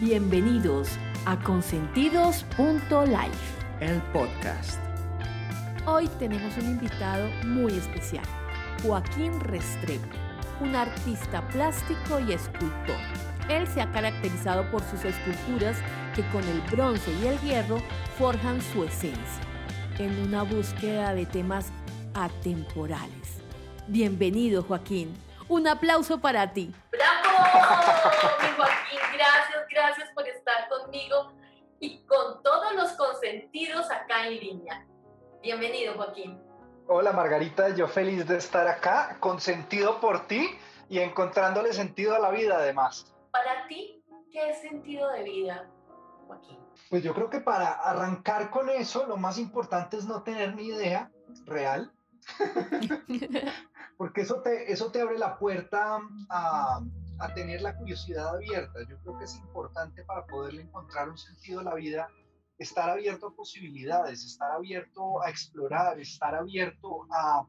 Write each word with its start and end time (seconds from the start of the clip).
Bienvenidos 0.00 0.88
a 1.26 1.38
consentidos.life, 1.38 2.40
el 3.80 4.00
podcast. 4.14 4.80
Hoy 5.84 6.08
tenemos 6.18 6.56
un 6.56 6.70
invitado 6.70 7.28
muy 7.44 7.74
especial, 7.74 8.24
Joaquín 8.82 9.38
Restrepo, 9.40 10.08
un 10.62 10.74
artista 10.74 11.46
plástico 11.48 12.18
y 12.18 12.32
escultor. 12.32 12.96
Él 13.50 13.68
se 13.68 13.82
ha 13.82 13.92
caracterizado 13.92 14.70
por 14.70 14.82
sus 14.84 15.04
esculturas 15.04 15.76
que 16.14 16.26
con 16.28 16.44
el 16.44 16.62
bronce 16.72 17.12
y 17.22 17.26
el 17.26 17.38
hierro 17.40 17.76
forjan 18.18 18.62
su 18.72 18.84
esencia, 18.84 19.42
en 19.98 20.18
una 20.26 20.44
búsqueda 20.44 21.12
de 21.12 21.26
temas 21.26 21.66
atemporales. 22.14 23.42
Bienvenido, 23.86 24.62
Joaquín. 24.62 25.12
Un 25.46 25.68
aplauso 25.68 26.22
para 26.22 26.54
ti. 26.54 26.72
¡Bravo! 26.90 27.29
Mi 27.40 28.48
Joaquín, 28.56 29.00
gracias, 29.14 29.66
gracias 29.70 30.10
por 30.14 30.28
estar 30.28 30.68
conmigo 30.68 31.32
y 31.78 32.04
con 32.04 32.42
todos 32.42 32.74
los 32.74 32.92
consentidos 32.92 33.90
acá 33.90 34.26
en 34.26 34.40
línea. 34.40 34.86
Bienvenido, 35.40 35.94
Joaquín. 35.94 36.38
Hola, 36.86 37.12
Margarita, 37.12 37.70
yo 37.70 37.88
feliz 37.88 38.26
de 38.28 38.36
estar 38.36 38.68
acá, 38.68 39.16
consentido 39.20 40.00
por 40.00 40.26
ti 40.26 40.50
y 40.90 40.98
encontrándole 40.98 41.72
sentido 41.72 42.14
a 42.14 42.18
la 42.18 42.30
vida 42.30 42.58
además. 42.58 43.14
Para 43.30 43.66
ti, 43.68 44.04
¿qué 44.30 44.50
es 44.50 44.60
sentido 44.60 45.08
de 45.10 45.22
vida, 45.22 45.70
Joaquín? 46.26 46.58
Pues 46.90 47.02
yo 47.02 47.14
creo 47.14 47.30
que 47.30 47.40
para 47.40 47.70
arrancar 47.70 48.50
con 48.50 48.68
eso, 48.68 49.06
lo 49.06 49.16
más 49.16 49.38
importante 49.38 49.96
es 49.96 50.04
no 50.04 50.22
tener 50.22 50.54
ni 50.54 50.66
idea 50.66 51.10
real. 51.46 51.90
porque 53.96 54.22
eso 54.22 54.40
te, 54.40 54.72
eso 54.72 54.90
te 54.90 55.02
abre 55.02 55.18
la 55.18 55.38
puerta 55.38 55.98
a, 56.30 56.80
a, 57.20 57.34
tener 57.34 57.62
la 57.62 57.76
curiosidad 57.76 58.34
abierta. 58.34 58.80
Yo 58.88 58.98
creo 59.02 59.18
que 59.18 59.24
es 59.24 59.36
importante 59.36 60.04
para 60.04 60.26
poderle 60.26 60.62
encontrar 60.62 61.08
un 61.08 61.18
sentido 61.18 61.60
a 61.60 61.64
la 61.64 61.74
vida, 61.74 62.08
estar 62.58 62.90
abierto 62.90 63.28
a 63.28 63.34
posibilidades, 63.34 64.24
estar 64.24 64.50
abierto 64.52 65.22
a 65.22 65.30
explorar, 65.30 65.98
estar 66.00 66.34
abierto 66.34 67.06
a 67.10 67.46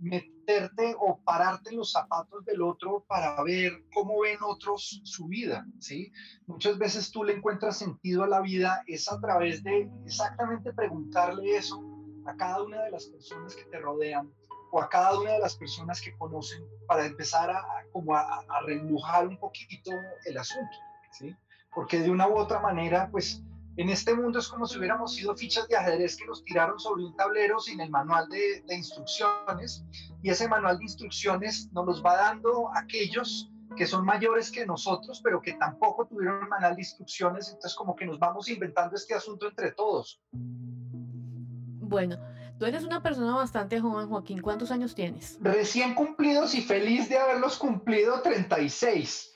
meterte 0.00 0.96
o 0.98 1.20
pararte 1.24 1.70
en 1.70 1.76
los 1.76 1.92
zapatos 1.92 2.44
del 2.44 2.60
otro 2.60 3.04
para 3.08 3.40
ver 3.44 3.84
cómo 3.94 4.20
ven 4.20 4.38
otros 4.42 5.00
su 5.04 5.28
vida, 5.28 5.64
¿sí? 5.78 6.12
Muchas 6.46 6.76
veces 6.76 7.10
tú 7.12 7.22
le 7.22 7.34
encuentras 7.34 7.78
sentido 7.78 8.24
a 8.24 8.28
la 8.28 8.40
vida 8.40 8.82
es 8.88 9.10
a 9.10 9.20
través 9.20 9.62
de 9.62 9.88
exactamente 10.04 10.72
preguntarle 10.72 11.56
eso 11.56 11.80
a 12.26 12.36
cada 12.36 12.62
una 12.62 12.82
de 12.82 12.90
las 12.90 13.06
personas 13.06 13.54
que 13.54 13.64
te 13.64 13.78
rodean 13.78 14.32
o 14.72 14.80
a 14.80 14.88
cada 14.88 15.20
una 15.20 15.32
de 15.32 15.38
las 15.38 15.54
personas 15.54 16.00
que 16.00 16.16
conocen 16.16 16.64
para 16.86 17.04
empezar 17.04 17.50
a, 17.50 17.62
como 17.92 18.16
a, 18.16 18.22
a 18.22 19.20
un 19.20 19.38
poquito 19.38 19.90
el 20.24 20.38
asunto, 20.38 20.76
¿sí? 21.12 21.36
Porque 21.74 22.00
de 22.00 22.10
una 22.10 22.26
u 22.26 22.38
otra 22.38 22.58
manera, 22.58 23.08
pues 23.10 23.42
en 23.76 23.90
este 23.90 24.14
mundo 24.14 24.38
es 24.38 24.48
como 24.48 24.66
si 24.66 24.78
hubiéramos 24.78 25.14
sido 25.14 25.36
fichas 25.36 25.68
de 25.68 25.76
ajedrez 25.76 26.16
que 26.16 26.24
nos 26.24 26.42
tiraron 26.42 26.80
sobre 26.80 27.04
un 27.04 27.14
tablero 27.14 27.60
sin 27.60 27.80
el 27.80 27.90
manual 27.90 28.30
de, 28.30 28.62
de 28.66 28.74
instrucciones 28.74 29.84
y 30.22 30.30
ese 30.30 30.48
manual 30.48 30.78
de 30.78 30.84
instrucciones 30.84 31.70
nos 31.72 31.84
los 31.84 32.02
va 32.02 32.16
dando 32.16 32.70
aquellos 32.74 33.50
que 33.76 33.86
son 33.86 34.06
mayores 34.06 34.50
que 34.50 34.64
nosotros, 34.64 35.20
pero 35.22 35.42
que 35.42 35.52
tampoco 35.52 36.06
tuvieron 36.06 36.48
manual 36.48 36.76
de 36.76 36.80
instrucciones, 36.80 37.48
entonces 37.48 37.74
como 37.74 37.94
que 37.94 38.06
nos 38.06 38.18
vamos 38.18 38.48
inventando 38.48 38.96
este 38.96 39.14
asunto 39.14 39.48
entre 39.48 39.72
todos. 39.72 40.22
Bueno, 40.32 42.16
Tú 42.58 42.66
eres 42.66 42.84
una 42.84 43.02
persona 43.02 43.34
bastante 43.34 43.80
joven, 43.80 44.08
Joaquín. 44.08 44.40
¿Cuántos 44.40 44.70
años 44.70 44.94
tienes? 44.94 45.38
Recién 45.40 45.94
cumplidos 45.94 46.54
y 46.54 46.62
feliz 46.62 47.08
de 47.08 47.18
haberlos 47.18 47.58
cumplido 47.58 48.22
36. 48.22 49.32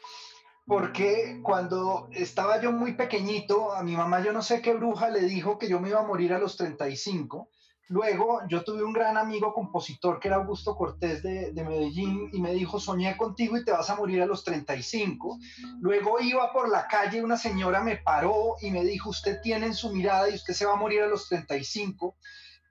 Porque 0.67 1.41
cuando 1.42 2.09
estaba 2.12 2.61
yo 2.61 2.72
muy 2.72 2.94
pequeñito, 2.94 3.72
a 3.72 3.83
mi 3.83 3.97
mamá 3.97 4.22
yo 4.25 4.33
no 4.33 4.42
sé 4.42 4.61
qué 4.61 4.75
bruja 4.75 5.11
le 5.11 5.22
dijo 5.22 5.59
que 5.59 5.69
yo 5.69 5.81
me 5.81 5.91
iba 5.91 6.00
a 6.00 6.06
morir 6.06 6.33
a 6.33 6.39
los 6.39 6.56
35. 6.56 7.50
Luego 7.89 8.41
yo 8.48 8.64
tuve 8.64 8.83
un 8.83 8.92
gran 8.92 9.17
amigo 9.17 9.55
compositor 9.55 10.19
que 10.19 10.27
era 10.27 10.38
Augusto 10.38 10.75
Cortés 10.75 11.22
de, 11.22 11.53
de, 11.53 11.65
Medellín 11.65 12.31
y 12.33 12.41
me 12.41 12.53
dijo, 12.53 12.81
soñé 12.81 13.16
contigo 13.16 13.56
y 13.56 13.65
te 13.65 13.71
vas 13.71 13.88
a 13.91 13.94
morir 13.94 14.22
a 14.22 14.27
los 14.27 14.43
35. 14.43 15.38
Luego 15.81 16.19
iba 16.19 16.53
por 16.53 16.69
la 16.69 16.88
calle, 16.88 17.22
una 17.22 17.37
señora 17.37 17.81
me 17.81 17.98
paró 17.98 18.56
y 18.60 18.72
me 18.72 18.83
dijo, 18.83 19.10
usted 19.10 19.41
tiene 19.41 19.66
en 19.66 19.75
su 19.75 19.93
mirada 19.93 20.28
y 20.28 20.34
usted 20.34 20.53
se 20.53 20.66
va 20.66 20.72
a 20.72 20.77
morir 20.77 21.03
a 21.03 21.06
los 21.06 21.28
35. 21.28 22.16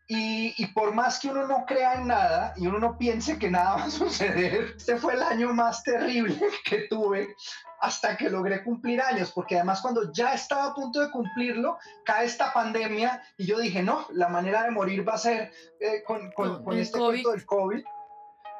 Y, 0.07 0.67
por 0.67 0.93
más 0.93 1.19
que 1.19 1.29
uno 1.29 1.47
no 1.47 1.65
crea 1.65 1.95
en 1.95 2.07
nada 2.07 2.53
y 2.57 2.67
uno 2.67 2.77
no 2.77 2.97
piense 2.97 3.39
que 3.39 3.49
nada 3.49 3.75
va 3.77 3.83
a 3.85 3.89
suceder, 3.89 4.73
este 4.77 4.97
fue 4.97 5.13
el 5.13 5.23
año 5.23 5.53
más 5.53 5.83
terrible 5.83 6.39
que 6.65 6.87
tuve 6.89 7.35
hasta 7.79 8.15
que 8.15 8.29
logré 8.29 8.63
cumplir 8.63 9.01
años, 9.01 9.31
porque 9.31 9.55
además 9.55 9.81
cuando 9.81 10.11
ya 10.11 10.33
estaba 10.33 10.67
a 10.67 10.73
punto 10.73 10.99
de 10.99 11.11
cumplirlo, 11.11 11.77
cae 12.03 12.25
esta 12.25 12.53
pandemia 12.53 13.21
y 13.37 13.45
yo 13.45 13.59
dije, 13.59 13.83
no, 13.83 14.05
la 14.11 14.27
manera 14.27 14.63
de 14.63 14.71
morir 14.71 15.07
va 15.07 15.13
a 15.13 15.19
ser 15.19 15.51
eh, 15.79 16.03
con, 16.05 16.31
con, 16.31 16.63
con 16.63 16.77
este 16.77 16.97
COVID. 16.97 17.29
del 17.31 17.45
COVID. 17.45 17.83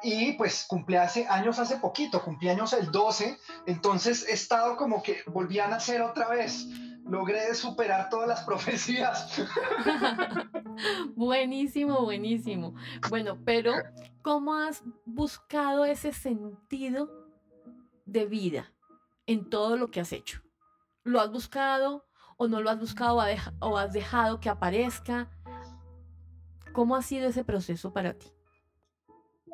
Y 0.02 0.32
pues 0.34 0.66
cumplí 0.68 0.96
hace 0.96 1.26
años 1.26 1.58
hace 1.58 1.78
poquito, 1.78 2.22
cumplí 2.22 2.50
años 2.50 2.72
el 2.74 2.92
12, 2.92 3.38
entonces 3.66 4.28
he 4.28 4.32
estado 4.32 4.76
como 4.76 5.02
que 5.02 5.22
volví 5.26 5.58
a 5.58 5.68
nacer 5.68 6.02
otra 6.02 6.28
vez 6.28 6.66
logré 7.08 7.54
superar 7.54 8.10
todas 8.10 8.28
las 8.28 8.42
profecías. 8.42 9.42
buenísimo, 11.14 12.04
buenísimo. 12.04 12.74
Bueno, 13.08 13.38
pero 13.44 13.74
¿cómo 14.22 14.54
has 14.54 14.82
buscado 15.04 15.84
ese 15.84 16.12
sentido 16.12 17.10
de 18.04 18.26
vida 18.26 18.72
en 19.26 19.48
todo 19.48 19.76
lo 19.76 19.90
que 19.90 20.00
has 20.00 20.12
hecho? 20.12 20.42
¿Lo 21.04 21.20
has 21.20 21.30
buscado 21.30 22.06
o 22.36 22.48
no 22.48 22.60
lo 22.60 22.70
has 22.70 22.80
buscado 22.80 23.22
o 23.60 23.78
has 23.78 23.92
dejado 23.92 24.40
que 24.40 24.48
aparezca? 24.48 25.30
¿Cómo 26.72 26.96
ha 26.96 27.02
sido 27.02 27.28
ese 27.28 27.44
proceso 27.44 27.92
para 27.92 28.14
ti? 28.14 28.26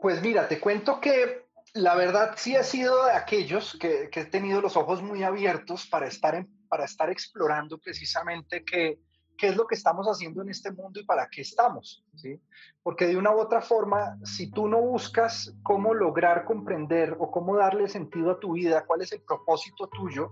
Pues 0.00 0.20
mira, 0.20 0.48
te 0.48 0.58
cuento 0.58 1.00
que 1.00 1.41
la 1.74 1.94
verdad 1.94 2.34
sí 2.36 2.56
ha 2.56 2.64
sido 2.64 3.06
de 3.06 3.12
aquellos 3.12 3.76
que, 3.80 4.10
que 4.10 4.20
he 4.20 4.24
tenido 4.26 4.60
los 4.60 4.76
ojos 4.76 5.02
muy 5.02 5.22
abiertos 5.22 5.86
para 5.86 6.06
estar 6.06 6.46
para 6.68 6.86
estar 6.86 7.10
explorando 7.10 7.76
precisamente 7.76 8.64
qué, 8.64 8.98
qué 9.36 9.48
es 9.48 9.56
lo 9.56 9.66
que 9.66 9.74
estamos 9.74 10.06
haciendo 10.06 10.40
en 10.40 10.48
este 10.48 10.70
mundo 10.70 11.00
y 11.00 11.04
para 11.04 11.28
qué 11.28 11.42
estamos, 11.42 12.02
¿sí? 12.14 12.40
Porque 12.82 13.06
de 13.06 13.16
una 13.18 13.30
u 13.34 13.40
otra 13.40 13.60
forma, 13.60 14.16
si 14.24 14.50
tú 14.50 14.68
no 14.68 14.80
buscas 14.80 15.54
cómo 15.62 15.92
lograr 15.92 16.44
comprender 16.46 17.16
o 17.18 17.30
cómo 17.30 17.56
darle 17.56 17.88
sentido 17.88 18.30
a 18.30 18.40
tu 18.40 18.52
vida, 18.52 18.86
cuál 18.86 19.02
es 19.02 19.12
el 19.12 19.20
propósito 19.20 19.88
tuyo, 19.88 20.30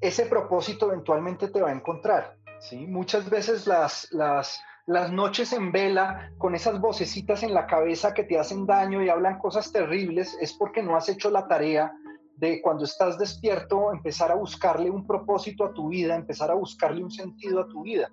ese 0.00 0.26
propósito 0.26 0.86
eventualmente 0.86 1.48
te 1.48 1.60
va 1.60 1.70
a 1.70 1.74
encontrar, 1.74 2.36
¿sí? 2.60 2.86
Muchas 2.86 3.28
veces 3.28 3.66
las, 3.66 4.06
las, 4.12 4.60
las 4.86 5.10
noches 5.10 5.52
en 5.52 5.72
vela, 5.72 6.32
con 6.38 6.54
esas 6.54 6.80
vocecitas 6.80 7.42
en 7.42 7.52
la 7.52 7.66
cabeza 7.66 8.14
que 8.14 8.22
te 8.22 8.38
hacen 8.38 8.66
daño 8.66 9.02
y 9.02 9.08
hablan 9.08 9.38
cosas 9.38 9.72
terribles, 9.72 10.36
es 10.40 10.52
porque 10.52 10.82
no 10.82 10.96
has 10.96 11.08
hecho 11.08 11.28
la 11.28 11.48
tarea 11.48 11.92
de 12.36 12.60
cuando 12.62 12.84
estás 12.84 13.18
despierto 13.18 13.92
empezar 13.92 14.30
a 14.30 14.36
buscarle 14.36 14.90
un 14.90 15.06
propósito 15.06 15.64
a 15.64 15.72
tu 15.72 15.88
vida, 15.88 16.14
empezar 16.14 16.50
a 16.50 16.54
buscarle 16.54 17.02
un 17.02 17.10
sentido 17.10 17.60
a 17.60 17.66
tu 17.66 17.82
vida. 17.82 18.10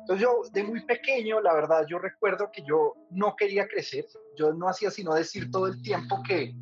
Entonces 0.00 0.22
yo 0.22 0.42
de 0.52 0.62
muy 0.62 0.84
pequeño, 0.84 1.40
la 1.40 1.52
verdad, 1.52 1.84
yo 1.88 1.98
recuerdo 1.98 2.50
que 2.52 2.62
yo 2.62 2.94
no 3.10 3.34
quería 3.34 3.66
crecer, 3.66 4.06
yo 4.36 4.52
no 4.52 4.68
hacía 4.68 4.90
sino 4.90 5.14
decir 5.14 5.50
todo 5.50 5.66
el 5.66 5.82
tiempo 5.82 6.22
que 6.22 6.54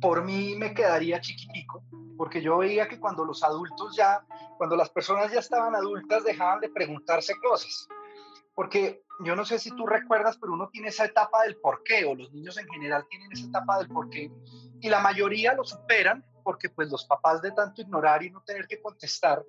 por 0.00 0.24
mí 0.24 0.54
me 0.56 0.72
quedaría 0.72 1.20
chiquitico, 1.20 1.82
porque 2.16 2.42
yo 2.42 2.58
veía 2.58 2.86
que 2.86 3.00
cuando 3.00 3.24
los 3.24 3.42
adultos 3.42 3.96
ya, 3.96 4.24
cuando 4.56 4.76
las 4.76 4.90
personas 4.90 5.32
ya 5.32 5.40
estaban 5.40 5.74
adultas, 5.74 6.22
dejaban 6.22 6.60
de 6.60 6.68
preguntarse 6.68 7.34
cosas. 7.42 7.88
Porque 8.60 9.04
yo 9.24 9.34
no 9.34 9.46
sé 9.46 9.58
si 9.58 9.70
tú 9.70 9.86
recuerdas, 9.86 10.36
pero 10.36 10.52
uno 10.52 10.68
tiene 10.68 10.88
esa 10.88 11.06
etapa 11.06 11.44
del 11.44 11.56
por 11.56 11.82
qué, 11.82 12.04
o 12.04 12.14
los 12.14 12.30
niños 12.30 12.58
en 12.58 12.68
general 12.68 13.06
tienen 13.08 13.32
esa 13.32 13.46
etapa 13.46 13.78
del 13.78 13.88
por 13.88 14.10
qué, 14.10 14.30
y 14.82 14.90
la 14.90 15.00
mayoría 15.00 15.54
lo 15.54 15.64
superan 15.64 16.22
porque 16.44 16.68
pues 16.68 16.90
los 16.90 17.06
papás 17.06 17.40
de 17.40 17.52
tanto 17.52 17.80
ignorar 17.80 18.22
y 18.22 18.28
no 18.28 18.42
tener 18.42 18.66
que 18.66 18.82
contestar, 18.82 19.42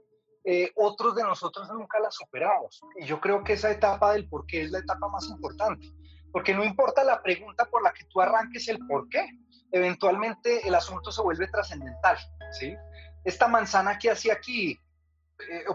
eh, 0.46 0.72
otros 0.78 1.14
de 1.14 1.24
nosotros 1.24 1.70
nunca 1.74 2.00
la 2.00 2.10
superamos. 2.10 2.80
Y 3.02 3.06
yo 3.06 3.20
creo 3.20 3.44
que 3.44 3.52
esa 3.52 3.70
etapa 3.70 4.14
del 4.14 4.30
por 4.30 4.46
qué 4.46 4.62
es 4.62 4.72
la 4.72 4.80
etapa 4.80 5.10
más 5.10 5.28
importante, 5.28 5.92
porque 6.32 6.54
no 6.54 6.64
importa 6.64 7.04
la 7.04 7.22
pregunta 7.22 7.66
por 7.66 7.84
la 7.84 7.92
que 7.92 8.06
tú 8.06 8.22
arranques 8.22 8.70
el 8.70 8.80
por 8.88 9.10
qué, 9.10 9.28
eventualmente 9.74 10.66
el 10.66 10.74
asunto 10.74 11.12
se 11.12 11.22
vuelve 11.22 11.50
trascendental, 11.50 12.18
¿sí? 12.58 12.78
Esta 13.26 13.50
manzana 13.50 14.00
que 14.00 14.10
hace 14.10 14.32
aquí, 14.32 14.80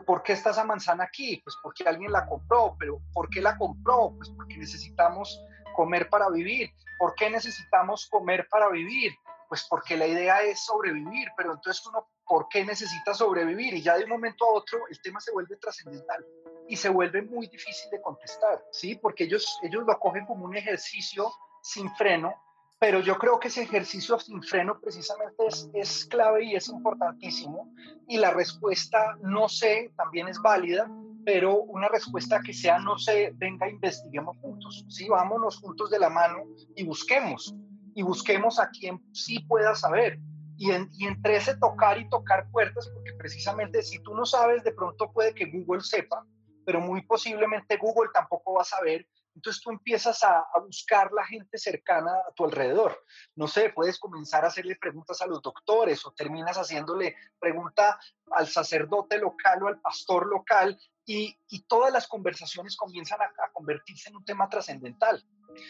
¿por 0.07 0.23
qué 0.23 0.33
está 0.33 0.51
esa 0.51 0.65
manzana 0.65 1.05
aquí? 1.05 1.41
Pues 1.45 1.57
porque 1.63 1.85
alguien 1.85 2.13
la 2.13 2.27
compró, 2.27 2.77
pero 2.79 3.01
¿por 3.13 3.29
qué 3.29 3.41
la 3.41 3.57
compró? 3.57 4.15
Pues 4.17 4.31
porque 4.31 4.57
necesitamos 4.57 5.41
comer 5.75 6.09
para 6.09 6.29
vivir. 6.31 6.71
¿Por 6.99 7.15
qué 7.15 7.31
necesitamos 7.31 8.07
comer 8.11 8.49
para 8.51 8.69
vivir? 8.71 9.13
Pues 9.49 9.67
porque 9.69 9.97
la 9.97 10.07
idea 10.07 10.43
es 10.43 10.65
sobrevivir, 10.65 11.29
pero 11.37 11.53
entonces 11.53 11.87
uno, 11.87 12.09
¿por 12.27 12.49
qué 12.49 12.65
necesita 12.65 13.15
sobrevivir? 13.15 13.75
Y 13.75 13.83
ya 13.83 13.97
de 13.97 14.05
un 14.05 14.11
momento 14.11 14.45
a 14.45 14.53
otro 14.53 14.81
el 14.91 15.01
tema 15.03 15.21
se 15.21 15.33
vuelve 15.33 15.57
trascendental 15.57 16.25
y 16.69 16.77
se 16.77 16.89
vuelve 16.89 17.23
muy 17.23 17.47
difícil 17.47 17.91
de 17.91 18.01
contestar, 18.01 18.65
¿sí? 18.73 18.97
Porque 18.97 19.25
ellos, 19.25 19.59
ellos 19.63 19.85
lo 19.87 19.99
cogen 19.99 20.27
como 20.27 20.47
un 20.47 20.57
ejercicio 20.57 21.31
sin 21.63 21.95
freno 21.95 22.35
pero 22.79 23.01
yo 23.01 23.17
creo 23.17 23.41
que 23.41 23.49
ese 23.49 23.63
ejercicio 23.63 24.19
sin 24.19 24.43
freno 24.43 24.79
precisamente 24.81 25.47
es, 25.47 25.71
es 25.73 26.05
clave 26.07 26.45
y 26.45 26.57
es 26.57 26.69
importantísimo. 26.69 27.73
Y 28.07 28.19
la 28.19 28.33
respuesta 28.33 29.17
no 29.23 29.49
sé 29.49 29.93
también 29.97 30.29
es 30.29 30.39
válida, 30.41 30.91
pero 31.25 31.57
una 31.63 31.89
respuesta 31.89 32.41
que 32.45 32.53
sea 32.53 32.79
no 32.79 32.99
sé, 32.99 33.33
venga, 33.37 33.69
investiguemos 33.69 34.37
juntos. 34.39 34.85
Sí, 34.89 35.09
vámonos 35.09 35.59
juntos 35.59 35.91
de 35.91 35.99
la 35.99 36.11
mano 36.11 36.45
y 36.75 36.85
busquemos. 36.85 37.55
Y 37.95 38.03
busquemos 38.03 38.61
a 38.61 38.69
quien 38.69 39.01
sí 39.13 39.41
pueda 39.41 39.75
saber. 39.75 40.19
Y, 40.59 40.71
y 40.71 41.07
entre 41.07 41.37
ese 41.37 41.57
tocar 41.57 41.99
y 41.99 42.09
tocar 42.11 42.51
puertas, 42.51 42.89
porque 42.93 43.15
precisamente 43.15 43.83
si 43.83 43.99
tú 44.03 44.15
no 44.15 44.27
sabes, 44.27 44.63
de 44.65 44.73
pronto 44.73 45.11
puede 45.13 45.35
que 45.35 45.47
Google 45.47 45.83
sepa, 45.83 46.27
pero 46.67 46.81
muy 46.81 47.03
posiblemente 47.03 47.79
Google 47.79 48.11
tampoco 48.13 48.55
va 48.55 48.63
a 48.63 48.65
saber 48.65 49.07
entonces 49.37 49.63
tú 49.63 49.71
empiezas 49.71 50.25
a, 50.25 50.45
buscar 50.67 51.13
la 51.13 51.25
gente 51.27 51.59
cercana 51.59 52.11
a 52.11 52.33
tu 52.35 52.45
alrededor. 52.45 52.99
No 53.37 53.47
sé, 53.47 53.71
puedes 53.71 53.99
comenzar 53.99 54.45
a 54.45 54.49
hacerle 54.49 54.77
preguntas 54.77 55.21
a 55.21 55.27
los 55.27 55.43
doctores 55.43 56.05
o 56.07 56.13
terminas 56.13 56.57
haciéndole 56.57 57.15
pregunta 57.39 57.99
al 58.33 58.49
sacerdote 58.49 59.19
local 59.19 59.63
o 59.63 59.69
al 59.69 59.81
pastor 59.81 60.27
local 60.27 60.77
y, 61.05 61.37
todas 61.69 61.93
las 61.93 62.09
conversaciones 62.09 62.77
comienzan 62.77 63.21
a, 63.21 63.25
a 63.25 63.53
convertirse 63.53 64.09
en 64.09 64.17
un 64.17 64.25
tema 64.25 64.49
trascendental. 64.49 65.23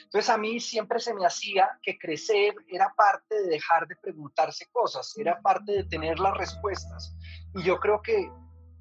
Entonces 0.04 0.30
a 0.30 0.38
mí 0.38 0.60
siempre 0.60 1.00
se 1.00 1.14
me 1.14 1.26
hacía 1.26 1.68
que 1.82 1.98
crecer 1.98 2.54
era 2.68 2.92
parte 2.96 3.34
de 3.34 3.48
dejar 3.48 3.86
de 3.86 3.96
preguntarse 3.96 4.66
cosas, 4.70 5.12
era 5.18 5.40
parte 5.40 5.72
de 5.72 5.84
tener 5.84 6.18
las 6.18 6.36
respuestas. 6.36 7.14
Y 7.54 7.62
yo 7.62 7.78
creo 7.78 8.00
que 8.02 8.30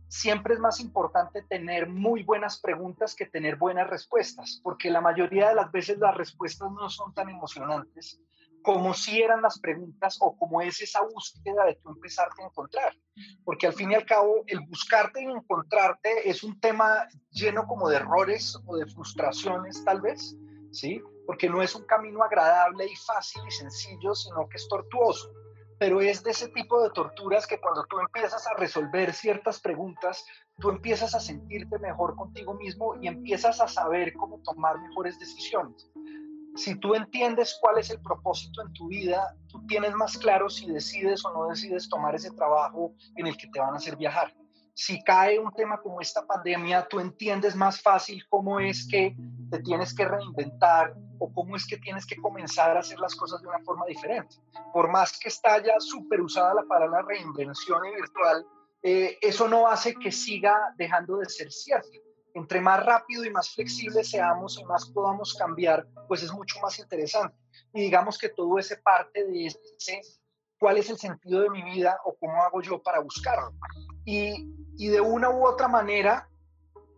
siempre 0.07 0.54
es 0.54 0.60
más 0.60 0.80
importante 0.80 1.44
tener 1.44 1.90
muy 1.90 2.24
buenas 2.24 2.60
preguntas 2.60 3.16
que 3.16 3.25
tener 3.25 3.56
buenas 3.57 3.90
respuestas, 3.90 4.60
porque 4.63 4.90
la 4.90 5.02
mayoría 5.02 5.50
de 5.50 5.56
las 5.56 5.72
veces 5.72 5.98
las 5.98 6.16
respuestas 6.16 6.72
no 6.72 6.90
son 6.90 7.13
tan 7.13 7.30
emocionantes 7.30 8.19
como 8.66 8.96
si 8.96 9.22
eran 9.22 9.44
las 9.44 9.60
preguntas 9.60 10.18
o 10.19 10.36
como 10.36 10.60
es 10.60 10.81
esa 10.81 11.02
búsqueda 11.04 11.66
de 11.66 11.75
tú 11.75 11.90
empezarte 11.90 12.42
a 12.42 12.48
encontrar. 12.48 12.94
Porque 13.44 13.68
al 13.68 13.74
fin 13.74 13.92
y 13.92 13.96
al 13.96 14.06
cabo, 14.06 14.44
el 14.48 14.60
buscarte 14.62 15.22
y 15.22 15.25
encontrarte 15.25 16.28
es 16.28 16.44
un 16.44 16.60
tema 16.60 17.08
lleno 17.30 17.68
como 17.68 17.88
de 17.90 17.98
errores 17.98 18.58
o 18.66 18.75
de 18.75 18.88
frustraciones 18.88 19.86
tal 19.86 20.01
vez, 20.01 20.36
¿sí? 20.72 21.00
Porque 21.28 21.48
no 21.48 21.62
es 21.62 21.75
un 21.75 21.84
camino 21.84 22.24
agradable 22.24 22.88
y 22.88 22.96
fácil 22.96 23.44
y 23.48 23.51
sencillo, 23.51 24.16
sino 24.16 24.50
que 24.50 24.58
es 24.58 24.68
tortuoso 24.68 25.30
pero 25.77 26.01
es 26.01 26.24
de 26.24 26.31
ese 26.31 26.48
tipo 26.50 26.81
de 26.81 26.89
torturas 26.92 27.45
que 27.48 27.60
cuando 27.60 27.83
tú 27.86 28.00
empiezas 28.00 28.48
a 28.48 28.54
resolver 28.56 29.13
ciertas 29.13 29.60
preguntas, 29.60 30.25
tú 30.60 30.69
empiezas 30.69 31.13
a 31.16 31.19
sentirte 31.19 31.77
mejor 31.80 32.16
contigo 32.16 32.54
mismo 32.54 32.95
y 33.01 33.07
empiezas 33.07 33.60
a 33.60 33.68
saber 33.68 34.13
cómo 34.13 34.39
tomar 34.44 34.80
mejores 34.80 35.19
decisiones. 35.19 35.89
Si 36.56 36.80
tú 36.80 36.95
entiendes 36.95 37.57
cuál 37.62 37.80
es 37.80 37.89
el 37.89 38.01
propósito 38.01 38.62
en 38.62 38.72
tu 38.74 38.88
vida, 38.88 39.36
tú 39.48 39.66
tienes 39.68 39.94
más 39.94 40.18
claro 40.18 40.50
si 40.50 40.72
decides 40.72 41.25
o 41.25 41.33
no 41.33 41.48
decides 41.48 41.89
tomar 41.89 42.16
ese 42.16 42.31
trabajo 42.31 42.94
en 43.18 43.27
el 43.27 43.36
que 43.36 43.48
te 43.48 43.60
van 43.60 43.74
a 43.74 43.77
hacer 43.77 43.98
viajar 43.98 44.33
si 44.75 45.01
cae 45.04 45.39
un 45.39 45.54
tema 45.54 45.81
como 45.81 46.01
esta 46.01 46.27
pandemia, 46.27 46.86
tú 46.89 47.00
entiendes 47.00 47.56
más 47.56 47.81
fácil 47.81 48.22
cómo 48.27 48.60
es 48.60 48.86
que 48.86 49.16
te 49.50 49.60
tienes 49.60 49.95
que 49.95 50.06
reinventar 50.06 50.94
o 51.18 51.31
cómo 51.31 51.56
es 51.56 51.66
que 51.66 51.77
tienes 51.77 52.06
que 52.06 52.18
comenzar 52.18 52.75
a 52.75 52.81
hacer 52.81 53.00
las 53.00 53.16
cosas 53.16 53.42
de 53.42 53.48
una 53.48 53.60
forma 53.60 53.86
diferente. 53.86 54.36
Por 54.74 54.92
más 54.92 55.18
que 55.18 55.30
está 55.30 55.63
ya 55.63 55.80
súper 55.80 56.19
usada 56.19 56.54
la 56.54 56.63
palabra 56.63 57.04
reinvención 57.04 57.86
y 57.86 57.95
virtual, 57.95 58.45
eh, 58.83 59.18
eso 59.22 59.48
no 59.48 59.66
hace 59.66 59.95
que 59.95 60.12
siga 60.12 60.74
dejando 60.77 61.18
de 61.18 61.30
ser 61.30 61.50
cierto. 61.54 61.98
Entre 62.33 62.60
más 62.60 62.86
rápido 62.86 63.24
y 63.24 63.30
más 63.30 63.56
flexible 63.56 64.04
seamos 64.04 64.60
y 64.60 64.66
más 64.66 64.89
podamos 64.89 65.36
cambiar, 65.36 65.88
pues 66.10 66.22
es 66.22 66.33
mucho 66.33 66.60
más 66.62 66.77
interesante. 66.80 67.38
Y 67.74 67.80
digamos 67.80 68.18
que 68.18 68.27
todo 68.27 68.60
ese 68.60 68.75
parte 68.75 69.24
de 69.24 69.45
ese 69.45 70.01
cuál 70.60 70.78
es 70.78 70.90
el 70.90 70.98
sentido 70.98 71.42
de 71.42 71.50
mi 71.50 71.63
vida 71.63 72.00
o 72.06 72.16
cómo 72.19 72.42
hago 72.44 72.62
yo 72.62 72.81
para 72.81 73.00
buscarlo. 73.00 73.54
Y, 74.06 74.54
y 74.78 74.88
de 74.88 75.02
una 75.02 75.30
u 75.30 75.46
otra 75.46 75.68
manera, 75.68 76.30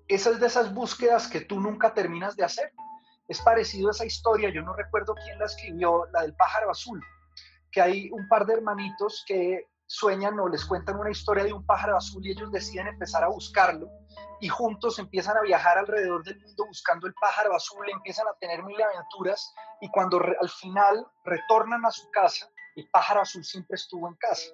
esa 0.08 0.32
es 0.32 0.40
de 0.40 0.48
esas 0.48 0.74
búsquedas 0.74 1.28
que 1.28 1.42
tú 1.42 1.60
nunca 1.60 1.94
terminas 1.94 2.36
de 2.36 2.44
hacer. 2.44 2.72
Es 3.28 3.42
parecido 3.42 3.90
a 3.90 3.92
esa 3.92 4.06
historia, 4.06 4.50
yo 4.50 4.62
no 4.62 4.74
recuerdo 4.74 5.16
quién 5.16 5.38
la 5.38 5.46
escribió, 5.46 6.06
la 6.14 6.22
del 6.22 6.36
pájaro 6.36 6.72
azul, 6.72 7.04
que 7.72 7.82
hay 7.82 8.10
un 8.12 8.28
par 8.28 8.46
de 8.46 8.54
hermanitos 8.54 9.26
que 9.28 9.68
sueñan 9.88 10.40
o 10.40 10.50
les 10.50 10.66
cuentan 10.66 11.00
una 11.00 11.12
historia 11.12 11.46
de 11.46 11.54
un 11.54 11.66
pájaro 11.66 11.96
azul 11.96 12.26
y 12.26 12.32
ellos 12.32 12.52
deciden 12.52 12.88
empezar 12.88 13.24
a 13.24 13.30
buscarlo 13.30 13.90
y 14.40 14.50
juntos 14.50 15.00
empiezan 15.00 15.38
a 15.38 15.42
viajar 15.42 15.78
alrededor 15.78 16.24
del 16.24 16.40
mundo 16.40 16.66
buscando 16.68 17.08
el 17.08 17.14
pájaro 17.14 17.56
azul, 17.56 17.90
empiezan 17.90 18.28
a 18.28 18.34
tener 18.40 18.64
mil 18.64 18.82
aventuras 18.82 19.54
y 19.82 19.90
cuando 19.90 20.20
al 20.20 20.50
final 20.50 21.08
retornan 21.24 21.86
a 21.86 21.92
su 21.92 22.10
casa, 22.12 22.50
el 22.78 22.88
pájaro 22.90 23.22
azul 23.22 23.44
siempre 23.44 23.76
estuvo 23.76 24.08
en 24.08 24.16
casa. 24.16 24.52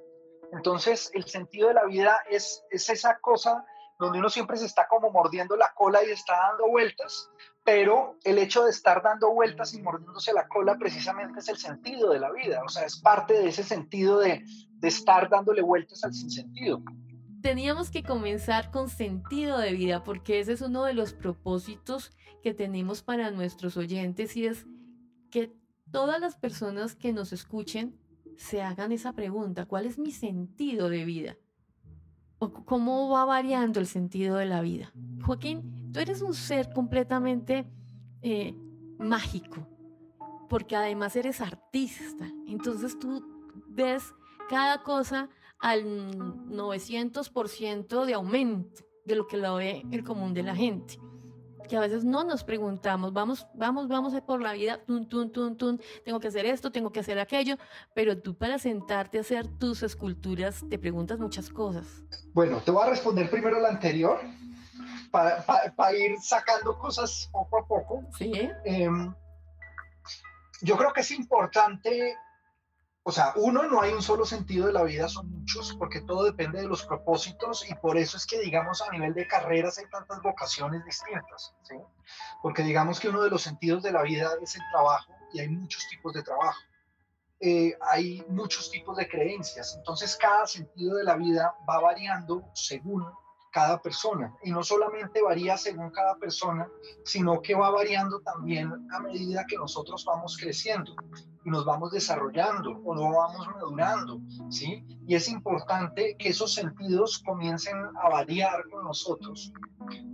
Entonces, 0.54 1.12
el 1.14 1.26
sentido 1.26 1.68
de 1.68 1.74
la 1.74 1.86
vida 1.86 2.18
es, 2.30 2.64
es 2.72 2.90
esa 2.90 3.20
cosa 3.20 3.66
donde 4.00 4.20
uno 4.20 4.30
siempre 4.30 4.58
se 4.58 4.66
está 4.66 4.88
como 4.88 5.12
mordiendo 5.12 5.56
la 5.56 5.74
cola 5.76 6.04
y 6.04 6.12
está 6.12 6.34
dando 6.50 6.68
vueltas, 6.68 7.30
pero 7.64 8.18
el 8.24 8.38
hecho 8.38 8.64
de 8.64 8.72
estar 8.72 9.02
dando 9.04 9.32
vueltas 9.32 9.74
y 9.74 9.82
mordiéndose 9.82 10.34
la 10.34 10.48
cola 10.48 10.78
precisamente 10.78 11.40
es 11.40 11.50
el 11.50 11.58
sentido 11.58 12.12
de 12.12 12.20
la 12.20 12.32
vida, 12.32 12.62
o 12.66 12.70
sea, 12.70 12.86
es 12.86 13.00
parte 13.00 13.34
de 13.34 13.50
ese 13.50 13.64
sentido 13.64 14.20
de, 14.20 14.44
de 14.70 14.88
estar 14.88 15.30
dándole 15.30 15.62
vueltas 15.62 16.04
al 16.04 16.14
sinsentido. 16.14 16.82
Teníamos 17.42 17.92
que 17.92 18.04
comenzar 18.04 18.72
con 18.72 18.90
sentido 18.90 19.58
de 19.58 19.74
vida, 19.74 20.04
porque 20.04 20.40
ese 20.40 20.54
es 20.54 20.62
uno 20.62 20.86
de 20.86 20.94
los 20.94 21.14
propósitos 21.14 22.12
que 22.42 22.54
tenemos 22.54 23.04
para 23.04 23.32
nuestros 23.32 23.78
oyentes 23.78 24.36
y 24.38 24.48
es 24.48 24.66
que 25.30 25.54
todas 25.92 26.20
las 26.20 26.36
personas 26.36 26.96
que 26.96 27.14
nos 27.14 27.34
escuchen 27.34 28.00
se 28.38 28.62
hagan 28.62 28.92
esa 28.92 29.14
pregunta, 29.14 29.66
¿cuál 29.66 29.86
es 29.86 29.98
mi 29.98 30.12
sentido 30.12 30.90
de 30.90 31.06
vida? 31.06 31.38
¿O 32.40 32.52
cómo 32.52 33.10
va 33.10 33.26
variando 33.26 33.80
el 33.80 33.88
sentido 33.88 34.38
de 34.38 34.46
la 34.46 34.62
vida? 34.62 34.92
Joaquín, 35.26 35.92
tú 35.94 36.00
eres 36.00 36.22
un 36.22 36.34
ser 36.34 36.74
completamente 36.74 37.66
eh, 38.22 38.56
mágico, 39.00 39.68
porque 40.50 40.76
además 40.76 41.16
eres 41.16 41.42
artista, 41.42 42.30
entonces 42.48 43.00
tú 43.00 43.24
ves 43.68 44.14
cada 44.50 44.84
cosa 44.84 45.30
al 45.60 45.86
900% 46.50 48.06
de 48.06 48.14
aumento 48.14 48.84
de 49.06 49.16
lo 49.16 49.28
que 49.28 49.38
lo 49.38 49.56
ve 49.56 49.84
el 49.92 50.04
común 50.04 50.34
de 50.34 50.44
la 50.44 50.56
gente 50.56 51.00
que 51.64 51.78
a 51.78 51.80
veces 51.80 52.04
no 52.04 52.24
nos 52.24 52.44
preguntamos, 52.44 53.14
vamos, 53.14 53.48
vamos, 53.54 53.88
vamos 53.88 54.14
por 54.22 54.42
la 54.42 54.54
vida, 54.54 54.80
tun, 54.86 55.08
tun, 55.08 55.32
tun, 55.32 55.58
tun, 55.58 55.82
tengo 56.06 56.20
que 56.20 56.28
hacer 56.28 56.46
esto, 56.46 56.72
tengo 56.72 56.92
que 56.92 57.00
hacer 57.00 57.20
aquello, 57.20 57.58
pero 57.94 58.22
tú 58.22 58.36
para 58.36 58.60
sentarte 58.60 59.18
a 59.18 59.22
hacer 59.22 59.48
tus 59.48 59.84
esculturas 59.84 60.64
te 60.70 60.78
preguntas 60.78 61.20
muchas 61.20 61.50
cosas. 61.50 62.04
Bueno, 62.34 62.60
te 62.60 62.72
voy 62.72 62.84
a 62.84 62.90
responder 62.90 63.30
primero 63.30 63.60
la 63.60 63.70
anterior, 63.70 64.20
para, 65.12 65.44
para, 65.44 65.96
ir 65.96 66.18
sacando 66.22 66.78
cosas 66.80 67.30
poco 67.32 67.60
a 67.60 67.68
poco. 67.68 68.04
Sí. 68.18 68.32
Em, 68.66 69.14
yo 70.62 70.76
creo 70.76 70.92
que 70.92 71.02
es 71.02 71.12
importante 71.12 72.18
o 73.06 73.12
sea, 73.12 73.34
uno, 73.36 73.64
no 73.64 73.82
hay 73.82 73.92
un 73.92 74.02
solo 74.02 74.26
sentido 74.26 74.68
de 74.68 74.74
la 74.74 74.84
vida, 74.84 75.10
son 75.10 75.30
muchos, 75.30 75.76
porque 75.78 76.00
todo 76.00 76.24
depende 76.24 76.62
de 76.62 76.70
los 76.70 76.86
propósitos 76.86 77.70
y 77.70 77.76
por 77.76 77.98
eso 77.98 78.16
es 78.16 78.26
que, 78.26 78.40
digamos, 78.40 78.82
a 78.82 78.90
nivel 78.92 79.14
de 79.14 79.28
carreras 79.28 79.78
hay 79.78 79.90
tantas 79.90 80.22
vocaciones 80.22 80.86
distintas, 80.86 81.54
¿sí? 81.64 81.76
Porque 82.42 82.64
digamos 82.64 83.02
que 83.02 83.10
uno 83.10 83.22
de 83.22 83.30
los 83.30 83.42
sentidos 83.42 83.84
de 83.84 83.92
la 83.92 84.04
vida 84.04 84.32
es 84.42 84.56
el 84.56 84.62
trabajo 84.72 85.14
y 85.34 85.42
hay 85.42 85.50
muchos 85.50 85.86
tipos 85.90 86.14
de 86.14 86.24
trabajo. 86.24 86.60
Eh, 87.42 87.78
hay 87.82 88.24
muchos 88.30 88.72
tipos 88.72 88.96
de 88.96 89.10
creencias, 89.10 89.76
entonces 89.78 90.16
cada 90.16 90.48
sentido 90.48 90.96
de 90.96 91.04
la 91.04 91.18
vida 91.18 91.58
va 91.70 91.82
variando 91.82 92.50
según 92.54 93.06
cada 93.54 93.80
persona. 93.82 94.36
Y 94.44 94.52
no 94.52 94.64
solamente 94.64 95.22
varía 95.22 95.56
según 95.58 95.92
cada 95.92 96.18
persona, 96.18 96.68
sino 97.06 97.40
que 97.42 97.54
va 97.54 97.70
variando 97.70 98.20
también 98.22 98.74
a 98.92 99.00
medida 99.00 99.46
que 99.48 99.56
nosotros 99.56 100.04
vamos 100.06 100.38
creciendo 100.38 100.96
y 101.46 101.50
nos 101.50 101.64
vamos 101.64 101.92
desarrollando 101.92 102.72
o 102.84 102.96
no 102.96 103.14
vamos 103.14 103.48
madurando, 103.48 104.20
¿sí? 104.50 104.84
Y 105.06 105.14
es 105.16 105.30
importante 105.30 106.16
que 106.18 106.30
esos 106.30 106.54
sentidos 106.54 107.22
comiencen 107.24 107.78
a 108.02 108.10
variar 108.10 108.68
con 108.72 108.86
nosotros, 108.86 109.54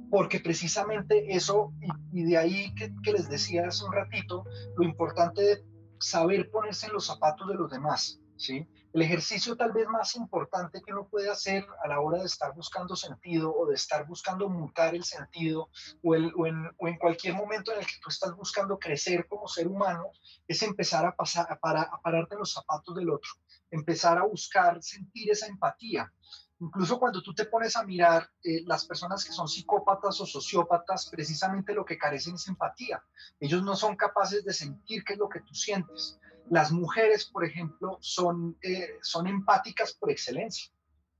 porque 0.09 0.39
precisamente 0.41 1.33
eso, 1.33 1.71
y, 2.11 2.23
de 2.23 2.37
ahí 2.37 2.75
que, 2.75 2.91
que 3.03 3.13
les 3.13 3.29
decía 3.29 3.67
hace 3.67 3.85
un 3.85 3.93
ratito, 3.93 4.43
lo 4.75 4.83
importante 4.83 5.41
de 5.41 5.65
saber 5.99 6.49
ponerse 6.51 6.87
en 6.87 6.93
los 6.93 7.05
zapatos 7.05 7.47
de 7.47 7.55
los 7.55 7.71
demás, 7.71 8.19
¿sí? 8.35 8.67
El 8.91 9.03
ejercicio 9.03 9.55
tal 9.55 9.71
vez 9.71 9.87
más 9.87 10.15
importante 10.15 10.81
que 10.81 10.91
uno 10.91 11.07
puede 11.07 11.29
hacer 11.29 11.63
a 11.83 11.87
la 11.87 11.99
hora 11.99 12.19
de 12.19 12.25
estar 12.25 12.55
buscando 12.55 12.95
sentido 12.95 13.55
o 13.55 13.67
de 13.67 13.75
estar 13.75 14.07
buscando 14.07 14.49
mutar 14.49 14.95
el 14.95 15.03
sentido 15.03 15.69
o, 16.03 16.15
en, 16.15 16.97
cualquier 16.99 17.35
momento 17.35 17.71
en 17.71 17.79
el 17.79 17.85
que 17.85 17.99
tú 18.01 18.09
estás 18.09 18.35
buscando 18.35 18.79
crecer 18.79 19.27
como 19.27 19.47
ser 19.47 19.67
humano 19.67 20.11
es 20.47 20.63
empezar 20.63 21.05
a, 21.05 21.15
pasar, 21.15 21.45
a, 21.51 21.59
para, 21.59 21.87
pararte 22.03 22.33
en 22.33 22.39
los 22.39 22.51
zapatos 22.51 22.95
del 22.95 23.11
otro, 23.11 23.29
empezar 23.69 24.17
a 24.17 24.25
buscar 24.25 24.81
sentir 24.81 25.29
esa 25.29 25.45
empatía. 25.45 26.11
Incluso 26.59 26.99
cuando 26.99 27.21
tú 27.21 27.33
te 27.33 27.45
pones 27.45 27.77
a 27.77 27.83
mirar 27.83 28.27
eh, 28.43 28.63
las 28.65 28.85
personas 28.85 29.23
que 29.23 29.31
son 29.31 29.47
psicópatas 29.47 30.19
o 30.19 30.25
sociópatas, 30.25 31.07
precisamente 31.09 31.75
lo 31.75 31.85
que 31.85 31.97
carecen 31.97 32.35
es 32.35 32.47
empatía. 32.47 33.01
Ellos 33.39 33.63
no 33.63 33.75
son 33.75 33.95
capaces 33.95 34.43
de 34.43 34.51
sentir 34.51 35.03
qué 35.03 35.13
es 35.13 35.19
lo 35.19 35.29
que 35.29 35.41
tú 35.41 35.53
sientes 35.53 36.19
Las 36.49 36.71
mujeres, 36.71 37.25
por 37.25 37.45
ejemplo, 37.45 37.97
son, 38.01 38.57
eh, 38.61 38.97
son 39.01 39.27
empáticas 39.27 39.93
por 39.93 40.11
excelencia. 40.11 40.71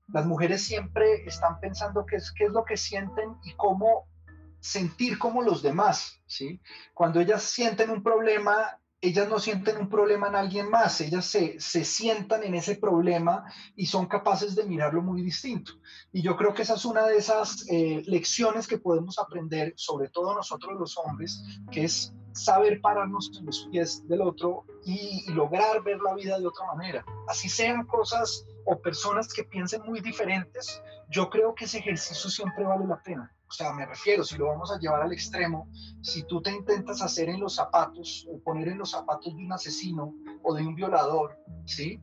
Las 0.08 0.26
mujeres 0.26 0.62
siempre 0.62 1.24
están 1.24 1.60
pensando 1.60 2.04
qué 2.04 2.16
es, 2.16 2.32
qué 2.32 2.44
es 2.44 2.50
lo 2.50 2.64
que 2.64 2.76
sienten 2.76 3.36
y 3.44 3.54
cómo 3.54 4.08
sentir 4.60 5.18
como 5.18 5.42
los 5.42 5.62
demás, 5.62 6.20
¿sí? 6.26 6.60
Cuando 6.94 7.20
ellas 7.20 7.42
sienten 7.42 7.90
un 7.90 8.02
problema, 8.02 8.78
ellas 9.00 9.28
no 9.28 9.38
sienten 9.38 9.78
un 9.78 9.88
problema 9.88 10.28
en 10.28 10.36
alguien 10.36 10.68
más, 10.68 11.00
ellas 11.00 11.24
se, 11.24 11.58
se, 11.58 11.84
sientan 11.84 12.44
en 12.44 12.54
ese 12.54 12.76
problema 12.76 13.44
y 13.74 13.86
son 13.86 14.06
capaces 14.06 14.54
de 14.54 14.64
mirarlo 14.64 15.00
muy 15.00 15.22
distinto. 15.22 15.72
Y 16.12 16.22
yo 16.22 16.36
creo 16.36 16.52
que 16.52 16.62
esa 16.62 16.74
es 16.74 16.84
una 16.84 17.06
de 17.06 17.16
esas 17.16 17.64
eh, 17.70 18.02
lecciones 18.06 18.66
que 18.66 18.78
podemos 18.78 19.18
aprender, 19.18 19.72
sobre 19.76 20.08
todo 20.08 20.34
nosotros 20.34 20.78
los 20.78 20.98
hombres, 20.98 21.42
que 21.70 21.84
es 21.84 22.12
saber 22.44 22.80
pararnos 22.80 23.30
en 23.38 23.46
los 23.46 23.68
pies 23.70 24.06
del 24.08 24.22
otro 24.22 24.64
y, 24.84 25.30
lograr 25.32 25.82
ver 25.82 26.00
la 26.00 26.14
vida 26.14 26.38
de 26.38 26.46
otra 26.46 26.66
manera. 26.74 27.04
Así 27.28 27.48
sean 27.48 27.86
cosas 27.86 28.46
o 28.64 28.80
personas 28.80 29.32
que 29.32 29.44
piensen 29.44 29.82
muy 29.82 30.00
diferentes, 30.00 30.82
yo 31.08 31.28
creo 31.28 31.54
que 31.54 31.64
ese 31.64 31.78
ejercicio 31.78 32.30
siempre 32.30 32.64
vale 32.64 32.86
la 32.86 33.02
pena. 33.02 33.32
O 33.48 33.52
sea, 33.52 33.72
me 33.72 33.84
refiero, 33.84 34.22
si 34.22 34.36
lo 34.36 34.46
vamos 34.46 34.70
a 34.70 34.78
llevar 34.78 35.02
al 35.02 35.12
extremo, 35.12 35.68
si 36.02 36.22
tú 36.22 36.40
te 36.40 36.52
intentas 36.52 37.02
hacer 37.02 37.28
en 37.28 37.40
los 37.40 37.56
zapatos 37.56 38.26
o 38.30 38.38
poner 38.40 38.68
en 38.68 38.78
los 38.78 38.92
zapatos 38.92 39.36
de 39.36 39.44
un 39.44 39.52
asesino 39.52 40.14
o 40.42 40.54
de 40.54 40.64
un 40.64 40.76
violador, 40.76 41.36
¿sí? 41.64 42.00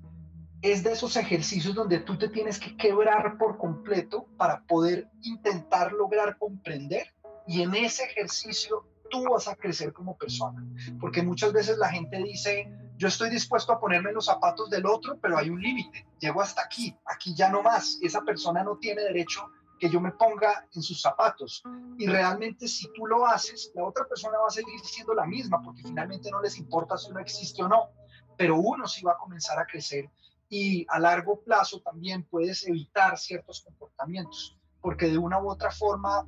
Es 0.61 0.83
de 0.83 0.91
esos 0.91 1.15
ejercicios 1.15 1.73
donde 1.73 1.99
tú 1.99 2.17
te 2.17 2.27
tienes 2.27 2.59
que 2.59 2.75
quebrar 2.75 3.37
por 3.37 3.57
completo 3.57 4.27
para 4.37 4.63
poder 4.63 5.09
intentar 5.21 5.93
lograr 5.93 6.37
comprender 6.37 7.13
y 7.47 7.61
en 7.61 7.73
ese 7.75 8.03
ejercicio 8.03 8.85
tú 9.09 9.23
vas 9.29 9.47
a 9.47 9.55
crecer 9.55 9.93
como 9.93 10.17
persona. 10.17 10.65
Porque 10.99 11.23
muchas 11.23 11.53
veces 11.53 11.77
la 11.77 11.89
gente 11.89 12.17
dice, 12.23 12.71
yo 12.97 13.07
estoy 13.07 13.29
dispuesto 13.29 13.71
a 13.71 13.79
ponerme 13.79 14.11
los 14.11 14.25
zapatos 14.25 14.69
del 14.69 14.85
otro, 14.85 15.17
pero 15.21 15.37
hay 15.37 15.49
un 15.49 15.61
límite, 15.61 16.07
llego 16.19 16.41
hasta 16.41 16.63
aquí, 16.63 16.95
aquí 17.05 17.35
ya 17.35 17.49
no 17.49 17.61
más, 17.61 17.99
esa 18.01 18.21
persona 18.21 18.63
no 18.63 18.77
tiene 18.77 19.03
derecho 19.03 19.49
que 19.79 19.89
yo 19.89 20.01
me 20.01 20.11
ponga 20.11 20.65
en 20.73 20.81
sus 20.81 21.01
zapatos. 21.01 21.63
Y 21.97 22.07
realmente 22.07 22.67
si 22.67 22.91
tú 22.93 23.05
lo 23.05 23.27
haces, 23.27 23.71
la 23.75 23.83
otra 23.83 24.05
persona 24.05 24.39
va 24.39 24.47
a 24.47 24.51
seguir 24.51 24.79
siendo 24.79 25.13
la 25.13 25.25
misma, 25.25 25.61
porque 25.61 25.83
finalmente 25.83 26.31
no 26.31 26.41
les 26.41 26.57
importa 26.57 26.97
si 26.97 27.11
uno 27.11 27.19
existe 27.19 27.63
o 27.63 27.67
no, 27.67 27.89
pero 28.35 28.57
uno 28.57 28.87
sí 28.87 29.03
va 29.03 29.13
a 29.13 29.17
comenzar 29.17 29.59
a 29.59 29.65
crecer 29.65 30.09
y 30.49 30.85
a 30.89 30.99
largo 30.99 31.41
plazo 31.41 31.81
también 31.81 32.23
puedes 32.23 32.65
evitar 32.67 33.17
ciertos 33.17 33.61
comportamientos, 33.61 34.57
porque 34.81 35.07
de 35.07 35.17
una 35.17 35.39
u 35.39 35.49
otra 35.49 35.71
forma 35.71 36.25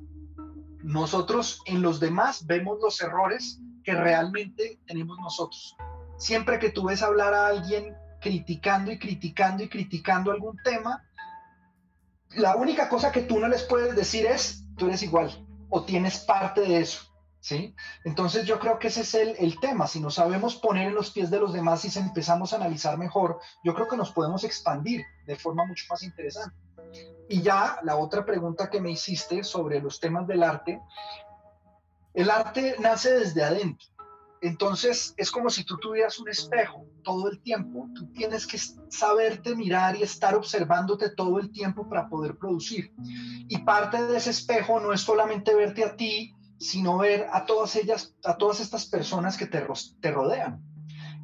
nosotros 0.82 1.62
en 1.66 1.82
los 1.82 2.00
demás 2.00 2.46
vemos 2.46 2.78
los 2.80 3.00
errores 3.00 3.60
que 3.84 3.94
realmente 3.94 4.80
tenemos 4.86 5.18
nosotros. 5.18 5.76
Siempre 6.18 6.58
que 6.58 6.70
tú 6.70 6.84
ves 6.84 7.02
hablar 7.02 7.34
a 7.34 7.46
alguien 7.46 7.96
criticando 8.20 8.92
y 8.92 8.98
criticando 8.98 9.62
y 9.62 9.68
criticando 9.68 10.30
algún 10.30 10.56
tema, 10.62 11.02
la 12.30 12.56
única 12.56 12.88
cosa 12.88 13.10
que 13.10 13.22
tú 13.22 13.38
no 13.38 13.48
les 13.48 13.62
puedes 13.64 13.96
decir 13.96 14.26
es, 14.26 14.64
tú 14.76 14.86
eres 14.86 15.02
igual 15.02 15.46
o 15.68 15.84
tienes 15.84 16.18
parte 16.18 16.60
de 16.60 16.80
eso, 16.80 17.02
¿sí? 17.40 17.74
Entonces 18.04 18.46
yo 18.46 18.58
creo 18.58 18.78
que 18.78 18.88
ese 18.88 19.00
es 19.00 19.14
el, 19.14 19.34
el 19.38 19.58
tema. 19.60 19.86
Si 19.86 20.00
nos 20.00 20.14
sabemos 20.14 20.56
poner 20.56 20.88
en 20.88 20.94
los 20.94 21.10
pies 21.10 21.30
de 21.30 21.40
los 21.40 21.52
demás 21.52 21.84
y 21.84 21.90
si 21.90 21.98
empezamos 21.98 22.52
a 22.52 22.56
analizar 22.56 22.98
mejor, 22.98 23.40
yo 23.64 23.74
creo 23.74 23.88
que 23.88 23.96
nos 23.96 24.12
podemos 24.12 24.44
expandir 24.44 25.04
de 25.26 25.36
forma 25.36 25.64
mucho 25.64 25.84
más 25.88 26.02
interesante. 26.02 26.56
Y 27.30 27.42
ya 27.42 27.78
la 27.84 27.94
otra 27.94 28.26
pregunta 28.26 28.68
que 28.68 28.80
me 28.80 28.90
hiciste 28.90 29.44
sobre 29.44 29.80
los 29.80 30.00
temas 30.00 30.26
del 30.26 30.42
arte, 30.42 30.80
el 32.12 32.28
arte 32.28 32.74
nace 32.80 33.20
desde 33.20 33.44
adentro. 33.44 33.86
Entonces 34.42 35.14
es 35.16 35.30
como 35.30 35.48
si 35.48 35.62
tú 35.62 35.78
tuvieras 35.78 36.18
un 36.18 36.28
espejo 36.28 36.88
todo 37.04 37.30
el 37.30 37.40
tiempo. 37.40 37.88
Tú 37.94 38.10
tienes 38.12 38.48
que 38.48 38.58
saberte 38.88 39.54
mirar 39.54 39.94
y 39.94 40.02
estar 40.02 40.34
observándote 40.34 41.10
todo 41.10 41.38
el 41.38 41.52
tiempo 41.52 41.88
para 41.88 42.08
poder 42.08 42.36
producir. 42.36 42.92
Y 43.46 43.58
parte 43.58 44.02
de 44.02 44.16
ese 44.16 44.30
espejo 44.30 44.80
no 44.80 44.92
es 44.92 45.02
solamente 45.02 45.54
verte 45.54 45.84
a 45.84 45.94
ti, 45.94 46.34
sino 46.58 46.98
ver 46.98 47.28
a 47.32 47.46
todas 47.46 47.76
ellas, 47.76 48.12
a 48.24 48.36
todas 48.38 48.58
estas 48.58 48.86
personas 48.86 49.36
que 49.36 49.46
te, 49.46 49.64
te 50.00 50.10
rodean. 50.10 50.60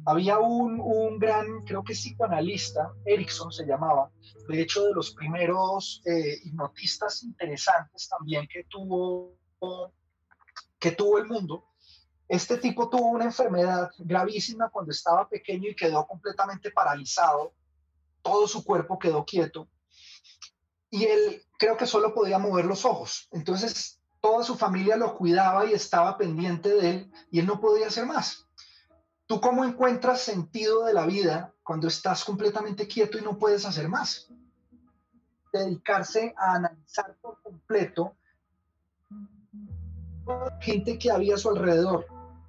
Había 0.09 0.39
un, 0.39 1.19
gran, 1.19 1.65
creo 1.65 1.83
que 1.83 1.91
psicoanalista, 1.91 2.93
Erickson 3.03 3.51
se 3.51 3.65
llamaba, 3.65 4.09
de 4.47 4.61
hecho 4.61 4.85
de 4.85 4.93
los 4.93 5.11
primeros 5.11 6.01
eh, 6.05 6.37
hipnotistas 6.45 7.23
interesantes 7.23 8.07
también 8.07 8.47
que 8.47 8.63
tuvo, 8.69 9.35
que 10.79 10.91
tuvo 10.91 11.17
el 11.17 11.25
mundo, 11.25 11.65
este 12.29 12.57
tipo 12.57 12.89
tuvo 12.89 13.09
una 13.09 13.25
enfermedad 13.25 13.91
gravísima 13.97 14.69
cuando 14.69 14.93
estaba 14.93 15.27
pequeño 15.27 15.69
y 15.69 15.75
quedó 15.75 16.07
completamente 16.07 16.71
paralizado. 16.71 17.53
Todo 18.21 18.47
su 18.47 18.63
cuerpo 18.63 18.97
quedó 18.97 19.25
quieto. 19.25 19.67
Y 20.89 21.03
él 21.03 21.43
creo 21.59 21.75
que 21.75 21.85
solo 21.85 22.13
podía 22.13 22.39
mover 22.39 22.63
los 22.63 22.85
ojos. 22.85 23.27
Entonces 23.31 23.99
toda 24.21 24.45
su 24.45 24.55
familia 24.55 24.95
lo 24.95 25.17
cuidaba 25.17 25.65
y 25.65 25.73
estaba 25.73 26.17
pendiente 26.17 26.69
de 26.69 26.89
él 26.91 27.11
y 27.29 27.39
él 27.39 27.45
no 27.45 27.59
podía 27.59 27.87
hacer 27.87 28.05
más. 28.05 28.46
¿Tú 29.27 29.41
cómo 29.41 29.65
encuentras 29.65 30.21
sentido 30.21 30.85
de 30.85 30.93
la 30.93 31.05
vida 31.05 31.53
cuando 31.61 31.89
estás 31.89 32.23
completamente 32.23 32.87
quieto 32.87 33.17
y 33.17 33.21
no 33.21 33.37
puedes 33.37 33.65
hacer 33.65 33.89
más? 33.89 34.29
Dedicarse 35.51 36.33
a 36.37 36.53
analizar 36.55 37.17
por 37.21 37.41
completo 37.41 38.15
gente 40.61 40.97
que 40.97 41.11
había 41.11 41.35
a 41.35 41.37
su 41.37 41.49
alrededor, 41.49 42.05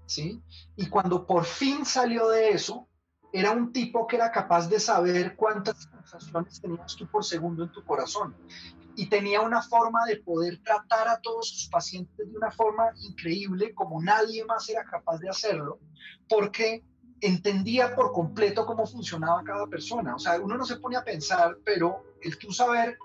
¿sí? 0.06 0.40
Y 0.76 0.88
cuando 0.88 1.26
por 1.26 1.44
fin 1.44 1.85
salió 1.85 2.28
de 2.28 2.50
eso, 2.50 2.88
era 3.32 3.50
un 3.50 3.73
tipo 3.73 4.06
que 4.06 4.16
era 4.16 4.30
capaz 4.30 4.68
de 4.68 4.80
saber 4.80 5.37
cuántas 5.37 5.87
pulsaciones 5.87 6.61
tenías 6.61 6.97
tú 6.97 7.06
por 7.06 7.25
segundo 7.25 7.64
en 7.64 7.73
tu 7.73 7.85
corazón. 7.85 8.37
Y 8.99 9.07
tenía 9.07 9.43
una 9.43 9.62
forma 9.62 10.05
de 10.07 10.17
poder 10.17 10.61
tratar 10.64 11.07
a 11.07 11.21
todos 11.21 11.49
sus 11.49 11.69
pacientes 11.69 12.28
de 12.28 12.37
una 12.37 12.50
forma 12.50 12.90
increíble, 13.09 13.73
como 13.73 14.02
nadie 14.02 14.45
más 14.45 14.69
era 14.69 14.85
capaz 14.85 15.19
de 15.19 15.28
hacerlo, 15.28 15.78
porque 16.28 16.85
entendía 17.21 17.95
por 17.95 18.12
completo 18.12 18.67
cómo 18.67 18.87
funcionaba 18.87 19.45
cada 19.45 19.69
persona. 19.69 20.17
O 20.17 20.19
sea, 20.19 20.40
uno 20.40 20.57
no 20.57 20.64
se 20.64 20.78
pone 20.78 20.97
a 20.97 21.05
pensar, 21.05 21.59
pero 21.64 22.02
el 22.23 22.38
tú 22.38 22.52
saber 22.52 22.99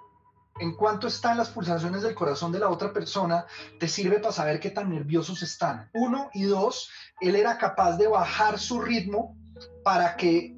en 0.60 0.76
cuánto 0.76 1.08
están 1.08 1.38
las 1.38 1.50
pulsaciones 1.50 2.02
del 2.02 2.16
corazón 2.16 2.52
de 2.52 2.60
la 2.60 2.70
otra 2.70 2.92
persona, 2.92 3.46
te 3.80 3.88
sirve 3.88 4.20
para 4.20 4.34
saber 4.34 4.60
qué 4.60 4.72
tan 4.72 4.90
nerviosos 4.90 5.44
están. 5.44 5.92
Uno 5.94 6.30
y 6.34 6.44
dos, 6.44 6.90
él 7.22 7.36
era 7.36 7.58
capaz 7.60 7.98
de 7.98 8.08
bajar 8.08 8.58
su 8.58 8.82
ritmo 8.82 9.38
para 9.84 10.16
que 10.16 10.53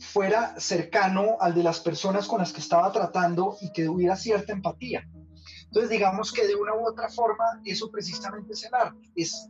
fuera 0.00 0.58
cercano 0.58 1.36
al 1.40 1.54
de 1.54 1.62
las 1.62 1.80
personas 1.80 2.26
con 2.26 2.40
las 2.40 2.52
que 2.52 2.60
estaba 2.60 2.90
tratando 2.90 3.56
y 3.60 3.72
que 3.72 3.88
hubiera 3.88 4.16
cierta 4.16 4.52
empatía. 4.52 5.08
Entonces, 5.64 5.90
digamos 5.90 6.32
que 6.32 6.46
de 6.46 6.56
una 6.56 6.74
u 6.74 6.88
otra 6.88 7.08
forma, 7.08 7.44
eso 7.64 7.90
precisamente 7.90 8.54
es 8.54 8.64
el 8.64 8.74
arte, 8.74 9.10
es 9.14 9.48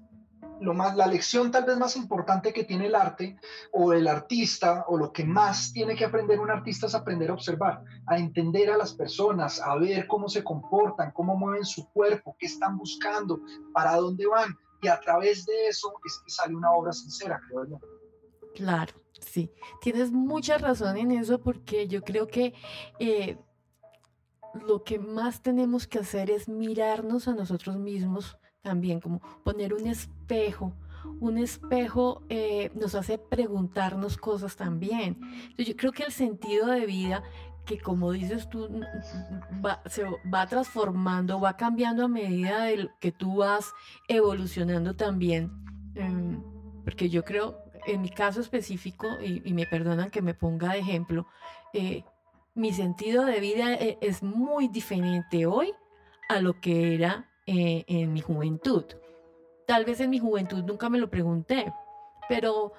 lo 0.60 0.74
más, 0.74 0.94
la 0.94 1.06
lección 1.06 1.50
tal 1.50 1.64
vez 1.64 1.78
más 1.78 1.96
importante 1.96 2.52
que 2.52 2.64
tiene 2.64 2.86
el 2.86 2.94
arte 2.94 3.38
o 3.72 3.92
el 3.94 4.06
artista 4.06 4.84
o 4.88 4.98
lo 4.98 5.12
que 5.12 5.24
más 5.24 5.72
tiene 5.72 5.96
que 5.96 6.04
aprender 6.04 6.38
un 6.38 6.50
artista 6.50 6.86
es 6.86 6.94
aprender 6.94 7.30
a 7.30 7.34
observar, 7.34 7.82
a 8.06 8.18
entender 8.18 8.70
a 8.70 8.76
las 8.76 8.92
personas, 8.92 9.60
a 9.60 9.76
ver 9.76 10.06
cómo 10.06 10.28
se 10.28 10.44
comportan, 10.44 11.12
cómo 11.12 11.36
mueven 11.36 11.64
su 11.64 11.88
cuerpo, 11.90 12.36
qué 12.38 12.46
están 12.46 12.76
buscando, 12.76 13.40
para 13.72 13.96
dónde 13.96 14.26
van. 14.26 14.54
Y 14.82 14.88
a 14.88 15.00
través 15.00 15.46
de 15.46 15.68
eso 15.68 15.94
es 16.04 16.20
que 16.24 16.30
sale 16.30 16.54
una 16.54 16.72
obra 16.72 16.92
sincera, 16.92 17.40
creo 17.48 17.66
yo. 17.66 17.80
Claro, 18.54 18.92
sí. 19.20 19.50
Tienes 19.80 20.12
mucha 20.12 20.58
razón 20.58 20.96
en 20.96 21.12
eso 21.12 21.40
porque 21.40 21.88
yo 21.88 22.02
creo 22.02 22.26
que... 22.26 22.54
Eh, 22.98 23.38
lo 24.66 24.82
que 24.82 24.98
más 24.98 25.42
tenemos 25.42 25.86
que 25.86 26.00
hacer 26.00 26.30
es 26.30 26.48
mirarnos 26.48 27.28
a 27.28 27.34
nosotros 27.34 27.76
mismos 27.76 28.36
también, 28.62 29.00
como 29.00 29.20
poner 29.44 29.74
un 29.74 29.86
espejo. 29.86 30.74
Un 31.20 31.38
espejo 31.38 32.22
eh, 32.28 32.70
nos 32.74 32.94
hace 32.94 33.18
preguntarnos 33.18 34.16
cosas 34.16 34.56
también. 34.56 35.18
yo 35.56 35.76
creo 35.76 35.92
que 35.92 36.02
el 36.02 36.12
sentido 36.12 36.66
de 36.66 36.84
vida, 36.86 37.22
que 37.64 37.78
como 37.78 38.12
dices 38.12 38.48
tú, 38.50 38.68
va, 39.64 39.82
se 39.86 40.04
va 40.32 40.46
transformando, 40.46 41.40
va 41.40 41.56
cambiando 41.56 42.04
a 42.04 42.08
medida 42.08 42.64
de 42.64 42.90
que 43.00 43.12
tú 43.12 43.36
vas 43.36 43.72
evolucionando 44.08 44.94
también. 44.94 45.50
Em, 45.94 46.42
porque 46.84 47.08
yo 47.08 47.24
creo, 47.24 47.58
en 47.86 48.02
mi 48.02 48.10
caso 48.10 48.40
específico, 48.40 49.08
y, 49.22 49.52
me 49.52 49.66
perdonan 49.66 50.10
que 50.10 50.22
me 50.22 50.34
ponga 50.34 50.72
de 50.72 50.80
ejemplo, 50.80 51.26
eh, 51.72 52.04
mi 52.54 52.72
sentido 52.72 53.24
de 53.24 53.40
vida 53.40 53.74
eh, 53.74 53.98
es 54.00 54.22
muy 54.22 54.68
diferente 54.68 55.46
hoy 55.46 55.72
a 56.28 56.40
lo 56.40 56.60
que 56.60 56.94
era 56.94 57.28
eh, 57.46 57.84
en 57.86 58.12
mi 58.12 58.20
juventud. 58.20 58.84
Tal 59.66 59.84
vez 59.84 60.00
en 60.00 60.10
mi 60.10 60.18
juventud 60.18 60.64
nunca 60.64 60.88
me 60.88 60.98
lo 60.98 61.10
pregunté, 61.10 61.72
pero 62.28 62.72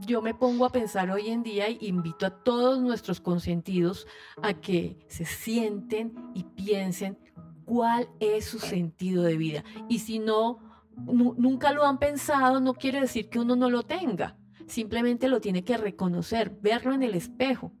yo 0.00 0.22
me 0.22 0.34
pongo 0.34 0.64
a 0.64 0.70
pensar 0.70 1.10
hoy 1.10 1.28
en 1.28 1.42
día 1.42 1.68
y 1.68 1.78
invito 1.86 2.26
a 2.26 2.42
todos 2.42 2.80
nuestros 2.80 3.20
consentidos 3.20 4.06
a 4.42 4.54
que 4.54 4.98
se 5.08 5.24
sienten 5.24 6.14
y 6.34 6.44
piensen 6.44 7.18
cuál 7.64 8.08
es 8.20 8.44
su 8.44 8.58
sentido 8.58 9.22
de 9.22 9.36
vida. 9.36 9.64
Y 9.88 9.98
si 9.98 10.18
no, 10.18 10.58
nunca 10.96 11.72
lo 11.72 11.84
han 11.84 11.98
pensado, 11.98 12.60
no 12.60 12.74
quiere 12.74 13.00
decir 13.00 13.28
que 13.28 13.40
uno 13.40 13.56
no 13.56 13.70
lo 13.70 13.82
tenga. 13.82 14.36
Simplemente 14.66 15.28
lo 15.28 15.40
tiene 15.40 15.64
que 15.64 15.76
reconocer, 15.76 16.50
verlo 16.50 16.94
en 16.94 17.02
el 17.02 17.14
espejo. 17.14 17.72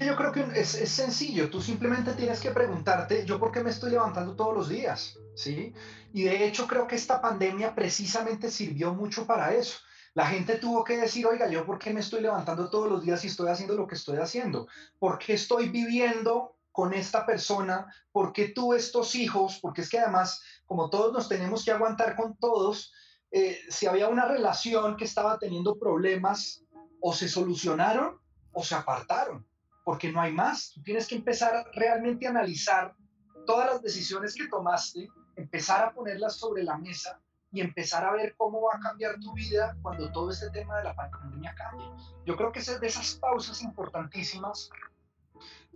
Yo 0.00 0.14
creo 0.14 0.30
que 0.30 0.60
es, 0.60 0.68
sencillo, 0.68 1.50
tú 1.50 1.60
simplemente 1.60 2.12
tienes 2.12 2.40
que 2.40 2.52
preguntarte, 2.52 3.26
¿yo 3.26 3.40
por 3.40 3.50
qué 3.50 3.64
me 3.64 3.70
estoy 3.70 3.90
levantando 3.90 4.36
todos 4.36 4.54
los 4.54 4.68
días? 4.68 5.18
¿Sí? 5.34 5.74
Y 6.12 6.22
de 6.22 6.46
hecho 6.46 6.68
creo 6.68 6.86
que 6.86 6.94
esta 6.94 7.20
pandemia 7.20 7.74
precisamente 7.74 8.50
sirvió 8.50 8.94
mucho 8.94 9.26
para 9.26 9.54
eso. 9.54 9.78
La 10.14 10.26
gente 10.26 10.56
tuvo 10.56 10.84
que 10.84 10.98
decir, 10.98 11.26
oiga, 11.26 11.48
¿yo 11.48 11.66
por 11.66 11.78
qué 11.78 11.92
me 11.92 12.00
estoy 12.00 12.20
levantando 12.20 12.70
todos 12.70 12.88
los 12.88 13.02
días 13.02 13.24
y 13.24 13.28
estoy 13.28 13.48
haciendo 13.48 13.74
lo 13.74 13.88
que 13.88 13.96
estoy 13.96 14.18
haciendo? 14.18 14.68
¿Por 14.98 15.18
qué 15.18 15.32
estoy 15.32 15.70
viviendo 15.70 16.58
con 16.70 16.92
esta 16.92 17.26
persona? 17.26 17.86
¿Por 18.12 18.32
qué 18.32 18.48
tuve 18.48 18.76
estos 18.76 19.14
hijos? 19.16 19.58
Porque 19.60 19.80
es 19.80 19.88
que 19.88 19.98
además, 19.98 20.42
como 20.66 20.90
todos 20.90 21.12
nos 21.12 21.28
tenemos 21.28 21.64
que 21.64 21.72
aguantar 21.72 22.14
con 22.14 22.36
todos, 22.36 22.92
eh, 23.32 23.58
si 23.68 23.86
había 23.86 24.08
una 24.08 24.26
relación 24.26 24.96
que 24.96 25.04
estaba 25.04 25.38
teniendo 25.38 25.78
problemas, 25.78 26.62
o 27.02 27.12
se 27.12 27.28
solucionaron 27.28 28.18
o 28.52 28.62
se 28.62 28.74
apartaron 28.74 29.44
porque 29.84 30.10
no 30.10 30.20
hay 30.20 30.32
más. 30.32 30.72
Tú 30.72 30.82
tienes 30.82 31.06
que 31.06 31.16
empezar 31.16 31.66
realmente 31.74 32.26
a 32.26 32.30
analizar 32.30 32.94
todas 33.44 33.66
las 33.66 33.82
decisiones 33.82 34.34
que 34.34 34.46
tomaste, 34.46 35.08
empezar 35.36 35.84
a 35.84 35.92
ponerlas 35.92 36.36
sobre 36.36 36.62
la 36.62 36.78
mesa 36.78 37.20
y 37.50 37.60
empezar 37.60 38.04
a 38.04 38.12
ver 38.12 38.34
cómo 38.36 38.62
va 38.62 38.76
a 38.76 38.80
cambiar 38.80 39.18
tu 39.18 39.32
vida 39.34 39.76
cuando 39.82 40.10
todo 40.12 40.30
este 40.30 40.50
tema 40.50 40.78
de 40.78 40.84
la 40.84 40.94
pandemia 40.94 41.54
cambie. 41.54 41.86
Yo 42.24 42.36
creo 42.36 42.52
que 42.52 42.60
es 42.60 42.80
de 42.80 42.86
esas 42.86 43.16
pausas 43.16 43.60
importantísimas 43.62 44.70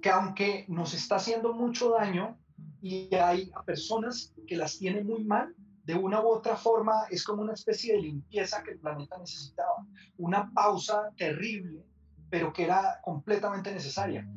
que 0.00 0.10
aunque 0.10 0.64
nos 0.68 0.94
está 0.94 1.16
haciendo 1.16 1.52
mucho 1.52 1.90
daño 1.90 2.38
y 2.80 3.12
hay 3.16 3.50
personas 3.64 4.32
que 4.46 4.56
las 4.56 4.78
tienen 4.78 5.06
muy 5.06 5.24
mal, 5.24 5.54
de 5.86 5.94
una 5.94 6.20
u 6.20 6.28
otra 6.28 6.56
forma 6.56 7.06
es 7.10 7.24
como 7.24 7.42
una 7.42 7.54
especie 7.54 7.94
de 7.94 8.02
limpieza 8.02 8.62
que 8.62 8.72
el 8.72 8.78
planeta 8.78 9.16
necesitaba, 9.16 9.86
una 10.18 10.52
pausa 10.52 11.10
terrible 11.16 11.82
pero 12.30 12.52
que 12.52 12.64
era 12.64 13.00
completamente 13.02 13.72
necesaria. 13.72 14.28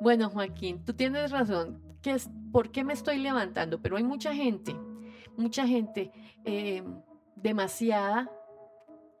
Bueno, 0.00 0.30
Joaquín, 0.30 0.84
tú 0.84 0.94
tienes 0.94 1.30
razón. 1.30 1.82
¿Qué 2.02 2.12
es, 2.12 2.30
¿Por 2.52 2.70
qué 2.70 2.84
me 2.84 2.92
estoy 2.92 3.18
levantando? 3.18 3.80
Pero 3.80 3.96
hay 3.96 4.04
mucha 4.04 4.34
gente, 4.34 4.74
mucha 5.36 5.66
gente 5.66 6.12
eh, 6.44 6.82
demasiada 7.36 8.30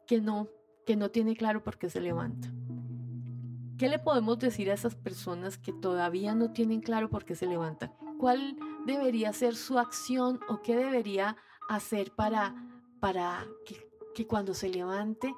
que 0.06 0.20
no, 0.20 0.48
que 0.86 0.96
no 0.96 1.10
tiene 1.10 1.36
claro 1.36 1.62
por 1.62 1.78
qué 1.78 1.90
se 1.90 2.00
levanta. 2.00 2.48
¿Qué 3.78 3.88
le 3.88 3.98
podemos 3.98 4.38
decir 4.38 4.70
a 4.70 4.74
esas 4.74 4.94
personas 4.94 5.58
que 5.58 5.72
todavía 5.72 6.34
no 6.34 6.52
tienen 6.52 6.80
claro 6.80 7.10
por 7.10 7.24
qué 7.24 7.34
se 7.34 7.46
levantan? 7.46 7.92
¿Cuál 8.18 8.56
debería 8.86 9.32
ser 9.34 9.54
su 9.54 9.78
acción 9.78 10.40
o 10.48 10.62
qué 10.62 10.76
debería 10.76 11.36
hacer 11.68 12.12
para, 12.14 12.54
para 13.00 13.46
que, 14.14 14.26
cuando 14.26 14.54
se 14.54 14.68
levante 14.68 15.34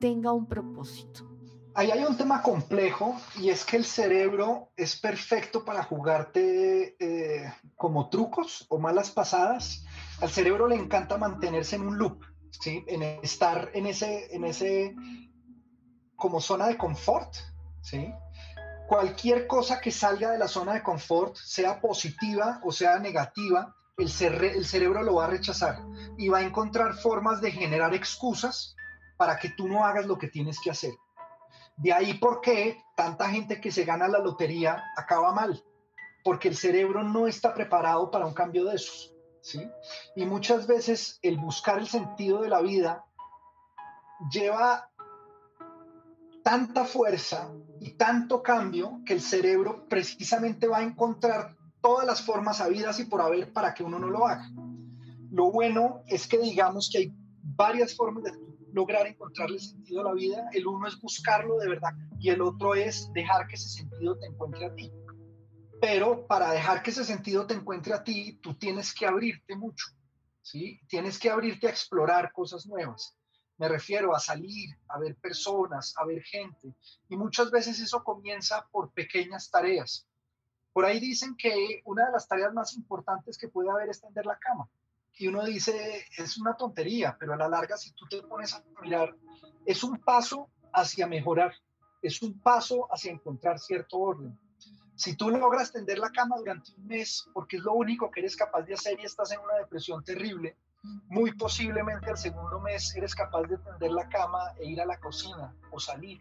tenga 0.00 0.32
un 0.32 0.46
propósito? 0.46 1.28
Ahí 1.74 1.90
hay 1.90 2.04
un 2.04 2.16
tema 2.16 2.42
complejo 2.42 3.16
y 3.38 3.48
es 3.48 3.64
que 3.64 3.76
el 3.76 3.84
cerebro 3.84 4.72
es 4.76 4.98
perfecto 4.98 5.64
para 5.64 5.82
jugarte 5.82 6.96
eh, 6.98 7.52
como 7.76 8.10
trucos 8.10 8.66
o 8.68 8.78
malas 8.78 9.10
pasadas. 9.10 9.84
Al 10.20 10.28
cerebro 10.28 10.68
le 10.68 10.76
encanta 10.76 11.16
mantenerse 11.16 11.76
en 11.76 11.82
un 11.82 11.96
loop, 11.96 12.22
¿sí? 12.60 12.84
En 12.88 13.02
estar 13.02 13.70
en 13.72 13.86
ese, 13.86 14.34
en 14.34 14.44
ese 14.44 14.94
como 16.16 16.40
zona 16.40 16.66
de 16.66 16.76
confort, 16.76 17.34
¿sí? 17.80 18.12
Cualquier 18.86 19.46
cosa 19.46 19.80
que 19.80 19.90
salga 19.90 20.30
de 20.30 20.38
la 20.38 20.48
zona 20.48 20.74
de 20.74 20.82
confort, 20.82 21.36
sea 21.36 21.80
positiva 21.80 22.60
o 22.64 22.70
sea 22.70 22.98
negativa, 22.98 23.74
el, 23.98 24.08
cerebro 24.08 25.02
lo 25.02 25.14
va 25.14 25.26
a 25.26 25.30
rechazar 25.30 25.78
y 26.16 26.28
va 26.28 26.38
a 26.38 26.42
encontrar 26.42 26.94
formas 26.94 27.40
de 27.40 27.50
generar 27.50 27.94
excusas 27.94 28.74
para 29.16 29.38
que 29.38 29.50
tú 29.50 29.68
no 29.68 29.84
hagas 29.84 30.06
lo 30.06 30.18
que 30.18 30.28
tienes 30.28 30.58
que 30.60 30.70
hacer. 30.70 30.92
De 31.76 31.92
ahí 31.92 32.14
por 32.14 32.40
qué 32.40 32.82
tanta 32.96 33.28
gente 33.28 33.60
que 33.60 33.70
se 33.70 33.84
gana 33.84 34.08
la 34.08 34.18
lotería 34.18 34.82
acaba 34.96 35.32
mal, 35.32 35.62
porque 36.24 36.48
el 36.48 36.56
cerebro 36.56 37.02
no 37.02 37.26
está 37.26 37.54
preparado 37.54 38.10
para 38.10 38.26
un 38.26 38.34
cambio 38.34 38.64
de 38.64 38.76
esos. 38.76 39.14
¿sí? 39.42 39.68
Y 40.16 40.24
muchas 40.24 40.66
veces 40.66 41.18
el 41.22 41.36
buscar 41.36 41.78
el 41.78 41.88
sentido 41.88 42.42
de 42.42 42.48
la 42.48 42.60
vida 42.60 43.04
lleva 44.30 44.90
tanta 46.42 46.84
fuerza 46.84 47.52
y 47.80 47.92
tanto 47.92 48.42
cambio 48.42 49.00
que 49.04 49.14
el 49.14 49.20
cerebro 49.20 49.86
precisamente 49.88 50.66
va 50.66 50.78
a 50.78 50.82
encontrar 50.82 51.56
todas 51.82 52.06
las 52.06 52.22
formas 52.22 52.60
habidas 52.60 52.98
y 53.00 53.04
por 53.04 53.20
haber 53.20 53.52
para 53.52 53.74
que 53.74 53.82
uno 53.82 53.98
no 53.98 54.08
lo 54.08 54.26
haga. 54.26 54.48
Lo 55.30 55.50
bueno 55.50 56.02
es 56.06 56.26
que 56.26 56.38
digamos 56.38 56.88
que 56.90 56.98
hay 56.98 57.12
varias 57.42 57.94
formas 57.94 58.24
de 58.24 58.32
lograr 58.72 59.06
encontrarle 59.06 59.58
sentido 59.58 60.00
a 60.00 60.04
la 60.04 60.14
vida. 60.14 60.48
El 60.52 60.66
uno 60.66 60.86
es 60.86 60.98
buscarlo 61.00 61.58
de 61.58 61.68
verdad 61.68 61.90
y 62.18 62.30
el 62.30 62.40
otro 62.40 62.74
es 62.74 63.12
dejar 63.12 63.46
que 63.48 63.56
ese 63.56 63.68
sentido 63.68 64.16
te 64.18 64.26
encuentre 64.26 64.66
a 64.66 64.74
ti. 64.74 64.90
Pero 65.80 66.26
para 66.26 66.52
dejar 66.52 66.82
que 66.82 66.90
ese 66.90 67.04
sentido 67.04 67.46
te 67.46 67.54
encuentre 67.54 67.92
a 67.92 68.04
ti, 68.04 68.38
tú 68.40 68.54
tienes 68.54 68.94
que 68.94 69.04
abrirte 69.04 69.56
mucho, 69.56 69.86
¿sí? 70.40 70.80
Tienes 70.86 71.18
que 71.18 71.28
abrirte 71.28 71.66
a 71.66 71.70
explorar 71.70 72.32
cosas 72.32 72.66
nuevas. 72.66 73.16
Me 73.58 73.68
refiero 73.68 74.14
a 74.14 74.20
salir, 74.20 74.70
a 74.88 74.98
ver 74.98 75.16
personas, 75.16 75.92
a 75.96 76.04
ver 76.04 76.22
gente. 76.22 76.74
Y 77.08 77.16
muchas 77.16 77.50
veces 77.50 77.80
eso 77.80 78.02
comienza 78.04 78.66
por 78.70 78.92
pequeñas 78.92 79.50
tareas. 79.50 80.06
Por 80.72 80.84
ahí 80.84 81.00
dicen 81.00 81.36
que 81.36 81.82
una 81.84 82.06
de 82.06 82.12
las 82.12 82.26
tareas 82.26 82.52
más 82.52 82.74
importantes 82.74 83.36
que 83.36 83.48
puede 83.48 83.70
haber 83.70 83.88
es 83.90 84.00
tender 84.00 84.26
la 84.26 84.38
cama 84.38 84.68
y 85.18 85.26
uno 85.28 85.44
dice, 85.44 86.06
es 86.16 86.38
una 86.38 86.56
tontería, 86.56 87.16
pero 87.18 87.34
a 87.34 87.36
la 87.36 87.48
larga 87.48 87.76
si 87.76 87.92
tú 87.92 88.06
te 88.08 88.22
pones 88.22 88.54
a 88.54 88.64
mirar, 88.80 89.14
es 89.66 89.84
un 89.84 89.98
paso 89.98 90.50
hacia 90.72 91.06
mejorar, 91.06 91.54
es 92.00 92.22
un 92.22 92.40
paso 92.40 92.88
hacia 92.90 93.12
encontrar 93.12 93.58
cierto 93.58 93.98
orden. 93.98 94.38
Si 94.94 95.16
tú 95.16 95.30
logras 95.30 95.72
tender 95.72 95.98
la 95.98 96.10
cama 96.10 96.36
durante 96.38 96.72
un 96.76 96.86
mes, 96.86 97.28
porque 97.32 97.56
es 97.56 97.62
lo 97.62 97.74
único 97.74 98.10
que 98.10 98.20
eres 98.20 98.36
capaz 98.36 98.62
de 98.62 98.74
hacer 98.74 98.98
y 99.00 99.04
estás 99.04 99.32
en 99.32 99.40
una 99.40 99.54
depresión 99.54 100.02
terrible, 100.02 100.56
muy 101.08 101.32
posiblemente 101.36 102.10
al 102.10 102.18
segundo 102.18 102.60
mes 102.60 102.94
eres 102.96 103.14
capaz 103.14 103.42
de 103.42 103.58
tender 103.58 103.92
la 103.92 104.08
cama 104.08 104.52
e 104.58 104.66
ir 104.66 104.80
a 104.80 104.86
la 104.86 104.98
cocina 104.98 105.54
o 105.70 105.78
salir. 105.78 106.20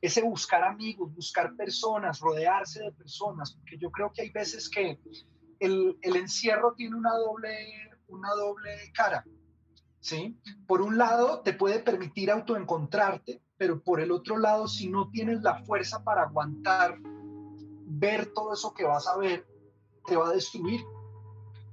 Ese 0.00 0.22
buscar 0.22 0.64
amigos, 0.64 1.14
buscar 1.14 1.54
personas, 1.54 2.20
rodearse 2.20 2.82
de 2.82 2.92
personas, 2.92 3.54
porque 3.54 3.78
yo 3.78 3.90
creo 3.90 4.12
que 4.12 4.22
hay 4.22 4.30
veces 4.30 4.68
que 4.68 4.98
el, 5.60 5.96
encierro 6.02 6.74
tiene 6.74 6.96
una 6.96 7.14
doble, 7.14 7.50
una 8.08 8.30
doble 8.34 8.70
cara. 8.92 9.24
¿sí? 10.00 10.36
Por 10.66 10.82
un 10.82 10.98
lado, 10.98 11.40
te 11.40 11.52
puede 11.52 11.78
permitir 11.78 12.30
autoencontrarte, 12.30 13.42
pero 13.56 13.82
por 13.82 14.00
el 14.00 14.10
otro 14.10 14.38
lado, 14.38 14.68
si 14.68 14.88
no 14.88 15.10
tienes 15.10 15.42
la 15.42 15.62
fuerza 15.64 16.02
para 16.02 16.22
aguantar, 16.22 16.98
ver 17.02 18.32
todo 18.32 18.52
eso 18.52 18.74
que 18.74 18.84
vas 18.84 19.06
a 19.06 19.16
ver, 19.16 19.46
te 20.06 20.16
va 20.16 20.28
a 20.28 20.32
destruir. 20.32 20.80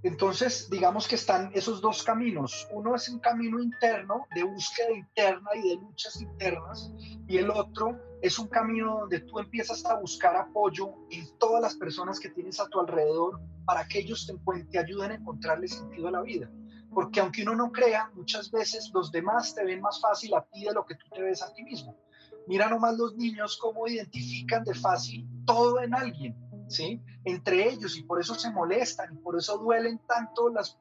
Entonces, 0.03 0.67
digamos 0.69 1.07
que 1.07 1.15
están 1.15 1.51
esos 1.53 1.79
dos 1.79 2.03
caminos. 2.03 2.67
Uno 2.71 2.95
es 2.95 3.07
un 3.09 3.19
camino 3.19 3.59
interno, 3.59 4.25
de 4.33 4.43
búsqueda 4.43 4.91
interna 4.91 5.49
y 5.55 5.69
de 5.69 5.75
luchas 5.75 6.19
internas, 6.19 6.91
y 7.27 7.37
el 7.37 7.51
otro 7.51 7.99
es 8.21 8.39
un 8.39 8.47
camino 8.47 8.99
donde 9.01 9.19
tú 9.21 9.39
empiezas 9.39 9.85
a 9.85 9.99
buscar 9.99 10.35
apoyo 10.35 10.95
en 11.11 11.27
todas 11.37 11.61
las 11.61 11.75
personas 11.75 12.19
que 12.19 12.29
tienes 12.29 12.59
a 12.59 12.67
tu 12.67 12.79
alrededor 12.79 13.39
para 13.65 13.87
que 13.87 13.99
ellos 13.99 14.27
te, 14.71 14.79
ayuden 14.79 15.11
a 15.11 15.15
encontrarle 15.15 15.67
sentido 15.67 16.07
a 16.07 16.11
la 16.11 16.21
vida. 16.21 16.49
Porque 16.91 17.19
aunque 17.19 17.43
uno 17.43 17.55
no 17.55 17.71
crea, 17.71 18.11
muchas 18.15 18.49
veces 18.51 18.89
los 18.93 19.11
demás 19.11 19.53
te 19.53 19.63
ven 19.63 19.81
más 19.81 20.01
fácil 20.01 20.33
a 20.33 20.43
ti 20.51 20.65
de 20.65 20.73
lo 20.73 20.85
que 20.85 20.95
tú 20.95 21.05
te 21.13 21.21
ves 21.21 21.41
a 21.43 21.53
ti 21.53 21.63
mismo. 21.63 21.95
Mira 22.47 22.69
nomás 22.69 22.97
los 22.97 23.15
niños 23.15 23.57
cómo 23.61 23.87
identifican 23.87 24.63
de 24.63 24.73
fácil 24.73 25.27
todo 25.45 25.79
en 25.81 25.93
alguien, 25.93 26.35
¿sí? 26.71 27.01
Entre 27.25 27.69
ellos 27.69 27.97
y 27.97 28.03
por 28.03 28.19
eso 28.19 28.35
se 28.35 28.51
molestan 28.51 29.13
y 29.13 29.17
por 29.17 29.37
eso 29.37 29.57
duelen 29.57 29.99
tanto 30.07 30.49
las 30.49 30.77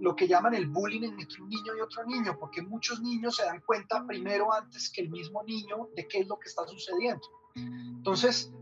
lo 0.00 0.14
que 0.14 0.28
llaman 0.28 0.54
el 0.54 0.68
bullying 0.68 1.02
entre 1.02 1.42
un 1.42 1.48
niño 1.48 1.76
y 1.76 1.80
otro 1.80 2.04
niño, 2.04 2.36
porque 2.38 2.62
muchos 2.62 3.00
niños 3.00 3.36
se 3.36 3.44
dan 3.44 3.60
cuenta 3.60 4.04
primero 4.06 4.52
antes 4.52 4.90
que 4.90 5.02
el 5.02 5.10
mismo 5.10 5.42
niño 5.42 5.88
de 5.96 6.06
qué 6.06 6.20
es 6.20 6.28
lo 6.28 6.38
que 6.38 6.48
está 6.48 6.66
sucediendo. 6.66 7.22
Entonces, 7.56 8.52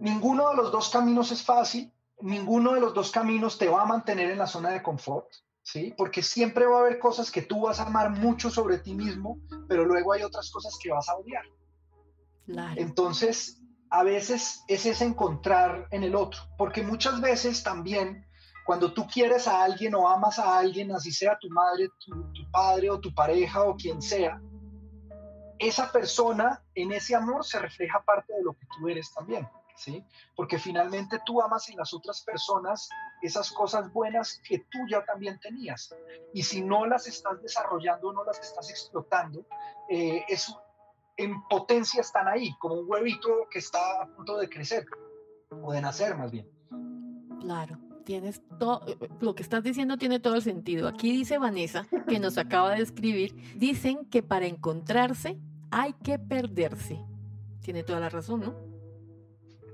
ninguno 0.00 0.50
de 0.50 0.56
los 0.56 0.72
dos 0.72 0.88
caminos 0.88 1.30
es 1.32 1.42
fácil, 1.42 1.92
ninguno 2.20 2.74
de 2.74 2.80
los 2.80 2.94
dos 2.94 3.10
caminos 3.10 3.58
te 3.58 3.68
va 3.68 3.82
a 3.82 3.86
mantener 3.86 4.30
en 4.30 4.38
la 4.38 4.46
zona 4.46 4.70
de 4.70 4.82
confort, 4.82 5.28
¿sí? 5.62 5.94
Porque 5.96 6.22
siempre 6.22 6.66
va 6.66 6.78
a 6.78 6.80
haber 6.80 6.98
cosas 6.98 7.30
que 7.30 7.42
tú 7.42 7.62
vas 7.62 7.80
a 7.80 7.86
amar 7.86 8.10
mucho 8.10 8.50
sobre 8.50 8.78
ti 8.78 8.94
mismo, 8.94 9.38
pero 9.68 9.84
luego 9.84 10.12
hay 10.12 10.22
otras 10.22 10.50
cosas 10.50 10.78
que 10.82 10.90
vas 10.90 11.08
a 11.08 11.16
odiar. 11.16 11.44
Entonces, 12.76 13.59
a 13.90 14.04
veces 14.04 14.64
es 14.68 14.86
ese 14.86 15.04
encontrar 15.04 15.88
en 15.90 16.04
el 16.04 16.14
otro, 16.14 16.40
porque 16.56 16.82
muchas 16.82 17.20
veces 17.20 17.62
también 17.62 18.24
cuando 18.64 18.92
tú 18.92 19.06
quieres 19.08 19.48
a 19.48 19.64
alguien 19.64 19.96
o 19.96 20.08
amas 20.08 20.38
a 20.38 20.56
alguien, 20.56 20.92
así 20.92 21.10
sea 21.10 21.36
tu 21.38 21.48
madre, 21.50 21.88
tu, 21.98 22.50
padre 22.52 22.88
o 22.88 23.00
tu 23.00 23.12
pareja 23.12 23.64
o 23.64 23.76
quien 23.76 24.00
sea, 24.00 24.40
esa 25.58 25.90
persona 25.90 26.62
en 26.74 26.92
ese 26.92 27.16
amor 27.16 27.44
se 27.44 27.58
refleja 27.58 28.00
parte 28.04 28.32
de 28.32 28.44
lo 28.44 28.52
que 28.52 28.66
tú 28.78 28.88
eres 28.88 29.12
también, 29.12 29.48
¿sí? 29.74 30.04
Porque 30.36 30.58
finalmente 30.58 31.20
tú 31.26 31.42
amas 31.42 31.68
en 31.68 31.76
las 31.78 31.92
otras 31.92 32.22
personas 32.22 32.88
esas 33.22 33.50
cosas 33.50 33.92
buenas 33.92 34.40
que 34.48 34.60
tú 34.70 34.78
ya 34.88 35.04
también 35.04 35.38
tenías. 35.40 35.92
Y 36.32 36.44
si 36.44 36.62
no 36.62 36.86
las 36.86 37.08
estás 37.08 37.42
desarrollando, 37.42 38.12
no 38.12 38.24
las 38.24 38.38
estás 38.38 38.70
explotando, 38.70 39.44
eh, 39.88 40.24
es, 40.28 40.54
en 41.20 41.42
potencia 41.48 42.00
están 42.00 42.28
ahí, 42.28 42.54
como 42.58 42.76
un 42.76 42.86
huevito 42.88 43.46
que 43.50 43.58
está 43.58 44.02
a 44.02 44.06
punto 44.16 44.38
de 44.38 44.48
crecer, 44.48 44.86
o 45.50 45.72
de 45.72 45.80
nacer 45.80 46.16
más 46.16 46.30
bien. 46.30 46.48
Claro, 47.40 47.78
tienes 48.04 48.42
todo, 48.58 48.80
lo 49.20 49.34
que 49.34 49.42
estás 49.42 49.62
diciendo 49.62 49.98
tiene 49.98 50.18
todo 50.18 50.36
el 50.36 50.42
sentido. 50.42 50.88
Aquí 50.88 51.12
dice 51.12 51.38
Vanessa, 51.38 51.86
que 52.08 52.18
nos 52.18 52.38
acaba 52.38 52.74
de 52.74 52.82
escribir, 52.82 53.34
dicen 53.56 54.06
que 54.06 54.22
para 54.22 54.46
encontrarse 54.46 55.38
hay 55.70 55.92
que 56.02 56.18
perderse. 56.18 56.98
Tiene 57.60 57.82
toda 57.82 58.00
la 58.00 58.08
razón, 58.08 58.40
¿no? 58.40 58.54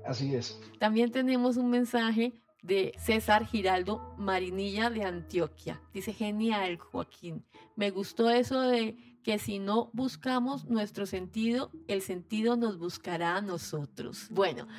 Así 0.05 0.35
es. 0.35 0.59
También 0.79 1.11
tenemos 1.11 1.57
un 1.57 1.69
mensaje 1.69 2.41
de 2.61 2.93
César 2.97 3.45
Giraldo 3.45 4.13
Marinilla 4.17 4.89
de 4.89 5.03
Antioquia. 5.03 5.81
Dice, 5.93 6.11
genial, 6.11 6.77
Joaquín. 6.77 7.45
Me 7.75 7.91
gustó 7.91 8.29
eso 8.29 8.61
de 8.61 9.16
que 9.27 9.39
si 9.39 9.59
no 9.59 9.89
buscamos 9.91 10.69
nuestro 10.69 11.05
sentido, 11.05 11.69
el 11.89 12.01
sentido 12.01 12.55
nos 12.55 12.77
buscará 12.77 13.35
a 13.35 13.41
nosotros. 13.41 14.29
Bueno, 14.29 14.69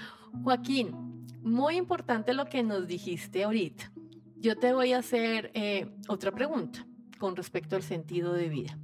Joaquín, 0.43 1.27
muy 1.43 1.77
importante 1.77 2.33
lo 2.33 2.47
que 2.47 2.63
nos 2.63 2.87
dijiste 2.87 3.45
ahorita. 3.45 3.93
Yo 4.37 4.57
te 4.57 4.73
voy 4.73 4.95
a 4.95 5.01
hacer 5.01 5.51
eh, 5.53 5.95
otra 6.09 6.33
pregunta 6.33 6.87
con 7.19 7.37
respecto 7.37 7.77
al 7.77 7.83
sentido 7.83 8.33
de 8.33 8.49
vida. 8.49 8.79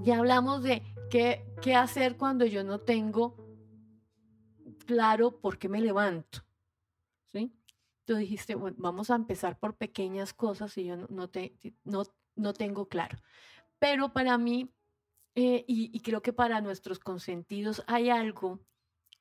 Ya 0.00 0.16
hablamos 0.16 0.62
de 0.62 0.80
qué, 1.10 1.44
qué 1.60 1.74
hacer 1.74 2.16
cuando 2.16 2.46
yo 2.46 2.64
no 2.64 2.78
tengo 2.78 3.36
claro 4.86 5.42
por 5.42 5.58
qué 5.58 5.68
me 5.68 5.82
levanto. 5.82 6.38
¿sí? 7.34 7.52
Tú 8.06 8.16
dijiste, 8.16 8.54
bueno, 8.54 8.78
vamos 8.80 9.10
a 9.10 9.14
empezar 9.14 9.58
por 9.58 9.76
pequeñas 9.76 10.32
cosas 10.32 10.78
y 10.78 10.86
yo 10.86 10.96
no, 10.96 11.28
no 12.34 12.52
tengo 12.54 12.88
claro. 12.88 13.18
Pero 13.82 14.12
para 14.12 14.38
mí, 14.38 14.72
eh, 15.34 15.64
y, 15.66 15.98
creo 16.02 16.22
que 16.22 16.32
para 16.32 16.60
nuestros 16.60 17.00
consentidos, 17.00 17.82
hay 17.88 18.10
algo 18.10 18.60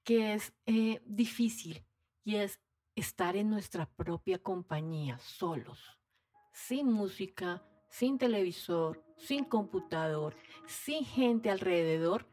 que 0.04 0.36
es 0.36 0.54
eh, 0.67 1.02
difícil 1.04 1.84
y 2.24 2.36
es 2.36 2.60
estar 2.93 3.36
en 3.36 3.50
nuestra 3.50 3.89
propia 3.89 4.38
compañía, 4.38 5.17
solos, 5.17 5.97
sin 6.54 6.91
música, 6.91 7.65
sin 7.89 8.19
televisor, 8.19 9.04
sin 9.17 9.45
computador, 9.45 10.36
sin 10.67 11.06
gente 11.06 11.50
alrededor, 11.50 12.30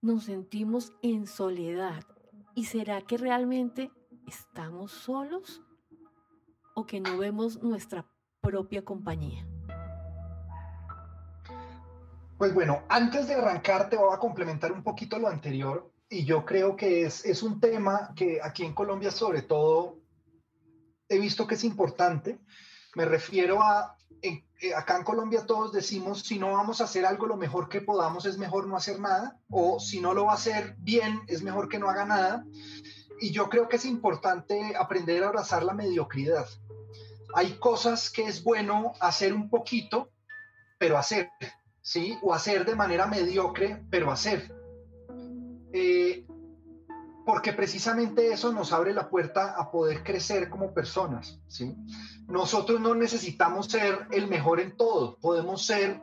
nos 0.00 0.24
sentimos 0.24 0.94
en 1.02 1.26
soledad. 1.26 2.04
¿Y 2.54 2.64
será 2.64 3.02
que 3.02 3.18
realmente 3.18 3.90
estamos 4.26 4.92
solos 4.92 5.60
o 6.74 6.86
que 6.86 7.00
no 7.00 7.18
vemos 7.18 7.62
nuestra 7.62 8.10
propia 8.40 8.82
compañía? 8.82 9.46
Pues 12.38 12.52
bueno, 12.52 12.82
antes 12.90 13.28
de 13.28 13.34
arrancar 13.34 13.88
te 13.88 13.96
voy 13.96 14.14
a 14.14 14.18
complementar 14.18 14.70
un 14.70 14.82
poquito 14.82 15.18
lo 15.18 15.28
anterior 15.28 15.90
y 16.10 16.26
yo 16.26 16.44
creo 16.44 16.76
que 16.76 17.02
es, 17.02 17.24
es 17.24 17.42
un 17.42 17.60
tema 17.60 18.12
que 18.14 18.40
aquí 18.42 18.62
en 18.62 18.74
Colombia 18.74 19.10
sobre 19.10 19.40
todo 19.40 19.98
he 21.08 21.18
visto 21.18 21.46
que 21.46 21.54
es 21.54 21.64
importante. 21.64 22.38
Me 22.94 23.06
refiero 23.06 23.62
a, 23.62 23.96
eh, 24.20 24.44
acá 24.76 24.98
en 24.98 25.04
Colombia 25.04 25.46
todos 25.46 25.72
decimos, 25.72 26.24
si 26.24 26.38
no 26.38 26.52
vamos 26.52 26.82
a 26.82 26.84
hacer 26.84 27.06
algo 27.06 27.26
lo 27.26 27.38
mejor 27.38 27.70
que 27.70 27.80
podamos 27.80 28.26
es 28.26 28.36
mejor 28.36 28.66
no 28.66 28.76
hacer 28.76 29.00
nada, 29.00 29.40
o 29.48 29.80
si 29.80 30.02
no 30.02 30.12
lo 30.12 30.26
va 30.26 30.32
a 30.32 30.36
hacer 30.36 30.76
bien 30.78 31.22
es 31.28 31.42
mejor 31.42 31.70
que 31.70 31.78
no 31.78 31.88
haga 31.88 32.04
nada 32.04 32.44
y 33.18 33.30
yo 33.30 33.48
creo 33.48 33.66
que 33.66 33.76
es 33.76 33.86
importante 33.86 34.74
aprender 34.78 35.24
a 35.24 35.28
abrazar 35.28 35.62
la 35.62 35.72
mediocridad. 35.72 36.46
Hay 37.34 37.58
cosas 37.58 38.10
que 38.10 38.24
es 38.24 38.44
bueno 38.44 38.92
hacer 39.00 39.32
un 39.32 39.48
poquito, 39.48 40.10
pero 40.78 40.98
hacer, 40.98 41.30
¿sí? 41.86 42.18
O 42.20 42.34
hacer 42.34 42.66
de 42.66 42.74
manera 42.74 43.06
mediocre, 43.06 43.80
pero 43.90 44.10
hacer. 44.10 44.52
Eh, 45.72 46.26
porque 47.24 47.52
precisamente 47.52 48.32
eso 48.32 48.52
nos 48.52 48.72
abre 48.72 48.92
la 48.92 49.08
puerta 49.08 49.54
a 49.56 49.70
poder 49.70 50.02
crecer 50.02 50.50
como 50.50 50.74
personas, 50.74 51.38
¿sí? 51.46 51.76
Nosotros 52.26 52.80
no 52.80 52.96
necesitamos 52.96 53.66
ser 53.66 54.08
el 54.10 54.26
mejor 54.26 54.58
en 54.58 54.76
todo, 54.76 55.16
podemos 55.20 55.64
ser 55.64 56.02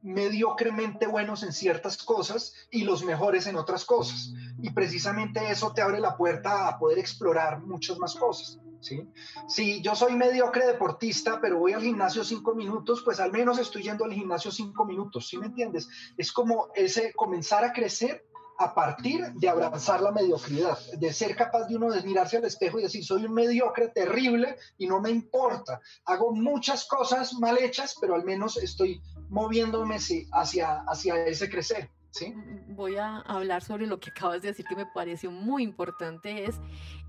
mediocremente 0.00 1.06
buenos 1.06 1.42
en 1.42 1.52
ciertas 1.52 2.02
cosas 2.02 2.54
y 2.70 2.84
los 2.84 3.04
mejores 3.04 3.46
en 3.46 3.56
otras 3.56 3.84
cosas. 3.84 4.32
Y 4.62 4.70
precisamente 4.70 5.50
eso 5.50 5.74
te 5.74 5.82
abre 5.82 6.00
la 6.00 6.16
puerta 6.16 6.68
a 6.68 6.78
poder 6.78 6.98
explorar 6.98 7.60
muchas 7.60 7.98
más 7.98 8.14
cosas. 8.14 8.61
¿Sí? 8.82 9.08
Si 9.48 9.80
yo 9.80 9.94
soy 9.94 10.14
mediocre 10.16 10.66
deportista, 10.66 11.40
pero 11.40 11.58
voy 11.58 11.72
al 11.72 11.82
gimnasio 11.82 12.24
cinco 12.24 12.54
minutos, 12.54 13.02
pues 13.02 13.20
al 13.20 13.32
menos 13.32 13.58
estoy 13.58 13.82
yendo 13.82 14.04
al 14.04 14.12
gimnasio 14.12 14.50
cinco 14.50 14.84
minutos, 14.84 15.28
¿sí 15.28 15.38
me 15.38 15.46
entiendes? 15.46 15.88
Es 16.16 16.32
como 16.32 16.68
ese 16.74 17.12
comenzar 17.14 17.64
a 17.64 17.72
crecer 17.72 18.26
a 18.58 18.74
partir 18.74 19.32
de 19.32 19.48
abrazar 19.48 20.00
la 20.02 20.12
mediocridad, 20.12 20.78
de 20.98 21.12
ser 21.12 21.34
capaz 21.34 21.66
de 21.66 21.76
uno 21.76 21.90
de 21.90 22.02
mirarse 22.02 22.36
al 22.36 22.44
espejo 22.44 22.78
y 22.78 22.82
decir, 22.82 23.04
soy 23.04 23.24
un 23.24 23.32
mediocre 23.32 23.88
terrible 23.88 24.56
y 24.78 24.86
no 24.86 25.00
me 25.00 25.10
importa. 25.10 25.80
Hago 26.04 26.32
muchas 26.32 26.84
cosas 26.86 27.34
mal 27.34 27.58
hechas, 27.58 27.96
pero 28.00 28.14
al 28.14 28.24
menos 28.24 28.56
estoy 28.56 29.02
moviéndome 29.30 29.96
hacia, 30.32 30.84
hacia 30.86 31.26
ese 31.26 31.48
crecer. 31.48 31.90
¿Sí? 32.12 32.34
Voy 32.68 32.96
a 32.96 33.18
hablar 33.20 33.62
sobre 33.62 33.86
lo 33.86 33.98
que 33.98 34.10
acabas 34.10 34.42
de 34.42 34.48
decir 34.48 34.66
que 34.66 34.76
me 34.76 34.86
pareció 34.86 35.30
muy 35.30 35.62
importante, 35.62 36.44
es 36.44 36.60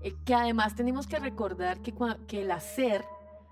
eh, 0.02 0.14
que 0.24 0.34
además 0.34 0.74
tenemos 0.74 1.06
que 1.06 1.18
recordar 1.18 1.80
que, 1.80 1.94
el 2.40 2.50
hacer 2.50 3.04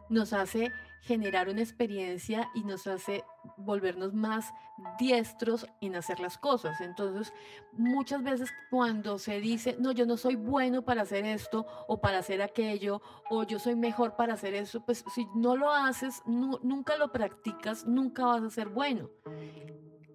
nos 0.08 0.32
hace 0.32 0.72
generar 1.02 1.48
una 1.48 1.60
experiencia 1.60 2.50
y 2.54 2.64
nos 2.64 2.86
hace 2.86 3.24
volvernos 3.56 4.14
más 4.14 4.52
diestros 4.98 5.66
en 5.80 5.96
hacer 5.96 6.20
las 6.20 6.38
cosas. 6.38 6.80
Entonces, 6.80 7.32
muchas 7.72 8.22
veces 8.22 8.52
cuando 8.70 9.18
se 9.18 9.40
dice, 9.40 9.76
no, 9.78 9.92
yo 9.92 10.06
no 10.06 10.16
soy 10.16 10.36
bueno 10.36 10.82
para 10.82 11.02
hacer 11.02 11.24
esto 11.24 11.66
o 11.88 12.00
para 12.00 12.18
hacer 12.18 12.40
aquello, 12.40 13.02
o 13.30 13.42
yo 13.44 13.58
soy 13.58 13.74
mejor 13.74 14.16
para 14.16 14.34
hacer 14.34 14.54
eso, 14.54 14.84
pues 14.84 15.04
si 15.14 15.26
no 15.34 15.56
lo 15.56 15.70
haces, 15.70 16.22
nunca 16.26 16.96
lo 16.96 17.10
practicas, 17.10 17.86
nunca 17.86 18.26
vas 18.26 18.42
a 18.42 18.50
ser 18.50 18.68
bueno. 18.68 19.10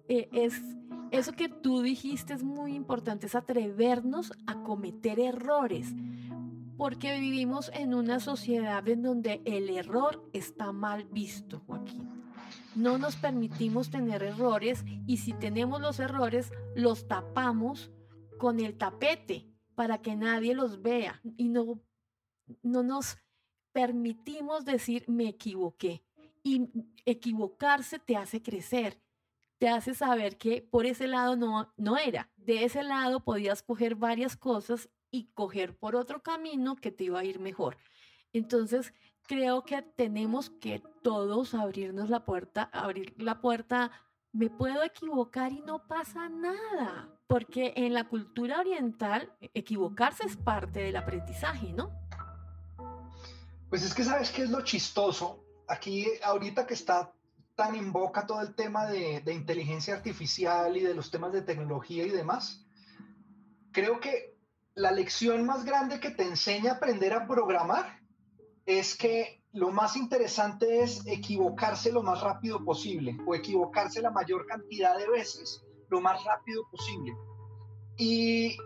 Eh, 0.08 0.28
es, 0.32 0.62
eso 1.10 1.32
que 1.32 1.48
tú 1.48 1.82
dijiste 1.82 2.34
es 2.34 2.42
muy 2.42 2.74
importante, 2.74 3.26
es 3.26 3.34
atrevernos 3.34 4.32
a 4.46 4.62
cometer 4.62 5.18
errores 5.20 5.94
porque 6.78 7.18
vivimos 7.18 7.72
en 7.74 7.92
una 7.92 8.20
sociedad 8.20 8.88
en 8.88 9.02
donde 9.02 9.42
el 9.44 9.68
error 9.68 10.24
está 10.32 10.70
mal 10.70 11.04
visto, 11.06 11.60
Joaquín. 11.66 12.08
No 12.76 12.98
nos 12.98 13.16
permitimos 13.16 13.90
tener 13.90 14.22
errores 14.22 14.84
y 15.04 15.16
si 15.16 15.32
tenemos 15.32 15.80
los 15.80 15.98
errores, 15.98 16.52
los 16.76 17.08
tapamos 17.08 17.90
con 18.38 18.60
el 18.60 18.78
tapete 18.78 19.52
para 19.74 20.00
que 20.00 20.14
nadie 20.14 20.54
los 20.54 20.80
vea 20.80 21.20
y 21.36 21.48
no, 21.48 21.82
no 22.62 22.84
nos 22.84 23.18
permitimos 23.72 24.64
decir 24.64 25.04
me 25.08 25.28
equivoqué. 25.28 26.04
Y 26.44 26.68
equivocarse 27.04 27.98
te 27.98 28.16
hace 28.16 28.40
crecer, 28.40 29.02
te 29.58 29.68
hace 29.68 29.94
saber 29.94 30.38
que 30.38 30.62
por 30.62 30.86
ese 30.86 31.06
lado 31.06 31.36
no, 31.36 31.72
no 31.76 31.96
era. 31.96 32.30
De 32.36 32.64
ese 32.64 32.82
lado 32.82 33.20
podías 33.20 33.62
coger 33.62 33.96
varias 33.96 34.36
cosas 34.36 34.88
y 35.10 35.30
coger 35.34 35.76
por 35.76 35.96
otro 35.96 36.22
camino 36.22 36.76
que 36.76 36.92
te 36.92 37.04
iba 37.04 37.20
a 37.20 37.24
ir 37.24 37.40
mejor. 37.40 37.76
Entonces, 38.32 38.94
creo 39.26 39.64
que 39.64 39.82
tenemos 39.82 40.50
que 40.50 40.82
todos 41.02 41.54
abrirnos 41.54 42.10
la 42.10 42.24
puerta, 42.24 42.62
abrir 42.72 43.14
la 43.20 43.40
puerta. 43.40 43.90
Me 44.32 44.50
puedo 44.50 44.82
equivocar 44.82 45.52
y 45.52 45.60
no 45.60 45.86
pasa 45.88 46.28
nada, 46.28 47.08
porque 47.26 47.72
en 47.76 47.94
la 47.94 48.04
cultura 48.08 48.60
oriental 48.60 49.32
equivocarse 49.54 50.24
es 50.24 50.36
parte 50.36 50.80
del 50.80 50.96
aprendizaje, 50.96 51.72
¿no? 51.72 51.90
Pues 53.70 53.82
es 53.84 53.94
que 53.94 54.04
sabes 54.04 54.30
qué 54.30 54.42
es 54.42 54.50
lo 54.50 54.62
chistoso. 54.62 55.44
Aquí 55.66 56.06
ahorita 56.22 56.66
que 56.66 56.74
está 56.74 57.12
tan 57.58 57.74
en 57.74 57.92
todo 57.92 58.40
el 58.40 58.54
tema 58.54 58.86
de, 58.86 59.20
inteligencia 59.34 59.94
artificial 59.94 60.76
y 60.76 60.80
de 60.80 60.94
los 60.94 61.10
temas 61.10 61.32
de 61.32 61.42
tecnología 61.42 62.06
y 62.06 62.10
demás, 62.10 62.64
creo 63.72 63.98
que 63.98 64.38
la 64.76 64.92
lección 64.92 65.44
más 65.44 65.64
grande 65.64 65.98
que 65.98 66.12
te 66.12 66.22
enseña 66.22 66.74
aprender 66.74 67.12
a 67.12 67.26
programar 67.26 68.00
es 68.64 68.96
que 68.96 69.42
lo 69.50 69.72
más 69.72 69.96
interesante 69.96 70.84
es 70.84 71.04
equivocarse 71.04 71.90
lo 71.90 72.04
más 72.04 72.20
rápido 72.20 72.64
posible 72.64 73.18
o 73.26 73.34
equivocarse 73.34 74.00
la 74.00 74.12
mayor 74.12 74.46
cantidad 74.46 74.96
de 74.96 75.08
veces 75.08 75.60
lo 75.88 76.00
más 76.00 76.22
rápido 76.22 76.62
posible. 76.70 77.12
Y, 77.96 78.56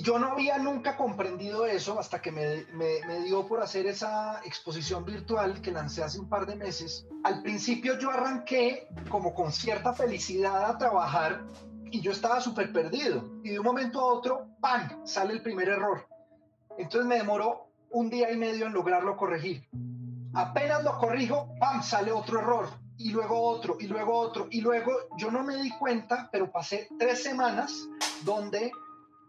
yo 0.00 0.18
no 0.18 0.28
había 0.32 0.56
nunca 0.56 0.96
comprendido 0.96 1.66
eso 1.66 2.00
hasta 2.00 2.22
que 2.22 2.32
me, 2.32 2.64
me, 2.72 3.20
dio 3.24 3.46
por 3.46 3.60
hacer 3.60 3.84
esa 3.86 4.40
exposición 4.42 5.04
virtual 5.04 5.60
que 5.60 5.70
lancé 5.70 6.02
hace 6.02 6.18
un 6.18 6.30
par 6.30 6.46
de 6.46 6.56
meses. 6.56 7.06
Al 7.24 7.42
principio 7.42 7.98
yo 7.98 8.10
arranqué 8.10 8.88
como 9.10 9.34
con 9.34 9.52
cierta 9.52 9.92
felicidad 9.92 10.64
a 10.64 10.78
trabajar 10.78 11.44
y 11.90 12.00
yo 12.00 12.10
estaba 12.10 12.40
súper 12.40 12.72
perdido. 12.72 13.28
Y 13.44 13.50
de 13.50 13.58
un 13.58 13.66
momento 13.66 14.00
a 14.00 14.14
otro, 14.14 14.46
¡pam!, 14.60 15.04
sale 15.04 15.34
el 15.34 15.42
primer 15.42 15.68
error. 15.68 16.08
Entonces 16.78 17.06
me 17.06 17.16
demoró 17.16 17.68
un 17.90 18.08
día 18.08 18.32
y 18.32 18.38
medio 18.38 18.66
en 18.66 18.72
lograrlo 18.72 19.14
corregir. 19.18 19.68
Apenas 20.32 20.82
lo 20.84 20.96
corrijo, 20.96 21.52
¡pam!, 21.60 21.82
sale 21.82 22.12
otro 22.12 22.38
error. 22.38 22.66
y 22.98 23.10
luego 23.10 23.42
otro, 23.42 23.78
y 23.80 23.88
luego 23.88 24.16
otro, 24.16 24.46
y 24.50 24.60
luego 24.60 24.92
yo 25.18 25.30
no 25.30 25.42
me 25.42 25.56
di 25.56 25.70
cuenta, 25.70 26.28
pero 26.30 26.52
pasé 26.52 26.88
tres 26.98 27.22
semanas 27.22 27.88
donde 28.22 28.70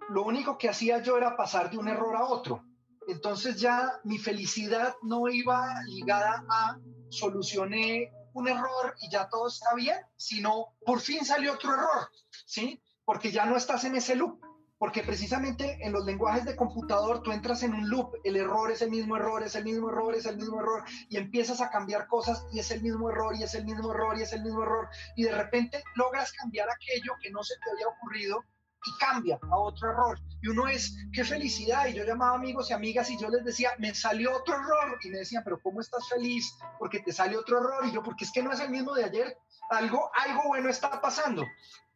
lo 0.10 0.24
único 0.24 0.58
que 0.58 0.70
hacía 0.70 1.02
yo 1.02 1.18
era 1.18 1.36
pasar 1.36 1.70
de 1.70 1.78
un 1.78 1.88
error 1.88 2.16
a 2.16 2.26
otro. 2.26 2.64
Entonces 3.08 3.60
ya 3.60 4.00
mi 4.04 4.18
felicidad 4.18 4.96
no 5.02 5.28
iba 5.28 5.68
ligada 5.88 6.46
a 6.50 6.78
solucioné 7.10 8.12
un 8.34 8.48
error 8.48 8.96
y 9.02 9.12
ya 9.12 9.28
todo 9.30 9.48
está 9.48 9.76
bien, 9.76 9.98
sino 10.16 10.76
por 10.86 11.00
fin 11.00 11.24
salió 11.26 11.54
otro 11.54 11.74
error, 11.74 12.10
¿sí? 12.46 12.82
Porque 13.06 13.32
ya 13.32 13.46
no 13.46 13.58
estás 13.58 13.84
en 13.84 13.96
ese 13.96 14.16
loop 14.16 14.40
porque 14.84 15.02
precisamente 15.02 15.78
en 15.80 15.94
los 15.94 16.04
lenguajes 16.04 16.44
de 16.44 16.58
computador 16.58 17.22
tú 17.22 17.32
entras 17.32 17.64
en 17.64 17.74
un 17.74 17.90
loop, 17.90 18.16
el 18.26 18.36
error 18.36 18.70
es 18.70 18.82
el 18.82 18.90
mismo 18.90 19.16
error, 19.16 19.42
es 19.42 19.56
el 19.56 19.64
mismo 19.64 19.90
error, 19.90 20.14
es 20.14 20.26
el 20.26 20.36
mismo 20.36 20.60
error, 20.60 20.84
y 21.08 21.16
empiezas 21.16 21.62
a 21.62 21.70
cambiar 21.70 22.06
cosas 22.08 22.46
y 22.52 22.60
es 22.60 22.70
el 22.70 22.82
mismo 22.82 23.10
error, 23.10 23.34
y 23.34 23.44
es 23.44 23.56
el 23.56 23.64
mismo 23.64 23.94
error, 23.94 24.18
y 24.20 24.24
es 24.24 24.34
el 24.34 24.44
mismo 24.44 24.62
error, 24.62 24.90
y 25.16 25.24
de 25.24 25.32
repente 25.32 25.82
logras 25.96 26.34
cambiar 26.34 26.68
aquello 26.70 27.14
que 27.22 27.32
no 27.32 27.42
se 27.44 27.54
te 27.64 27.72
había 27.72 27.88
ocurrido 27.88 28.44
y 28.86 28.98
cambia 28.98 29.40
a 29.50 29.58
otro 29.58 29.92
error. 29.92 30.20
Y 30.42 30.50
uno 30.50 30.68
es, 30.68 30.96
qué 31.14 31.24
felicidad. 31.24 31.88
Y 31.88 31.94
yo 31.94 32.04
llamaba 32.04 32.36
amigos 32.36 32.70
y 32.70 32.74
amigas 32.74 33.10
y 33.10 33.18
yo 33.18 33.30
les 33.30 33.44
decía, 33.44 33.72
me 33.80 33.94
salió 33.94 34.36
otro 34.36 34.56
error. 34.56 34.98
Y 35.04 35.10
me 35.10 35.20
decían, 35.20 35.44
pero 35.44 35.60
¿cómo 35.62 35.82
estás 35.82 36.08
feliz? 36.10 36.54
Porque 36.80 37.00
te 37.00 37.12
sale 37.12 37.38
otro 37.38 37.60
error. 37.60 37.86
Y 37.86 37.92
yo, 37.92 38.04
porque 38.04 38.26
es 38.26 38.32
que 38.32 38.44
no 38.44 38.52
es 38.52 38.60
el 38.60 38.70
mismo 38.70 38.94
de 38.94 39.06
ayer. 39.06 39.38
Algo, 39.70 40.12
algo 40.26 40.44
bueno 40.48 40.70
está 40.70 41.02
pasando. 41.02 41.46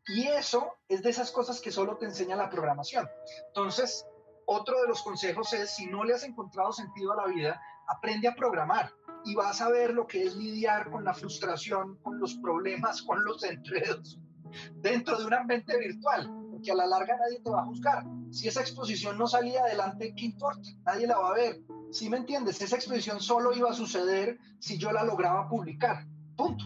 Y 0.08 0.28
eso 0.28 0.73
es 0.88 1.04
de 1.04 1.10
esas 1.10 1.32
cosas 1.32 1.60
que 1.60 1.71
solo 1.71 1.97
te 1.97 2.06
enseña 2.06 2.36
la 2.36 2.50
programación. 2.50 3.10
Entonces, 3.47 4.06
otro 4.45 4.82
de 4.82 4.88
los 4.88 5.04
consejos 5.04 5.52
es, 5.52 5.76
si 5.76 5.88
no 5.88 6.06
le 6.06 6.13
has 6.13 6.23
encontrado 6.23 6.71
sentido 6.71 7.12
a 7.12 7.17
la 7.17 7.26
vida, 7.26 7.62
aprende 7.88 8.30
a 8.30 8.36
programar 8.36 8.93
y 9.26 9.36
vas 9.36 9.60
a 9.60 9.69
ver 9.69 9.93
lo 9.93 10.08
que 10.08 10.23
es 10.23 10.36
lidiar 10.36 10.89
con 10.89 11.04
la 11.04 11.13
frustración, 11.13 11.97
con 12.02 12.17
los 12.19 12.36
problemas, 12.36 13.02
con 13.02 13.26
los 13.26 13.43
enredos 13.43 14.17
dentro 14.76 15.17
de 15.17 15.26
un 15.26 15.34
ambiente 15.34 15.78
virtual, 15.78 16.30
porque 16.67 16.82
a 16.82 16.86
la 16.86 16.97
larga 16.97 17.17
nadie 17.17 17.39
te 17.39 17.49
va 17.49 17.62
a 17.62 17.65
juzgar. 17.65 18.03
Si 18.32 18.47
esa 18.47 18.62
exposición 18.62 19.17
no 19.17 19.27
salía 19.27 19.62
adelante, 19.62 20.13
¿qué 20.15 20.25
importa? 20.25 20.69
Nadie 20.86 21.08
la 21.08 21.17
va 21.17 21.30
a 21.30 21.36
ver. 21.36 21.62
¿Sí 21.91 22.10
me 22.10 22.17
entiendes? 22.17 22.62
Esa 22.62 22.75
exposición 22.75 23.21
solo 23.21 23.53
iba 23.53 23.69
a 23.69 23.73
suceder 23.73 24.38
si 24.60 24.77
yo 24.77 24.91
la 24.91 25.03
lograba 25.03 25.47
publicar. 25.47 26.06
Punto. 26.36 26.65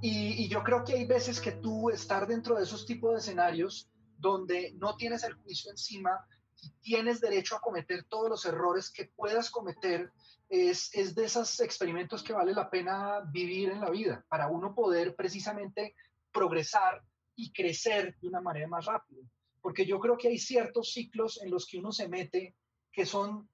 Y, 0.00 0.48
yo 0.48 0.62
creo 0.62 0.84
que 0.84 0.94
hay 0.94 1.06
veces 1.06 1.40
que 1.40 1.52
tú 1.52 1.90
estar 1.90 2.28
dentro 2.28 2.54
de 2.54 2.62
esos 2.62 2.86
tipos 2.86 3.12
de 3.12 3.18
escenarios 3.18 3.90
donde 4.16 4.72
no 4.76 4.96
tienes 4.96 5.24
el 5.24 5.34
juicio 5.34 5.70
encima 5.72 6.24
y 6.62 6.70
tienes 6.80 7.20
derecho 7.20 7.56
a 7.56 7.60
cometer 7.60 8.04
todos 8.04 8.28
los 8.30 8.46
errores 8.46 8.90
que 8.90 9.10
puedas 9.16 9.50
cometer, 9.50 10.12
es, 10.48 10.90
es 10.94 11.14
de 11.14 11.24
esos 11.24 11.60
experimentos 11.60 12.22
que 12.22 12.32
vale 12.32 12.52
la 12.52 12.70
pena 12.70 13.20
vivir 13.32 13.70
en 13.70 13.80
la 13.80 13.90
vida 13.90 14.24
para 14.28 14.48
uno 14.48 14.74
poder 14.74 15.14
precisamente 15.16 15.94
progresar 16.32 17.02
y 17.38 17.52
crecer 17.52 18.18
de 18.20 18.28
una 18.28 18.40
manera 18.40 18.66
más 18.66 18.84
rápida. 18.84 19.22
Porque 19.62 19.86
yo 19.86 20.00
creo 20.00 20.18
que 20.18 20.28
hay 20.28 20.38
ciertos 20.38 20.92
ciclos 20.92 21.40
en 21.40 21.50
los 21.50 21.66
que 21.66 21.78
uno 21.78 21.92
se 21.92 22.08
mete 22.08 22.56
que 22.92 23.06
son 23.06 23.48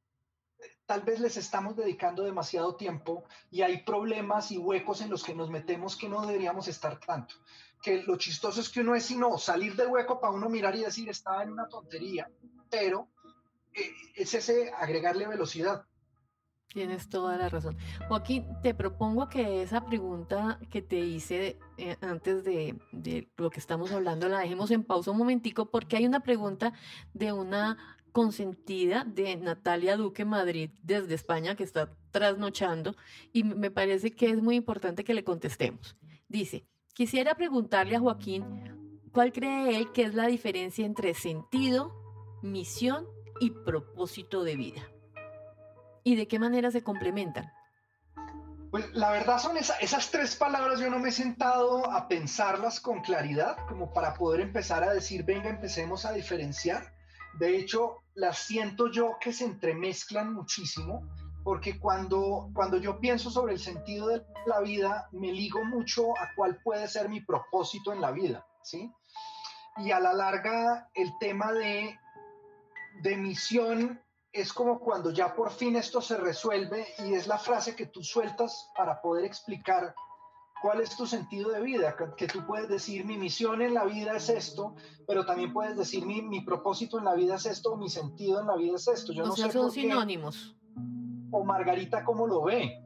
tal 0.87 1.03
vez 1.03 1.21
les 1.21 1.37
estamos 1.37 1.77
dedicando 1.77 2.23
demasiado 2.23 2.77
tiempo 2.77 3.25
y 3.51 3.61
hay 3.61 3.83
problemas 3.83 4.51
y 4.51 4.57
huecos 4.57 5.03
en 5.03 5.11
los 5.11 5.23
que 5.23 5.35
nos 5.35 5.51
metemos 5.51 5.97
que 5.97 6.09
no 6.09 6.27
deberíamos 6.27 6.67
estar 6.67 6.99
tanto. 6.99 7.35
Que 7.83 8.03
lo 8.03 8.17
chistoso 8.17 8.63
es 8.63 8.71
que 8.71 8.81
uno 8.81 8.95
es 8.95 9.05
sino 9.05 9.37
salir 9.37 9.77
del 9.77 9.89
hueco 9.89 10.19
para 10.19 10.33
uno 10.33 10.49
mirar 10.49 10.75
y 10.77 10.85
decir 10.85 11.11
estaba 11.11 11.43
en 11.43 11.53
una 11.53 11.69
tontería, 11.69 12.31
pero 12.71 13.09
eh, 13.75 13.93
es 14.15 14.33
ese 14.33 14.73
agregarle 14.73 15.27
velocidad. 15.27 15.85
Tienes 16.69 17.09
toda 17.09 17.37
la 17.37 17.49
razón. 17.49 17.77
Joaquín, 18.09 18.47
te 18.61 18.75
propongo 18.75 19.29
que 19.29 19.63
esa 19.63 19.85
pregunta 19.85 20.59
que 20.71 20.83
te 20.83 20.99
hice 20.99 21.57
eh, 21.79 21.97
antes 22.01 22.43
de, 22.43 22.77
de, 22.91 23.29
lo 23.37 23.49
que 23.51 23.61
estamos 23.61 23.93
hablando 23.93 24.29
la 24.29 24.41
dejemos 24.41 24.73
en 24.73 24.83
pausa 24.83 25.13
un 25.13 25.19
momentico 25.19 25.71
porque 25.71 25.97
hay 25.97 26.07
una 26.07 26.21
pregunta 26.21 26.73
de 27.13 27.33
una 27.33 27.79
consentida 28.11 29.05
de 29.05 29.37
Natalia 29.37 29.97
Duque 29.97 30.25
Madrid 30.25 30.71
desde 30.83 31.15
España 31.15 31.55
que 31.55 31.65
está 31.65 31.97
trasnochando 32.11 32.97
y 33.33 33.45
me 33.45 33.71
parece 33.71 34.13
que 34.13 34.31
es 34.31 34.43
muy 34.43 34.57
importante 34.57 35.05
que 35.05 35.15
le 35.15 35.25
contestemos. 35.25 35.97
Dice, 36.29 36.65
quisiera 36.93 37.37
preguntarle 37.37 37.97
a 37.97 38.01
Joaquín 38.01 38.45
cuál 39.13 39.33
cree 39.33 39.79
él 39.79 39.93
que 39.93 40.03
es 40.03 40.15
la 40.15 40.27
diferencia 40.27 40.87
entre 40.87 41.15
sentido, 41.15 41.93
misión 42.43 43.07
y 43.41 43.51
propósito 43.51 44.43
de 44.43 44.57
vida 44.57 44.94
y 46.05 46.17
de 46.17 46.29
qué 46.29 46.39
manera 46.39 46.71
se 46.71 46.85
complementan. 46.85 47.51
Pues 48.71 48.93
la 48.93 49.11
verdad 49.11 49.39
son 49.39 49.57
esas 49.57 50.11
tres 50.11 50.37
palabras, 50.37 50.81
yo 50.81 50.91
no 50.91 50.99
me 50.99 51.09
he 51.09 51.13
sentado 51.13 51.91
a 51.91 52.09
pensarlas 52.09 52.81
con 52.81 53.01
claridad 53.01 53.57
como 53.69 53.93
para 53.93 54.15
poder 54.15 54.41
empezar 54.41 54.83
a 54.83 54.93
decir, 54.93 55.25
venga, 55.25 55.49
empecemos 55.49 56.05
a 56.05 56.13
diferenciar. 56.13 56.93
De 57.39 57.57
hecho, 57.57 57.99
las 58.15 58.39
siento 58.39 58.91
yo 58.91 59.17
que 59.21 59.33
se 59.33 59.45
entremezclan 59.45 60.33
muchísimo, 60.33 61.09
porque 61.45 61.79
cuando, 61.79 62.51
cuando 62.53 62.79
yo 62.79 62.99
pienso 62.99 63.31
sobre 63.31 63.53
el 63.53 63.61
sentido 63.61 64.09
de 64.09 64.25
la 64.47 64.61
vida, 64.61 65.09
me 65.13 65.31
ligo 65.31 65.65
mucho 65.65 66.11
a 66.19 66.35
cuál 66.35 66.61
puede 66.63 66.89
ser 66.89 67.09
mi 67.09 67.21
propósito 67.21 67.93
en 67.93 68.01
la 68.01 68.11
vida, 68.11 68.45
¿sí? 68.63 68.93
Y 69.79 69.93
a 69.93 70.01
la 70.01 70.13
larga, 70.13 70.89
el 70.95 71.13
tema 71.21 71.53
de, 71.53 71.97
de 73.03 73.17
misión 73.17 74.01
es 74.35 74.53
como 74.53 74.81
cuando 74.81 75.13
ya 75.13 75.33
por 75.33 75.53
fin 75.53 75.77
esto 75.77 76.01
se 76.01 76.17
resuelve 76.17 76.85
y 77.07 77.15
es 77.15 77.29
la 77.29 77.39
frase 77.39 77.77
que 77.77 77.87
tú 77.87 78.03
sueltas 78.03 78.69
para 78.77 79.01
poder 79.01 79.25
explicar 79.25 79.95
cuál 80.61 80.81
es 80.81 80.97
tu 80.97 81.07
sentido 81.07 81.51
de 81.51 81.61
vida, 81.61 81.95
que, 82.17 82.27
tú 82.27 82.45
puedes 82.45 82.69
decir 82.69 83.05
mi 83.05 83.17
misión 83.17 83.63
en 83.63 83.75
la 83.75 83.85
vida 83.85 84.17
es 84.17 84.29
esto, 84.29 84.75
pero 85.07 85.25
también 85.25 85.53
puedes 85.53 85.77
decir 85.77 86.05
mi, 86.05 86.21
mi 86.23 86.41
propósito 86.41 86.99
en 86.99 87.05
la 87.05 87.15
vida 87.15 87.37
es 87.37 87.47
esto, 87.47 87.77
mi 87.77 87.89
sentido 87.89 88.41
en 88.41 88.49
la 88.49 88.57
vida 88.57 88.75
es 88.75 88.89
esto. 88.89 89.13
Yo 89.13 89.25
no 89.25 89.37
sé 89.37 89.53
son 89.53 89.71
sinónimos. 89.71 90.57
O 91.31 91.45
Margarita, 91.45 92.05
¿cómo 92.05 92.27
lo 92.27 92.43
ve? 92.43 92.83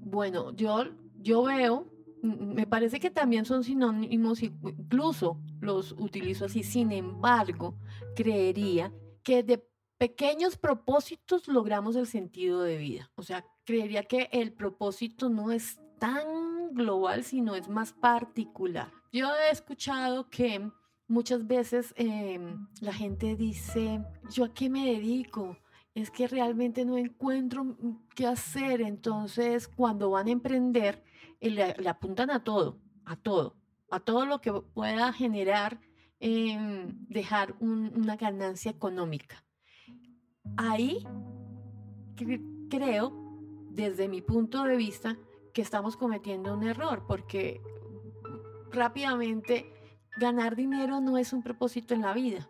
Bueno, 0.00 0.52
yo, 0.52 0.84
yo 1.18 1.42
veo, 1.42 1.88
me 2.22 2.66
parece 2.66 2.98
que 3.00 3.10
también 3.10 3.44
son 3.44 3.64
sinónimos, 3.64 4.42
incluso 4.42 5.38
los 5.60 5.92
utilizo 5.92 6.46
así, 6.46 6.62
sin 6.62 6.90
embargo, 6.92 7.74
creería 8.14 8.92
que 9.22 9.42
de 9.42 9.69
pequeños 10.00 10.56
propósitos 10.56 11.46
logramos 11.46 11.94
el 11.94 12.06
sentido 12.06 12.62
de 12.62 12.78
vida. 12.78 13.10
O 13.16 13.22
sea, 13.22 13.44
creería 13.64 14.02
que 14.04 14.30
el 14.32 14.50
propósito 14.50 15.28
no 15.28 15.52
es 15.52 15.78
tan 15.98 16.72
global, 16.72 17.22
sino 17.22 17.54
es 17.54 17.68
más 17.68 17.92
particular. 17.92 18.90
Yo 19.12 19.28
he 19.36 19.50
escuchado 19.50 20.30
que 20.30 20.70
muchas 21.06 21.46
veces 21.46 21.92
em, 21.98 22.66
la 22.80 22.94
gente 22.94 23.36
dice, 23.36 24.02
¿yo 24.30 24.46
a 24.46 24.54
qué 24.54 24.70
me 24.70 24.86
dedico? 24.86 25.58
Es 25.94 26.10
que 26.10 26.26
realmente 26.26 26.86
no 26.86 26.96
encuentro 26.96 27.76
qué 28.14 28.26
hacer. 28.26 28.80
Entonces, 28.80 29.68
cuando 29.68 30.12
van 30.12 30.28
a 30.28 30.30
emprender, 30.30 31.04
eh, 31.40 31.50
le, 31.50 31.88
apuntan 31.90 32.30
a 32.30 32.42
todo, 32.42 32.78
a 33.04 33.16
todo, 33.16 33.54
a 33.90 34.00
todo 34.00 34.24
lo 34.24 34.40
que 34.40 34.50
pueda 34.50 35.12
generar, 35.12 35.78
em, 36.20 37.06
dejar 37.06 37.54
una 37.60 38.16
ganancia 38.16 38.70
económica. 38.70 39.44
Ahí 40.56 41.06
creo, 42.68 43.12
desde 43.70 44.08
mi 44.08 44.22
punto 44.22 44.64
de 44.64 44.76
vista, 44.76 45.16
que 45.52 45.62
estamos 45.62 45.96
cometiendo 45.96 46.54
un 46.54 46.62
error, 46.62 47.04
porque 47.06 47.60
rápidamente 48.70 49.72
ganar 50.18 50.56
dinero 50.56 51.00
no 51.00 51.18
es 51.18 51.32
un 51.32 51.42
propósito 51.42 51.94
en 51.94 52.02
la 52.02 52.12
vida. 52.12 52.48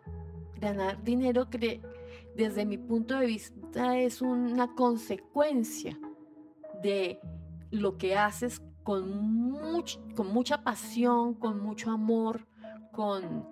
Ganar 0.59 1.03
dinero, 1.03 1.47
desde 2.35 2.65
mi 2.65 2.77
punto 2.77 3.17
de 3.17 3.25
vista, 3.25 3.97
es 3.97 4.21
una 4.21 4.75
consecuencia 4.75 5.99
de 6.83 7.19
lo 7.71 7.97
que 7.97 8.17
haces 8.17 8.61
con, 8.83 9.83
con 10.15 10.27
mucha 10.33 10.63
pasión, 10.63 11.33
con 11.33 11.59
mucho 11.59 11.91
amor, 11.91 12.47
con, 12.91 13.47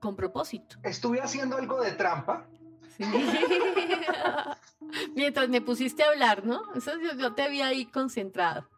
con 0.00 0.16
propósito. 0.16 0.76
Estuve 0.82 1.20
haciendo 1.20 1.56
algo 1.56 1.80
de 1.80 1.92
trampa. 1.92 2.46
Mientras 5.14 5.48
me 5.48 5.60
pusiste 5.60 6.02
a 6.02 6.08
hablar, 6.08 6.44
¿no? 6.44 6.74
Eso 6.74 6.92
yo 7.18 7.34
te 7.34 7.48
vi 7.48 7.62
ahí 7.62 7.86
concentrado 7.86 8.68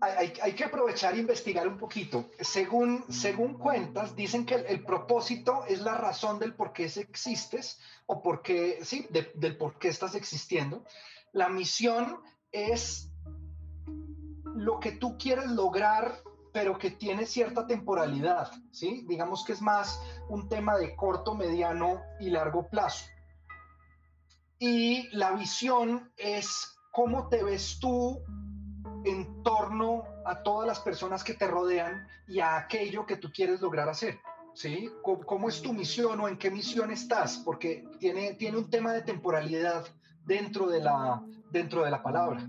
hay, 0.00 0.54
que 0.54 0.64
aprovechar 0.64 1.14
e 1.14 1.18
investigar 1.18 1.66
un 1.66 1.78
poquito. 1.78 2.30
Según, 2.40 3.04
según 3.08 3.54
cuentas, 3.54 4.14
dicen 4.14 4.46
que 4.46 4.54
el, 4.54 4.84
propósito 4.84 5.64
es 5.66 5.80
la 5.80 5.94
razón 5.94 6.38
del 6.38 6.54
por 6.54 6.72
qué 6.72 6.84
existes 6.84 7.80
o 8.06 8.22
por 8.22 8.42
qué, 8.42 8.78
sí, 8.82 9.08
del 9.10 9.56
por 9.56 9.78
qué 9.78 9.88
estás 9.88 10.14
existiendo. 10.14 10.84
La 11.32 11.48
misión 11.48 12.20
es 12.52 13.10
lo 14.44 14.78
que 14.80 14.92
tú 14.92 15.16
quieres 15.18 15.46
lograr, 15.46 16.22
pero 16.52 16.78
que 16.78 16.90
tiene 16.90 17.26
cierta 17.26 17.66
temporalidad, 17.66 18.50
¿sí? 18.70 19.04
Digamos 19.08 19.44
que 19.44 19.52
es 19.52 19.62
más 19.62 20.00
un 20.28 20.48
tema 20.48 20.76
de 20.76 20.96
corto, 20.96 21.34
mediano 21.34 22.00
y 22.20 22.30
largo 22.30 22.68
plazo. 22.68 23.04
Y 24.58 25.08
la 25.16 25.32
visión 25.32 26.10
es 26.16 26.76
cómo 26.90 27.28
te 27.28 27.44
ves 27.44 27.78
tú 27.80 28.20
en 29.04 29.42
torno 29.42 30.02
a 30.24 30.42
todas 30.42 30.66
las 30.66 30.80
personas 30.80 31.22
que 31.22 31.34
te 31.34 31.46
rodean 31.46 32.06
y 32.26 32.40
a 32.40 32.56
aquello 32.56 33.06
que 33.06 33.16
tú 33.16 33.30
quieres 33.32 33.60
lograr 33.60 33.88
hacer. 33.88 34.18
¿Sí? 34.54 34.90
¿Cómo, 35.02 35.48
es 35.48 35.62
tu 35.62 35.72
misión 35.72 36.20
o 36.20 36.26
en 36.26 36.36
qué 36.36 36.50
misión 36.50 36.90
estás? 36.90 37.40
Porque 37.44 37.86
tiene, 38.00 38.34
tiene 38.34 38.58
un 38.58 38.68
tema 38.68 38.92
de 38.92 39.02
temporalidad 39.02 39.86
dentro 40.24 40.66
de, 40.68 40.80
la, 40.80 41.24
dentro 41.52 41.84
de 41.84 41.92
la 41.92 42.02
palabra. 42.02 42.48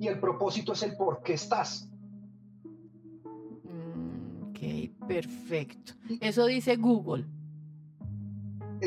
Y 0.00 0.08
el 0.08 0.18
propósito 0.18 0.72
es 0.72 0.82
el 0.82 0.96
por 0.96 1.22
qué 1.22 1.34
estás. 1.34 1.88
Mm, 3.62 4.50
ok, 4.50 5.06
perfecto. 5.06 5.92
Eso 6.20 6.46
dice 6.46 6.74
Google. 6.74 7.24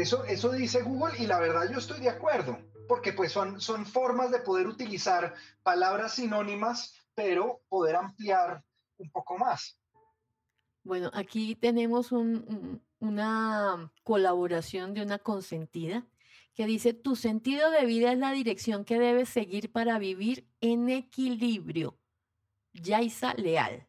Eso, 0.01 0.23
eso 0.25 0.51
dice 0.51 0.83
Google 0.83 1.17
y 1.17 1.25
la 1.25 1.39
verdad 1.39 1.71
yo 1.71 1.79
estoy 1.79 1.99
de 1.99 2.09
acuerdo, 2.09 2.59
porque 2.87 3.13
pues 3.13 3.31
son, 3.31 3.59
son 3.59 3.85
formas 3.85 4.31
de 4.31 4.39
poder 4.39 4.67
utilizar 4.67 5.33
palabras 5.63 6.15
sinónimas, 6.15 6.93
pero 7.15 7.61
poder 7.67 7.95
ampliar 7.95 8.63
un 8.97 9.09
poco 9.09 9.37
más. 9.37 9.79
Bueno, 10.83 11.09
aquí 11.13 11.55
tenemos 11.55 12.11
una 12.99 13.91
colaboración 14.03 14.93
de 14.93 15.01
una 15.01 15.19
consentida 15.19 16.05
que 16.53 16.65
dice, 16.65 16.93
tu 16.93 17.15
sentido 17.15 17.69
de 17.71 17.85
vida 17.85 18.11
es 18.11 18.19
la 18.19 18.31
dirección 18.31 18.85
que 18.85 18.99
debes 18.99 19.29
seguir 19.29 19.71
para 19.71 19.99
vivir 19.99 20.47
en 20.61 20.89
equilibrio. 20.89 21.99
Yaisa 22.73 23.33
Leal. 23.33 23.87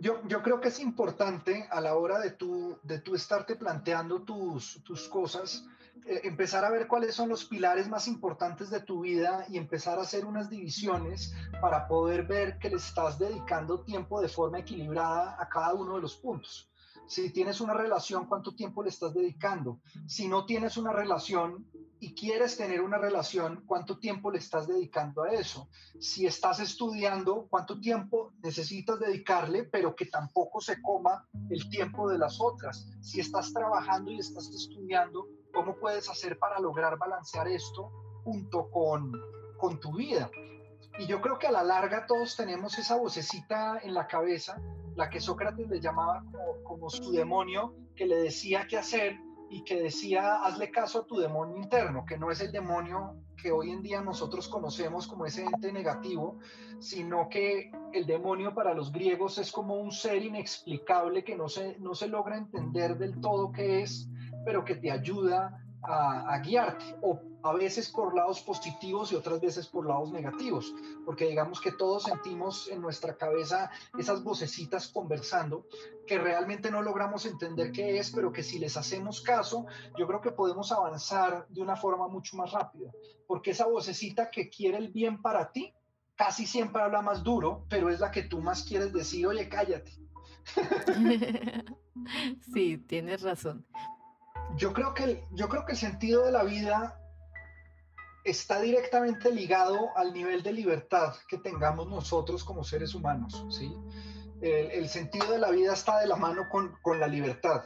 Yo, 0.00 0.42
creo 0.42 0.60
que 0.60 0.68
es 0.68 0.78
importante 0.78 1.66
a 1.72 1.80
la 1.80 1.96
hora 1.96 2.20
de 2.20 2.30
tú, 2.30 2.78
de 2.84 3.00
tú 3.00 3.16
estarte 3.16 3.56
planteando 3.56 4.22
tus, 4.22 4.80
tus 4.84 5.08
cosas, 5.08 5.64
eh, 6.06 6.20
empezar 6.22 6.64
a 6.64 6.70
ver 6.70 6.86
cuáles 6.86 7.16
son 7.16 7.28
los 7.28 7.44
pilares 7.44 7.88
más 7.88 8.06
importantes 8.06 8.70
de 8.70 8.78
tu 8.80 9.00
vida 9.00 9.44
y 9.48 9.56
empezar 9.56 9.98
a 9.98 10.02
hacer 10.02 10.24
unas 10.24 10.48
divisiones 10.48 11.34
para 11.60 11.88
poder 11.88 12.26
ver 12.28 12.58
que 12.58 12.70
le 12.70 12.76
estás 12.76 13.18
dedicando 13.18 13.80
tiempo 13.80 14.20
de 14.20 14.28
forma 14.28 14.60
equilibrada 14.60 15.36
a 15.36 15.48
cada 15.48 15.74
uno 15.74 15.96
de 15.96 16.02
los 16.02 16.16
puntos. 16.16 16.70
Si 17.08 17.30
tienes 17.30 17.62
una 17.62 17.72
relación, 17.72 18.26
¿cuánto 18.26 18.54
tiempo 18.54 18.82
le 18.82 18.90
estás 18.90 19.14
dedicando? 19.14 19.80
Si 20.06 20.28
no 20.28 20.44
tienes 20.44 20.76
una 20.76 20.92
relación 20.92 21.66
y 22.00 22.14
quieres 22.14 22.58
tener 22.58 22.82
una 22.82 22.98
relación, 22.98 23.64
¿cuánto 23.66 23.98
tiempo 23.98 24.30
le 24.30 24.38
estás 24.38 24.68
dedicando 24.68 25.22
a 25.22 25.30
eso? 25.30 25.70
Si 25.98 26.26
estás 26.26 26.60
estudiando, 26.60 27.46
¿cuánto 27.48 27.80
tiempo 27.80 28.34
necesitas 28.42 29.00
dedicarle, 29.00 29.64
pero 29.64 29.96
que 29.96 30.04
tampoco 30.04 30.60
se 30.60 30.82
coma 30.82 31.26
el 31.48 31.70
tiempo 31.70 32.10
de 32.10 32.18
las 32.18 32.38
otras? 32.42 32.86
Si 33.00 33.20
estás 33.20 33.54
trabajando 33.54 34.12
y 34.12 34.18
estás 34.18 34.50
estudiando, 34.50 35.26
¿cómo 35.54 35.76
puedes 35.76 36.10
hacer 36.10 36.38
para 36.38 36.60
lograr 36.60 36.98
balancear 36.98 37.48
esto 37.48 37.90
junto 38.22 38.70
con, 38.70 39.12
con 39.58 39.80
tu 39.80 39.96
vida? 39.96 40.30
Y 40.98 41.06
yo 41.06 41.22
creo 41.22 41.38
que 41.38 41.46
a 41.46 41.52
la 41.52 41.64
larga 41.64 42.06
todos 42.06 42.36
tenemos 42.36 42.76
esa 42.78 42.96
vocecita 42.96 43.78
en 43.82 43.94
la 43.94 44.06
cabeza, 44.06 44.60
la 44.98 45.08
que 45.08 45.20
Sócrates 45.20 45.68
le 45.68 45.80
llamaba 45.80 46.24
como, 46.64 46.90
su 46.90 47.12
demonio, 47.12 47.76
que 47.94 48.04
le 48.04 48.16
decía 48.16 48.66
qué 48.68 48.78
hacer 48.78 49.16
y 49.48 49.62
que 49.62 49.80
decía, 49.80 50.42
hazle 50.42 50.72
caso 50.72 50.98
a 50.98 51.06
tu 51.06 51.18
demonio 51.18 51.56
interno, 51.56 52.04
que 52.04 52.18
no 52.18 52.32
es 52.32 52.40
el 52.40 52.50
demonio 52.50 53.14
que 53.40 53.52
hoy 53.52 53.70
en 53.70 53.80
día 53.80 54.00
nosotros 54.00 54.48
conocemos 54.48 55.06
como 55.06 55.24
ese 55.24 55.44
ente 55.44 55.72
negativo, 55.72 56.40
sino 56.80 57.28
que 57.28 57.70
el 57.92 58.06
demonio 58.06 58.52
para 58.56 58.74
los 58.74 58.90
griegos 58.90 59.38
es 59.38 59.52
como 59.52 59.76
un 59.76 59.92
ser 59.92 60.20
inexplicable 60.20 61.22
que 61.22 61.36
no 61.36 61.48
se, 61.48 61.78
no 61.78 61.94
se 61.94 62.08
logra 62.08 62.36
entender 62.36 62.98
del 62.98 63.20
todo 63.20 63.52
qué 63.52 63.82
es, 63.82 64.10
pero 64.44 64.64
que 64.64 64.74
te 64.74 64.90
ayuda 64.90 65.64
a, 65.82 66.38
guiarte, 66.40 66.96
o 67.02 67.20
a 67.42 67.52
veces 67.52 67.90
por 67.90 68.14
lados 68.14 68.40
positivos 68.40 69.12
y 69.12 69.14
otras 69.14 69.40
veces 69.40 69.66
por 69.66 69.86
lados 69.86 70.10
negativos, 70.12 70.74
porque 71.04 71.26
digamos 71.26 71.60
que 71.60 71.72
todos 71.72 72.04
sentimos 72.04 72.68
en 72.68 72.80
nuestra 72.80 73.16
cabeza 73.16 73.70
esas 73.96 74.22
vocecitas 74.24 74.88
conversando 74.88 75.66
que 76.06 76.18
realmente 76.18 76.70
no 76.70 76.82
logramos 76.82 77.26
entender 77.26 77.70
qué 77.72 77.98
es, 77.98 78.10
pero 78.10 78.32
que 78.32 78.42
si 78.42 78.58
les 78.58 78.76
hacemos 78.76 79.20
caso, 79.20 79.66
yo 79.96 80.06
creo 80.06 80.20
que 80.20 80.32
podemos 80.32 80.72
avanzar 80.72 81.46
de 81.48 81.62
una 81.62 81.76
forma 81.76 82.08
mucho 82.08 82.36
más 82.36 82.52
rápida, 82.52 82.90
porque 83.26 83.52
esa 83.52 83.66
vocecita 83.66 84.30
que 84.30 84.48
quiere 84.48 84.78
el 84.78 84.88
bien 84.88 85.22
para 85.22 85.52
ti, 85.52 85.72
casi 86.16 86.46
siempre 86.46 86.82
habla 86.82 87.02
más 87.02 87.22
duro, 87.22 87.64
pero 87.68 87.88
es 87.88 88.00
la 88.00 88.10
que 88.10 88.24
tú 88.24 88.40
más 88.40 88.64
quieres 88.64 88.92
decir, 88.92 89.26
oye, 89.26 89.48
cállate. 89.48 89.92
sí, 92.52 92.78
tienes 92.78 93.22
razón 93.22 93.64
yo 94.56 94.72
creo 94.72 94.94
que 94.94 95.04
el, 95.04 95.24
yo 95.32 95.48
creo 95.48 95.64
que 95.64 95.72
el 95.72 95.78
sentido 95.78 96.24
de 96.24 96.32
la 96.32 96.42
vida 96.42 96.98
está 98.24 98.60
directamente 98.60 99.32
ligado 99.32 99.96
al 99.96 100.12
nivel 100.12 100.42
de 100.42 100.52
libertad 100.52 101.14
que 101.28 101.38
tengamos 101.38 101.88
nosotros 101.88 102.44
como 102.44 102.64
seres 102.64 102.94
humanos, 102.94 103.44
¿sí? 103.50 103.74
El, 104.40 104.88
sentido 104.88 105.32
de 105.32 105.38
la 105.38 105.50
vida 105.50 105.72
está 105.72 105.98
de 105.98 106.06
la 106.06 106.14
mano 106.14 106.48
con, 106.48 106.76
con, 106.82 107.00
la 107.00 107.08
libertad. 107.08 107.64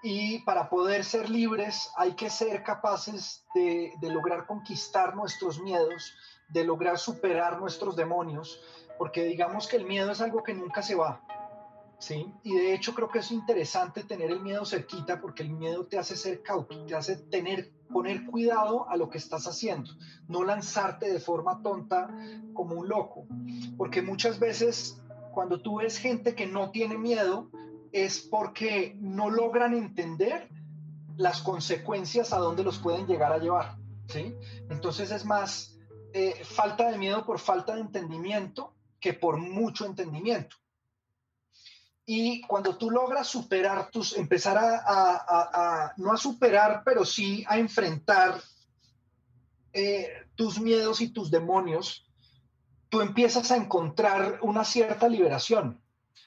Y 0.00 0.38
para 0.44 0.68
poder 0.68 1.04
ser 1.04 1.28
libres 1.28 1.90
hay 1.96 2.12
que 2.12 2.30
ser 2.30 2.62
capaces 2.62 3.44
de, 3.52 3.92
de 4.00 4.10
lograr 4.10 4.46
conquistar 4.46 5.16
nuestros 5.16 5.60
miedos, 5.60 6.14
de 6.50 6.62
lograr 6.62 6.98
superar 6.98 7.58
nuestros 7.58 7.96
demonios, 7.96 8.60
porque 8.96 9.24
digamos 9.24 9.66
que 9.66 9.76
el 9.76 9.86
miedo 9.86 10.12
es 10.12 10.20
algo 10.20 10.44
que 10.44 10.54
nunca 10.54 10.82
se 10.82 10.94
va, 10.94 11.20
¿sí? 12.04 12.30
Y 12.42 12.54
de 12.54 12.74
hecho 12.74 12.94
creo 12.94 13.08
que 13.08 13.20
es 13.20 13.30
interesante 13.30 14.04
tener 14.04 14.30
el 14.30 14.40
miedo 14.40 14.66
cerquita 14.66 15.22
porque 15.22 15.42
el 15.42 15.50
miedo 15.50 15.86
te 15.86 15.98
hace 15.98 16.16
ser 16.16 16.42
cauto, 16.42 16.84
te 16.84 16.94
hace 16.94 17.16
tener, 17.16 17.72
poner 17.90 18.26
cuidado 18.26 18.86
a 18.90 18.96
lo 18.98 19.08
que 19.08 19.16
estás 19.16 19.46
haciendo, 19.46 19.90
no 20.28 20.44
lanzarte 20.44 21.10
de 21.10 21.18
forma 21.18 21.62
tonta 21.62 22.14
como 22.52 22.74
un 22.74 22.90
loco, 22.90 23.26
porque 23.78 24.02
muchas 24.02 24.38
veces 24.38 25.00
cuando 25.32 25.62
tú 25.62 25.78
ves 25.78 25.96
gente 25.96 26.34
que 26.34 26.46
no 26.46 26.70
tiene 26.70 26.98
miedo 26.98 27.50
es 27.90 28.20
porque 28.20 28.98
no 29.00 29.30
logran 29.30 29.72
entender 29.72 30.50
las 31.16 31.40
consecuencias 31.40 32.34
a 32.34 32.38
dónde 32.38 32.64
los 32.64 32.80
pueden 32.80 33.06
llegar 33.06 33.32
a 33.32 33.38
llevar, 33.38 33.78
¿sí? 34.08 34.34
Entonces 34.68 35.10
es 35.10 35.24
más 35.24 35.78
eh, 36.12 36.34
falta 36.44 36.90
de 36.90 36.98
miedo 36.98 37.24
por 37.24 37.38
falta 37.38 37.76
de 37.76 37.80
entendimiento 37.80 38.74
que 39.00 39.14
por 39.14 39.38
mucho 39.38 39.86
entendimiento. 39.86 40.56
Y 42.06 42.42
cuando 42.42 42.76
tú 42.76 42.90
logras 42.90 43.26
superar 43.26 43.90
tus, 43.90 44.16
empezar 44.16 44.58
a, 44.58 45.94
no 45.96 46.12
a 46.12 46.16
superar, 46.16 46.82
pero 46.84 47.04
sí 47.04 47.44
a 47.48 47.58
enfrentar 47.58 48.40
eh, 49.72 50.10
tus 50.34 50.60
miedos 50.60 51.00
y 51.00 51.08
tus 51.08 51.30
demonios, 51.30 52.06
tú 52.90 53.00
empiezas 53.00 53.50
a 53.50 53.56
encontrar 53.56 54.38
una 54.42 54.64
cierta 54.64 55.08
liberación. 55.08 55.80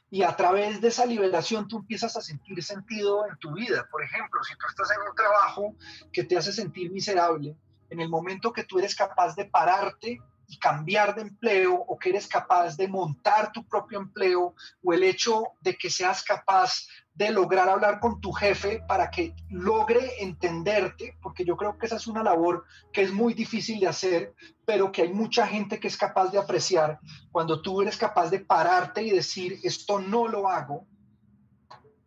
Y 0.09 0.23
a 0.23 0.35
través 0.35 0.81
de 0.81 0.87
esa 0.87 1.05
liberación 1.05 1.67
tú 1.67 1.77
empiezas 1.77 2.15
a 2.15 2.21
sentir 2.21 2.63
sentido 2.63 3.27
en 3.29 3.37
tu 3.37 3.53
vida. 3.53 3.87
Por 3.91 4.03
ejemplo, 4.03 4.41
si 4.43 4.53
tú 4.55 4.65
estás 4.67 4.89
en 4.91 5.07
un 5.07 5.15
trabajo 5.15 5.75
que 6.11 6.23
te 6.23 6.37
hace 6.37 6.53
sentir 6.53 6.91
miserable, 6.91 7.55
en 7.89 7.99
el 7.99 8.09
momento 8.09 8.51
que 8.51 8.63
tú 8.63 8.79
eres 8.79 8.95
capaz 8.95 9.35
de 9.35 9.45
pararte 9.45 10.21
y 10.47 10.57
cambiar 10.57 11.13
de 11.13 11.21
empleo 11.21 11.75
o 11.75 11.97
que 11.99 12.09
eres 12.09 12.27
capaz 12.27 12.77
de 12.77 12.87
montar 12.87 13.51
tu 13.51 13.65
propio 13.67 13.99
empleo 13.99 14.55
o 14.83 14.93
el 14.93 15.03
hecho 15.03 15.43
de 15.61 15.75
que 15.75 15.89
seas 15.89 16.23
capaz 16.23 16.87
de 17.13 17.31
lograr 17.31 17.67
hablar 17.67 17.99
con 17.99 18.21
tu 18.21 18.31
jefe 18.31 18.81
para 18.87 19.09
que 19.09 19.33
logre 19.49 20.21
entenderte, 20.21 21.17
porque 21.21 21.43
yo 21.43 21.57
creo 21.57 21.77
que 21.77 21.87
esa 21.87 21.95
es 21.95 22.05
una 22.05 22.21
labor 22.21 22.63
que 22.93 23.01
es 23.01 23.11
muy 23.11 23.33
difícil 23.33 23.79
de 23.79 23.87
hacer, 23.87 24.35
pero 24.65 24.91
que 24.91 25.01
hay 25.01 25.13
mucha 25.13 25.47
gente 25.47 25.79
que 25.79 25.87
es 25.87 25.97
capaz 25.97 26.31
de 26.31 26.37
apreciar. 26.37 26.99
Cuando 27.31 27.61
tú 27.61 27.81
eres 27.81 27.97
capaz 27.97 28.29
de 28.29 28.39
pararte 28.39 29.01
y 29.01 29.09
decir, 29.09 29.59
esto 29.63 29.99
no 29.99 30.27
lo 30.27 30.47
hago, 30.47 30.85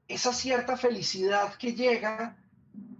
esa 0.07 0.33
cierta 0.33 0.77
felicidad 0.77 1.55
que 1.55 1.75
llega 1.75 2.37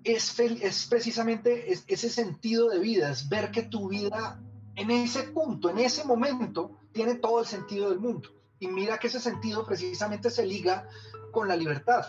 es, 0.03 0.39
es 0.39 0.87
precisamente 0.87 1.73
ese 1.73 2.11
sentido 2.11 2.69
de 2.71 2.81
vida, 2.81 3.11
es 3.11 3.29
ver 3.29 3.53
que 3.53 3.63
tu 3.63 3.89
vida 3.89 4.41
en 4.81 4.91
ese 4.91 5.25
punto, 5.25 5.69
en 5.69 5.79
ese 5.79 6.05
momento, 6.05 6.79
tiene 6.93 7.17
todo 7.17 7.41
el 7.41 7.47
sentido 7.47 7.91
del 7.91 8.01
mundo. 8.01 8.31
Y 8.59 8.69
mira 8.69 8.97
que 8.97 9.09
ese 9.09 9.21
sentido 9.21 9.67
precisamente 9.67 10.31
se 10.31 10.47
liga 10.47 10.89
con 11.33 11.49
la 11.49 11.55
libertad. 11.55 12.07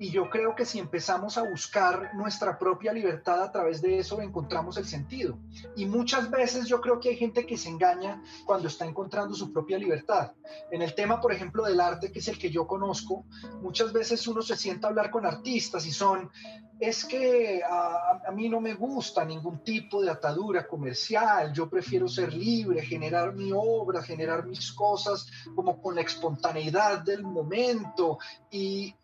Y 0.00 0.10
yo 0.10 0.30
creo 0.30 0.54
que 0.56 0.64
si 0.64 0.78
empezamos 0.78 1.36
a 1.36 1.42
buscar 1.42 2.14
nuestra 2.14 2.58
propia 2.58 2.90
libertad 2.90 3.42
a 3.42 3.52
través 3.52 3.82
de 3.82 3.98
eso, 3.98 4.18
encontramos 4.22 4.78
el 4.78 4.86
sentido. 4.86 5.38
Y 5.76 5.84
muchas 5.84 6.30
veces 6.30 6.66
yo 6.66 6.80
creo 6.80 6.98
que 6.98 7.10
hay 7.10 7.16
gente 7.16 7.44
que 7.44 7.58
se 7.58 7.68
engaña 7.68 8.22
cuando 8.46 8.68
está 8.68 8.86
encontrando 8.86 9.34
su 9.34 9.52
propia 9.52 9.76
libertad. 9.76 10.32
En 10.70 10.80
el 10.80 10.94
tema, 10.94 11.20
por 11.20 11.34
ejemplo, 11.34 11.64
del 11.64 11.78
arte, 11.78 12.10
que 12.10 12.20
es 12.20 12.28
el 12.28 12.38
que 12.38 12.48
yo 12.48 12.66
conozco, 12.66 13.26
muchas 13.60 13.92
veces 13.92 14.26
uno 14.26 14.40
se 14.40 14.56
sienta 14.56 14.86
a 14.86 14.90
hablar 14.90 15.10
con 15.10 15.26
artistas 15.26 15.84
y 15.84 15.92
son, 15.92 16.30
es 16.78 17.04
que 17.04 17.62
a, 17.62 18.22
a, 18.26 18.32
mí 18.32 18.48
no 18.48 18.58
me 18.58 18.72
gusta 18.72 19.22
ningún 19.22 19.62
tipo 19.62 20.00
de 20.00 20.10
atadura 20.10 20.66
comercial, 20.66 21.52
yo 21.52 21.68
prefiero 21.68 22.08
ser 22.08 22.32
libre, 22.32 22.80
generar 22.80 23.34
mi 23.34 23.50
obra, 23.54 24.02
generar 24.02 24.46
mis 24.46 24.72
cosas 24.72 25.26
como 25.54 25.78
con 25.82 25.94
la 25.94 26.00
espontaneidad 26.00 27.00
del 27.00 27.22
momento 27.22 28.16
y 28.50 28.94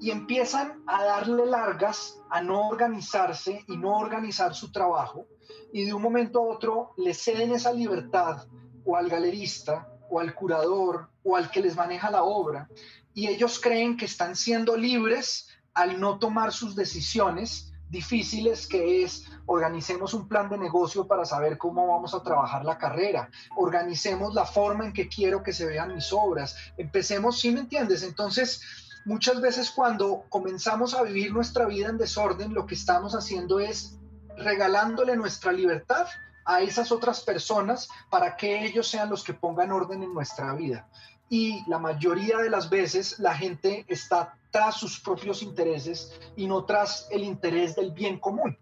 y 0.00 0.10
empiezan 0.10 0.82
a 0.86 1.04
darle 1.04 1.46
largas 1.46 2.18
a 2.30 2.42
no 2.42 2.68
organizarse 2.68 3.64
y 3.66 3.76
no 3.76 3.96
organizar 3.96 4.54
su 4.54 4.70
trabajo 4.70 5.26
y 5.72 5.84
de 5.84 5.94
un 5.94 6.02
momento 6.02 6.40
a 6.40 6.54
otro 6.54 6.92
le 6.96 7.14
ceden 7.14 7.52
esa 7.52 7.72
libertad 7.72 8.46
o 8.84 8.96
al 8.96 9.08
galerista 9.08 9.88
o 10.10 10.20
al 10.20 10.34
curador 10.34 11.08
o 11.24 11.36
al 11.36 11.50
que 11.50 11.60
les 11.60 11.76
maneja 11.76 12.10
la 12.10 12.22
obra 12.22 12.68
y 13.14 13.28
ellos 13.28 13.58
creen 13.58 13.96
que 13.96 14.04
están 14.04 14.36
siendo 14.36 14.76
libres 14.76 15.48
al 15.74 16.00
no 16.00 16.18
tomar 16.18 16.52
sus 16.52 16.76
decisiones 16.76 17.72
difíciles 17.88 18.66
que 18.66 19.04
es 19.04 19.26
organicemos 19.46 20.12
un 20.12 20.28
plan 20.28 20.48
de 20.48 20.58
negocio 20.58 21.06
para 21.06 21.24
saber 21.24 21.56
cómo 21.56 21.86
vamos 21.86 22.14
a 22.14 22.22
trabajar 22.22 22.64
la 22.64 22.78
carrera, 22.78 23.30
organicemos 23.56 24.34
la 24.34 24.44
forma 24.44 24.84
en 24.86 24.92
que 24.92 25.08
quiero 25.08 25.42
que 25.42 25.52
se 25.52 25.66
vean 25.66 25.94
mis 25.94 26.12
obras, 26.12 26.56
empecemos, 26.76 27.38
¿sí 27.38 27.52
me 27.52 27.60
entiendes? 27.60 28.02
Entonces, 28.02 28.60
muchas 29.06 29.40
veces 29.40 29.70
cuando 29.70 30.24
comenzamos 30.28 30.92
a 30.92 31.02
vivir 31.02 31.32
nuestra 31.32 31.64
vida 31.64 31.88
en 31.88 31.96
desorden, 31.96 32.52
lo 32.52 32.66
que 32.66 32.74
estamos 32.74 33.14
haciendo 33.14 33.60
es 33.60 33.98
regalándole 34.36 35.16
nuestra 35.16 35.52
libertad 35.52 36.06
a 36.44 36.60
esas 36.60 36.92
otras 36.92 37.22
personas 37.22 37.88
para 38.10 38.36
que 38.36 38.66
ellos 38.66 38.88
sean 38.88 39.08
los 39.08 39.24
que 39.24 39.32
pongan 39.32 39.72
orden 39.72 40.02
en 40.02 40.12
nuestra 40.12 40.52
vida. 40.54 40.88
Y 41.28 41.64
la 41.68 41.78
mayoría 41.78 42.38
de 42.38 42.50
las 42.50 42.68
veces 42.68 43.18
la 43.18 43.34
gente 43.34 43.84
está 43.88 44.36
tras 44.50 44.76
sus 44.76 45.00
propios 45.00 45.42
intereses 45.42 46.12
y 46.36 46.46
no 46.46 46.64
tras 46.64 47.08
el 47.10 47.22
interés 47.22 47.74
del 47.76 47.92
bien 47.92 48.18
común. 48.18 48.58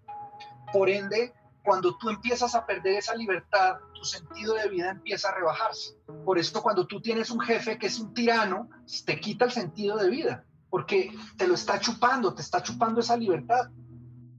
Por 0.72 0.90
ende, 0.90 1.32
cuando 1.62 1.97
tú 1.97 2.11
empiezas 2.11 2.55
a 2.55 2.66
perder 2.66 2.99
esa 2.99 3.14
libertad, 3.14 3.76
tu 4.05 4.11
sentido 4.11 4.55
de 4.55 4.68
vida 4.68 4.90
empieza 4.90 5.30
a 5.30 5.34
rebajarse. 5.34 5.94
Por 6.24 6.38
esto, 6.38 6.62
cuando 6.62 6.86
tú 6.86 7.00
tienes 7.00 7.30
un 7.30 7.40
jefe 7.40 7.78
que 7.78 7.86
es 7.86 7.98
un 7.98 8.12
tirano, 8.12 8.68
te 9.07 9.18
quita 9.18 9.46
el 9.46 9.50
sentido 9.50 9.96
de 9.96 10.11
vida, 10.11 10.44
porque 10.68 11.11
te 11.38 11.48
lo 11.48 11.55
está 11.55 11.80
chupando, 11.80 12.34
te 12.34 12.42
está 12.42 12.62
chupando 12.62 13.00
esa 13.00 13.16
libertad. 13.16 13.70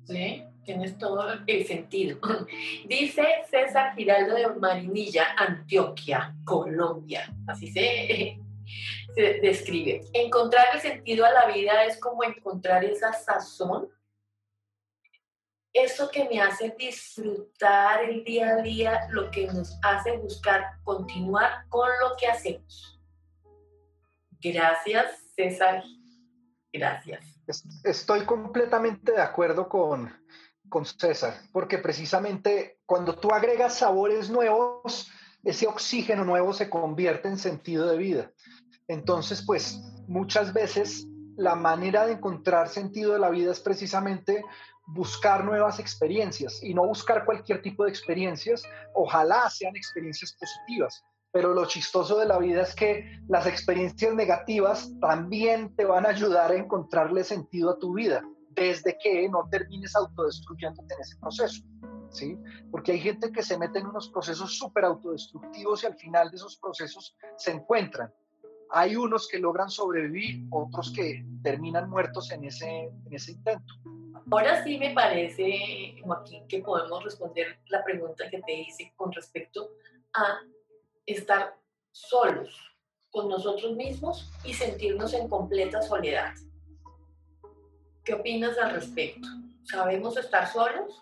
Sí, 0.04 0.44
tienes 0.64 0.98
todo 1.00 1.26
el 1.48 1.66
sentido. 1.66 2.20
Dice 2.88 3.26
César 3.50 3.96
Giraldo 3.96 4.36
de 4.36 4.48
Marinilla, 4.60 5.36
Antioquia, 5.36 6.36
Colombia. 6.46 7.34
Así 7.48 7.72
se, 7.72 8.40
se 9.16 9.22
describe. 9.42 10.02
Encontrar 10.14 10.68
el 10.76 10.82
sentido 10.82 11.26
a 11.26 11.32
la 11.32 11.48
vida 11.48 11.86
es 11.86 12.00
como 12.00 12.24
encontrar 12.24 12.84
esa 12.86 13.14
sazón 13.14 13.90
eso 15.76 16.10
que 16.10 16.24
me 16.30 16.42
hace 16.42 16.74
disfrutar 16.80 18.06
el 18.06 18.24
día 18.24 18.52
a 18.52 18.62
día, 18.62 19.08
lo 19.10 19.30
que 19.30 19.46
nos 19.48 19.78
hace 19.84 20.18
buscar 20.18 20.64
continuar 20.84 21.68
con 21.68 21.90
lo 22.02 22.16
que 22.18 22.28
hacemos. 22.28 22.98
Gracias, 24.42 25.06
César. 25.36 25.84
Gracias. 26.72 27.26
Estoy 27.84 28.26
completamente 28.26 29.12
de 29.12 29.22
acuerdo 29.22 29.68
con, 29.68 30.14
con 30.70 30.86
César, 30.86 31.34
porque 31.52 31.78
precisamente 31.78 32.80
cuando 32.86 33.14
tú 33.16 33.32
agregas 33.32 33.76
sabores 33.76 34.30
nuevos, 34.30 35.12
ese 35.44 35.68
oxígeno 35.68 36.24
nuevo 36.24 36.54
se 36.54 36.70
convierte 36.70 37.28
en 37.28 37.38
sentido 37.38 37.88
de 37.88 37.98
vida. 37.98 38.32
Entonces, 38.88 39.44
pues 39.46 39.82
muchas 40.08 40.54
veces 40.54 41.06
la 41.36 41.56
manera 41.56 42.06
de 42.06 42.14
encontrar 42.14 42.70
sentido 42.70 43.12
de 43.12 43.20
la 43.20 43.30
vida 43.30 43.52
es 43.52 43.60
precisamente 43.60 44.42
buscar 44.88 45.44
nuevas 45.44 45.80
experiencias 45.80 46.62
y 46.64 46.74
no 46.74 46.86
buscar 46.86 47.26
cualquier 47.26 47.62
tipo 47.62 47.84
de 47.84 47.90
experiencias, 47.90 48.64
ojalá 48.94 49.50
sean 49.50 49.76
experiencias 49.76 50.34
positivas, 50.34 51.04
pero 51.36 51.54
lo 51.54 51.66
chistoso 51.66 52.18
de 52.18 52.26
la 52.26 52.38
vida 52.38 52.62
es 52.62 52.74
que 52.76 53.20
las 53.28 53.46
experiencias 53.46 54.14
negativas 54.14 54.90
también 55.02 55.76
te 55.76 55.84
van 55.84 56.06
a 56.06 56.10
ayudar 56.10 56.52
a 56.52 56.56
encontrarle 56.56 57.24
sentido 57.24 57.72
a 57.72 57.78
tu 57.78 57.94
vida, 57.94 58.24
desde 58.52 58.98
que 58.98 59.28
no 59.28 59.48
termines 59.52 59.96
autodestruyéndote 59.96 60.94
en 60.94 61.02
ese 61.02 61.18
proceso. 61.18 61.64
¿Sí? 62.10 62.40
Porque 62.72 62.94
hay 62.94 63.00
gente 63.02 63.34
que 63.34 63.44
se 63.44 63.58
mete 63.58 63.80
en 63.80 63.88
unos 63.88 64.08
procesos 64.08 64.58
súper 64.58 64.86
autodestructivos 64.86 65.84
y 65.84 65.88
al 65.88 65.96
final 65.96 66.30
de 66.30 66.38
esos 66.38 66.56
procesos 66.56 67.14
se 67.36 67.52
encuentran. 67.52 68.14
Hay 68.70 68.96
unos 68.96 69.28
que 69.28 69.38
logran 69.38 69.70
sobrevivir, 69.70 70.46
otros 70.52 70.94
que 70.94 71.26
terminan 71.44 71.90
muertos 71.90 72.32
en 72.32 72.46
ese, 72.46 72.86
en 72.86 73.14
ese 73.14 73.34
intento. 73.34 73.74
Ahora 74.32 74.64
sí 74.64 74.78
me 74.78 74.92
parece, 74.92 75.96
Joaquín, 76.04 76.48
que 76.48 76.60
podemos 76.60 77.04
responder 77.04 77.60
la 77.68 77.84
pregunta 77.84 78.30
que 78.30 78.42
te 78.42 78.54
hice 78.54 78.92
con 78.96 79.12
respecto 79.12 79.72
a 80.14 80.40
estar 81.06 81.56
solos 81.92 82.60
con 83.12 83.30
nosotros 83.30 83.76
mismos 83.76 84.30
y 84.44 84.54
sentirnos 84.54 85.14
en 85.14 85.30
completa 85.30 85.82
soledad. 85.82 86.34
¿Qué 88.04 88.14
opinas 88.14 88.58
al 88.58 88.72
respecto? 88.72 89.28
¿Sabemos 89.64 90.18
estar 90.18 90.52
solos? 90.52 91.02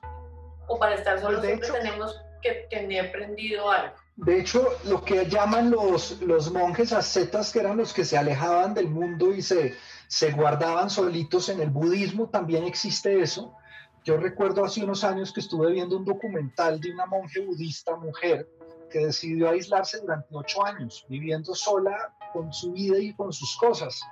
¿O 0.67 0.77
para 0.77 0.95
estar 0.95 1.19
solos 1.19 1.43
siempre 1.43 1.69
tenemos 1.71 2.21
que 2.41 2.67
tener 2.69 3.07
aprendido 3.07 3.69
algo? 3.69 3.95
De 4.15 4.39
hecho, 4.39 4.77
lo 4.85 5.03
que 5.03 5.25
llaman 5.25 5.71
los, 5.71 6.21
los 6.21 6.51
monjes 6.51 6.93
ascetas, 6.93 7.51
que 7.51 7.59
eran 7.59 7.77
los 7.77 7.93
que 7.93 8.05
se 8.05 8.17
alejaban 8.17 8.73
del 8.75 8.87
mundo 8.89 9.33
y 9.33 9.41
se, 9.41 9.75
se 10.13 10.31
guardaban 10.31 10.91
solitos 10.91 11.49
en 11.49 11.59
el 11.59 11.71
budismo, 11.71 12.29
también 12.29 12.65
existe 12.65 13.19
eso. 13.19 13.55
Yo 14.03 14.15
recuerdo 14.15 14.63
hace 14.63 14.83
unos 14.83 15.03
años 15.03 15.33
que 15.33 15.39
estuve 15.39 15.71
viendo 15.71 15.97
un 15.97 16.05
documental 16.05 16.79
de 16.79 16.91
una 16.91 17.07
monje 17.07 17.43
budista 17.43 17.95
mujer 17.95 18.47
que 18.91 19.07
decidió 19.07 19.49
aislarse 19.49 20.01
durante 20.01 20.27
ocho 20.29 20.63
años, 20.63 21.03
viviendo 21.09 21.55
sola 21.55 22.13
con 22.31 22.53
su 22.53 22.73
vida 22.73 22.99
y 22.99 23.15
con 23.15 23.33
sus 23.33 23.57
cosas. 23.57 24.03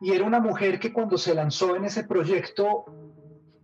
Y 0.00 0.10
era 0.10 0.24
una 0.24 0.40
mujer 0.40 0.80
que 0.80 0.92
cuando 0.92 1.16
se 1.16 1.36
lanzó 1.36 1.76
en 1.76 1.84
ese 1.84 2.02
proyecto 2.02 2.86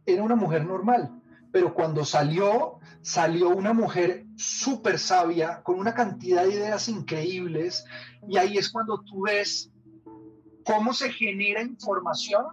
era 0.06 0.22
una 0.22 0.36
mujer 0.36 0.64
normal, 0.64 1.10
pero 1.50 1.74
cuando 1.74 2.04
salió, 2.04 2.78
salió 3.02 3.48
una 3.48 3.72
mujer 3.72 4.26
súper 4.36 4.96
sabia, 5.00 5.60
con 5.64 5.80
una 5.80 5.92
cantidad 5.92 6.44
de 6.44 6.52
ideas 6.52 6.88
increíbles, 6.88 7.84
y 8.28 8.36
ahí 8.36 8.58
es 8.58 8.70
cuando 8.70 9.02
tú 9.02 9.22
ves 9.22 9.73
cómo 10.64 10.92
se 10.94 11.12
genera 11.12 11.62
información 11.62 12.44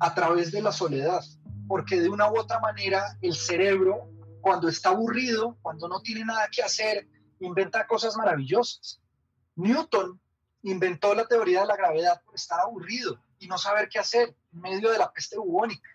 a 0.00 0.14
través 0.14 0.50
de 0.50 0.62
la 0.62 0.72
soledad, 0.72 1.22
porque 1.66 2.00
de 2.00 2.08
una 2.08 2.30
u 2.30 2.38
otra 2.38 2.60
manera 2.60 3.18
el 3.20 3.34
cerebro, 3.34 4.10
cuando 4.40 4.68
está 4.68 4.90
aburrido, 4.90 5.58
cuando 5.62 5.88
no 5.88 6.00
tiene 6.00 6.24
nada 6.24 6.48
que 6.50 6.62
hacer, 6.62 7.06
inventa 7.40 7.86
cosas 7.86 8.16
maravillosas. 8.16 9.00
Newton 9.56 10.20
inventó 10.62 11.14
la 11.14 11.26
teoría 11.26 11.62
de 11.62 11.66
la 11.66 11.76
gravedad 11.76 12.22
por 12.24 12.34
estar 12.34 12.60
aburrido 12.60 13.20
y 13.38 13.46
no 13.46 13.58
saber 13.58 13.88
qué 13.88 13.98
hacer 13.98 14.34
en 14.52 14.60
medio 14.60 14.90
de 14.90 14.98
la 14.98 15.12
peste 15.12 15.36
bubónica. 15.36 15.88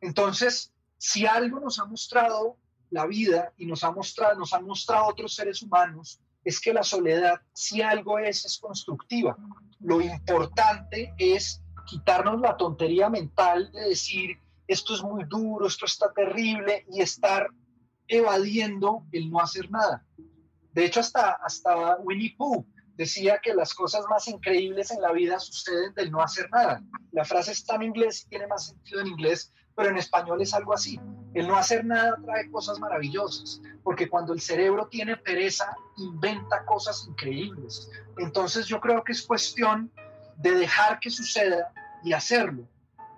Entonces, 0.00 0.72
si 0.98 1.26
algo 1.26 1.60
nos 1.60 1.78
ha 1.78 1.84
mostrado 1.84 2.58
la 2.90 3.06
vida 3.06 3.52
y 3.56 3.66
nos 3.66 3.84
ha 3.84 3.90
mostrado, 3.90 4.38
nos 4.38 4.52
han 4.52 4.64
mostrado 4.64 5.06
otros 5.06 5.34
seres 5.34 5.62
humanos, 5.62 6.20
es 6.44 6.60
que 6.60 6.72
la 6.72 6.82
soledad, 6.82 7.40
si 7.52 7.82
algo 7.82 8.18
es, 8.18 8.44
es 8.44 8.58
constructiva. 8.58 9.36
Lo 9.80 10.00
importante 10.00 11.14
es 11.18 11.62
quitarnos 11.86 12.40
la 12.40 12.56
tontería 12.56 13.08
mental 13.08 13.70
de 13.72 13.88
decir, 13.88 14.38
esto 14.66 14.94
es 14.94 15.02
muy 15.02 15.24
duro, 15.24 15.66
esto 15.66 15.86
está 15.86 16.12
terrible, 16.12 16.86
y 16.90 17.00
estar 17.00 17.48
evadiendo 18.08 19.04
el 19.12 19.30
no 19.30 19.40
hacer 19.40 19.70
nada. 19.70 20.04
De 20.72 20.84
hecho, 20.84 21.00
hasta, 21.00 21.32
hasta 21.32 21.96
Winnie 21.96 22.34
Pooh 22.36 22.66
decía 22.96 23.40
que 23.42 23.54
las 23.54 23.74
cosas 23.74 24.04
más 24.08 24.28
increíbles 24.28 24.90
en 24.90 25.00
la 25.00 25.12
vida 25.12 25.38
suceden 25.38 25.94
del 25.94 26.10
no 26.10 26.22
hacer 26.22 26.48
nada. 26.50 26.82
La 27.12 27.24
frase 27.24 27.52
está 27.52 27.76
en 27.76 27.84
inglés 27.84 28.24
y 28.24 28.28
tiene 28.28 28.46
más 28.46 28.68
sentido 28.68 29.00
en 29.00 29.08
inglés, 29.08 29.52
pero 29.74 29.90
en 29.90 29.98
español 29.98 30.40
es 30.40 30.54
algo 30.54 30.72
así. 30.72 31.00
El 31.34 31.48
no 31.48 31.56
hacer 31.56 31.84
nada 31.84 32.16
trae 32.24 32.50
cosas 32.50 32.78
maravillosas, 32.78 33.60
porque 33.82 34.08
cuando 34.08 34.32
el 34.32 34.40
cerebro 34.40 34.86
tiene 34.88 35.16
pereza, 35.16 35.76
inventa 35.96 36.64
cosas 36.64 37.06
increíbles. 37.08 37.90
Entonces 38.18 38.66
yo 38.66 38.80
creo 38.80 39.02
que 39.02 39.12
es 39.12 39.22
cuestión 39.22 39.90
de 40.36 40.52
dejar 40.52 41.00
que 41.00 41.10
suceda 41.10 41.72
y 42.04 42.12
hacerlo. 42.12 42.68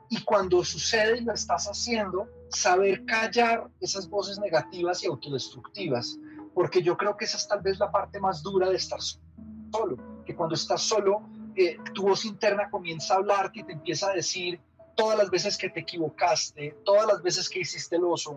Y 0.08 0.22
cuando 0.22 0.64
sucede 0.64 1.18
y 1.18 1.24
lo 1.24 1.34
estás 1.34 1.66
haciendo, 1.66 2.28
saber 2.48 3.04
callar 3.04 3.68
esas 3.80 4.08
voces 4.08 4.38
negativas 4.38 5.02
y 5.02 5.06
autodestructivas, 5.06 6.18
porque 6.54 6.82
yo 6.82 6.96
creo 6.96 7.16
que 7.16 7.24
esa 7.24 7.36
es 7.36 7.48
tal 7.48 7.60
vez 7.60 7.78
la 7.78 7.90
parte 7.90 8.20
más 8.20 8.42
dura 8.42 8.70
de 8.70 8.76
estar 8.76 9.00
solo, 9.00 9.96
que 10.24 10.34
cuando 10.34 10.54
estás 10.54 10.80
solo, 10.82 11.22
eh, 11.56 11.78
tu 11.92 12.02
voz 12.02 12.24
interna 12.24 12.70
comienza 12.70 13.14
a 13.14 13.16
hablarte 13.18 13.60
y 13.60 13.64
te 13.64 13.72
empieza 13.72 14.10
a 14.10 14.14
decir, 14.14 14.60
todas 14.96 15.16
las 15.16 15.30
veces 15.30 15.56
que 15.56 15.70
te 15.70 15.80
equivocaste, 15.80 16.74
todas 16.84 17.06
las 17.06 17.22
veces 17.22 17.48
que 17.48 17.60
hiciste 17.60 17.96
el 17.96 18.04
oso, 18.04 18.36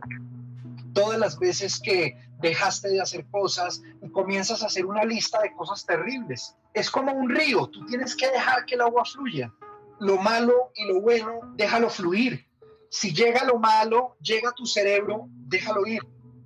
todas 0.94 1.18
las 1.18 1.40
veces 1.40 1.80
que 1.80 2.16
dejaste 2.40 2.90
de 2.90 3.02
hacer 3.02 3.26
cosas 3.32 3.82
y 4.02 4.10
comienzas 4.10 4.62
a 4.62 4.68
hacer 4.68 4.86
una 4.86 5.04
lista 5.04 5.42
de 5.42 5.54
cosas 5.54 5.86
terribles. 5.86 6.56
Es 6.74 6.92
como 6.92 7.12
un 7.14 7.30
río, 7.30 7.68
tú 7.68 7.86
tienes 7.86 8.16
que 8.16 8.30
dejar 8.30 8.66
que 8.66 8.76
el 8.76 8.82
agua 8.82 9.06
fluya. 9.06 9.52
Lo 10.00 10.18
malo 10.18 10.72
y 10.76 10.86
lo 10.86 11.02
bueno, 11.02 11.40
déjalo 11.56 11.90
fluir. 11.90 12.48
Si 12.90 13.14
llega 13.14 13.44
lo 13.46 13.58
malo, 13.58 14.18
llega 14.22 14.50
a 14.50 14.54
tu 14.54 14.66
cerebro, 14.66 15.28
déjalo 15.30 15.86
ir. 15.86 16.02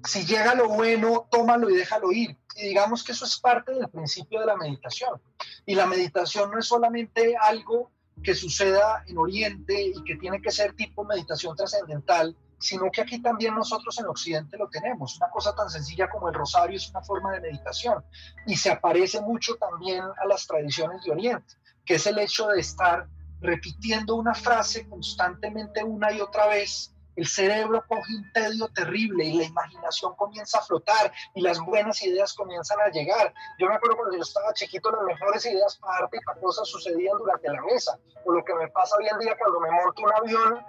Si 0.06 0.26
llega 0.26 0.54
lo 0.54 0.68
bueno, 0.68 1.28
tómalo 1.32 1.70
y 1.70 1.76
déjalo 1.76 2.12
ir. 2.12 2.38
Y 2.56 2.68
digamos 2.68 3.04
que 3.04 3.14
eso 3.14 3.26
es 3.26 3.40
parte 3.40 3.74
del 3.74 3.90
principio 3.90 4.42
de 4.42 4.48
la 4.48 4.58
meditación. 4.58 5.22
Y 5.66 5.76
la 5.76 5.86
meditación 5.86 6.52
no 6.52 6.60
es 6.60 6.68
solamente 6.68 7.36
algo 7.40 7.92
que 8.24 8.34
suceda 8.34 9.04
en 9.08 9.18
Oriente 9.18 9.90
y 9.90 10.04
que 10.04 10.16
tiene 10.16 10.42
que 10.42 10.52
ser 10.52 10.74
tipo 10.74 11.04
meditación 11.04 11.56
trascendental, 11.56 12.36
sino 12.58 12.90
que 12.90 13.02
aquí 13.02 13.22
también 13.22 13.54
nosotros 13.54 14.00
en 14.00 14.08
Occidente 14.08 14.58
lo 14.58 14.70
tenemos. 14.70 15.18
Una 15.18 15.30
cosa 15.30 15.54
tan 15.54 15.70
sencilla 15.70 16.10
como 16.10 16.30
el 16.30 16.34
rosario 16.34 16.78
es 16.78 16.90
una 16.90 17.02
forma 17.02 17.34
de 17.34 17.42
meditación 17.42 18.04
y 18.48 18.56
se 18.56 18.72
aparece 18.72 19.22
mucho 19.22 19.56
también 19.56 20.02
a 20.02 20.26
las 20.28 20.48
tradiciones 20.48 21.04
de 21.04 21.12
Oriente, 21.12 21.56
que 21.86 21.96
es 21.96 22.08
el 22.08 22.18
hecho 22.18 22.48
de 22.48 22.62
estar 22.62 23.08
repitiendo 23.42 24.16
una 24.16 24.34
frase 24.34 24.88
constantemente 24.88 25.84
una 25.84 26.14
y 26.14 26.22
otra 26.22 26.48
vez 26.48 26.93
el 27.16 27.28
cerebro 27.28 27.84
coge 27.88 28.16
un 28.16 28.32
tedio 28.34 28.68
terrible 28.70 29.24
y 29.26 29.38
la 29.38 29.44
imaginación 29.46 30.16
comienza 30.16 30.60
a 30.60 30.64
flotar 30.64 31.12
y 31.36 31.42
las 31.42 31.60
buenas 31.60 32.02
ideas 32.04 32.34
comienzan 32.34 32.80
a 32.82 32.90
llegar. 32.90 33.34
Yo 33.60 33.68
me 33.68 33.76
acuerdo 33.76 33.98
cuando 33.98 34.16
yo 34.16 34.24
estaba 34.24 34.54
chiquito, 34.54 34.92
las 34.92 35.04
mejores 35.04 35.46
ideas 35.46 35.78
para 35.78 36.06
arte 36.06 36.18
y 36.18 36.26
para 36.26 36.40
cosas 36.40 36.68
sucedían 36.68 37.18
durante 37.18 37.50
la 37.50 37.62
mesa. 37.62 38.00
O 38.26 38.32
lo 38.32 38.44
que 38.44 38.54
me 38.56 38.68
pasa 38.70 38.96
hoy 38.98 39.08
en 39.08 39.20
día 39.20 39.36
cuando 39.38 39.60
me 39.60 39.72
monto 39.72 40.02
un 40.02 40.14
avión 40.14 40.66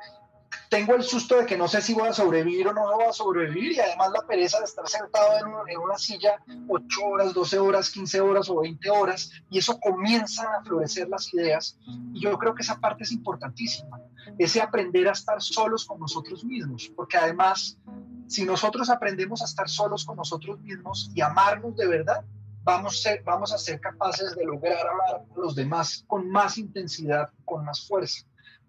tengo 0.68 0.94
el 0.94 1.02
susto 1.02 1.38
de 1.38 1.46
que 1.46 1.56
no 1.56 1.68
sé 1.68 1.80
si 1.80 1.94
voy 1.94 2.08
a 2.08 2.12
sobrevivir 2.12 2.68
o 2.68 2.72
no 2.72 2.94
voy 2.94 3.04
a 3.04 3.12
sobrevivir 3.12 3.72
y 3.72 3.80
además 3.80 4.10
la 4.12 4.26
pereza 4.26 4.58
de 4.58 4.64
estar 4.64 4.88
sentado 4.88 5.38
en, 5.68 5.78
una 5.78 5.96
silla 5.98 6.42
8 6.68 7.04
horas, 7.04 7.34
12 7.34 7.58
horas, 7.58 7.90
15 7.90 8.20
horas 8.20 8.48
o 8.50 8.60
20 8.60 8.90
horas 8.90 9.30
y 9.50 9.58
eso 9.58 9.78
comienzan 9.80 10.46
a 10.46 10.64
florecer 10.64 11.08
las 11.08 11.32
ideas 11.32 11.78
y 12.12 12.20
yo 12.20 12.36
creo 12.38 12.54
que 12.54 12.62
esa 12.62 12.80
parte 12.80 13.04
es 13.04 13.12
importantísima, 13.12 14.00
ese 14.38 14.60
aprender 14.60 15.08
a 15.08 15.12
estar 15.12 15.40
solos 15.40 15.84
con 15.84 16.00
nosotros 16.00 16.44
mismos, 16.44 16.90
porque 16.96 17.16
además 17.16 17.78
si 18.26 18.44
nosotros 18.44 18.90
aprendemos 18.90 19.42
a 19.42 19.44
estar 19.44 19.68
solos 19.68 20.04
con 20.04 20.16
nosotros 20.16 20.60
mismos 20.60 21.10
y 21.14 21.20
amarnos 21.20 21.76
de 21.76 21.86
verdad, 21.86 22.24
vamos, 22.62 23.00
ser, 23.02 23.22
vamos 23.22 23.52
a 23.52 23.58
ser 23.58 23.80
capaces 23.80 24.34
de 24.34 24.44
lograr 24.44 24.86
amar 24.86 25.22
a 25.30 25.38
los 25.38 25.54
demás 25.54 26.04
con 26.06 26.30
más 26.30 26.58
intensidad, 26.58 27.30
con 27.44 27.64
más 27.64 27.86
fuerza 27.86 28.24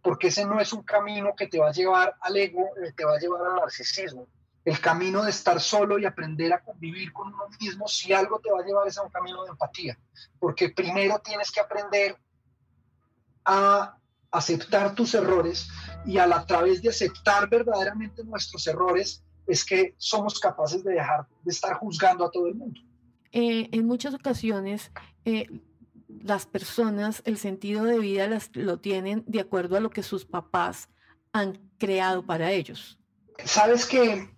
porque 0.06 0.28
ese 0.28 0.46
no 0.46 0.60
es 0.60 0.72
un 0.72 0.84
camino 0.84 1.36
que 1.36 1.48
te 1.48 1.58
va 1.58 1.70
a 1.70 1.72
llevar 1.72 2.16
al 2.22 2.38
ego, 2.38 2.70
eh, 2.78 2.94
te 2.96 3.04
va 3.04 3.16
a 3.16 3.20
llevar 3.20 3.42
al 3.42 3.56
narcisismo. 3.56 4.28
El 4.64 4.80
camino 4.80 5.24
de 5.24 5.32
estar 5.32 5.60
solo 5.60 5.98
y 5.98 6.06
aprender 6.06 6.54
a 6.54 6.62
convivir 6.62 7.12
con 7.12 7.34
uno 7.34 7.46
mismo, 7.60 7.88
si 7.88 8.14
algo 8.14 8.40
te 8.40 8.52
va 8.52 8.60
a 8.60 8.64
llevar 8.64 8.88
es 8.88 9.00
a 9.00 9.02
un 9.02 9.10
camino 9.10 9.44
de 9.44 9.50
empatía, 9.50 9.98
porque 10.40 10.70
primero 10.70 11.18
tienes 11.26 11.50
que 11.50 11.60
aprender 11.60 12.16
a 13.46 13.98
aceptar 14.30 14.94
tus 14.94 15.16
errores 15.16 15.70
y 16.06 16.20
a, 16.20 16.28
la, 16.28 16.46
través 16.46 16.84
de 16.84 16.90
aceptar 16.90 17.50
verdaderamente 17.50 18.24
nuestros 18.24 18.68
errores 18.68 19.24
es 19.48 19.66
que 19.66 19.96
somos 19.98 20.40
capaces 20.40 20.84
de 20.84 20.94
dejar 20.94 21.26
de 21.42 21.52
estar 21.52 21.78
juzgando 21.78 22.26
a 22.26 22.30
todo 22.30 22.46
el 22.46 22.54
mundo. 22.54 22.80
Eh, 23.32 23.70
en 23.72 23.88
muchas 23.88 24.14
ocasiones 24.14 24.92
eh, 25.26 25.48
las 26.24 26.46
personas 26.46 27.22
el 27.26 27.38
sentido 27.38 27.86
de 27.86 28.00
vida 28.00 28.28
las, 28.28 28.50
lo 28.54 28.80
tienen 28.80 29.24
de 29.28 29.40
acuerdo 29.40 29.78
a 29.78 29.80
lo 29.80 29.90
que 29.90 30.04
sus 30.04 30.26
papás 30.26 30.90
han 31.34 31.60
creado 31.78 32.26
para 32.26 32.52
ellos. 32.52 33.00
Sabes 33.44 33.86
que 33.86 34.30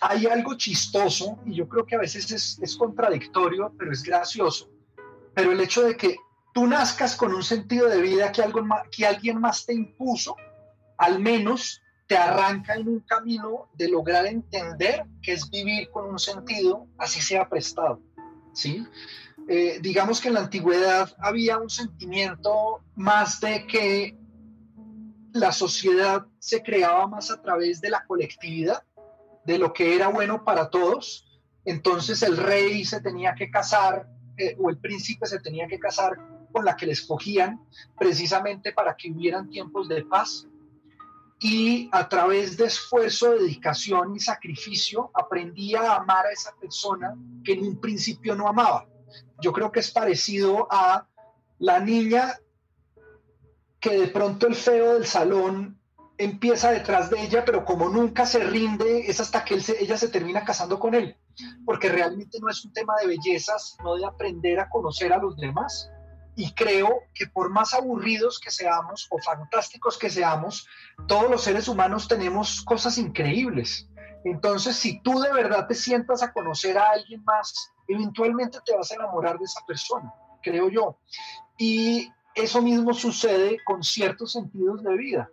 hay 0.00 0.26
algo 0.26 0.54
chistoso 0.54 1.38
y 1.46 1.54
yo 1.54 1.68
creo 1.68 1.86
que 1.86 1.96
a 1.96 2.00
veces 2.00 2.58
es, 2.60 2.76
contradictorio, 2.76 3.72
pero 3.78 3.92
es 3.92 4.02
gracioso. 4.02 4.70
Pero 5.34 5.52
el 5.52 5.60
hecho 5.60 5.82
de 5.82 5.96
que 5.96 6.16
tú 6.52 6.66
nazcas 6.66 7.16
con 7.16 7.32
un 7.32 7.42
sentido 7.42 7.88
de 7.88 8.00
vida 8.00 8.30
que, 8.32 8.42
algo 8.42 8.62
que 8.90 9.06
alguien 9.06 9.40
más 9.40 9.64
te 9.64 9.74
impuso, 9.74 10.36
al 10.98 11.20
menos 11.20 11.80
te 12.06 12.16
arranca 12.16 12.74
en 12.74 12.88
un 12.88 13.00
camino 13.00 13.70
de 13.74 13.88
lograr 13.88 14.26
entender 14.26 15.04
que 15.22 15.32
es 15.32 15.48
vivir 15.48 15.90
con 15.90 16.10
un 16.10 16.18
sentido, 16.18 16.86
así 16.98 17.20
sea 17.20 17.48
prestado. 17.48 18.00
¿sí? 18.54 18.86
Eh, 19.46 19.78
digamos 19.82 20.20
que 20.20 20.28
en 20.28 20.34
la 20.34 20.40
antigüedad 20.40 21.14
había 21.18 21.58
un 21.58 21.68
sentimiento 21.68 22.82
más 22.96 23.40
de 23.40 23.66
que 23.66 24.16
la 25.32 25.52
sociedad 25.52 26.26
se 26.38 26.62
creaba 26.62 27.06
más 27.06 27.30
a 27.30 27.42
través 27.42 27.80
de 27.80 27.90
la 27.90 28.04
colectividad, 28.06 28.82
de 29.44 29.58
lo 29.58 29.72
que 29.72 29.94
era 29.94 30.08
bueno 30.08 30.44
para 30.44 30.70
todos. 30.70 31.42
Entonces 31.64 32.22
el 32.22 32.38
rey 32.38 32.84
se 32.84 33.00
tenía 33.00 33.34
que 33.34 33.50
casar 33.50 34.08
eh, 34.38 34.56
o 34.58 34.70
el 34.70 34.78
príncipe 34.78 35.26
se 35.26 35.40
tenía 35.40 35.66
que 35.66 35.78
casar 35.78 36.16
con 36.50 36.64
la 36.64 36.76
que 36.76 36.86
le 36.86 36.92
escogían 36.92 37.60
precisamente 37.98 38.72
para 38.72 38.96
que 38.96 39.10
hubieran 39.10 39.50
tiempos 39.50 39.88
de 39.88 40.04
paz. 40.04 40.46
Y 41.40 41.90
a 41.92 42.08
través 42.08 42.56
de 42.56 42.66
esfuerzo, 42.66 43.32
dedicación 43.32 44.16
y 44.16 44.20
sacrificio 44.20 45.10
aprendía 45.12 45.82
a 45.82 45.96
amar 45.96 46.24
a 46.24 46.32
esa 46.32 46.54
persona 46.56 47.14
que 47.44 47.52
en 47.52 47.66
un 47.66 47.80
principio 47.80 48.34
no 48.34 48.48
amaba 48.48 48.86
yo 49.40 49.52
creo 49.52 49.72
que 49.72 49.80
es 49.80 49.90
parecido 49.90 50.66
a 50.70 51.06
la 51.58 51.80
niña 51.80 52.34
que 53.80 53.98
de 53.98 54.08
pronto 54.08 54.46
el 54.46 54.54
feo 54.54 54.94
del 54.94 55.06
salón 55.06 55.78
empieza 56.16 56.70
detrás 56.70 57.10
de 57.10 57.22
ella, 57.22 57.44
pero 57.44 57.64
como 57.64 57.88
nunca 57.88 58.24
se 58.24 58.42
rinde, 58.44 59.10
es 59.10 59.20
hasta 59.20 59.44
que 59.44 59.60
ella 59.80 59.96
se 59.96 60.08
termina 60.08 60.44
casando 60.44 60.78
con 60.78 60.94
él, 60.94 61.16
porque 61.64 61.88
realmente 61.88 62.38
no 62.40 62.48
es 62.48 62.64
un 62.64 62.72
tema 62.72 62.94
de 63.00 63.08
bellezas, 63.08 63.76
no 63.82 63.96
de 63.96 64.06
aprender 64.06 64.60
a 64.60 64.68
conocer 64.68 65.12
a 65.12 65.18
los 65.18 65.36
demás. 65.36 65.90
Y 66.36 66.52
creo 66.52 67.02
que 67.14 67.26
por 67.26 67.50
más 67.50 67.74
aburridos 67.74 68.40
que 68.40 68.50
seamos 68.50 69.06
o 69.10 69.18
fantásticos 69.18 69.98
que 69.98 70.10
seamos, 70.10 70.66
todos 71.06 71.30
los 71.30 71.42
seres 71.42 71.68
humanos 71.68 72.08
tenemos 72.08 72.62
cosas 72.62 72.98
increíbles. 72.98 73.88
Entonces, 74.24 74.76
si 74.76 75.00
tú 75.02 75.20
de 75.20 75.32
verdad 75.32 75.66
te 75.66 75.74
sientas 75.74 76.22
a 76.22 76.32
conocer 76.32 76.78
a 76.78 76.90
alguien 76.90 77.22
más 77.24 77.74
eventualmente 77.88 78.58
te 78.64 78.74
vas 78.74 78.90
a 78.90 78.94
enamorar 78.94 79.38
de 79.38 79.44
esa 79.44 79.60
persona, 79.66 80.12
creo 80.42 80.68
yo. 80.68 80.98
Y 81.58 82.10
eso 82.34 82.62
mismo 82.62 82.92
sucede 82.94 83.58
con 83.64 83.82
ciertos 83.82 84.32
sentidos 84.32 84.82
de 84.82 84.96
vida. 84.96 85.30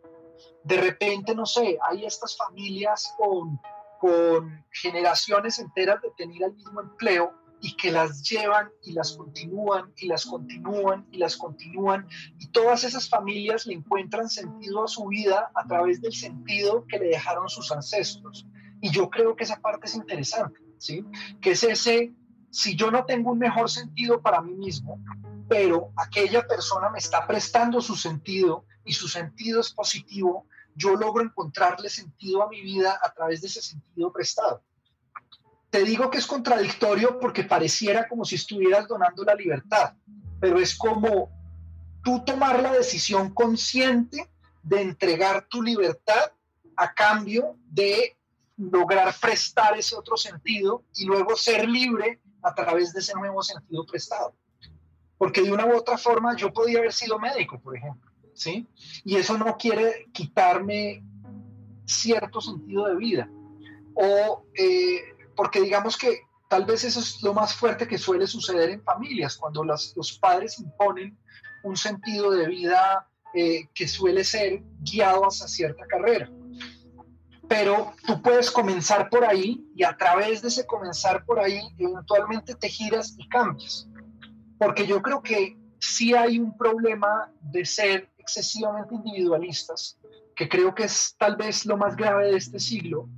De 0.64 0.78
repente, 0.78 1.34
no 1.36 1.46
sé, 1.46 1.78
hay 1.90 2.06
estas 2.06 2.38
familias 2.38 3.14
con, 3.18 3.60
con 4.00 4.66
generaciones 4.72 5.60
enteras 5.60 6.02
de 6.02 6.12
tener 6.18 6.44
el 6.44 6.54
mismo 6.54 6.82
empleo 6.82 7.34
y 7.64 7.76
que 7.76 7.92
las 7.92 8.24
llevan 8.24 8.72
y 8.84 8.94
las 8.94 9.16
continúan 9.16 9.94
y 9.98 10.08
las 10.08 10.26
continúan 10.26 11.08
y 11.12 11.18
las 11.18 11.38
continúan 11.38 12.08
y 12.40 12.48
todas 12.48 12.84
esas 12.84 13.08
familias 13.08 13.68
le 13.68 13.76
encuentran 13.76 14.30
sentido 14.30 14.84
a 14.84 14.88
su 14.88 15.06
vida 15.06 15.52
a 15.54 15.68
través 15.68 16.02
del 16.02 16.12
sentido 16.12 16.86
que 16.88 16.98
le 16.98 17.10
dejaron 17.10 17.48
sus 17.50 17.72
ancestros. 17.72 18.48
Y 18.82 18.90
yo 18.92 19.10
creo 19.10 19.36
que 19.36 19.44
esa 19.44 19.62
parte 19.62 19.86
es 19.86 19.96
interesante, 19.96 20.60
¿sí? 20.78 21.06
Que 21.40 21.52
es 21.52 21.64
ese 21.64 22.14
si 22.52 22.76
yo 22.76 22.92
no 22.92 23.06
tengo 23.06 23.32
un 23.32 23.40
mejor 23.40 23.70
sentido 23.70 24.22
para 24.22 24.42
mí 24.42 24.54
mismo, 24.54 25.00
pero 25.48 25.92
aquella 25.96 26.46
persona 26.46 26.90
me 26.90 27.00
está 27.00 27.26
prestando 27.26 27.82
su 27.82 27.96
sentido 27.96 28.66
y 28.84 28.94
su 28.94 29.08
sentido 29.08 29.62
es 29.62 29.72
positivo, 29.72 30.48
yo 30.76 30.96
logro 30.96 31.24
encontrarle 31.24 31.90
sentido 31.90 32.44
a 32.44 32.50
mi 32.50 32.62
vida 32.62 33.00
a 33.02 33.14
través 33.14 33.42
de 33.42 33.48
ese 33.48 33.62
sentido 33.62 34.12
prestado. 34.12 34.62
Te 35.70 35.84
digo 35.84 36.10
que 36.10 36.18
es 36.18 36.28
contradictorio 36.28 37.20
porque 37.20 37.44
pareciera 37.44 38.08
como 38.10 38.26
si 38.26 38.36
estuvieras 38.36 38.88
donando 38.88 39.24
la 39.24 39.36
libertad, 39.36 39.94
pero 40.40 40.60
es 40.60 40.78
como 40.78 41.30
tú 42.04 42.24
tomar 42.26 42.62
la 42.62 42.74
decisión 42.74 43.34
consciente 43.34 44.30
de 44.64 44.82
entregar 44.82 45.48
tu 45.48 45.62
libertad 45.62 46.34
a 46.76 46.94
cambio 46.94 47.58
de 47.70 48.18
lograr 48.70 49.14
prestar 49.20 49.78
ese 49.78 49.96
otro 49.96 50.18
sentido 50.18 50.84
y 50.96 51.06
luego 51.06 51.36
ser 51.36 51.68
libre 51.68 52.22
a 52.44 52.54
través 52.54 52.94
de 52.94 53.00
ese 53.00 53.14
nuevo 53.16 53.42
sentido 53.42 53.86
prestado. 53.86 54.36
Porque 55.18 55.42
de 55.42 55.52
una 55.52 55.66
u 55.66 55.76
otra 55.76 55.98
forma 55.98 56.36
yo 56.36 56.52
podía 56.52 56.80
haber 56.80 56.94
sido 56.94 57.20
médico, 57.20 57.60
por 57.60 57.76
ejemplo, 57.76 58.12
¿sí? 58.34 58.68
Y 59.04 59.16
eso 59.16 59.38
no 59.38 59.58
quiere 59.58 60.08
quitarme 60.14 61.04
cierto 61.86 62.42
sentido 62.42 62.88
de 62.88 62.96
vida. 62.96 63.30
O 63.96 64.46
eh, 64.54 65.02
porque 65.36 65.62
digamos 65.62 65.98
que 65.98 66.22
tal 66.48 66.66
vez 66.66 66.84
eso 66.84 67.00
es 67.00 67.22
lo 67.24 67.34
más 67.34 67.56
fuerte 67.56 67.88
que 67.88 67.98
suele 67.98 68.28
suceder 68.28 68.70
en 68.70 68.84
familias, 68.84 69.38
cuando 69.38 69.64
los 69.64 70.20
padres 70.20 70.60
imponen 70.60 71.18
un 71.64 71.78
sentido 71.78 72.32
de 72.32 72.48
vida 72.48 73.08
eh, 73.34 73.70
que 73.74 73.88
suele 73.88 74.24
ser 74.24 74.62
guiado 74.82 75.24
hacia 75.24 75.48
cierta 75.48 75.86
carrera 75.88 76.30
pero 77.52 77.94
tú 78.08 78.22
puedes 78.22 78.50
comenzar 78.50 79.10
por 79.10 79.26
ahí 79.26 79.70
y 79.76 79.84
a 79.84 79.98
través 79.98 80.42
de 80.42 80.48
ese 80.48 80.66
comenzar 80.66 81.26
por 81.26 81.38
ahí, 81.38 81.60
eventualmente 81.78 82.56
te 82.56 82.70
giras 82.70 83.14
y 83.18 83.28
cambias. 83.28 83.90
Porque 84.58 84.88
yo 84.88 85.02
creo 85.02 85.22
que 85.22 85.58
sí 85.78 86.16
hay 86.16 86.40
un 86.40 86.58
problema 86.58 87.30
de 87.42 87.66
ser 87.66 88.10
excesivamente 88.18 88.96
individualistas, 88.96 90.00
que 90.34 90.48
creo 90.48 90.74
que 90.74 90.84
es 90.84 91.14
tal 91.20 91.36
vez 91.36 91.66
lo 91.66 91.76
más 91.76 91.98
grave 91.98 92.32
de 92.32 92.38
este 92.38 92.58
siglo, 92.58 93.10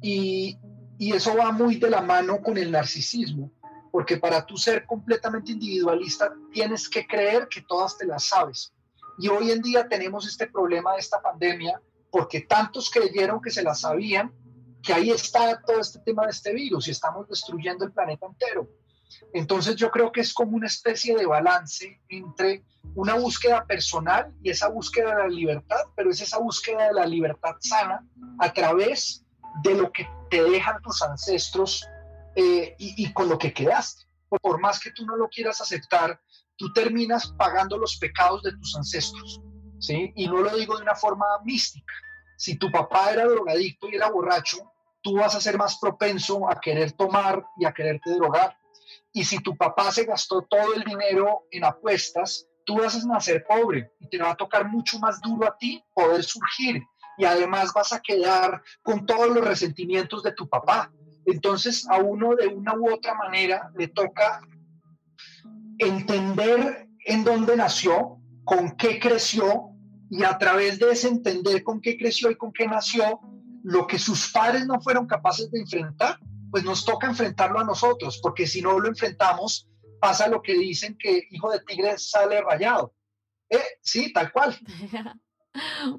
y, 0.00 0.56
y 0.96 1.12
eso 1.12 1.36
va 1.36 1.50
muy 1.50 1.74
de 1.74 1.90
la 1.90 2.00
mano 2.00 2.40
con 2.40 2.58
el 2.58 2.70
narcisismo, 2.70 3.50
porque 3.90 4.18
para 4.18 4.46
tú 4.46 4.56
ser 4.56 4.86
completamente 4.86 5.50
individualista 5.50 6.32
tienes 6.52 6.88
que 6.88 7.08
creer 7.08 7.48
que 7.48 7.62
todas 7.62 7.98
te 7.98 8.06
las 8.06 8.22
sabes. 8.22 8.72
Y 9.18 9.26
hoy 9.26 9.50
en 9.50 9.60
día 9.60 9.88
tenemos 9.88 10.28
este 10.28 10.46
problema 10.46 10.92
de 10.92 11.00
esta 11.00 11.20
pandemia 11.20 11.82
porque 12.10 12.42
tantos 12.42 12.90
creyeron 12.90 13.40
que 13.40 13.50
se 13.50 13.62
la 13.62 13.74
sabían, 13.74 14.32
que 14.82 14.92
ahí 14.92 15.10
está 15.10 15.60
todo 15.60 15.80
este 15.80 16.00
tema 16.00 16.24
de 16.24 16.30
este 16.30 16.52
virus 16.52 16.88
y 16.88 16.90
estamos 16.90 17.28
destruyendo 17.28 17.84
el 17.84 17.92
planeta 17.92 18.26
entero. 18.26 18.68
Entonces 19.32 19.76
yo 19.76 19.90
creo 19.90 20.12
que 20.12 20.20
es 20.20 20.32
como 20.32 20.56
una 20.56 20.66
especie 20.66 21.16
de 21.16 21.26
balance 21.26 22.00
entre 22.08 22.64
una 22.94 23.14
búsqueda 23.14 23.64
personal 23.66 24.32
y 24.42 24.50
esa 24.50 24.68
búsqueda 24.68 25.10
de 25.10 25.22
la 25.22 25.28
libertad, 25.28 25.80
pero 25.94 26.10
es 26.10 26.20
esa 26.20 26.38
búsqueda 26.38 26.88
de 26.88 26.94
la 26.94 27.06
libertad 27.06 27.56
sana 27.60 28.06
a 28.38 28.52
través 28.52 29.24
de 29.62 29.74
lo 29.74 29.92
que 29.92 30.08
te 30.30 30.42
dejan 30.42 30.80
tus 30.82 31.02
ancestros 31.02 31.86
eh, 32.36 32.74
y, 32.78 33.12
con 33.12 33.28
lo 33.28 33.38
que 33.38 33.52
quedaste. 33.52 34.04
Por, 34.28 34.60
más 34.60 34.78
que 34.78 34.92
tú 34.92 35.04
no 35.04 35.16
lo 35.16 35.28
quieras 35.28 35.60
aceptar, 35.60 36.20
tú 36.56 36.72
terminas 36.72 37.32
pagando 37.36 37.76
los 37.76 37.96
pecados 37.96 38.42
de 38.42 38.52
tus 38.52 38.76
ancestros. 38.76 39.40
Y 39.88 40.26
no 40.26 40.42
lo 40.42 40.56
digo 40.56 40.76
de 40.76 40.82
una 40.82 40.94
forma 40.94 41.26
mística. 41.44 41.92
Si 42.36 42.56
tu 42.56 42.70
papá 42.70 43.12
era 43.12 43.24
drogadicto 43.24 43.88
y 43.88 43.96
era 43.96 44.10
borracho, 44.10 44.72
tú 45.02 45.16
vas 45.16 45.34
a 45.34 45.40
ser 45.40 45.56
más 45.56 45.78
propenso 45.78 46.50
a 46.50 46.60
querer 46.60 46.92
tomar 46.92 47.44
y 47.58 47.64
a 47.64 47.72
quererte 47.72 48.14
drogar. 48.14 48.56
Y 49.12 49.24
si 49.24 49.38
tu 49.42 49.56
papá 49.56 49.90
se 49.90 50.04
gastó 50.04 50.42
todo 50.42 50.74
el 50.74 50.84
dinero 50.84 51.46
en 51.50 51.64
apuestas, 51.64 52.46
tú 52.64 52.78
vas 52.78 52.94
a 52.94 53.06
nacer 53.06 53.44
pobre 53.46 53.92
y 53.98 54.08
te 54.08 54.18
va 54.18 54.30
a 54.30 54.36
tocar 54.36 54.68
mucho 54.68 54.98
más 54.98 55.20
duro 55.20 55.46
a 55.48 55.56
ti 55.56 55.82
poder 55.94 56.22
surgir. 56.22 56.82
Y 57.18 57.24
además 57.24 57.72
vas 57.74 57.92
a 57.92 58.00
quedar 58.00 58.62
con 58.82 59.04
todos 59.06 59.28
los 59.28 59.44
resentimientos 59.44 60.22
de 60.22 60.32
tu 60.32 60.48
papá. 60.48 60.92
Entonces 61.26 61.86
a 61.88 61.98
uno 61.98 62.34
de 62.36 62.46
una 62.46 62.74
u 62.74 62.92
otra 62.92 63.14
manera 63.14 63.70
le 63.76 63.88
toca 63.88 64.40
entender 65.78 66.88
en 67.04 67.24
dónde 67.24 67.56
nació, 67.56 68.18
con 68.44 68.76
qué 68.76 68.98
creció 68.98 69.69
y 70.10 70.24
a 70.24 70.36
través 70.36 70.78
de 70.78 70.90
ese 70.90 71.08
entender 71.08 71.62
con 71.62 71.80
qué 71.80 71.96
creció 71.96 72.30
y 72.30 72.36
con 72.36 72.52
qué 72.52 72.66
nació, 72.66 73.20
lo 73.62 73.86
que 73.86 73.98
sus 73.98 74.30
padres 74.32 74.66
no 74.66 74.80
fueron 74.80 75.06
capaces 75.06 75.50
de 75.50 75.60
enfrentar, 75.60 76.18
pues 76.50 76.64
nos 76.64 76.84
toca 76.84 77.06
enfrentarlo 77.06 77.60
a 77.60 77.64
nosotros, 77.64 78.18
porque 78.20 78.46
si 78.46 78.60
no 78.60 78.78
lo 78.78 78.88
enfrentamos, 78.88 79.68
pasa 80.00 80.28
lo 80.28 80.42
que 80.42 80.54
dicen 80.54 80.96
que 80.98 81.28
hijo 81.30 81.52
de 81.52 81.60
tigre 81.60 81.96
sale 81.98 82.40
rayado. 82.42 82.92
Eh, 83.48 83.62
sí, 83.80 84.12
tal 84.12 84.32
cual. 84.32 84.58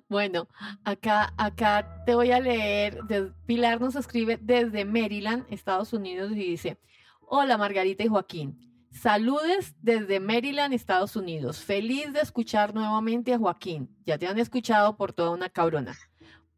Bueno, 0.07 0.47
acá, 0.85 1.33
acá 1.35 2.05
te 2.05 2.15
voy 2.15 2.31
a 2.31 2.39
leer. 2.39 2.99
Pilar 3.45 3.81
nos 3.81 3.97
escribe 3.97 4.39
desde 4.41 4.85
Maryland, 4.85 5.45
Estados 5.49 5.91
Unidos, 5.91 6.31
y 6.31 6.35
dice: 6.35 6.79
Hola 7.19 7.57
Margarita 7.57 8.01
y 8.01 8.07
Joaquín. 8.07 8.70
Saludes 8.91 9.73
desde 9.81 10.19
Maryland, 10.19 10.73
Estados 10.73 11.15
Unidos. 11.15 11.63
Feliz 11.63 12.11
de 12.13 12.19
escuchar 12.19 12.75
nuevamente 12.75 13.33
a 13.33 13.39
Joaquín. 13.39 13.89
Ya 14.05 14.17
te 14.17 14.27
han 14.27 14.37
escuchado 14.37 14.97
por 14.97 15.13
toda 15.13 15.31
una 15.31 15.49
cabrona. 15.49 15.95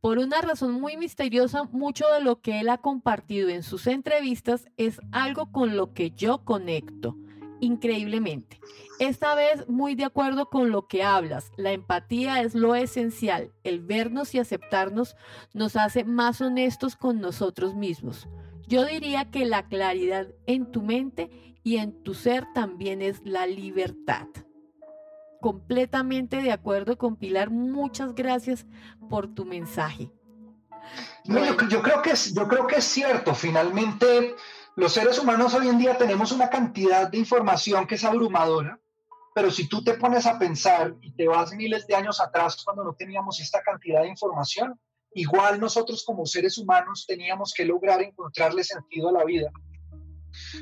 Por 0.02 0.18
una 0.18 0.42
razón 0.42 0.74
muy 0.74 0.98
misteriosa, 0.98 1.64
mucho 1.66 2.06
de 2.10 2.22
lo 2.22 2.42
que 2.42 2.60
él 2.60 2.70
ha 2.70 2.80
compartido 2.80 3.50
en 3.50 3.64
sus 3.64 3.88
entrevistas 3.88 4.66
es 4.76 5.00
algo 5.12 5.52
con 5.52 5.78
lo 5.78 5.94
que 5.94 6.12
yo 6.12 6.44
conecto 6.44 7.16
increíblemente. 7.62 8.60
Esta 9.00 9.36
vez 9.36 9.70
muy 9.70 9.96
de 9.96 10.04
acuerdo 10.04 10.50
con 10.50 10.72
lo 10.72 10.88
que 10.88 11.04
hablas. 11.04 11.52
La 11.56 11.72
empatía 11.72 12.42
es 12.42 12.56
lo 12.56 12.76
esencial. 12.76 13.52
El 13.64 13.80
vernos 13.80 14.36
y 14.36 14.40
aceptarnos 14.40 15.16
nos 15.54 15.78
hace 15.78 16.04
más 16.04 16.42
honestos 16.42 16.96
con 16.96 17.22
nosotros 17.22 17.74
mismos. 17.74 18.28
Yo 18.68 18.86
diría 18.86 19.30
que 19.30 19.46
la 19.46 19.68
claridad 19.68 20.28
en 20.46 20.72
tu 20.72 20.82
mente 20.82 21.30
y 21.64 21.78
en 21.78 22.04
tu 22.04 22.14
ser 22.14 22.46
también 22.54 23.02
es 23.02 23.22
la 23.24 23.46
libertad. 23.46 24.28
Completamente 25.42 26.42
de 26.42 26.52
acuerdo 26.52 26.98
con 26.98 27.18
Pilar. 27.18 27.50
Muchas 27.50 28.16
gracias 28.16 28.66
por 29.10 29.34
tu 29.34 29.46
mensaje. 29.46 30.12
yo, 31.26 31.82
creo 31.82 32.02
que 32.02 32.12
es, 32.12 32.34
yo 32.34 32.48
creo 32.48 32.68
que 32.68 32.78
es 32.78 32.86
cierto. 32.86 33.36
Finalmente, 33.36 34.36
los 34.76 34.94
seres 34.94 35.20
humanos 35.20 35.54
hoy 35.54 35.68
en 35.68 35.78
día 35.78 35.98
tenemos 35.98 36.32
una 36.32 36.50
cantidad 36.50 37.10
de 37.10 37.18
información 37.18 37.86
que 37.86 37.96
es 37.96 38.04
abrumadora, 38.04 38.80
pero 39.36 39.52
si 39.52 39.68
tú 39.68 39.84
te 39.84 39.96
pones 39.96 40.26
a 40.26 40.40
pensar 40.40 40.96
y 41.02 41.14
te 41.14 41.28
vas 41.28 41.54
miles 41.54 41.86
de 41.88 41.96
años 41.96 42.22
atrás 42.22 42.64
cuando 42.64 42.84
no 42.84 42.94
teníamos 42.94 43.40
esta 43.40 43.62
cantidad 43.62 44.02
de 44.02 44.08
información, 44.08 44.80
igual 45.16 45.60
nosotros 45.60 46.04
como 46.06 46.26
seres 46.26 46.58
humanos 46.58 47.06
teníamos 47.08 47.54
que 47.56 47.66
lograr 47.66 48.02
encontrarle 48.02 48.64
sentido 48.64 49.10
a 49.10 49.14
la 49.14 49.24
vida, 49.24 49.52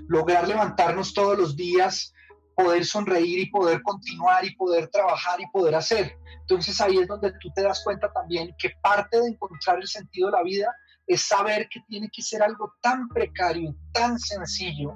lograr 0.08 0.47
levantarnos 0.47 1.14
todos 1.14 1.38
los 1.38 1.56
días, 1.56 2.14
poder 2.56 2.86
sonreír 2.86 3.39
y 3.39 3.49
poder 3.49 3.82
continuar 3.82 4.45
y 4.45 4.56
poder 4.56 4.88
trabajar 4.89 5.39
y 5.39 5.49
poder 5.52 5.76
hacer. 5.76 6.16
Entonces 6.41 6.80
ahí 6.82 6.97
es 6.97 7.08
donde 7.08 7.32
tú 7.39 7.49
te 7.56 7.64
das 7.64 7.82
cuenta 7.84 8.12
también 8.12 8.54
que 8.58 8.72
parte 8.82 9.20
de 9.20 9.30
encontrar 9.30 9.78
el 9.78 9.88
sentido 9.88 10.30
de 10.30 10.38
la 10.38 10.43
vida 10.43 10.76
es 11.08 11.22
saber 11.22 11.68
que 11.70 11.82
tiene 11.88 12.10
que 12.14 12.22
ser 12.22 12.43
algo 12.43 12.74
tan 12.82 13.08
precario, 13.10 13.76
tan 13.91 14.20
sencillo, 14.20 14.93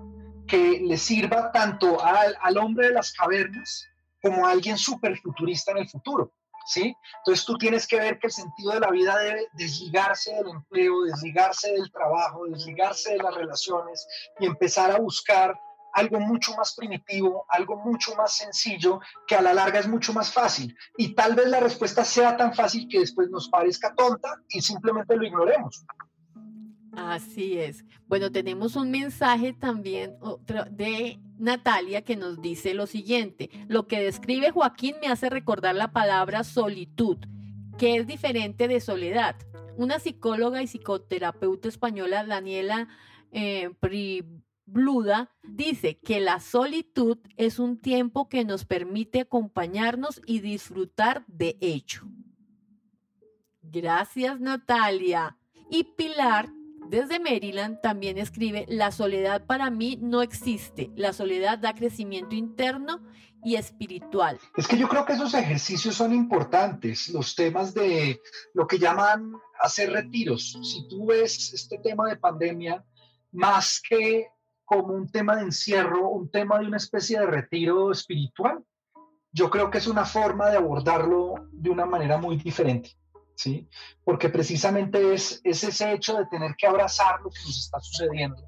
que 0.47 0.81
le 0.81 0.97
sirva 0.97 1.51
tanto 1.51 2.03
al, 2.03 2.35
al 2.41 2.57
hombre 2.57 2.87
de 2.87 2.93
las 2.93 3.11
cavernas 3.13 3.87
como 4.21 4.45
a 4.45 4.51
alguien 4.51 4.77
súper 4.77 5.17
futurista 5.17 5.71
en 5.71 5.79
el 5.79 5.89
futuro. 5.89 6.31
Entonces 6.75 7.45
tú 7.45 7.57
tienes 7.57 7.87
que 7.87 7.99
ver 7.99 8.19
que 8.19 8.27
el 8.27 8.33
sentido 8.33 8.73
de 8.73 8.79
la 8.79 8.91
vida 8.91 9.17
debe 9.17 9.47
desligarse 9.53 10.33
del 10.33 10.49
empleo, 10.49 11.03
desligarse 11.03 11.71
del 11.71 11.91
trabajo, 11.91 12.45
desligarse 12.45 13.13
de 13.13 13.17
las 13.17 13.35
relaciones 13.35 14.07
y 14.39 14.45
empezar 14.45 14.91
a 14.91 14.99
buscar 14.99 15.57
algo 15.93 16.19
mucho 16.19 16.53
más 16.55 16.75
primitivo, 16.75 17.45
algo 17.49 17.77
mucho 17.77 18.15
más 18.15 18.35
sencillo, 18.35 18.99
que 19.25 19.35
a 19.35 19.41
la 19.41 19.53
larga 19.53 19.79
es 19.79 19.87
mucho 19.87 20.11
más 20.11 20.31
fácil. 20.31 20.75
Y 20.97 21.15
tal 21.15 21.35
vez 21.35 21.47
la 21.47 21.61
respuesta 21.61 22.03
sea 22.03 22.35
tan 22.35 22.53
fácil 22.53 22.87
que 22.89 22.99
después 22.99 23.29
nos 23.29 23.47
parezca 23.49 23.95
tonta 23.95 24.35
y 24.49 24.61
simplemente 24.61 25.15
lo 25.15 25.25
ignoremos. 25.25 25.85
Así 26.95 27.57
es. 27.57 27.85
Bueno, 28.07 28.31
tenemos 28.31 28.75
un 28.75 28.91
mensaje 28.91 29.53
también 29.53 30.17
de 30.71 31.19
Natalia 31.37 32.03
que 32.03 32.15
nos 32.15 32.41
dice 32.41 32.73
lo 32.73 32.87
siguiente. 32.87 33.49
Lo 33.67 33.87
que 33.87 34.01
describe 34.01 34.51
Joaquín 34.51 34.95
me 35.01 35.07
hace 35.07 35.29
recordar 35.29 35.75
la 35.75 35.91
palabra 35.91 36.43
solitud, 36.43 37.17
que 37.77 37.97
es 37.97 38.07
diferente 38.07 38.67
de 38.67 38.79
soledad. 38.79 39.35
Una 39.77 39.99
psicóloga 39.99 40.61
y 40.61 40.67
psicoterapeuta 40.67 41.67
española, 41.67 42.25
Daniela 42.25 42.87
eh, 43.31 43.69
Bluda 44.65 45.31
dice 45.43 45.99
que 45.99 46.19
la 46.19 46.39
solitud 46.39 47.19
es 47.37 47.59
un 47.59 47.77
tiempo 47.77 48.29
que 48.29 48.45
nos 48.45 48.65
permite 48.65 49.21
acompañarnos 49.21 50.21
y 50.25 50.39
disfrutar 50.39 51.23
de 51.27 51.57
hecho. 51.61 52.07
Gracias 53.61 54.39
Natalia. 54.39 55.37
Y 55.69 55.83
Pilar, 55.83 56.49
desde 56.89 57.19
Maryland, 57.19 57.79
también 57.81 58.17
escribe, 58.17 58.65
la 58.67 58.91
soledad 58.91 59.45
para 59.45 59.69
mí 59.69 59.97
no 60.01 60.21
existe. 60.21 60.91
La 60.95 61.13
soledad 61.13 61.59
da 61.59 61.73
crecimiento 61.73 62.35
interno 62.35 63.01
y 63.43 63.55
espiritual. 63.55 64.39
Es 64.55 64.67
que 64.67 64.77
yo 64.77 64.87
creo 64.89 65.05
que 65.05 65.13
esos 65.13 65.33
ejercicios 65.33 65.95
son 65.95 66.13
importantes, 66.13 67.09
los 67.09 67.35
temas 67.35 67.73
de 67.73 68.19
lo 68.53 68.65
que 68.65 68.79
llaman 68.79 69.33
hacer 69.59 69.91
retiros. 69.91 70.57
Si 70.63 70.87
tú 70.87 71.05
ves 71.07 71.53
este 71.53 71.77
tema 71.77 72.09
de 72.09 72.17
pandemia, 72.17 72.83
más 73.31 73.81
que 73.87 74.27
como 74.65 74.93
un 74.93 75.07
tema 75.07 75.35
de 75.35 75.43
encierro, 75.43 76.09
un 76.09 76.29
tema 76.29 76.59
de 76.59 76.65
una 76.65 76.77
especie 76.77 77.19
de 77.19 77.27
retiro 77.27 77.91
espiritual. 77.91 78.63
Yo 79.31 79.49
creo 79.49 79.69
que 79.69 79.77
es 79.77 79.87
una 79.87 80.05
forma 80.05 80.49
de 80.49 80.57
abordarlo 80.57 81.35
de 81.51 81.69
una 81.69 81.85
manera 81.85 82.17
muy 82.17 82.37
diferente, 82.37 82.97
¿sí? 83.35 83.69
Porque 84.03 84.29
precisamente 84.29 85.13
es, 85.13 85.41
ese 85.43 85.91
hecho 85.91 86.17
de 86.17 86.25
tener 86.27 86.55
que 86.55 86.67
abrazar 86.67 87.19
lo 87.21 87.29
que 87.29 87.39
nos 87.45 87.57
está 87.57 87.79
sucediendo. 87.79 88.41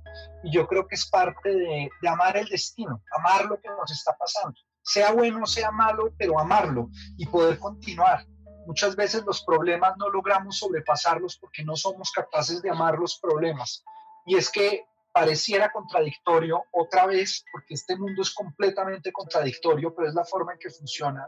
Y 0.44 0.52
yo 0.52 0.68
creo 0.68 0.88
que 0.88 0.96
es 0.96 1.08
parte 1.10 1.50
de, 1.50 1.90
de 2.02 2.10
amar 2.10 2.38
el 2.38 2.48
destino, 2.48 3.02
amar 3.18 3.46
lo 3.46 3.60
que 3.60 3.70
nos 3.70 3.92
está 3.92 4.16
pasando. 4.18 4.58
Sea 4.82 5.12
bueno, 5.12 5.46
sea 5.46 5.72
malo, 5.72 6.14
pero 6.18 6.40
amarlo 6.40 6.90
y 7.18 7.26
poder 7.26 7.60
continuar. 7.60 8.26
Muchas 8.66 8.96
veces 8.96 9.24
los 9.26 9.44
problemas 9.44 9.96
no 9.98 10.10
logramos 10.10 10.58
sobrepasarlos 10.58 11.38
porque 11.38 11.64
no 11.64 11.76
somos 11.76 12.12
capaces 12.12 12.62
de 12.62 12.70
amar 12.70 12.98
los 12.98 13.18
problemas. 13.20 13.84
Y 14.26 14.36
es 14.36 14.50
que 14.50 14.86
pareciera 15.14 15.72
contradictorio 15.72 16.64
otra 16.72 17.06
vez, 17.08 17.44
porque 17.52 17.74
este 17.74 17.96
mundo 17.98 18.22
es 18.22 18.34
completamente 18.34 19.12
contradictorio, 19.12 19.96
pero 19.96 20.08
es 20.10 20.14
la 20.14 20.26
forma 20.26 20.54
en 20.54 20.60
que 20.60 20.70
funciona. 20.70 21.28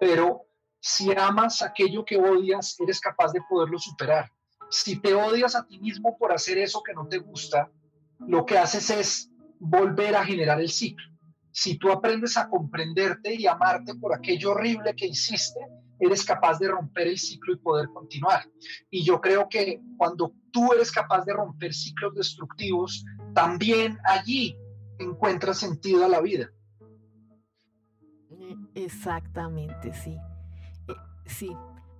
Pero 0.00 0.46
si 0.80 1.12
amas 1.12 1.62
aquello 1.62 2.04
que 2.04 2.16
odias, 2.16 2.78
eres 2.80 3.00
capaz 3.00 3.32
de 3.32 3.42
poderlo 3.48 3.78
superar. 3.78 4.30
Si 4.70 5.00
te 5.00 5.12
odias 5.14 5.54
a 5.54 5.66
ti 5.66 5.78
mismo 5.78 6.16
por 6.18 6.32
hacer 6.32 6.58
eso 6.58 6.82
que 6.82 6.94
no 6.94 7.06
te 7.06 7.18
gusta, 7.18 7.70
lo 8.26 8.46
que 8.46 8.58
haces 8.58 8.90
es 8.90 9.30
volver 9.58 10.16
a 10.16 10.24
generar 10.24 10.60
el 10.60 10.70
ciclo. 10.70 11.04
Si 11.52 11.76
tú 11.76 11.90
aprendes 11.90 12.36
a 12.36 12.48
comprenderte 12.48 13.34
y 13.34 13.46
amarte 13.46 13.94
por 13.96 14.14
aquello 14.14 14.52
horrible 14.52 14.94
que 14.94 15.06
hiciste, 15.06 15.60
eres 15.98 16.24
capaz 16.24 16.58
de 16.58 16.68
romper 16.68 17.08
el 17.08 17.18
ciclo 17.18 17.52
y 17.52 17.58
poder 17.58 17.88
continuar. 17.92 18.48
Y 18.88 19.04
yo 19.04 19.20
creo 19.20 19.48
que 19.48 19.82
cuando 19.98 20.32
tú 20.50 20.72
eres 20.72 20.90
capaz 20.90 21.24
de 21.24 21.34
romper 21.34 21.74
ciclos 21.74 22.14
destructivos, 22.14 23.04
también 23.34 23.98
allí 24.04 24.56
encuentra 24.98 25.52
sentido 25.52 26.04
a 26.04 26.08
la 26.08 26.20
vida. 26.20 26.50
Exactamente, 28.74 29.92
sí. 29.92 30.16
Sí, 31.30 31.50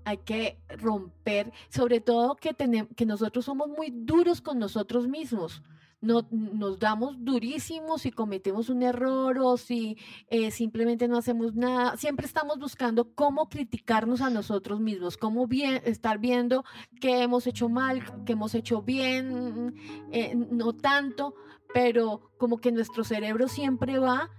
hay 0.04 0.18
que 0.18 0.58
romper, 0.68 1.52
sobre 1.68 2.00
todo 2.00 2.36
que, 2.36 2.52
tenemos, 2.52 2.90
que 2.96 3.06
nosotros 3.06 3.44
somos 3.44 3.68
muy 3.68 3.90
duros 3.90 4.40
con 4.40 4.58
nosotros 4.58 5.08
mismos. 5.08 5.62
no, 6.00 6.26
nos 6.30 6.78
damos 6.78 7.16
durísimos 7.18 8.02
si 8.02 8.10
cometemos 8.10 8.70
un 8.70 8.82
error 8.82 9.38
o 9.38 9.56
si 9.56 9.98
eh, 10.28 10.50
simplemente 10.50 11.06
no 11.08 11.18
hacemos 11.18 11.54
nada. 11.54 11.96
Siempre 11.96 12.26
estamos 12.26 12.58
buscando 12.58 13.14
cómo 13.14 13.48
criticarnos 13.48 14.20
a 14.20 14.30
nosotros 14.30 14.80
mismos, 14.80 15.16
cómo 15.16 15.46
bien, 15.46 15.80
estar 15.84 16.18
viendo 16.18 16.64
qué 17.00 17.22
hemos 17.22 17.46
hecho 17.46 17.68
mal, 17.68 18.02
qué 18.24 18.32
hemos 18.32 18.54
hecho 18.54 18.82
bien, 18.82 19.74
eh, 20.10 20.34
no 20.34 20.72
tanto, 20.72 21.34
pero 21.72 22.32
como 22.38 22.58
que 22.58 22.72
nuestro 22.72 23.04
cerebro 23.04 23.46
siempre 23.46 23.98
va 23.98 24.30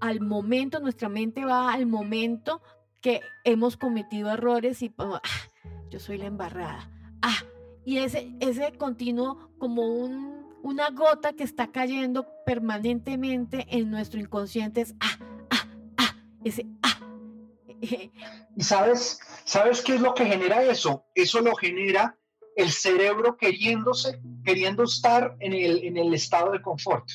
al 0.00 0.20
momento, 0.20 0.80
nuestra 0.80 1.08
mente 1.08 1.44
va 1.44 1.72
al 1.72 1.86
momento 1.86 2.60
que 3.02 3.20
hemos 3.44 3.76
cometido 3.76 4.30
errores 4.30 4.80
y 4.82 4.94
ah, 4.98 5.20
yo 5.90 5.98
soy 5.98 6.16
la 6.16 6.26
embarrada. 6.26 6.88
Ah, 7.20 7.42
y 7.84 7.98
ese, 7.98 8.32
ese 8.40 8.72
continuo 8.78 9.50
como 9.58 9.82
un, 9.82 10.46
una 10.62 10.90
gota 10.90 11.32
que 11.32 11.42
está 11.42 11.72
cayendo 11.72 12.26
permanentemente 12.46 13.66
en 13.68 13.90
nuestro 13.90 14.20
inconsciente 14.20 14.82
es 14.82 14.94
ah, 15.00 15.18
ah, 15.50 15.68
ah, 15.98 16.16
ese 16.44 16.66
ah. 16.82 16.98
¿Y 18.56 18.62
sabes, 18.62 19.18
sabes 19.44 19.82
qué 19.82 19.96
es 19.96 20.00
lo 20.00 20.14
que 20.14 20.24
genera 20.24 20.62
eso? 20.62 21.04
Eso 21.14 21.40
lo 21.40 21.54
genera 21.56 22.16
el 22.54 22.70
cerebro 22.70 23.36
queriéndose, 23.36 24.20
queriendo 24.44 24.84
estar 24.84 25.36
en 25.40 25.52
el, 25.52 25.82
en 25.84 25.96
el 25.96 26.14
estado 26.14 26.52
de 26.52 26.62
confort. 26.62 27.08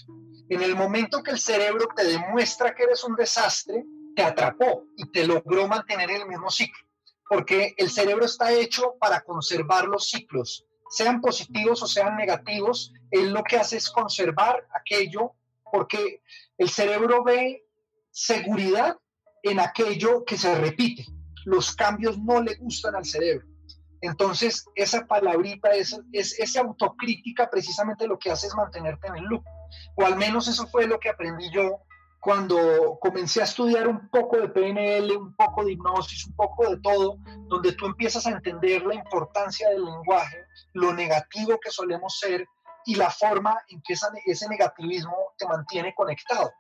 En 0.50 0.62
el 0.62 0.76
momento 0.76 1.24
que 1.24 1.32
el 1.32 1.40
cerebro 1.40 1.88
te 1.96 2.06
demuestra 2.06 2.74
que 2.74 2.84
eres 2.84 3.04
un 3.04 3.16
desastre, 3.16 3.86
te 4.18 4.24
atrapó 4.24 4.88
y 4.96 5.12
te 5.12 5.28
logró 5.28 5.68
mantener 5.68 6.10
en 6.10 6.22
el 6.22 6.28
mismo 6.28 6.50
ciclo. 6.50 6.84
Porque 7.30 7.76
el 7.78 7.92
cerebro 7.92 8.26
está 8.26 8.52
hecho 8.52 8.96
para 9.00 9.22
conservar 9.22 9.86
los 9.86 10.10
ciclos, 10.10 10.66
sean 10.90 11.22
positivos 11.22 11.84
o 11.84 11.88
sean 11.88 12.18
negativos. 12.18 12.94
Él 13.12 13.32
lo 13.32 13.44
que 13.44 13.58
hace 13.58 13.78
es 13.78 13.92
conservar 13.92 14.66
aquello 14.74 15.34
porque 15.72 16.24
el 16.58 16.68
cerebro 16.68 17.24
ve 17.24 17.64
seguridad 18.10 18.98
en 19.44 19.60
aquello 19.60 20.26
que 20.26 20.36
se 20.36 20.56
repite. 20.56 21.06
Los 21.46 21.76
cambios 21.76 22.18
no 22.18 22.42
le 22.42 22.56
gustan 22.56 22.96
al 22.96 23.06
cerebro. 23.06 23.46
Entonces, 24.02 24.66
esa 24.74 25.06
palabrita, 25.06 25.76
esa, 25.76 26.00
es, 26.12 26.40
esa 26.40 26.62
autocrítica, 26.62 27.52
precisamente 27.52 28.08
lo 28.08 28.18
que 28.18 28.32
hace 28.32 28.48
es 28.48 28.56
mantenerte 28.56 29.10
en 29.10 29.18
el 29.18 29.26
loop. 29.26 29.44
O 29.96 30.06
al 30.06 30.16
menos 30.16 30.48
eso 30.48 30.66
fue 30.68 30.88
lo 30.88 31.00
que 31.00 31.10
aprendí 31.10 31.52
yo 31.52 31.84
cuando 32.20 32.98
comencé 33.00 33.42
a 33.42 33.46
estudiar 33.46 33.88
un 33.88 34.10
poco 34.10 34.38
de 34.38 34.50
PNL, 34.50 35.16
un 35.16 35.36
poco 35.36 35.64
de 35.64 35.74
hipnosis, 35.74 36.26
un 36.26 36.36
poco 36.36 36.70
de 36.70 36.78
todo, 36.82 37.18
donde 37.48 37.74
tú 37.74 37.86
empiezas 37.86 38.26
a 38.26 38.32
entender 38.32 38.84
la 38.84 38.96
importancia 38.96 39.70
del 39.70 39.86
lenguaje, 39.86 40.46
lo 40.74 40.94
negativo 40.94 41.60
que 41.60 41.72
solemos 41.72 42.18
ser 42.20 42.46
y 42.86 42.96
la 42.96 43.10
forma 43.10 43.62
en 43.70 43.82
que 43.82 43.94
ese 43.94 44.50
negativismo 44.50 45.34
te 45.38 45.48
mantiene 45.48 45.94
conectado. 45.94 46.52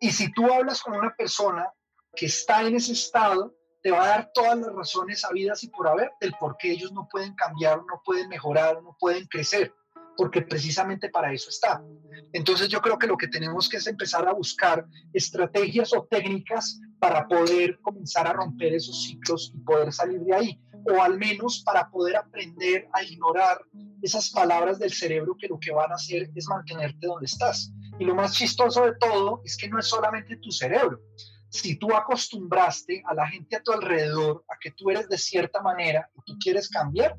Y 0.00 0.10
si 0.10 0.32
tú 0.32 0.52
hablas 0.52 0.82
con 0.82 0.94
una 0.94 1.14
persona 1.14 1.72
que 2.14 2.26
está 2.26 2.62
en 2.62 2.76
ese 2.76 2.92
estado, 2.92 3.54
te 3.82 3.90
va 3.90 4.04
a 4.04 4.08
dar 4.08 4.30
todas 4.32 4.56
las 4.58 4.72
razones 4.74 5.20
sabidas 5.20 5.62
y 5.62 5.68
por 5.68 5.86
haber 5.86 6.12
del 6.20 6.32
por 6.40 6.56
qué 6.56 6.72
ellos 6.72 6.92
no 6.92 7.06
pueden 7.10 7.34
cambiar, 7.34 7.78
no 7.78 8.00
pueden 8.04 8.28
mejorar, 8.28 8.82
no 8.82 8.96
pueden 8.98 9.26
crecer, 9.26 9.74
porque 10.16 10.42
precisamente 10.42 11.08
para 11.10 11.32
eso 11.32 11.50
está. 11.50 11.82
Entonces 12.32 12.68
yo 12.68 12.80
creo 12.80 12.98
que 12.98 13.06
lo 13.06 13.16
que 13.16 13.28
tenemos 13.28 13.68
que 13.68 13.78
es 13.78 13.86
empezar 13.86 14.26
a 14.28 14.32
buscar 14.32 14.86
estrategias 15.12 15.92
o 15.94 16.06
técnicas 16.10 16.80
para 16.98 17.26
poder 17.26 17.78
comenzar 17.80 18.26
a 18.26 18.32
romper 18.32 18.74
esos 18.74 19.04
ciclos 19.04 19.52
y 19.54 19.60
poder 19.60 19.92
salir 19.92 20.20
de 20.20 20.34
ahí, 20.34 20.60
o 20.90 21.02
al 21.02 21.18
menos 21.18 21.62
para 21.64 21.88
poder 21.90 22.16
aprender 22.16 22.88
a 22.92 23.02
ignorar 23.02 23.58
esas 24.02 24.30
palabras 24.30 24.78
del 24.78 24.92
cerebro 24.92 25.36
que 25.38 25.48
lo 25.48 25.58
que 25.58 25.72
van 25.72 25.90
a 25.92 25.96
hacer 25.96 26.30
es 26.34 26.46
mantenerte 26.48 27.06
donde 27.06 27.26
estás. 27.26 27.72
Y 27.98 28.04
lo 28.04 28.14
más 28.14 28.32
chistoso 28.32 28.84
de 28.84 28.94
todo 28.96 29.40
es 29.44 29.56
que 29.56 29.68
no 29.68 29.78
es 29.78 29.86
solamente 29.86 30.36
tu 30.36 30.50
cerebro, 30.50 31.00
si 31.54 31.76
tú 31.76 31.94
acostumbraste 31.94 33.04
a 33.06 33.14
la 33.14 33.28
gente 33.28 33.54
a 33.54 33.62
tu 33.62 33.70
alrededor 33.70 34.44
a 34.48 34.58
que 34.60 34.72
tú 34.72 34.90
eres 34.90 35.08
de 35.08 35.16
cierta 35.16 35.62
manera 35.62 36.10
y 36.16 36.20
tú 36.26 36.36
quieres 36.42 36.68
cambiar, 36.68 37.16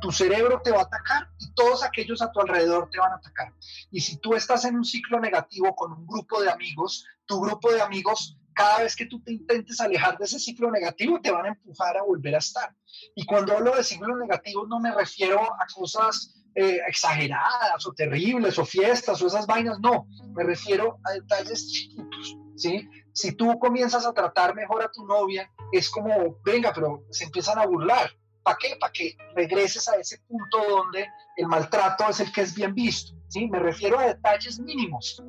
tu 0.00 0.12
cerebro 0.12 0.60
te 0.62 0.70
va 0.70 0.80
a 0.80 0.84
atacar 0.84 1.28
y 1.38 1.52
todos 1.54 1.82
aquellos 1.82 2.22
a 2.22 2.30
tu 2.30 2.40
alrededor 2.40 2.88
te 2.90 2.98
van 2.98 3.12
a 3.12 3.16
atacar. 3.16 3.52
Y 3.90 4.00
si 4.00 4.18
tú 4.18 4.34
estás 4.34 4.64
en 4.64 4.76
un 4.76 4.84
ciclo 4.84 5.20
negativo 5.20 5.74
con 5.74 5.92
un 5.92 6.06
grupo 6.06 6.40
de 6.40 6.50
amigos, 6.50 7.06
tu 7.26 7.40
grupo 7.40 7.72
de 7.72 7.80
amigos, 7.80 8.38
cada 8.54 8.82
vez 8.82 8.96
que 8.96 9.06
tú 9.06 9.22
te 9.22 9.32
intentes 9.32 9.80
alejar 9.80 10.16
de 10.16 10.24
ese 10.24 10.38
ciclo 10.38 10.70
negativo, 10.70 11.20
te 11.20 11.30
van 11.30 11.44
a 11.44 11.48
empujar 11.48 11.96
a 11.96 12.02
volver 12.02 12.34
a 12.34 12.38
estar. 12.38 12.74
Y 13.14 13.26
cuando 13.26 13.54
hablo 13.54 13.76
de 13.76 13.84
ciclos 13.84 14.16
negativos, 14.18 14.66
no 14.68 14.80
me 14.80 14.94
refiero 14.94 15.40
a 15.42 15.66
cosas 15.74 16.36
eh, 16.54 16.80
exageradas 16.88 17.86
o 17.86 17.92
terribles 17.92 18.58
o 18.58 18.64
fiestas 18.64 19.20
o 19.20 19.26
esas 19.26 19.46
vainas, 19.46 19.78
no, 19.78 20.08
me 20.34 20.42
refiero 20.42 20.98
a 21.04 21.12
detalles 21.12 21.70
chiquitos, 21.70 22.34
¿sí? 22.56 22.88
Si 23.12 23.32
tú 23.32 23.58
comienzas 23.58 24.06
a 24.06 24.14
tratar 24.14 24.54
mejor 24.54 24.82
a 24.82 24.90
tu 24.90 25.04
novia, 25.04 25.50
es 25.70 25.90
como, 25.90 26.38
venga, 26.42 26.72
pero 26.72 27.04
se 27.10 27.24
empiezan 27.24 27.58
a 27.58 27.66
burlar. 27.66 28.10
¿Para 28.46 28.58
qué? 28.58 28.76
Para 28.76 28.92
que 28.92 29.16
regreses 29.34 29.88
a 29.88 29.96
ese 29.96 30.18
punto 30.18 30.58
donde 30.70 31.04
el 31.36 31.48
maltrato 31.48 32.08
es 32.08 32.20
el 32.20 32.30
que 32.30 32.42
es 32.42 32.54
bien 32.54 32.72
visto. 32.76 33.12
¿sí? 33.26 33.48
Me 33.48 33.58
refiero 33.58 33.98
a 33.98 34.06
detalles 34.06 34.60
mínimos. 34.60 35.20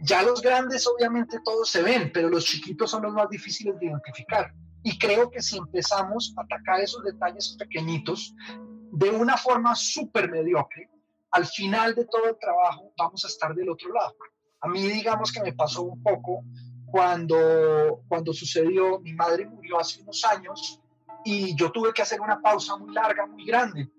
Ya 0.00 0.22
los 0.22 0.42
grandes 0.42 0.86
obviamente 0.86 1.40
todos 1.42 1.70
se 1.70 1.80
ven, 1.82 2.10
pero 2.12 2.28
los 2.28 2.44
chiquitos 2.44 2.90
son 2.90 3.04
los 3.04 3.14
más 3.14 3.30
difíciles 3.30 3.80
de 3.80 3.86
identificar. 3.86 4.52
Y 4.82 4.98
creo 4.98 5.30
que 5.30 5.40
si 5.40 5.56
empezamos 5.56 6.34
a 6.36 6.42
atacar 6.42 6.82
esos 6.82 7.02
detalles 7.02 7.56
pequeñitos 7.58 8.34
de 8.92 9.08
una 9.08 9.38
forma 9.38 9.74
súper 9.74 10.30
mediocre, 10.30 10.90
al 11.30 11.46
final 11.46 11.94
de 11.94 12.04
todo 12.04 12.28
el 12.28 12.38
trabajo 12.38 12.92
vamos 12.98 13.24
a 13.24 13.28
estar 13.28 13.54
del 13.54 13.70
otro 13.70 13.90
lado. 13.90 14.14
A 14.60 14.68
mí 14.68 14.82
digamos 14.82 15.32
que 15.32 15.40
me 15.40 15.54
pasó 15.54 15.80
un 15.80 16.02
poco 16.02 16.44
cuando, 16.84 18.02
cuando 18.06 18.34
sucedió, 18.34 19.00
mi 19.00 19.14
madre 19.14 19.46
murió 19.46 19.80
hace 19.80 20.02
unos 20.02 20.22
años 20.26 20.82
y 21.26 21.56
yo 21.56 21.72
tuve 21.72 21.92
que 21.92 22.02
hacer 22.02 22.20
una 22.20 22.40
pausa 22.40 22.76
muy 22.76 22.94
larga, 22.94 23.26
muy 23.26 23.44
grande, 23.44 23.90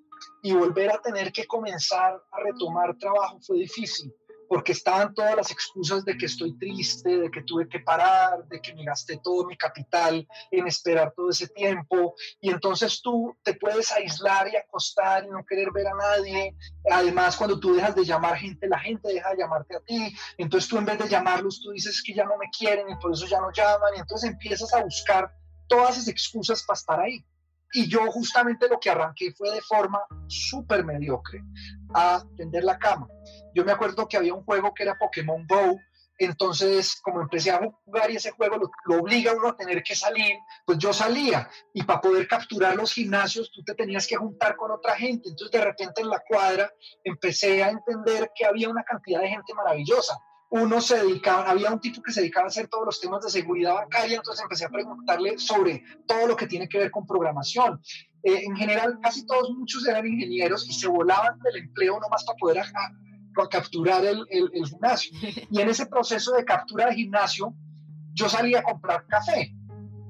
y 0.41 0.53
volver 0.53 0.91
a 0.91 1.01
tener 1.01 1.31
que 1.33 1.45
comenzar 1.45 2.23
a 2.31 2.39
retomar 2.39 2.97
trabajo 2.97 3.37
fue 3.41 3.57
difícil 3.57 4.13
porque 4.47 4.71
estaban 4.71 5.13
todas 5.13 5.35
las 5.35 5.51
excusas 5.51 6.05
de 6.05 6.17
que 6.17 6.25
estoy 6.25 6.57
triste, 6.57 7.17
de 7.17 7.29
que 7.29 7.43
tuve 7.43 7.67
que 7.67 7.79
parar, 7.79 8.47
de 8.47 8.61
que 8.61 8.73
me 8.73 8.85
gasté 8.85 9.19
todo 9.21 9.45
mi 9.45 9.57
capital 9.57 10.25
en 10.51 10.67
esperar 10.67 11.13
todo 11.15 11.29
ese 11.29 11.47
tiempo. 11.49 12.15
Y 12.39 12.49
entonces 12.49 13.01
tú 13.01 13.35
te 13.43 13.55
puedes 13.55 13.91
aislar 13.91 14.47
y 14.47 14.55
acostar 14.55 15.25
y 15.25 15.29
no 15.29 15.45
querer 15.45 15.71
ver 15.71 15.87
a 15.87 15.95
nadie. 15.95 16.55
Además, 16.89 17.35
cuando 17.35 17.59
tú 17.59 17.75
dejas 17.75 17.95
de 17.95 18.05
llamar 18.05 18.37
gente, 18.37 18.67
la 18.67 18.79
gente 18.79 19.13
deja 19.13 19.31
de 19.31 19.37
llamarte 19.37 19.75
a 19.75 19.81
ti. 19.81 20.15
Entonces 20.37 20.69
tú 20.69 20.77
en 20.77 20.85
vez 20.85 20.97
de 20.97 21.09
llamarlos, 21.09 21.61
tú 21.61 21.71
dices 21.71 22.01
que 22.01 22.13
ya 22.13 22.23
no 22.23 22.37
me 22.37 22.49
quieren 22.57 22.89
y 22.89 22.95
por 22.95 23.11
eso 23.11 23.25
ya 23.25 23.41
no 23.41 23.51
llaman. 23.51 23.91
Y 23.97 23.99
entonces 23.99 24.29
empiezas 24.29 24.73
a 24.73 24.83
buscar 24.83 25.29
todas 25.67 25.97
esas 25.97 26.07
excusas 26.07 26.63
para 26.63 26.77
estar 26.77 26.99
ahí. 26.99 27.25
Y 27.73 27.89
yo 27.89 28.09
justamente 28.11 28.69
lo 28.69 28.79
que 28.79 28.89
arranqué 28.89 29.33
fue 29.33 29.51
de 29.51 29.61
forma 29.61 29.99
súper 30.27 30.85
mediocre 30.85 31.41
a 31.93 32.23
tender 32.37 32.63
la 32.63 32.79
cama. 32.79 33.07
Yo 33.53 33.65
me 33.65 33.73
acuerdo 33.73 34.07
que 34.07 34.17
había 34.17 34.33
un 34.33 34.43
juego 34.43 34.73
que 34.73 34.83
era 34.83 34.97
Pokémon 34.97 35.45
Go, 35.47 35.77
entonces 36.17 36.99
como 37.01 37.21
empecé 37.21 37.51
a 37.51 37.59
jugar 37.85 38.09
y 38.09 38.15
ese 38.15 38.31
juego 38.31 38.57
lo, 38.57 38.99
obliga 38.99 39.31
a 39.31 39.35
uno 39.35 39.49
a 39.49 39.55
tener 39.55 39.83
que 39.83 39.95
salir, 39.95 40.35
pues 40.65 40.77
yo 40.77 40.93
salía 40.93 41.49
y 41.73 41.83
para 41.83 42.01
poder 42.01 42.27
capturar 42.27 42.75
los 42.75 42.93
gimnasios 42.93 43.51
tú 43.51 43.63
te 43.63 43.75
tenías 43.75 44.07
que 44.07 44.15
juntar 44.15 44.55
con 44.55 44.71
otra 44.71 44.95
gente, 44.95 45.29
entonces 45.29 45.51
de 45.51 45.65
repente 45.65 46.01
en 46.01 46.09
la 46.09 46.23
cuadra 46.27 46.71
empecé 47.03 47.63
a 47.63 47.69
entender 47.69 48.31
que 48.33 48.45
había 48.45 48.69
una 48.69 48.83
cantidad 48.83 49.21
de 49.21 49.29
gente 49.29 49.53
maravillosa 49.53 50.17
uno 50.49 50.79
se 50.79 50.97
dedicaba, 51.03 51.49
había 51.49 51.71
un 51.71 51.79
tipo 51.79 52.01
que 52.01 52.11
se 52.11 52.21
dedicaba 52.21 52.45
a 52.45 52.47
hacer 52.47 52.67
todos 52.67 52.85
los 52.85 53.01
temas 53.01 53.21
de 53.23 53.29
seguridad 53.29 53.73
bancaria, 53.73 54.17
entonces 54.17 54.43
empecé 54.43 54.65
a 54.65 54.69
preguntarle 54.69 55.37
sobre 55.37 55.83
todo 56.05 56.27
lo 56.27 56.35
que 56.35 56.47
tiene 56.47 56.69
que 56.69 56.77
ver 56.77 56.91
con 56.91 57.05
programación. 57.05 57.81
Eh, 58.23 58.43
en 58.45 58.55
general, 58.55 58.99
casi 59.01 59.25
todos, 59.25 59.51
muchos 59.51 59.85
eran 59.87 60.05
ingenieros 60.07 60.67
y 60.69 60.73
se 60.73 60.87
volaban 60.87 61.37
del 61.39 61.57
empleo 61.57 61.99
nomás 61.99 62.23
para 62.23 62.37
poder 62.37 62.63
capturar 63.49 64.05
el, 64.05 64.25
el, 64.29 64.49
el, 64.53 64.65
gimnasio. 64.65 65.11
Y 65.51 65.61
en 65.61 65.69
ese 65.69 65.85
proceso 65.85 66.33
de 66.33 66.45
captura 66.45 66.87
de 66.87 66.95
gimnasio, 66.95 67.53
yo 68.13 68.29
salía 68.29 68.59
a 68.59 68.63
comprar 68.63 69.05
café. 69.07 69.53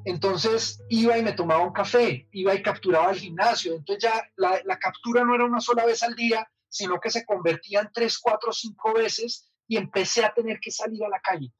Entonces 0.05 0.81
iba 0.87 1.17
y 1.17 1.23
me 1.23 1.33
tomaba 1.33 1.65
un 1.65 1.73
café, 1.73 2.27
iba 2.31 2.55
y 2.55 2.61
capturaba 2.61 3.11
el 3.11 3.19
gimnasio. 3.19 3.73
Entonces 3.73 4.03
ya 4.03 4.23
la, 4.37 4.61
la 4.63 4.79
captura 4.79 5.25
no 5.25 5.35
era 5.35 5.43
una 5.43 5.59
sola 5.59 5.85
vez 5.85 6.01
al 6.03 6.15
día, 6.15 6.47
sino 6.69 6.99
que 6.99 7.09
se 7.09 7.25
convertía 7.25 7.81
en 7.81 7.89
tres, 7.93 8.17
cuatro, 8.17 8.53
cinco 8.53 8.93
veces 8.93 9.46
y 9.67 9.77
empecé 9.77 10.23
a 10.25 10.33
tener 10.33 10.59
que 10.59 10.71
salir 10.71 11.03
a 11.03 11.09
la 11.09 11.19
calle. 11.19 11.51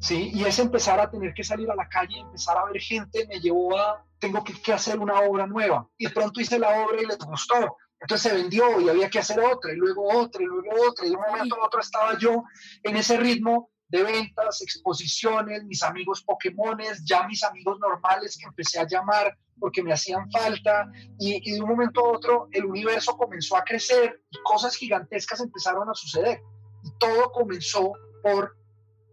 ¿sí? 0.00 0.30
Y 0.34 0.44
ese 0.44 0.62
empezar 0.62 1.00
a 1.00 1.10
tener 1.10 1.34
que 1.34 1.44
salir 1.44 1.70
a 1.70 1.74
la 1.74 1.88
calle, 1.88 2.18
empezar 2.18 2.56
a 2.56 2.64
ver 2.66 2.80
gente, 2.80 3.26
me 3.26 3.40
llevó 3.40 3.76
a, 3.78 4.04
tengo 4.18 4.42
que, 4.44 4.54
que, 4.60 4.72
hacer 4.72 4.98
una 4.98 5.20
obra 5.20 5.46
nueva. 5.46 5.88
Y 5.98 6.06
de 6.06 6.12
pronto 6.12 6.40
hice 6.40 6.58
la 6.58 6.84
obra 6.84 7.00
y 7.02 7.06
les 7.06 7.18
gustó. 7.18 7.76
Entonces 8.00 8.30
se 8.30 8.36
vendió 8.36 8.80
y 8.80 8.88
había 8.88 9.08
que 9.08 9.18
hacer 9.18 9.40
otra, 9.40 9.72
y 9.72 9.76
luego 9.76 10.06
otra, 10.12 10.42
y 10.42 10.46
luego 10.46 10.68
otra. 10.88 11.06
Y 11.06 11.10
de 11.10 11.16
un 11.16 11.22
momento 11.22 11.56
a 11.56 11.66
otro 11.66 11.80
estaba 11.80 12.18
yo 12.18 12.44
en 12.82 12.96
ese 12.96 13.16
ritmo 13.16 13.70
de 13.88 14.02
ventas, 14.02 14.60
exposiciones, 14.62 15.64
mis 15.64 15.82
amigos 15.82 16.22
Pokémones, 16.22 17.02
ya 17.04 17.26
mis 17.26 17.42
amigos 17.44 17.78
normales 17.78 18.36
que 18.36 18.46
empecé 18.46 18.80
a 18.80 18.86
llamar 18.86 19.36
porque 19.58 19.82
me 19.82 19.92
hacían 19.92 20.30
falta. 20.30 20.90
Y, 21.18 21.40
y 21.48 21.54
de 21.54 21.62
un 21.62 21.70
momento 21.70 22.04
a 22.04 22.12
otro 22.12 22.48
el 22.52 22.66
universo 22.66 23.16
comenzó 23.16 23.56
a 23.56 23.64
crecer 23.64 24.22
y 24.30 24.36
cosas 24.42 24.76
gigantescas 24.76 25.40
empezaron 25.40 25.88
a 25.88 25.94
suceder 25.94 26.40
todo 26.98 27.30
comenzó 27.32 27.92
por 28.22 28.56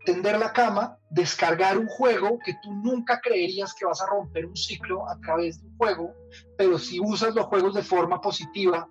tender 0.06 0.38
la 0.38 0.52
cama, 0.52 0.98
descargar 1.10 1.78
un 1.78 1.88
juego 1.88 2.38
que 2.44 2.56
tú 2.62 2.74
nunca 2.74 3.22
creerías 3.22 3.74
que 3.74 3.86
vas 3.86 4.02
a 4.02 4.08
romper 4.08 4.46
un 4.46 4.56
ciclo 4.56 5.08
a 5.10 5.18
través 5.20 5.62
de 5.62 5.68
un 5.68 5.78
juego, 5.78 6.14
pero 6.58 6.78
si 6.78 7.00
usas 7.00 7.36
los 7.36 7.46
juegos 7.46 7.74
de 7.74 7.84
forma 7.84 8.20
positiva, 8.20 8.90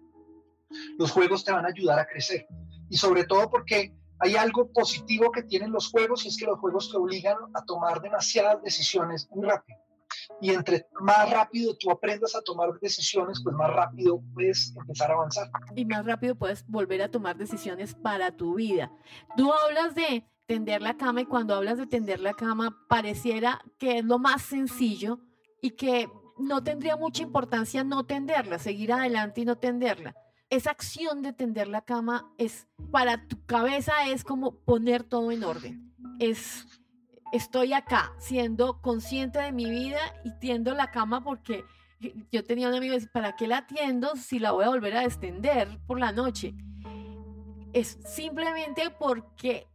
los 0.98 1.10
juegos 1.10 1.44
te 1.44 1.52
van 1.52 1.66
a 1.66 1.68
ayudar 1.68 1.98
a 1.98 2.06
crecer. 2.06 2.46
Y 2.88 2.96
sobre 2.96 3.24
todo 3.24 3.50
porque 3.50 3.94
hay 4.18 4.36
algo 4.36 4.72
positivo 4.72 5.32
que 5.32 5.42
tienen 5.42 5.72
los 5.72 5.90
juegos 5.90 6.24
y 6.24 6.28
es 6.28 6.36
que 6.36 6.46
los 6.46 6.58
juegos 6.58 6.90
te 6.90 6.96
obligan 6.96 7.36
a 7.54 7.64
tomar 7.64 8.00
demasiadas 8.00 8.62
decisiones 8.62 9.28
muy 9.30 9.46
rápido. 9.46 9.78
Y 10.42 10.50
entre 10.50 10.88
más 11.00 11.30
rápido 11.30 11.76
tú 11.76 11.88
aprendas 11.88 12.34
a 12.34 12.42
tomar 12.42 12.76
decisiones, 12.80 13.40
pues 13.44 13.54
más 13.54 13.72
rápido 13.72 14.20
puedes 14.34 14.74
empezar 14.76 15.12
a 15.12 15.14
avanzar. 15.14 15.48
Y 15.76 15.84
más 15.84 16.04
rápido 16.04 16.34
puedes 16.34 16.66
volver 16.66 17.00
a 17.00 17.08
tomar 17.08 17.36
decisiones 17.36 17.94
para 17.94 18.36
tu 18.36 18.56
vida. 18.56 18.90
Tú 19.36 19.52
hablas 19.52 19.94
de 19.94 20.26
tender 20.46 20.82
la 20.82 20.96
cama 20.96 21.20
y 21.20 21.26
cuando 21.26 21.54
hablas 21.54 21.78
de 21.78 21.86
tender 21.86 22.18
la 22.18 22.34
cama 22.34 22.76
pareciera 22.88 23.60
que 23.78 23.98
es 23.98 24.04
lo 24.04 24.18
más 24.18 24.42
sencillo 24.42 25.20
y 25.60 25.70
que 25.70 26.08
no 26.38 26.64
tendría 26.64 26.96
mucha 26.96 27.22
importancia 27.22 27.84
no 27.84 28.04
tenderla, 28.04 28.58
seguir 28.58 28.92
adelante 28.92 29.42
y 29.42 29.44
no 29.44 29.58
tenderla. 29.58 30.16
Esa 30.50 30.72
acción 30.72 31.22
de 31.22 31.32
tender 31.32 31.68
la 31.68 31.82
cama 31.82 32.34
es 32.36 32.66
para 32.90 33.28
tu 33.28 33.46
cabeza 33.46 33.92
es 34.08 34.24
como 34.24 34.56
poner 34.56 35.04
todo 35.04 35.30
en 35.30 35.44
orden. 35.44 35.94
Es 36.18 36.66
estoy 37.32 37.72
acá 37.72 38.12
siendo 38.18 38.80
consciente 38.80 39.40
de 39.40 39.52
mi 39.52 39.68
vida 39.68 40.00
y 40.24 40.32
tiendo 40.38 40.74
la 40.74 40.90
cama 40.90 41.24
porque 41.24 41.64
yo 42.30 42.44
tenía 42.44 42.68
un 42.68 42.74
amigo 42.74 42.92
que 42.92 43.00
decía, 43.00 43.12
¿para 43.12 43.36
qué 43.36 43.46
la 43.46 43.66
tiendo 43.66 44.16
si 44.16 44.38
la 44.38 44.52
voy 44.52 44.64
a 44.64 44.68
volver 44.68 44.96
a 44.96 45.04
extender 45.04 45.80
por 45.86 45.98
la 45.98 46.12
noche? 46.12 46.54
Es 47.72 47.98
simplemente 48.04 48.90
porque 48.90 49.66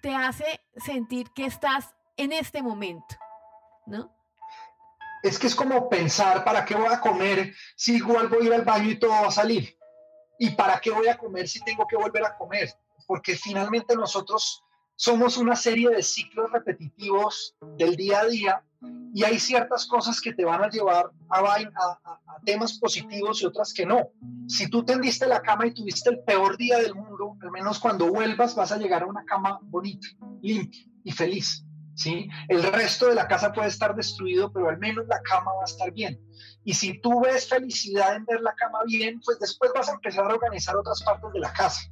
te 0.00 0.14
hace 0.14 0.60
sentir 0.76 1.30
que 1.34 1.44
estás 1.44 1.94
en 2.16 2.32
este 2.32 2.62
momento, 2.62 3.16
¿no? 3.86 4.14
Es 5.22 5.38
que 5.38 5.48
es 5.48 5.54
como 5.54 5.88
pensar, 5.88 6.44
¿para 6.44 6.64
qué 6.64 6.76
voy 6.76 6.92
a 6.92 7.00
comer 7.00 7.52
si 7.76 7.96
igual 7.96 8.28
voy 8.28 8.44
a 8.44 8.46
ir 8.46 8.54
al 8.54 8.64
baño 8.64 8.90
y 8.90 8.98
todo 8.98 9.10
va 9.10 9.28
a 9.28 9.32
salir? 9.32 9.76
¿Y 10.38 10.50
para 10.50 10.80
qué 10.80 10.90
voy 10.92 11.08
a 11.08 11.18
comer 11.18 11.48
si 11.48 11.60
tengo 11.64 11.86
que 11.86 11.96
volver 11.96 12.24
a 12.24 12.36
comer? 12.36 12.72
Porque 13.06 13.34
finalmente 13.34 13.96
nosotros 13.96 14.62
somos 14.98 15.36
una 15.36 15.54
serie 15.54 15.90
de 15.90 16.02
ciclos 16.02 16.50
repetitivos 16.50 17.54
del 17.76 17.94
día 17.94 18.18
a 18.18 18.26
día 18.26 18.64
y 19.14 19.22
hay 19.22 19.38
ciertas 19.38 19.86
cosas 19.86 20.20
que 20.20 20.34
te 20.34 20.44
van 20.44 20.64
a 20.64 20.68
llevar 20.68 21.12
a, 21.30 22.20
temas 22.44 22.78
positivos 22.78 23.40
y 23.40 23.46
otras 23.46 23.72
que 23.72 23.86
no. 23.86 24.10
Si 24.48 24.68
tú 24.68 24.84
tendiste 24.84 25.28
la 25.28 25.40
cama 25.40 25.68
y 25.68 25.74
tuviste 25.74 26.10
el 26.10 26.18
peor 26.24 26.56
día 26.56 26.78
del 26.78 26.96
mundo, 26.96 27.36
al 27.40 27.50
menos 27.52 27.78
cuando 27.78 28.08
vuelvas 28.08 28.56
vas 28.56 28.72
a 28.72 28.76
llegar 28.76 29.04
a 29.04 29.06
una 29.06 29.24
cama 29.24 29.60
bonita, 29.62 30.08
limpia 30.42 30.82
y 31.04 31.12
feliz. 31.12 31.64
¿sí? 31.94 32.28
El 32.48 32.64
resto 32.64 33.06
de 33.06 33.14
la 33.14 33.28
casa 33.28 33.52
puede 33.52 33.68
estar 33.68 33.94
destruido, 33.94 34.52
pero 34.52 34.68
al 34.68 34.78
menos 34.78 35.06
la 35.06 35.22
cama 35.22 35.52
va 35.54 35.62
a 35.62 35.70
estar 35.70 35.92
bien. 35.92 36.20
Y 36.64 36.74
si 36.74 37.00
tú 37.00 37.20
ves 37.20 37.48
felicidad 37.48 38.16
en 38.16 38.24
ver 38.24 38.40
la 38.40 38.54
cama 38.56 38.80
bien, 38.84 39.20
pues 39.24 39.38
después 39.38 39.70
vas 39.72 39.88
a 39.88 39.92
empezar 39.92 40.24
a 40.24 40.34
organizar 40.34 40.76
otras 40.76 41.00
partes 41.04 41.32
de 41.32 41.38
la 41.38 41.52
casa. 41.52 41.82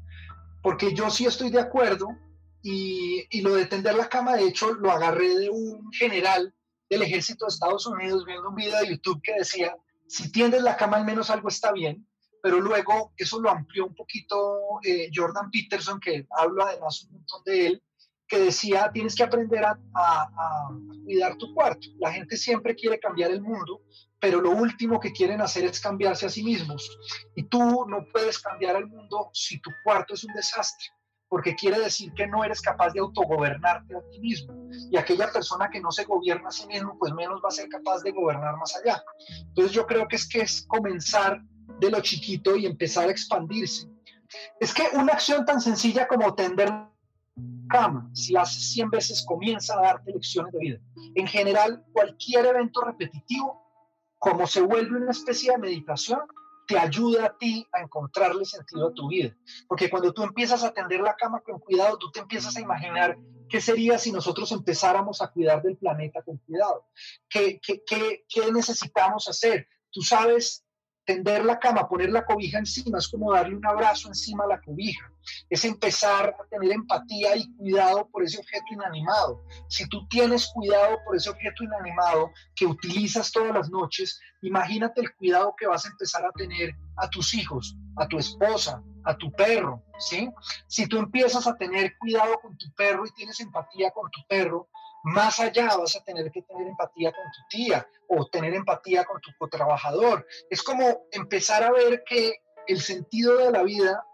Porque 0.61 0.93
yo 0.93 1.09
sí 1.09 1.25
estoy 1.27 1.51
de 1.51 1.61
acuerdo 1.61 2.09
y, 2.69 3.41
lo 3.43 3.55
de 3.55 3.67
tender 3.67 3.95
la 3.95 4.09
cama, 4.09 4.35
de 4.35 4.49
hecho, 4.49 4.75
lo 4.75 4.91
agarré 4.91 5.39
de 5.39 5.51
un 5.51 5.93
general 5.93 6.53
del 6.91 7.03
ejército 7.03 7.45
de 7.45 7.51
Estados 7.51 7.87
Unidos 7.87 8.25
viendo 8.27 8.49
un 8.49 8.57
video 8.57 8.81
de 8.81 8.89
YouTube 8.89 9.21
que 9.23 9.35
decía, 9.35 9.77
si 10.09 10.33
tiendes 10.33 10.63
la 10.63 10.77
cama 10.77 10.97
al 10.97 11.05
menos 11.05 11.31
algo 11.31 11.49
está 11.49 11.71
bien, 11.71 12.09
pero 12.43 12.61
luego 12.61 13.13
eso 13.17 13.41
lo 13.41 13.51
amplió 13.51 13.87
un 13.87 13.95
poquito 13.95 14.81
eh, 14.83 15.11
Jordan 15.15 15.51
Peterson, 15.51 16.01
que 16.01 16.27
habla 16.37 16.67
además 16.67 17.05
un 17.05 17.19
montón 17.19 17.43
de 17.45 17.67
él, 17.67 17.83
que 18.27 18.39
decía, 18.39 18.91
tienes 18.93 19.15
que 19.15 19.23
aprender 19.23 19.65
a, 19.65 19.79
cuidar 21.05 21.37
tu 21.37 21.55
cuarto. 21.55 21.87
La 22.01 22.13
gente 22.13 22.37
siempre 22.37 22.75
quiere 22.75 22.99
cambiar 22.99 23.31
el 23.31 23.43
mundo, 23.43 23.83
pero 24.19 24.41
lo 24.41 24.51
último 24.51 24.99
que 24.99 25.13
quieren 25.13 25.41
hacer 25.41 25.65
es 25.65 25.79
cambiarse 25.79 26.27
a 26.27 26.31
sí 26.31 26.43
mismos. 26.43 26.99
Y 27.37 27.45
tú 27.45 27.87
no 27.87 28.05
puedes 28.13 28.41
cambiar 28.41 28.75
el 28.75 28.89
mundo 28.89 29.31
si 29.33 29.61
tu 29.61 29.71
cuarto 29.85 30.15
es 30.15 30.25
un 30.25 30.35
desastre 30.35 30.96
porque 31.29 31.55
quiere 31.55 31.79
decir 31.79 32.13
que 32.15 32.27
no 32.27 32.45
eres 32.45 32.61
capaz 32.61 32.93
de 32.93 33.01
autogobernarte 33.01 33.97
a 33.97 34.01
ti 34.11 34.21
mismo. 34.21 34.55
Y 34.91 34.97
aquella 34.97 35.31
persona 35.33 35.69
que 35.71 35.81
no 35.81 35.91
se 35.91 36.05
gobierna 36.05 36.49
a 36.49 36.53
sí 36.53 36.67
mismo, 36.67 36.97
pues 36.99 37.13
menos 37.13 37.41
va 37.45 37.49
a 37.49 37.53
ser 37.53 37.69
capaz 37.69 38.03
de 38.03 38.13
gobernar 38.13 38.57
más 38.57 38.77
allá. 38.77 39.03
Entonces 39.49 39.73
yo 39.73 39.87
creo 39.87 40.07
que 40.07 40.17
es 40.17 40.29
que 40.29 40.43
es 40.43 40.65
comenzar 40.69 41.43
de 41.81 41.91
lo 41.91 42.01
chiquito 42.01 42.57
y 42.57 42.67
empezar 42.67 43.09
a 43.09 43.11
expandirse. 43.11 43.89
Es 44.61 44.73
que 44.73 44.85
una 44.95 45.15
acción 45.15 45.45
tan 45.45 45.61
sencilla 45.61 46.07
como 46.07 46.35
tender 46.35 46.73
cama, 47.69 48.09
si 48.15 48.37
haces 48.37 48.71
100 48.73 48.91
veces, 48.91 49.25
comienza 49.27 49.79
a 49.79 49.83
darte 49.83 50.13
lecciones 50.13 50.53
de 50.53 50.59
vida. 50.59 50.79
En 51.15 51.27
general, 51.27 51.85
cualquier 51.93 52.47
evento 52.47 52.81
repetitivo, 52.83 53.63
como 54.19 54.47
se 54.47 54.61
vuelve 54.61 54.97
una 54.97 55.11
especie 55.11 55.53
de 55.53 55.59
meditación, 55.59 56.21
te 56.67 56.79
ayuda 56.79 57.27
a 57.27 57.39
ti 57.39 57.67
a 57.73 57.81
encontrarle 57.81 58.45
sentido 58.45 58.89
a 58.89 58.95
tu 58.95 59.09
vida. 59.09 59.37
Porque 59.69 59.89
cuando 59.89 60.13
tú 60.13 60.23
empiezas 60.23 60.65
a 60.65 60.73
tender 60.73 61.01
la 61.01 61.15
cama 61.15 61.41
con 61.41 61.61
cuidado, 61.61 61.99
tú 61.99 62.11
te 62.11 62.21
empiezas 62.21 62.57
a 62.57 62.61
imaginar 62.61 63.17
qué 63.49 63.61
sería 63.61 63.99
si 63.99 64.13
nosotros 64.13 64.51
empezáramos 64.53 65.23
a 65.23 65.31
cuidar 65.31 65.63
del 65.63 65.77
planeta 65.77 66.23
con 66.23 66.39
cuidado. 66.39 66.87
¿Qué, 67.29 67.61
qué, 67.65 67.83
qué, 67.87 68.25
qué 68.29 68.53
necesitamos 68.53 69.29
hacer? 69.29 69.69
Tú 69.91 70.03
sabes 70.03 70.66
tender 71.07 71.45
la 71.45 71.59
cama, 71.59 71.89
poner 71.89 72.11
la 72.11 72.25
cobija 72.25 72.59
encima, 72.59 72.99
es 72.99 73.09
como 73.09 73.33
darle 73.33 73.57
un 73.57 73.65
abrazo 73.65 74.09
encima 74.09 74.45
a 74.45 74.49
la 74.49 74.61
cobija, 74.61 75.11
es 75.49 75.65
empezar 75.65 76.37
a 76.39 76.45
tener 76.49 76.73
empatía 76.73 77.37
y 77.37 77.51
cuidado 77.57 78.09
por 78.11 78.25
ese 78.25 78.39
objeto 78.39 78.67
inanimado. 78.73 79.45
Si 79.69 79.89
tú 79.89 80.07
tienes 80.09 80.49
cuidado 80.53 80.99
por 81.07 81.17
ese 81.17 81.31
objeto 81.31 81.63
inanimado 81.63 82.33
que 82.55 82.67
utilizas 82.67 83.31
todas 83.31 83.55
las 83.55 83.71
noches, 83.71 84.21
imagínate 84.43 85.01
el 85.01 85.15
cuidado 85.15 85.55
que 85.57 85.69
vas 85.69 85.87
a 85.87 85.91
empezar 85.91 86.25
a 86.25 86.33
tener 86.33 86.75
a 86.97 87.09
tus 87.09 87.35
hijos, 87.35 87.77
a 87.97 88.09
tu 88.09 88.19
esposa, 88.19 88.83
a 89.05 89.17
tu 89.17 89.31
perro, 89.33 89.85
¿sí? 89.99 90.29
Si 90.67 90.89
tú 90.89 90.99
empiezas 90.99 91.47
a 91.47 91.55
tener 91.55 91.97
cuidado 91.99 92.41
con 92.41 92.59
tu 92.59 92.67
perro 92.75 93.07
y 93.07 93.13
tienes 93.13 93.39
empatía 93.39 93.93
con 93.93 94.11
tu 94.11 94.21
perro, 94.29 94.69
más 95.07 95.39
allá 95.39 95.77
vas 95.77 95.95
a 95.95 96.03
tener 96.03 96.33
que 96.33 96.43
tener 96.43 96.67
empatía 96.67 97.13
con 97.13 97.25
tu 97.27 97.57
tía 97.57 97.87
o 98.09 98.27
tener 98.27 98.53
empatía 98.55 99.05
con 99.05 99.21
tu 99.21 99.49
trabajador. 99.49 100.27
Es 100.51 100.65
como 100.65 101.07
empezar 101.13 101.63
a 101.63 101.71
ver 101.71 102.03
que 102.05 102.41
el 102.67 102.81
sentido 102.81 103.37
de 103.37 103.53
la 103.53 103.63
vida 103.63 104.05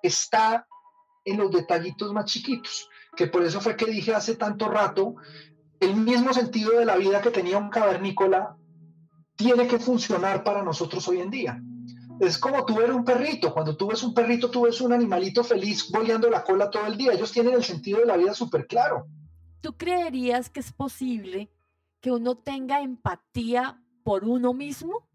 está 0.00 0.64
en 1.24 1.38
los 1.38 1.50
detallitos 1.50 2.12
más 2.12 2.26
chiquitos, 2.26 2.88
que 3.16 3.26
por 3.26 3.42
eso 3.42 3.60
fue 3.60 3.74
que 3.76 3.86
dije 3.86 4.14
hace 4.14 4.36
tanto 4.36 4.68
rato, 4.68 5.16
el 5.80 5.96
mismo 5.96 6.32
sentido 6.32 6.78
de 6.78 6.84
la 6.84 6.94
vida 6.94 7.20
que 7.20 7.32
tenía 7.32 7.58
un 7.58 7.68
cavernícola 7.68 8.56
tiene 9.34 9.66
que 9.66 9.80
funcionar 9.80 10.44
para 10.44 10.62
nosotros 10.62 11.06
hoy 11.08 11.20
en 11.20 11.30
día. 11.30 11.60
Es 12.20 12.38
como 12.38 12.64
tú 12.64 12.76
ver 12.76 12.92
un 12.92 13.04
perrito. 13.04 13.52
Cuando 13.52 13.76
tú 13.76 13.88
ves 13.88 14.04
un 14.04 14.14
perrito, 14.14 14.48
tú 14.48 14.62
ves 14.62 14.80
un 14.80 14.92
animalito 14.92 15.42
feliz 15.42 15.90
boleando 15.90 16.30
la 16.30 16.44
cola 16.44 16.70
todo 16.70 16.86
el 16.86 16.96
día. 16.96 17.12
Ellos 17.12 17.32
tienen 17.32 17.54
el 17.54 17.64
sentido 17.64 17.98
de 17.98 18.06
la 18.06 18.16
vida 18.16 18.34
súper 18.34 18.68
claro. 18.68 19.08
¿Tú 19.62 19.76
creerías 19.76 20.50
que 20.50 20.60
es 20.60 20.72
posible 20.72 21.48
que 22.00 22.10
uno 22.10 22.36
tenga 22.36 22.82
empatía 22.82 23.80
por 24.02 24.24
uno 24.24 24.52
mismo? 24.52 25.08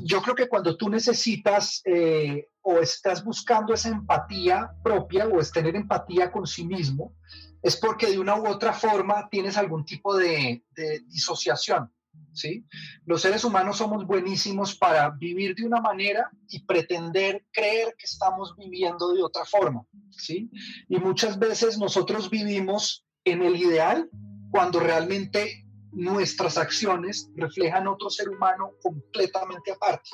Yo 0.00 0.22
creo 0.22 0.36
que 0.36 0.48
cuando 0.48 0.76
tú 0.76 0.88
necesitas 0.88 1.82
eh, 1.84 2.48
o 2.62 2.78
estás 2.78 3.24
buscando 3.24 3.74
esa 3.74 3.88
empatía 3.88 4.70
propia 4.84 5.26
o 5.26 5.40
es 5.40 5.50
tener 5.50 5.74
empatía 5.74 6.30
con 6.30 6.46
sí 6.46 6.64
mismo, 6.64 7.16
es 7.62 7.76
porque 7.76 8.06
de 8.10 8.20
una 8.20 8.36
u 8.36 8.46
otra 8.46 8.72
forma 8.72 9.28
tienes 9.28 9.56
algún 9.56 9.84
tipo 9.84 10.16
de, 10.16 10.64
de 10.76 11.00
disociación. 11.08 11.92
¿sí? 12.32 12.64
Los 13.06 13.22
seres 13.22 13.42
humanos 13.42 13.78
somos 13.78 14.06
buenísimos 14.06 14.76
para 14.76 15.10
vivir 15.10 15.56
de 15.56 15.66
una 15.66 15.80
manera 15.80 16.30
y 16.48 16.64
pretender 16.64 17.44
creer 17.50 17.96
que 17.98 18.06
estamos 18.06 18.54
viviendo 18.56 19.12
de 19.12 19.22
otra 19.24 19.44
forma. 19.44 19.84
¿sí? 20.10 20.48
Y 20.88 20.98
muchas 20.98 21.40
veces 21.40 21.76
nosotros 21.76 22.30
vivimos 22.30 23.04
en 23.24 23.42
el 23.42 23.56
ideal 23.56 24.08
cuando 24.50 24.80
realmente 24.80 25.64
nuestras 25.92 26.58
acciones 26.58 27.30
reflejan 27.36 27.88
otro 27.88 28.10
ser 28.10 28.28
humano 28.28 28.72
completamente 28.82 29.72
aparte. 29.72 30.10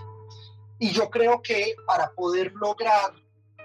Y 0.79 0.91
yo 0.91 1.11
creo 1.11 1.43
que 1.43 1.75
para 1.87 2.13
poder 2.13 2.53
lograr 2.55 3.13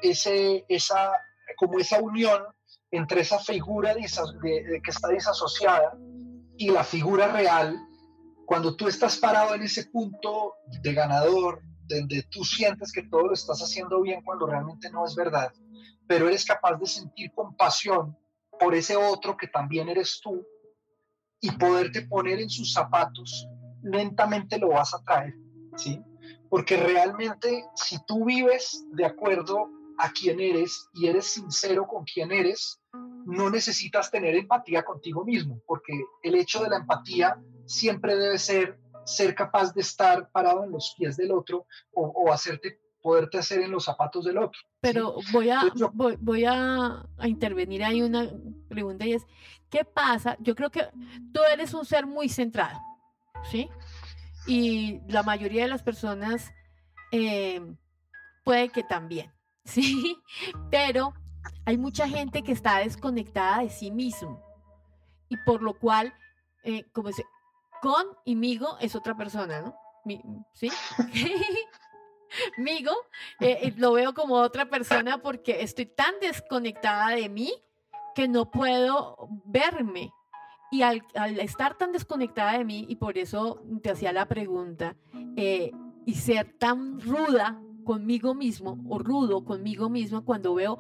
ese, 0.02 0.66
esa, 0.68 1.12
como 1.58 1.80
esa 1.80 2.02
unión 2.02 2.44
entre 2.92 3.22
esa 3.22 3.40
figura 3.40 3.94
de, 3.94 4.82
que 4.84 4.92
está 4.92 5.10
desasociada 5.10 5.98
y 6.58 6.70
la 6.70 6.84
figura 6.84 7.28
real, 7.28 7.78
cuando 8.46 8.76
tú 8.76 8.88
estás 8.88 9.18
parado 9.18 9.56
en 9.56 9.64
ese 9.64 9.86
punto 9.86 10.56
de 10.82 10.94
ganador, 10.94 11.62
donde 11.88 12.24
tú 12.32 12.44
sientes 12.44 12.92
que 12.92 13.04
todo 13.04 13.28
lo 13.28 13.34
estás 13.34 13.62
haciendo 13.62 14.02
bien 14.02 14.22
cuando 14.24 14.48
realmente 14.48 14.90
no 14.92 15.06
es 15.06 15.16
verdad, 15.16 15.52
pero 16.08 16.28
eres 16.28 16.46
capaz 16.46 16.78
de 16.78 16.86
sentir 16.86 17.32
compasión 17.34 18.18
por 18.60 18.76
ese 18.76 18.96
otro 18.96 19.38
que 19.38 19.48
también 19.48 19.90
eres 19.90 20.20
tú 20.22 20.46
y 21.42 21.52
poderte 21.52 22.04
poner 22.04 22.40
en 22.40 22.50
sus 22.50 22.74
zapatos, 22.74 23.48
lentamente 23.84 24.58
lo 24.58 24.70
vas 24.70 24.94
a 24.94 25.04
traer, 25.04 25.34
¿sí? 25.76 26.02
Porque 26.50 26.78
realmente 26.78 27.66
si 27.76 28.04
tú 28.06 28.26
vives 28.26 28.86
de 28.92 29.06
acuerdo 29.06 29.70
a 29.98 30.12
quién 30.12 30.40
eres 30.40 30.88
y 30.94 31.08
eres 31.08 31.26
sincero 31.26 31.88
con 31.88 32.04
quién 32.06 32.32
eres, 32.32 32.82
no 33.26 33.50
necesitas 33.50 34.12
tener 34.12 34.36
empatía 34.36 34.84
contigo 34.84 35.24
mismo, 35.26 35.62
porque 35.66 35.94
el 36.24 36.36
hecho 36.36 36.64
de 36.64 36.70
la 36.70 36.78
empatía 36.78 37.40
siempre 37.66 38.16
debe 38.16 38.38
ser 38.38 38.80
ser 39.06 39.36
capaz 39.36 39.74
de 39.74 39.82
estar 39.82 40.30
parado 40.32 40.64
en 40.64 40.72
los 40.72 40.96
pies 40.98 41.16
del 41.16 41.32
otro 41.32 41.68
o, 41.94 42.32
hacerte 42.32 42.80
poderte 43.06 43.38
hacer 43.38 43.62
en 43.62 43.70
los 43.70 43.86
zapatos 43.86 44.26
del 44.26 44.40
otro. 44.40 44.60
Pero 44.82 45.18
voy 45.32 45.52
a 45.52 45.62
voy, 45.94 46.44
a, 46.44 47.06
a, 47.20 47.28
intervenir 47.28 47.84
ahí 47.84 48.02
una 48.02 48.28
pregunta 48.68 49.06
y 49.06 49.14
es 49.14 49.28
¿qué 49.70 49.86
pasa? 49.86 50.36
Yo 50.40 50.56
creo 50.56 50.72
que 50.72 50.90
tú 51.32 51.40
eres 51.54 51.76
un 51.76 51.86
ser 51.86 52.08
muy 52.08 52.30
centrado, 52.30 52.80
¿sí? 53.52 53.70
Y 54.48 55.02
la 55.08 55.22
mayoría 55.22 55.62
de 55.62 55.68
las 55.68 55.84
personas 55.84 56.52
eh, 57.12 57.62
puede 58.44 58.70
que 58.70 58.82
también, 58.82 59.32
¿sí? 59.66 60.18
Pero 60.72 61.14
hay 61.64 61.78
mucha 61.78 62.10
gente 62.10 62.42
que 62.42 62.54
está 62.54 62.80
desconectada 62.80 63.60
de 63.60 63.70
sí 63.70 63.92
mismo 63.92 64.44
y 65.30 65.38
por 65.46 65.62
lo 65.62 65.78
cual, 65.78 66.12
eh, 66.64 66.86
como 66.92 67.10
dice, 67.10 67.24
con 67.84 68.04
y 68.26 68.36
migo 68.36 68.80
es 68.80 68.96
otra 68.96 69.16
persona, 69.16 69.62
¿no? 69.62 69.76
¿Sí? 70.54 70.72
migo 72.58 72.94
eh, 73.40 73.74
lo 73.78 73.94
veo 73.94 74.14
como 74.14 74.36
otra 74.36 74.70
persona 74.70 75.22
porque 75.22 75.62
estoy 75.62 75.86
tan 75.86 76.14
desconectada 76.22 77.10
de 77.16 77.30
mí 77.30 77.54
que 78.16 78.28
no 78.28 78.50
puedo 78.50 79.28
verme. 79.46 80.12
Y 80.72 80.82
al, 80.82 81.04
estar 81.40 81.78
tan 81.78 81.92
desconectada 81.92 82.58
de 82.58 82.66
mí, 82.66 82.86
y 82.90 82.96
por 82.96 83.18
eso 83.18 83.64
te 83.84 83.92
hacía 83.92 84.12
la 84.12 84.28
pregunta, 84.28 84.96
eh, 85.38 85.72
y 86.06 86.16
ser 86.16 86.58
tan 86.58 87.00
ruda 87.00 87.62
conmigo 87.86 88.36
mismo 88.36 88.78
o 88.90 89.00
rudo 89.00 89.46
conmigo 89.46 89.90
mismo 89.90 90.26
cuando 90.26 90.54
veo 90.56 90.78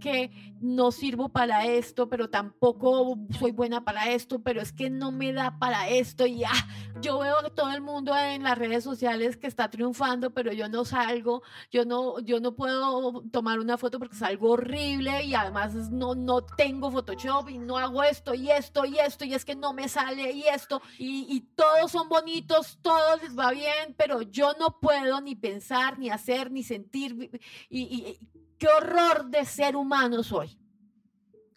que 0.00 0.30
no 0.60 0.92
sirvo 0.92 1.28
para 1.28 1.66
esto, 1.66 2.08
pero 2.08 2.30
tampoco 2.30 3.18
soy 3.38 3.52
buena 3.52 3.84
para 3.84 4.10
esto, 4.10 4.42
pero 4.42 4.60
es 4.60 4.72
que 4.72 4.90
no 4.90 5.12
me 5.12 5.32
da 5.32 5.58
para 5.58 5.88
esto 5.88 6.26
y 6.26 6.44
ah, 6.44 6.68
yo 7.00 7.18
veo 7.18 7.36
que 7.42 7.50
todo 7.50 7.70
el 7.72 7.80
mundo 7.80 8.16
en 8.16 8.42
las 8.42 8.56
redes 8.56 8.84
sociales 8.84 9.36
que 9.36 9.46
está 9.46 9.68
triunfando, 9.68 10.32
pero 10.32 10.52
yo 10.52 10.68
no 10.68 10.84
salgo, 10.84 11.42
yo 11.70 11.84
no, 11.84 12.18
yo 12.20 12.40
no 12.40 12.54
puedo 12.54 13.22
tomar 13.30 13.58
una 13.58 13.76
foto 13.76 13.98
porque 13.98 14.16
salgo 14.16 14.52
horrible 14.52 15.24
y 15.24 15.34
además 15.34 15.74
no, 15.90 16.14
no 16.14 16.42
tengo 16.42 16.90
Photoshop 16.90 17.50
y 17.50 17.58
no 17.58 17.78
hago 17.78 18.02
esto 18.02 18.34
y 18.34 18.50
esto 18.50 18.84
y 18.84 18.98
esto 18.98 19.24
y 19.24 19.34
es 19.34 19.44
que 19.44 19.56
no 19.56 19.72
me 19.72 19.88
sale 19.88 20.32
y 20.32 20.44
esto 20.44 20.80
y, 20.98 21.26
y 21.28 21.40
todos 21.40 21.90
son 21.90 22.08
bonitos, 22.08 22.78
todos 22.80 23.22
les 23.22 23.38
va 23.38 23.50
bien, 23.50 23.94
pero 23.96 24.22
yo 24.22 24.52
no 24.58 24.80
puedo 24.80 25.20
ni 25.20 25.34
pensar, 25.34 25.98
ni 25.98 26.10
hacer, 26.10 26.43
ni 26.50 26.62
sentir 26.62 27.30
y, 27.68 28.18
qué 28.58 28.66
horror 28.68 29.26
de 29.30 29.44
ser 29.44 29.76
humano 29.76 30.22
soy. 30.22 30.58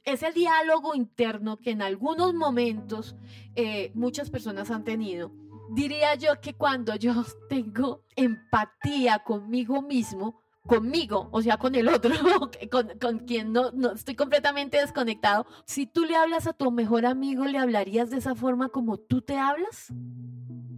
Es 0.04 0.24
el 0.24 0.34
diálogo 0.34 0.96
interno 0.96 1.58
que 1.58 1.72
en 1.72 1.82
algunos 1.82 2.34
momentos 2.34 3.16
eh, 3.56 3.92
muchas 3.94 4.30
personas 4.30 4.72
han 4.72 4.84
tenido. 4.84 5.32
Diría 5.70 6.16
yo 6.16 6.40
que 6.42 6.54
cuando 6.54 6.96
yo 6.96 7.14
tengo 7.50 8.04
empatía 8.16 9.20
conmigo 9.20 9.82
mismo, 9.82 10.42
conmigo, 10.68 11.30
o 11.32 11.42
sea, 11.42 11.58
con 11.58 11.74
el 11.74 11.88
otro, 11.88 12.12
con, 13.00 13.20
quien 13.20 13.54
no, 13.54 13.72
no, 13.72 13.94
estoy 13.94 14.16
completamente 14.16 14.78
desconectado. 14.78 15.48
Si 15.66 15.88
tú 15.88 16.06
le 16.06 16.16
hablas 16.16 16.46
a 16.46 16.54
tu 16.54 16.70
mejor 16.72 17.06
amigo, 17.06 17.46
¿le 17.46 17.58
hablarías 17.58 18.12
de 18.12 18.18
esa 18.18 18.36
forma 18.36 18.70
como 18.70 18.98
tú 18.98 19.22
te 19.22 19.38
hablas? 19.38 19.92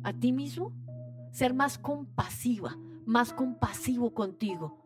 ¿A 0.03 0.14
ti 0.14 0.32
mismo? 0.32 0.72
Ser 1.32 1.53
más 1.53 1.78
compasiva, 1.78 2.78
más 3.10 3.34
compasivo 3.34 4.14
contigo 4.14 4.80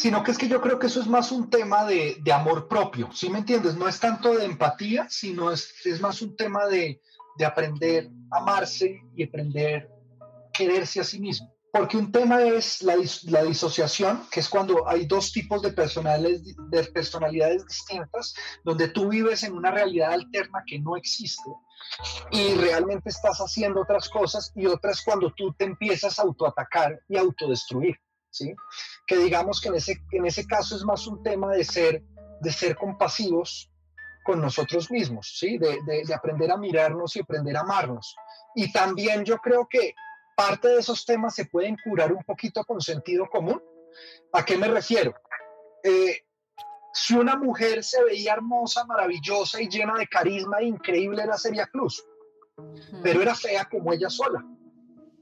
sino 0.00 0.24
que 0.24 0.30
es 0.30 0.38
que 0.38 0.48
yo 0.48 0.62
creo 0.62 0.78
que 0.78 0.86
eso 0.86 1.02
es 1.02 1.06
más 1.06 1.30
un 1.30 1.50
tema 1.50 1.84
de, 1.84 2.22
amor 2.32 2.68
propio, 2.68 3.10
¿sí 3.12 3.28
me 3.28 3.40
entiendes? 3.40 3.76
No 3.76 3.86
es 3.86 4.00
tanto 4.00 4.34
de 4.34 4.46
empatía, 4.46 5.06
sino 5.10 5.52
es, 5.52 5.74
es 5.84 6.00
más 6.00 6.22
un 6.22 6.34
tema 6.36 6.66
de, 6.66 7.02
aprender 7.44 8.10
a 8.30 8.38
amarse 8.38 9.02
y 9.14 9.24
aprender 9.24 9.90
a 10.20 10.50
quererse 10.52 11.00
a 11.00 11.04
sí 11.04 11.20
mismo. 11.20 11.54
Porque 11.70 11.98
un 11.98 12.10
tema 12.10 12.42
es 12.42 12.80
la, 12.80 12.96
la, 13.24 13.42
disociación, 13.44 14.22
que 14.30 14.40
es 14.40 14.48
cuando 14.48 14.88
hay 14.88 15.04
dos 15.04 15.32
tipos 15.32 15.60
de 15.60 15.72
personalidades, 15.72 16.56
de 16.70 16.84
personalidades 16.84 17.66
distintas, 17.66 18.34
donde 18.64 18.88
tú 18.88 19.08
vives 19.08 19.42
en 19.42 19.52
una 19.52 19.70
realidad 19.70 20.12
alterna 20.12 20.62
que 20.66 20.78
no 20.78 20.96
existe 20.96 21.50
y 22.30 22.54
realmente 22.54 23.10
estás 23.10 23.38
haciendo 23.38 23.82
otras 23.82 24.08
cosas, 24.08 24.52
y 24.54 24.66
otras 24.66 25.02
cuando 25.02 25.32
tú 25.32 25.52
te 25.54 25.64
empiezas 25.64 26.18
a 26.18 26.22
autoatacar 26.22 27.00
y 27.08 27.16
autodestruir. 27.16 27.96
¿sí? 28.30 28.54
Que 29.06 29.16
digamos 29.16 29.60
que 29.60 29.68
en 29.68 29.74
ese, 29.74 30.00
en 30.12 30.26
ese 30.26 30.46
caso 30.46 30.76
es 30.76 30.84
más 30.84 31.06
un 31.06 31.22
tema 31.22 31.52
de 31.52 31.64
ser, 31.64 32.02
de 32.40 32.52
ser 32.52 32.76
compasivos 32.76 33.70
con 34.24 34.40
nosotros 34.40 34.90
mismos, 34.90 35.34
¿sí? 35.38 35.58
De, 35.58 35.80
de, 35.84 36.14
aprender 36.14 36.50
a 36.50 36.56
mirarnos 36.56 37.16
y 37.16 37.20
aprender 37.20 37.56
a 37.56 37.60
amarnos. 37.60 38.14
Y 38.54 38.70
también 38.70 39.24
yo 39.24 39.38
creo 39.38 39.66
que 39.68 39.94
parte 40.36 40.68
de 40.68 40.80
esos 40.80 41.04
temas 41.04 41.34
se 41.34 41.46
pueden 41.46 41.76
curar 41.82 42.12
un 42.12 42.22
poquito 42.22 42.64
con 42.64 42.80
sentido 42.80 43.28
común. 43.28 43.62
¿A 44.32 44.44
qué 44.44 44.56
me 44.56 44.68
refiero? 44.68 45.14
Eh, 45.82 46.22
si 46.92 47.14
una 47.14 47.36
mujer 47.36 47.84
se 47.84 48.02
veía 48.04 48.34
hermosa, 48.34 48.84
maravillosa 48.84 49.60
y 49.60 49.68
llena 49.68 49.94
de 49.96 50.06
carisma 50.06 50.58
e 50.58 50.66
increíble 50.66 51.22
era 51.22 51.38
Celia 51.38 51.66
Cruz, 51.66 52.04
pero 53.02 53.22
era 53.22 53.34
fea 53.34 53.64
como 53.64 53.92
ella 53.92 54.10
sola. 54.10 54.44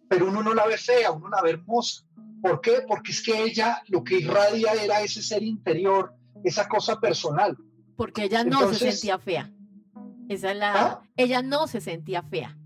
Pero 0.09 0.29
uno 0.29 0.43
no 0.43 0.55
la 0.55 0.67
ve 0.67 0.79
fea, 0.79 1.11
uno 1.11 1.29
la 1.29 1.43
ve 1.43 1.51
hermosa. 1.51 2.03
¿Por 2.41 2.61
qué? 2.61 2.83
Porque 2.87 3.13
es 3.13 3.23
que 3.23 3.43
ella 3.43 3.83
lo 3.89 4.03
que 4.03 4.19
irradia 4.19 4.73
era 4.73 5.03
ese 5.03 5.23
ser 5.23 5.43
interior, 5.43 6.15
esa 6.45 6.69
cosa 6.69 6.99
personal. 6.99 7.57
Porque 7.97 8.25
ella 8.25 8.45
no 8.45 8.73
se 8.73 8.91
sentía 8.93 9.19
fea. 9.19 9.53
Esa 10.29 10.55
la, 10.55 10.73
¿Ah? 10.75 11.03
Ella 11.17 11.43
no 11.43 11.67
se 11.67 11.81
sentía 11.81 12.23
fea. 12.23 12.57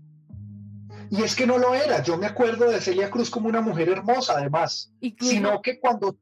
Y 1.09 1.21
es 1.21 1.35
que 1.35 1.45
no 1.45 1.57
lo 1.57 1.73
era. 1.73 2.01
Yo 2.01 2.17
me 2.17 2.25
acuerdo 2.25 2.69
de 2.69 2.81
Celia 2.81 3.09
Cruz 3.09 3.29
como 3.29 3.47
una 3.47 3.61
mujer 3.61 3.89
hermosa, 3.89 4.33
además. 4.37 4.91
Sino 5.19 5.61
que 5.61 5.79
cuando 5.79 6.17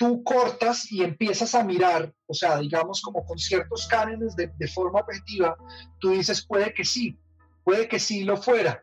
tú 0.00 0.24
cortas 0.24 0.90
y 0.90 1.02
empiezas 1.02 1.54
a 1.54 1.62
mirar, 1.62 2.10
o 2.26 2.32
sea, 2.32 2.56
digamos 2.56 3.02
como 3.02 3.22
con 3.22 3.38
ciertos 3.38 3.86
cánones 3.86 4.34
de, 4.34 4.68
forma 4.68 5.00
objetiva, 5.00 5.54
tú 5.98 6.12
dices, 6.12 6.46
puede 6.46 6.72
que 6.72 6.86
sí, 6.86 7.18
puede 7.62 7.86
que 7.86 7.98
sí 7.98 8.24
lo 8.24 8.38
fuera, 8.38 8.82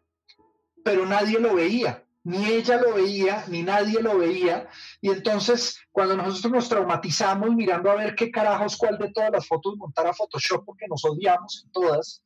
pero 0.84 1.08
nadie 1.08 1.40
lo 1.40 1.56
veía 1.56 2.04
ni 2.24 2.46
ella 2.46 2.78
lo 2.82 2.94
veía, 2.94 3.46
ni 3.48 3.64
nadie 3.64 4.02
lo 4.02 4.18
veía. 4.18 4.68
Y 5.00 5.12
entonces, 5.12 5.80
cuando 5.94 6.18
nosotros 6.18 6.52
nos 6.52 6.68
traumatizamos 6.68 7.56
mirando 7.56 7.90
a 7.90 7.96
ver 7.96 8.16
qué 8.16 8.30
carajos, 8.30 8.76
cuál 8.76 8.98
de 8.98 9.14
todas 9.14 9.32
las 9.32 9.48
fotos 9.48 9.78
montar 9.78 10.06
a 10.08 10.14
Photoshop, 10.14 10.66
porque 10.66 10.88
nos 10.90 11.06
odiamos 11.06 11.64
en 11.64 11.72
todas, 11.72 12.22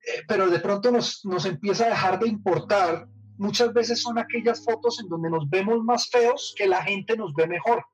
eh, 0.00 0.24
pero 0.26 0.50
de 0.50 0.58
pronto 0.58 0.90
nos, 0.90 1.24
nos 1.24 1.46
empieza 1.46 1.84
a 1.86 1.90
dejar 1.90 2.18
de 2.18 2.26
importar. 2.26 3.06
Muchas 3.38 3.72
veces 3.72 4.02
son 4.02 4.18
aquellas 4.18 4.64
fotos 4.64 4.98
en 4.98 5.08
donde 5.08 5.30
nos 5.30 5.48
vemos 5.48 5.78
más 5.84 6.10
feos 6.10 6.52
que 6.58 6.66
la 6.66 6.82
gente 6.82 7.16
nos 7.16 7.32
ve 7.32 7.46
mejor. 7.46 7.84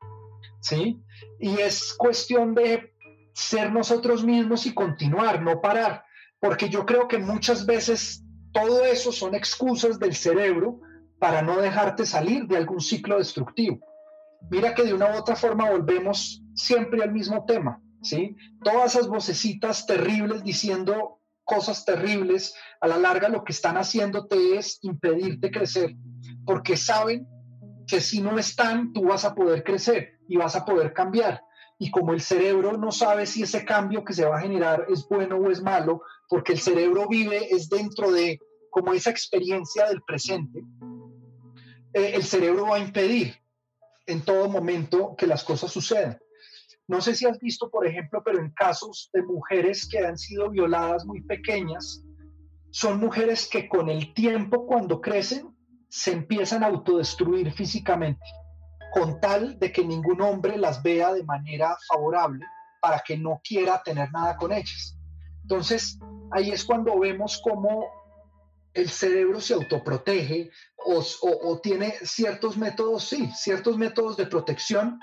¿Sí? 0.63 1.03
Y 1.39 1.59
es 1.59 1.93
cuestión 1.95 2.55
de 2.55 2.95
ser 3.35 3.73
nosotros 3.73 4.25
mismos 4.25 4.65
y 4.67 4.73
continuar, 4.73 5.43
no 5.43 5.61
parar. 5.61 6.05
Porque 6.41 6.69
yo 6.69 6.87
creo 6.87 7.09
que 7.09 7.19
muchas 7.19 7.67
veces 7.67 8.25
todo 8.53 8.85
eso 8.85 9.13
son 9.13 9.35
excusas 9.35 9.99
del 9.99 10.15
cerebro 10.15 10.81
para 11.19 11.43
no 11.43 11.61
dejarte 11.61 12.07
salir 12.07 12.47
de 12.47 12.57
algún 12.57 12.81
ciclo 12.81 13.19
destructivo. 13.19 13.79
Mira 14.51 14.75
que 14.75 14.83
de 14.83 14.95
una 14.95 15.13
u 15.13 15.19
otra 15.19 15.37
forma 15.37 15.71
volvemos 15.71 16.43
siempre 16.55 17.03
al 17.03 17.13
mismo 17.13 17.45
tema, 17.45 17.81
¿sí? 18.03 18.37
Todas 18.63 18.95
esas 18.95 19.09
vocecitas 19.09 19.87
terribles 19.87 20.43
diciendo 20.43 21.21
cosas 21.45 21.85
terribles, 21.85 22.55
a 22.81 22.89
la 22.89 22.99
larga 22.99 23.29
lo 23.29 23.45
que 23.45 23.53
están 23.53 23.77
haciéndote 23.77 24.57
es 24.57 24.79
impedirte 24.83 25.51
crecer, 25.51 25.95
porque 26.45 26.77
saben 26.77 27.27
que 27.87 28.01
si 28.01 28.21
no 28.21 28.39
están, 28.39 28.93
tú 28.93 29.05
vas 29.05 29.25
a 29.25 29.35
poder 29.35 29.65
crecer 29.65 30.19
y 30.33 30.37
vas 30.39 30.57
a 30.57 30.65
poder 30.65 30.95
cambiar. 30.95 31.45
Y 31.79 31.91
como 31.91 32.15
el 32.15 32.23
cerebro 32.23 32.79
no 32.79 32.91
sabe 32.91 33.27
si 33.27 33.43
ese 33.43 33.67
cambio 33.67 34.03
que 34.03 34.15
se 34.15 34.25
va 34.25 34.39
a 34.39 34.41
generar 34.41 34.87
es 34.89 35.07
bueno 35.07 35.37
o 35.37 35.51
es 35.51 35.61
malo, 35.61 36.01
porque 36.27 36.53
el 36.53 36.59
cerebro 36.59 37.07
vive 37.07 37.55
es 37.55 37.69
dentro 37.69 38.11
de 38.11 38.41
como 38.71 38.95
esa 38.95 39.11
experiencia 39.11 39.87
del 39.89 40.01
presente, 40.03 40.61
eh, 41.93 42.13
el 42.15 42.23
cerebro 42.23 42.69
va 42.69 42.77
a 42.77 42.79
impedir 42.79 43.35
en 44.07 44.25
todo 44.25 44.49
momento 44.49 45.15
que 45.19 45.27
las 45.27 45.45
cosas 45.45 45.71
sucedan. 45.71 46.19
No 46.89 47.03
sé 47.03 47.15
si 47.15 47.27
has 47.27 47.39
visto, 47.39 47.69
por 47.69 47.87
ejemplo, 47.87 48.23
pero 48.25 48.39
en 48.39 48.53
casos 48.53 49.11
de 49.13 49.23
mujeres 49.23 49.87
que 49.87 49.99
han 49.99 50.17
sido 50.17 50.49
violadas 50.49 51.05
muy 51.05 51.21
pequeñas, 51.21 52.03
son 52.71 53.01
mujeres 53.01 53.47
que 53.47 53.69
con 53.69 53.91
el 53.91 54.15
tiempo, 54.15 54.67
cuando 54.67 55.03
crecen, 55.03 55.55
se 55.91 56.13
empiezan 56.13 56.63
a 56.63 56.69
autodestruir 56.69 57.53
físicamente, 57.53 58.25
con 58.93 59.21
tal 59.21 59.59
de 59.59 59.73
que 59.73 59.85
ningún 59.85 60.21
hombre 60.21 60.57
las 60.59 60.83
vea 60.83 61.13
de 61.13 61.25
manera 61.25 61.77
favorable 61.89 62.45
para 62.81 63.01
que 63.01 63.17
no 63.17 63.41
quiera 63.43 63.83
tener 63.83 64.13
nada 64.13 64.37
con 64.37 64.53
ellas. 64.53 64.97
Entonces, 65.43 65.99
ahí 66.31 66.51
es 66.51 66.65
cuando 66.65 66.99
vemos 66.99 67.41
cómo 67.43 67.87
el 68.75 68.89
cerebro 68.89 69.41
se 69.41 69.55
autoprotege 69.55 70.51
o, 70.77 71.61
tiene 71.63 71.95
ciertos 72.03 72.57
métodos, 72.57 73.05
sí, 73.05 73.31
ciertos 73.35 73.79
métodos 73.79 74.17
de 74.17 74.27
protección 74.27 74.99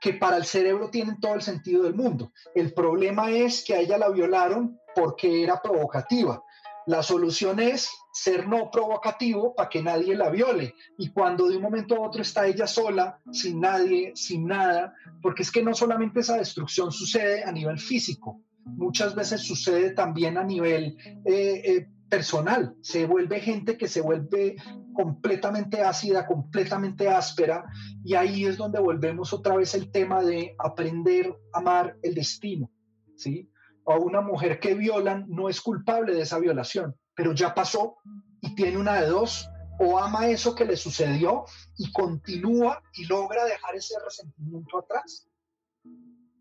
que 0.00 0.12
para 0.14 0.36
el 0.36 0.44
cerebro 0.44 0.90
tienen 0.90 1.18
todo 1.20 1.34
el 1.34 1.42
sentido 1.42 1.82
del 1.84 1.94
mundo. 1.94 2.32
El 2.54 2.72
problema 2.72 3.30
es 3.30 3.64
que 3.64 3.74
a 3.74 3.80
ella 3.80 3.98
la 3.98 4.10
violaron 4.10 4.78
porque 4.94 5.42
era 5.42 5.60
provocativa. 5.60 6.42
La 6.86 7.02
solución 7.02 7.58
es 7.58 7.90
ser 8.12 8.46
no 8.48 8.70
provocativo 8.70 9.54
para 9.54 9.68
que 9.68 9.82
nadie 9.82 10.14
la 10.14 10.30
viole. 10.30 10.74
Y 10.96 11.10
cuando 11.10 11.48
de 11.48 11.56
un 11.56 11.62
momento 11.62 11.96
a 11.96 12.06
otro 12.06 12.22
está 12.22 12.46
ella 12.46 12.66
sola, 12.66 13.20
sin 13.32 13.60
nadie, 13.60 14.12
sin 14.14 14.46
nada, 14.46 14.94
porque 15.20 15.42
es 15.42 15.50
que 15.50 15.62
no 15.62 15.74
solamente 15.74 16.20
esa 16.20 16.36
destrucción 16.36 16.92
sucede 16.92 17.44
a 17.44 17.50
nivel 17.50 17.78
físico, 17.78 18.40
muchas 18.64 19.14
veces 19.14 19.42
sucede 19.42 19.90
también 19.90 20.38
a 20.38 20.44
nivel 20.44 20.96
eh, 21.24 21.62
eh, 21.64 21.88
personal. 22.08 22.74
Se 22.80 23.04
vuelve 23.04 23.40
gente 23.40 23.76
que 23.76 23.88
se 23.88 24.00
vuelve 24.00 24.56
completamente 24.94 25.82
ácida, 25.82 26.26
completamente 26.26 27.08
áspera, 27.08 27.66
y 28.04 28.14
ahí 28.14 28.46
es 28.46 28.56
donde 28.56 28.78
volvemos 28.78 29.32
otra 29.32 29.56
vez 29.56 29.74
el 29.74 29.90
tema 29.90 30.22
de 30.22 30.54
aprender 30.58 31.36
a 31.52 31.58
amar 31.58 31.96
el 32.02 32.14
destino, 32.14 32.70
¿sí? 33.16 33.50
A 33.86 33.96
una 33.98 34.20
mujer 34.20 34.58
que 34.58 34.74
violan 34.74 35.26
no 35.28 35.48
es 35.48 35.60
culpable 35.60 36.14
de 36.14 36.22
esa 36.22 36.38
violación, 36.38 36.96
pero 37.14 37.32
ya 37.32 37.54
pasó 37.54 37.96
y 38.40 38.54
tiene 38.54 38.78
una 38.78 39.00
de 39.00 39.06
dos, 39.08 39.48
o 39.78 39.98
ama 39.98 40.28
eso 40.28 40.54
que 40.54 40.64
le 40.64 40.76
sucedió 40.76 41.44
y 41.76 41.92
continúa 41.92 42.82
y 42.94 43.04
logra 43.04 43.44
dejar 43.44 43.76
ese 43.76 43.94
resentimiento 44.02 44.78
atrás, 44.78 45.28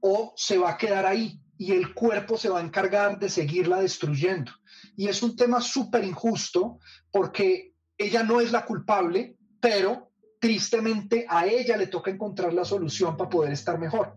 o 0.02 0.34
se 0.36 0.58
va 0.58 0.72
a 0.72 0.78
quedar 0.78 1.06
ahí 1.06 1.40
y 1.58 1.72
el 1.72 1.94
cuerpo 1.94 2.38
se 2.38 2.50
va 2.50 2.60
a 2.60 2.64
encargar 2.64 3.20
de 3.20 3.30
seguirla 3.30 3.80
destruyendo. 3.80 4.52
Y 4.96 5.08
es 5.08 5.24
un 5.24 5.36
tema 5.36 5.62
súper 5.62 6.04
injusto 6.04 6.80
porque 7.12 7.74
ella 7.98 8.24
no 8.24 8.42
es 8.42 8.52
la 8.52 8.66
culpable, 8.66 9.38
pero 9.60 10.12
tristemente 10.40 11.26
a 11.30 11.46
ella 11.48 11.78
le 11.78 11.88
toca 11.88 12.12
encontrar 12.12 12.54
la 12.54 12.66
solución 12.66 13.16
para 13.18 13.30
poder 13.30 13.54
estar 13.54 13.80
mejor. 13.80 14.16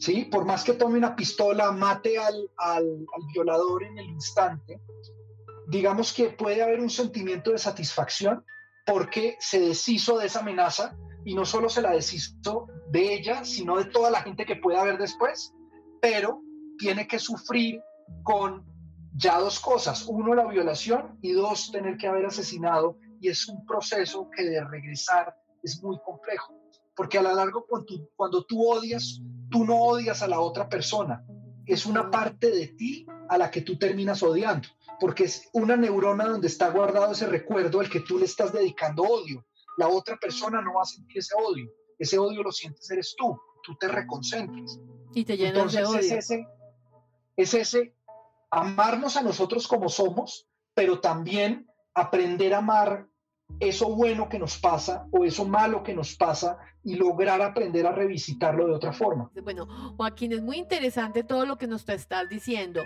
¿Sí? 0.00 0.24
Por 0.24 0.46
más 0.46 0.64
que 0.64 0.72
tome 0.72 0.98
una 0.98 1.14
pistola, 1.14 1.70
mate 1.72 2.18
al, 2.18 2.50
al 2.56 3.06
violador 3.32 3.84
en 3.84 3.98
el 3.98 4.06
instante, 4.06 4.80
digamos 5.68 6.12
que 6.12 6.30
puede 6.30 6.62
haber 6.62 6.80
un 6.80 6.90
sentimiento 6.90 7.52
de 7.52 7.58
satisfacción 7.58 8.44
porque 8.86 9.36
se 9.38 9.60
deshizo 9.60 10.18
de 10.18 10.26
esa 10.26 10.40
amenaza 10.40 10.96
y 11.24 11.34
no 11.34 11.44
solo 11.44 11.68
se 11.68 11.82
la 11.82 11.92
deshizo 11.92 12.66
de 12.88 13.14
ella, 13.14 13.44
sino 13.44 13.76
de 13.76 13.84
toda 13.84 14.10
la 14.10 14.22
gente 14.22 14.46
que 14.46 14.56
pueda 14.56 14.80
haber 14.80 14.98
después, 14.98 15.54
pero 16.00 16.42
tiene 16.78 17.06
que 17.06 17.18
sufrir 17.18 17.80
con 18.22 18.64
ya 19.14 19.38
dos 19.38 19.60
cosas. 19.60 20.06
Uno, 20.08 20.34
la 20.34 20.46
violación 20.46 21.18
y 21.20 21.32
dos, 21.32 21.70
tener 21.70 21.96
que 21.96 22.06
haber 22.06 22.26
asesinado. 22.26 22.96
Y 23.20 23.28
es 23.28 23.46
un 23.48 23.64
proceso 23.66 24.28
que 24.34 24.44
de 24.44 24.64
regresar 24.64 25.36
es 25.62 25.82
muy 25.82 25.98
complejo. 26.04 26.54
Porque 26.96 27.18
a 27.18 27.22
lo 27.22 27.34
largo, 27.34 27.66
cuando 28.16 28.44
tú, 28.44 28.66
odias, 28.66 29.20
tú 29.50 29.64
no 29.64 29.76
odias 29.76 30.22
a 30.22 30.28
la 30.28 30.40
otra 30.40 30.68
persona. 30.68 31.24
Es 31.66 31.86
una 31.86 32.10
parte 32.10 32.50
de 32.50 32.68
ti 32.68 33.06
a 33.28 33.38
la 33.38 33.50
que 33.50 33.62
tú 33.62 33.78
terminas 33.78 34.22
odiando. 34.22 34.68
Porque 34.98 35.24
es 35.24 35.48
una 35.52 35.76
neurona 35.76 36.26
donde 36.26 36.48
está 36.48 36.70
guardado 36.70 37.12
ese 37.12 37.26
recuerdo 37.26 37.80
al 37.80 37.88
que 37.88 38.00
tú 38.00 38.18
le 38.18 38.24
estás 38.24 38.52
dedicando 38.52 39.02
odio. 39.02 39.44
La 39.76 39.88
otra 39.88 40.16
persona 40.16 40.60
no 40.60 40.74
va 40.74 40.82
a 40.82 40.86
sentir 40.86 41.18
ese 41.18 41.34
odio. 41.34 41.72
Ese 41.98 42.18
odio 42.18 42.42
lo 42.42 42.52
sientes 42.52 42.90
eres 42.90 43.14
tú. 43.16 43.38
Tú 43.62 43.76
te 43.76 43.88
reconcentras. 43.88 44.78
Y 45.14 45.24
te 45.24 45.36
llenas 45.36 45.72
de 45.72 45.84
odio. 45.84 45.98
Es 45.98 46.10
ese, 46.12 46.46
es 47.36 47.54
ese 47.54 47.94
amarnos 48.50 49.16
a 49.16 49.22
nosotros 49.22 49.68
como 49.68 49.88
somos, 49.88 50.48
pero 50.74 51.00
también 51.00 51.68
aprender 51.94 52.54
a 52.54 52.58
amar 52.58 53.09
eso 53.58 53.94
bueno 53.94 54.28
que 54.28 54.38
nos 54.38 54.58
pasa 54.58 55.06
o 55.10 55.24
eso 55.24 55.44
malo 55.44 55.82
que 55.82 55.94
nos 55.94 56.14
pasa 56.16 56.58
y 56.84 56.94
lograr 56.94 57.42
aprender 57.42 57.86
a 57.86 57.92
revisitarlo 57.92 58.66
de 58.66 58.74
otra 58.74 58.92
forma. 58.92 59.30
Bueno, 59.42 59.66
Joaquín, 59.96 60.32
es 60.32 60.42
muy 60.42 60.58
interesante 60.58 61.24
todo 61.24 61.44
lo 61.44 61.58
que 61.58 61.66
nos 61.66 61.88
estás 61.88 62.28
diciendo. 62.28 62.82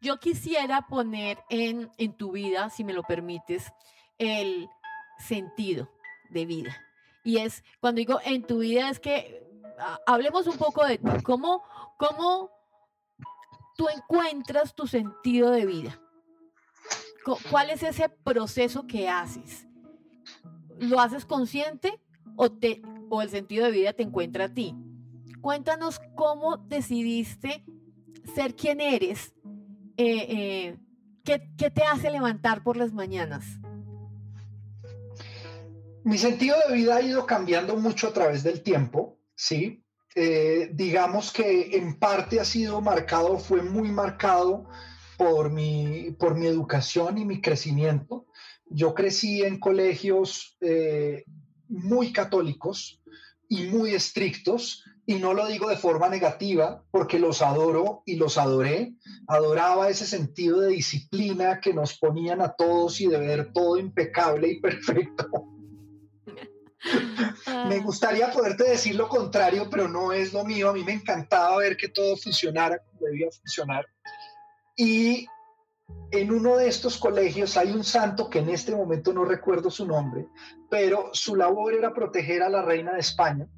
Yo 0.00 0.18
quisiera 0.18 0.86
poner 0.88 1.38
en, 1.48 1.90
en 1.98 2.16
tu 2.16 2.32
vida, 2.32 2.70
si 2.70 2.84
me 2.84 2.92
lo 2.92 3.02
permites, 3.02 3.72
el 4.18 4.68
sentido 5.18 5.90
de 6.30 6.46
vida. 6.46 6.76
Y 7.24 7.38
es, 7.38 7.64
cuando 7.80 7.98
digo 7.98 8.20
en 8.24 8.44
tu 8.44 8.58
vida, 8.58 8.88
es 8.90 9.00
que 9.00 9.46
hablemos 10.06 10.46
un 10.46 10.56
poco 10.56 10.84
de 10.84 11.00
cómo, 11.22 11.62
cómo 11.98 12.50
tú 13.76 13.88
encuentras 13.88 14.74
tu 14.74 14.86
sentido 14.86 15.50
de 15.50 15.66
vida? 15.66 16.00
¿Cuál 17.50 17.70
es 17.70 17.82
ese 17.82 18.08
proceso 18.08 18.86
que 18.86 19.08
haces? 19.08 19.66
¿Lo 20.78 21.00
haces 21.00 21.24
consciente 21.24 22.00
o, 22.36 22.50
te, 22.52 22.82
o 23.08 23.22
el 23.22 23.30
sentido 23.30 23.66
de 23.66 23.72
vida 23.72 23.92
te 23.92 24.02
encuentra 24.02 24.46
a 24.46 24.54
ti? 24.54 24.74
Cuéntanos 25.40 26.00
cómo 26.14 26.56
decidiste 26.56 27.64
ser 28.34 28.54
quien 28.54 28.80
eres. 28.80 29.34
Eh, 29.96 30.26
eh, 30.28 30.78
¿qué, 31.24 31.50
¿Qué 31.56 31.70
te 31.70 31.82
hace 31.82 32.10
levantar 32.10 32.62
por 32.62 32.76
las 32.76 32.92
mañanas? 32.92 33.44
Mi 36.04 36.18
sentido 36.18 36.56
de 36.68 36.74
vida 36.74 36.96
ha 36.96 37.02
ido 37.02 37.26
cambiando 37.26 37.76
mucho 37.76 38.08
a 38.08 38.12
través 38.12 38.44
del 38.44 38.62
tiempo, 38.62 39.18
¿sí? 39.34 39.84
Eh, 40.14 40.70
digamos 40.72 41.30
que 41.30 41.76
en 41.76 41.98
parte 41.98 42.40
ha 42.40 42.44
sido 42.44 42.80
marcado, 42.80 43.38
fue 43.38 43.60
muy 43.62 43.90
marcado 43.90 44.66
por 45.18 45.50
mi, 45.50 46.12
por 46.18 46.36
mi 46.36 46.46
educación 46.46 47.18
y 47.18 47.24
mi 47.24 47.40
crecimiento. 47.40 48.26
Yo 48.68 48.94
crecí 48.94 49.42
en 49.42 49.58
colegios 49.58 50.56
eh, 50.60 51.24
muy 51.68 52.12
católicos 52.12 53.00
y 53.48 53.64
muy 53.64 53.94
estrictos, 53.94 54.82
y 55.08 55.14
no 55.14 55.34
lo 55.34 55.46
digo 55.46 55.68
de 55.68 55.76
forma 55.76 56.08
negativa, 56.08 56.84
porque 56.90 57.20
los 57.20 57.40
adoro 57.40 58.02
y 58.06 58.16
los 58.16 58.38
adoré. 58.38 58.94
Adoraba 59.28 59.88
ese 59.88 60.04
sentido 60.04 60.60
de 60.60 60.72
disciplina 60.72 61.60
que 61.60 61.72
nos 61.72 61.96
ponían 61.96 62.40
a 62.40 62.54
todos 62.54 63.00
y 63.00 63.06
de 63.06 63.18
ver 63.18 63.52
todo 63.52 63.78
impecable 63.78 64.48
y 64.48 64.60
perfecto. 64.60 65.30
me 67.68 67.78
gustaría 67.78 68.32
poderte 68.32 68.64
decir 68.64 68.96
lo 68.96 69.08
contrario, 69.08 69.68
pero 69.70 69.86
no 69.86 70.12
es 70.12 70.32
lo 70.32 70.44
mío. 70.44 70.70
A 70.70 70.72
mí 70.72 70.82
me 70.82 70.94
encantaba 70.94 71.56
ver 71.58 71.76
que 71.76 71.88
todo 71.88 72.16
funcionara 72.16 72.78
como 72.78 73.06
debía 73.06 73.28
funcionar. 73.30 73.86
Y 74.76 75.28
en 76.10 76.30
uno 76.30 76.56
de 76.56 76.68
estos 76.68 76.98
colegios 76.98 77.56
hay 77.56 77.72
un 77.72 77.84
santo 77.84 78.30
que 78.30 78.38
en 78.38 78.48
este 78.48 78.74
momento 78.74 79.12
no 79.12 79.24
recuerdo 79.24 79.70
su 79.70 79.86
nombre, 79.86 80.28
pero 80.70 81.10
su 81.12 81.36
labor 81.36 81.74
era 81.74 81.92
proteger 81.92 82.42
a 82.42 82.48
la 82.48 82.62
reina 82.62 82.92
de 82.92 83.00
España. 83.00 83.48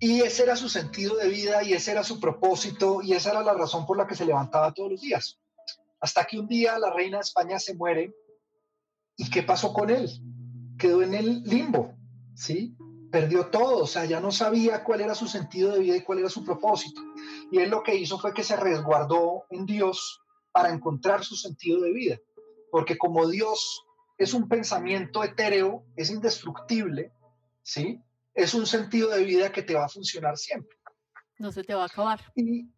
Y 0.00 0.20
ese 0.20 0.44
era 0.44 0.56
su 0.56 0.68
sentido 0.68 1.16
de 1.16 1.28
vida 1.28 1.62
y 1.62 1.72
ese 1.72 1.90
era 1.90 2.04
su 2.04 2.20
propósito 2.20 3.02
y 3.02 3.14
esa 3.14 3.30
era 3.30 3.42
la 3.42 3.54
razón 3.54 3.84
por 3.84 3.96
la 3.96 4.06
que 4.06 4.14
se 4.14 4.24
levantaba 4.24 4.72
todos 4.72 4.92
los 4.92 5.00
días. 5.00 5.38
Hasta 6.00 6.24
que 6.24 6.38
un 6.38 6.46
día 6.46 6.78
la 6.78 6.92
reina 6.92 7.18
de 7.18 7.22
España 7.22 7.58
se 7.58 7.74
muere. 7.74 8.14
¿Y 9.16 9.28
qué 9.30 9.42
pasó 9.42 9.72
con 9.72 9.90
él? 9.90 10.08
Quedó 10.78 11.02
en 11.02 11.14
el 11.14 11.42
limbo 11.42 11.98
¿sí? 12.38 12.76
Perdió 13.10 13.46
todo, 13.46 13.82
o 13.82 13.86
sea, 13.86 14.04
ya 14.04 14.20
no 14.20 14.30
sabía 14.30 14.84
cuál 14.84 15.00
era 15.00 15.14
su 15.14 15.26
sentido 15.26 15.72
de 15.72 15.80
vida 15.80 15.96
y 15.96 16.02
cuál 16.02 16.20
era 16.20 16.28
su 16.28 16.44
propósito. 16.44 17.00
Y 17.50 17.58
él 17.58 17.70
lo 17.70 17.82
que 17.82 17.96
hizo 17.96 18.18
fue 18.18 18.32
que 18.32 18.44
se 18.44 18.54
resguardó 18.54 19.44
en 19.50 19.66
Dios 19.66 20.22
para 20.58 20.74
encontrar 20.74 21.22
su 21.22 21.36
sentido 21.36 21.80
de 21.82 21.92
vida. 21.92 22.18
Porque 22.72 22.98
como 22.98 23.28
Dios 23.28 23.86
es 24.18 24.34
un 24.34 24.48
pensamiento 24.48 25.22
etéreo, 25.22 25.84
es 25.94 26.10
indestructible, 26.10 27.12
¿sí? 27.62 28.02
Es 28.34 28.54
un 28.54 28.66
sentido 28.66 29.10
de 29.10 29.22
vida 29.22 29.52
que 29.52 29.62
te 29.62 29.74
va 29.74 29.84
a 29.84 29.88
funcionar 29.88 30.36
siempre. 30.36 30.76
No 31.38 31.52
se 31.52 31.62
te 31.62 31.74
va 31.74 31.84
a 31.84 31.86
acabar. 31.86 32.20
Y, 32.34 32.72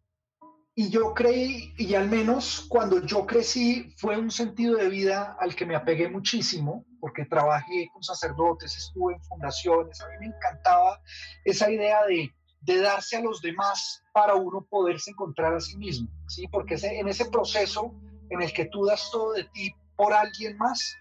y 0.75 0.89
yo 0.91 1.15
creí, 1.15 1.73
y 1.75 1.95
al 1.95 2.07
menos 2.07 2.67
cuando 2.69 3.03
yo 3.03 3.25
crecí, 3.25 3.95
fue 3.97 4.15
un 4.15 4.29
sentido 4.29 4.75
de 4.75 4.87
vida 4.87 5.35
al 5.39 5.55
que 5.55 5.65
me 5.65 5.75
apegué 5.75 6.07
muchísimo, 6.07 6.85
porque 6.99 7.25
trabajé 7.25 7.89
con 7.91 8.03
sacerdotes, 8.03 8.77
estuve 8.77 9.15
en 9.15 9.23
fundaciones, 9.23 9.99
a 10.01 10.07
mí 10.09 10.13
me 10.19 10.27
encantaba 10.27 11.01
esa 11.45 11.71
idea 11.71 12.05
de, 12.05 12.29
de 12.61 12.79
darse 12.79 13.17
a 13.17 13.21
los 13.21 13.41
demás 13.41 14.03
para 14.13 14.35
uno 14.35 14.65
poderse 14.69 15.11
encontrar 15.11 15.53
a 15.53 15.59
sí 15.59 15.77
mismo, 15.77 16.07
¿sí? 16.27 16.47
Porque 16.47 16.75
en 16.81 17.07
ese 17.07 17.25
proceso 17.25 17.93
en 18.29 18.41
el 18.41 18.53
que 18.53 18.65
tú 18.65 18.85
das 18.85 19.09
todo 19.11 19.33
de 19.33 19.45
ti 19.45 19.73
por 19.95 20.13
alguien 20.13 20.57
más, 20.57 20.95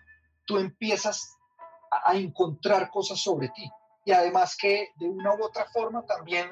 tú 0.46 0.58
empiezas 0.58 1.36
a, 1.90 2.10
a 2.10 2.16
encontrar 2.16 2.90
cosas 2.90 3.20
sobre 3.20 3.48
ti. 3.50 3.70
Y 4.04 4.12
además 4.12 4.56
que 4.56 4.88
de 4.96 5.08
una 5.08 5.34
u 5.34 5.44
otra 5.44 5.66
forma 5.66 6.04
también 6.06 6.50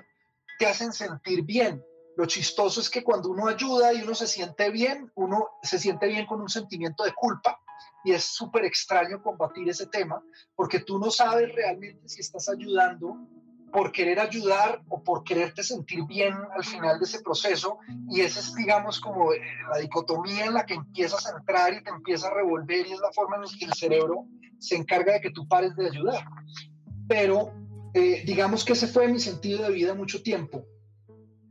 te 0.58 0.66
hacen 0.66 0.92
sentir 0.92 1.42
bien, 1.42 1.82
lo 2.16 2.26
chistoso 2.26 2.80
es 2.80 2.90
que 2.90 3.04
cuando 3.04 3.30
uno 3.30 3.46
ayuda 3.46 3.92
y 3.92 4.02
uno 4.02 4.12
se 4.12 4.26
siente 4.26 4.70
bien, 4.70 5.10
uno 5.14 5.50
se 5.62 5.78
siente 5.78 6.08
bien 6.08 6.26
con 6.26 6.40
un 6.40 6.48
sentimiento 6.48 7.04
de 7.04 7.14
culpa 7.14 7.60
y 8.04 8.12
es 8.12 8.24
súper 8.24 8.64
extraño 8.64 9.22
combatir 9.22 9.68
ese 9.68 9.86
tema 9.86 10.20
porque 10.56 10.80
tú 10.80 10.98
no 10.98 11.12
sabes 11.12 11.54
realmente 11.54 12.08
si 12.08 12.20
estás 12.20 12.48
ayudando 12.48 13.16
por 13.72 13.92
querer 13.92 14.18
ayudar 14.18 14.82
o 14.88 15.02
por 15.02 15.24
quererte 15.24 15.62
sentir 15.62 16.04
bien 16.06 16.34
al 16.56 16.64
final 16.64 16.98
de 16.98 17.04
ese 17.04 17.20
proceso 17.20 17.78
y 18.08 18.20
esa 18.20 18.40
es 18.40 18.54
digamos 18.54 19.00
como 19.00 19.32
eh, 19.32 19.40
la 19.70 19.78
dicotomía 19.78 20.46
en 20.46 20.54
la 20.54 20.64
que 20.64 20.74
empiezas 20.74 21.26
a 21.26 21.36
entrar 21.36 21.74
y 21.74 21.82
te 21.82 21.90
empieza 21.90 22.28
a 22.28 22.34
revolver 22.34 22.86
y 22.86 22.92
es 22.92 23.00
la 23.00 23.12
forma 23.12 23.36
en 23.36 23.42
la 23.42 23.48
que 23.58 23.64
el 23.64 23.74
cerebro 23.74 24.26
se 24.58 24.76
encarga 24.76 25.14
de 25.14 25.20
que 25.20 25.30
tú 25.30 25.46
pares 25.46 25.74
de 25.76 25.86
ayudar. 25.86 26.24
Pero 27.06 27.52
eh, 27.94 28.22
digamos 28.26 28.64
que 28.64 28.72
ese 28.72 28.86
fue 28.86 29.08
mi 29.08 29.18
sentido 29.18 29.62
de 29.62 29.72
vida 29.72 29.94
mucho 29.94 30.22
tiempo. 30.22 30.64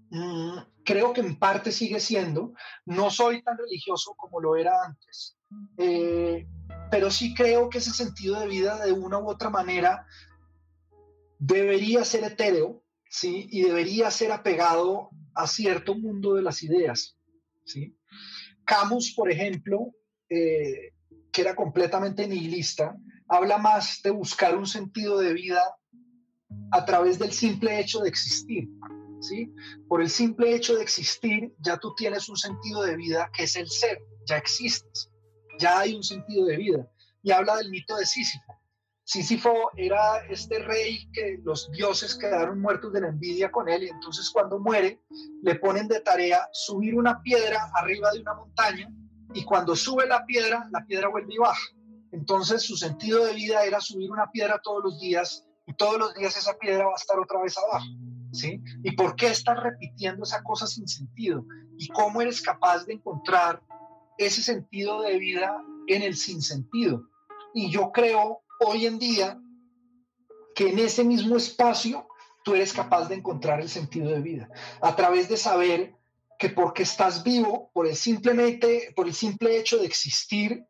Mm, 0.10 0.58
creo 0.84 1.14
que 1.14 1.22
en 1.22 1.38
parte 1.38 1.72
sigue 1.72 2.00
siendo. 2.00 2.54
No 2.86 3.10
soy 3.10 3.42
tan 3.44 3.58
religioso 3.58 4.14
como 4.16 4.40
lo 4.40 4.56
era 4.56 4.74
antes, 4.86 5.38
eh, 5.78 6.48
pero 6.92 7.12
sí 7.12 7.34
creo 7.34 7.70
que 7.70 7.80
ese 7.80 7.92
sentido 7.92 8.40
de 8.40 8.48
vida 8.48 8.84
de 8.86 8.92
una 8.92 9.20
u 9.20 9.30
otra 9.30 9.50
manera 9.50 10.06
debería 11.40 12.04
ser 12.04 12.24
etéreo, 12.24 12.84
¿sí? 13.10 13.48
Y 13.52 13.62
debería 13.62 14.12
ser 14.12 14.32
apegado 14.32 15.10
a 15.34 15.48
cierto 15.48 15.96
mundo 15.96 16.34
de 16.34 16.42
las 16.42 16.64
ideas, 16.64 17.18
¿sí? 17.66 17.96
Camus, 18.66 19.14
por 19.14 19.32
ejemplo, 19.32 19.94
eh, 20.30 20.94
que 21.32 21.42
era 21.42 21.56
completamente 21.56 22.28
nihilista, 22.28 22.98
habla 23.28 23.58
más 23.58 24.02
de 24.04 24.10
buscar 24.12 24.58
un 24.58 24.66
sentido 24.66 25.20
de 25.20 25.34
vida 25.34 25.62
a 26.72 26.86
través 26.86 27.20
del 27.20 27.32
simple 27.32 27.80
hecho 27.80 28.00
de 28.00 28.10
existir. 28.10 28.68
¿sí? 29.22 29.54
Por 29.88 30.02
el 30.02 30.10
simple 30.10 30.56
hecho 30.56 30.76
de 30.76 30.84
existir, 30.84 31.54
ya 31.60 31.78
tú 31.78 31.94
tienes 31.96 32.30
un 32.30 32.38
sentido 32.38 32.84
de 32.84 32.96
vida 32.96 33.30
que 33.34 33.44
es 33.44 33.56
el 33.56 33.70
ser, 33.70 34.00
ya 34.26 34.38
existes, 34.38 35.10
ya 35.60 35.80
hay 35.80 35.96
un 35.96 36.04
sentido 36.04 36.46
de 36.46 36.58
vida. 36.58 36.92
Y 37.24 37.32
habla 37.32 37.58
del 37.58 37.70
mito 37.70 37.96
de 37.98 38.06
Sísifo. 38.06 38.57
Sísifo 39.08 39.72
era 39.78 40.18
este 40.30 40.60
rey 40.60 41.10
que 41.14 41.40
los 41.42 41.72
dioses 41.72 42.14
quedaron 42.16 42.60
muertos 42.60 42.92
de 42.92 43.00
la 43.00 43.08
envidia 43.08 43.50
con 43.50 43.70
él 43.70 43.84
y 43.84 43.88
entonces 43.88 44.30
cuando 44.30 44.60
muere 44.60 45.02
le 45.44 45.56
ponen 45.56 45.88
de 45.88 46.02
tarea 46.02 46.50
subir 46.52 46.94
una 46.94 47.22
piedra 47.22 47.72
arriba 47.74 48.12
de 48.12 48.20
una 48.20 48.34
montaña 48.34 48.92
y 49.34 49.46
cuando 49.46 49.78
sube 49.78 50.06
la 50.08 50.26
piedra, 50.26 50.68
la 50.72 50.86
piedra 50.86 51.08
vuelve 51.08 51.36
y 51.36 51.38
baja. 51.38 51.68
Entonces 52.12 52.64
su 52.64 52.76
sentido 52.76 53.24
de 53.24 53.34
vida 53.34 53.64
era 53.64 53.80
subir 53.80 54.12
una 54.12 54.30
piedra 54.30 54.60
todos 54.62 54.84
los 54.84 55.00
días 55.00 55.48
y 55.66 55.74
todos 55.76 55.98
los 55.98 56.14
días 56.14 56.36
esa 56.36 56.58
piedra 56.58 56.88
va 56.88 56.92
a 56.92 57.00
estar 57.00 57.18
otra 57.18 57.42
vez 57.42 57.58
abajo. 57.58 57.88
¿sí? 58.34 58.62
¿Y 58.84 58.92
por 58.98 59.16
qué 59.16 59.28
estás 59.28 59.64
repitiendo 59.64 60.24
esa 60.24 60.44
cosa 60.44 60.68
sin 60.68 60.86
sentido? 60.86 61.46
¿Y 61.78 61.88
cómo 61.88 62.22
eres 62.22 62.42
capaz 62.42 62.84
de 62.84 62.96
encontrar 62.96 63.64
ese 64.18 64.42
sentido 64.42 65.02
de 65.04 65.18
vida 65.18 65.64
en 65.88 66.02
el 66.02 66.18
sinsentido? 66.18 67.04
Y 67.54 67.72
yo 67.72 67.94
creo 67.94 68.42
hoy 68.60 68.86
en 68.86 69.00
día 69.00 69.40
que 70.56 70.70
en 70.70 70.80
ese 70.80 71.04
mismo 71.04 71.38
espacio 71.38 72.08
tú 72.44 72.56
eres 72.56 72.74
capaz 72.74 73.08
de 73.08 73.16
encontrar 73.16 73.62
el 73.62 73.70
sentido 73.70 74.10
de 74.10 74.22
vida 74.22 74.50
a 74.82 74.96
través 74.96 75.30
de 75.30 75.38
saber 75.38 75.96
que 76.40 76.50
porque 76.50 76.84
estás 76.84 77.24
vivo, 77.24 77.72
por 77.74 77.88
el, 77.88 77.96
simplemente, 77.96 78.94
por 78.96 79.08
el 79.08 79.14
simple 79.14 79.58
hecho 79.58 79.78
de 79.80 79.86
existir, 79.86 80.66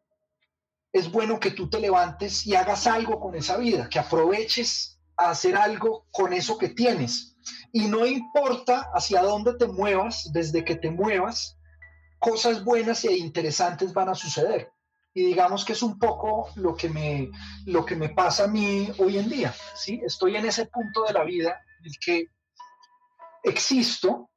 es 0.93 1.11
bueno 1.11 1.39
que 1.39 1.51
tú 1.51 1.69
te 1.69 1.79
levantes 1.79 2.45
y 2.47 2.55
hagas 2.55 2.87
algo 2.87 3.19
con 3.19 3.35
esa 3.35 3.57
vida, 3.57 3.89
que 3.89 3.99
aproveches 3.99 4.99
a 5.17 5.29
hacer 5.31 5.55
algo 5.55 6.07
con 6.11 6.33
eso 6.33 6.57
que 6.57 6.69
tienes. 6.69 7.35
Y 7.71 7.87
no 7.87 8.05
importa 8.05 8.89
hacia 8.93 9.21
dónde 9.21 9.55
te 9.55 9.67
muevas, 9.67 10.31
desde 10.31 10.63
que 10.63 10.75
te 10.75 10.89
muevas, 10.89 11.57
cosas 12.19 12.63
buenas 12.63 13.03
e 13.03 13.15
interesantes 13.17 13.93
van 13.93 14.09
a 14.09 14.15
suceder. 14.15 14.71
Y 15.17 15.25
digamos 15.25 15.65
que 15.65 15.73
es 15.73 15.81
un 15.81 15.97
poco 15.97 16.49
lo 16.57 16.75
que 16.75 16.89
me, 16.89 17.31
lo 17.65 17.83
que 17.83 17.95
me 17.95 18.09
pasa 18.09 18.43
a 18.43 18.47
mí 18.47 18.87
hoy 18.99 19.17
en 19.17 19.27
día. 19.27 19.51
¿sí? 19.73 19.99
Estoy 20.05 20.35
en 20.35 20.45
ese 20.45 20.67
punto 20.67 21.05
de 21.05 21.13
la 21.13 21.23
vida 21.23 21.59
en 21.79 21.85
el 21.87 21.97
que 21.99 22.27
existo 23.41 24.29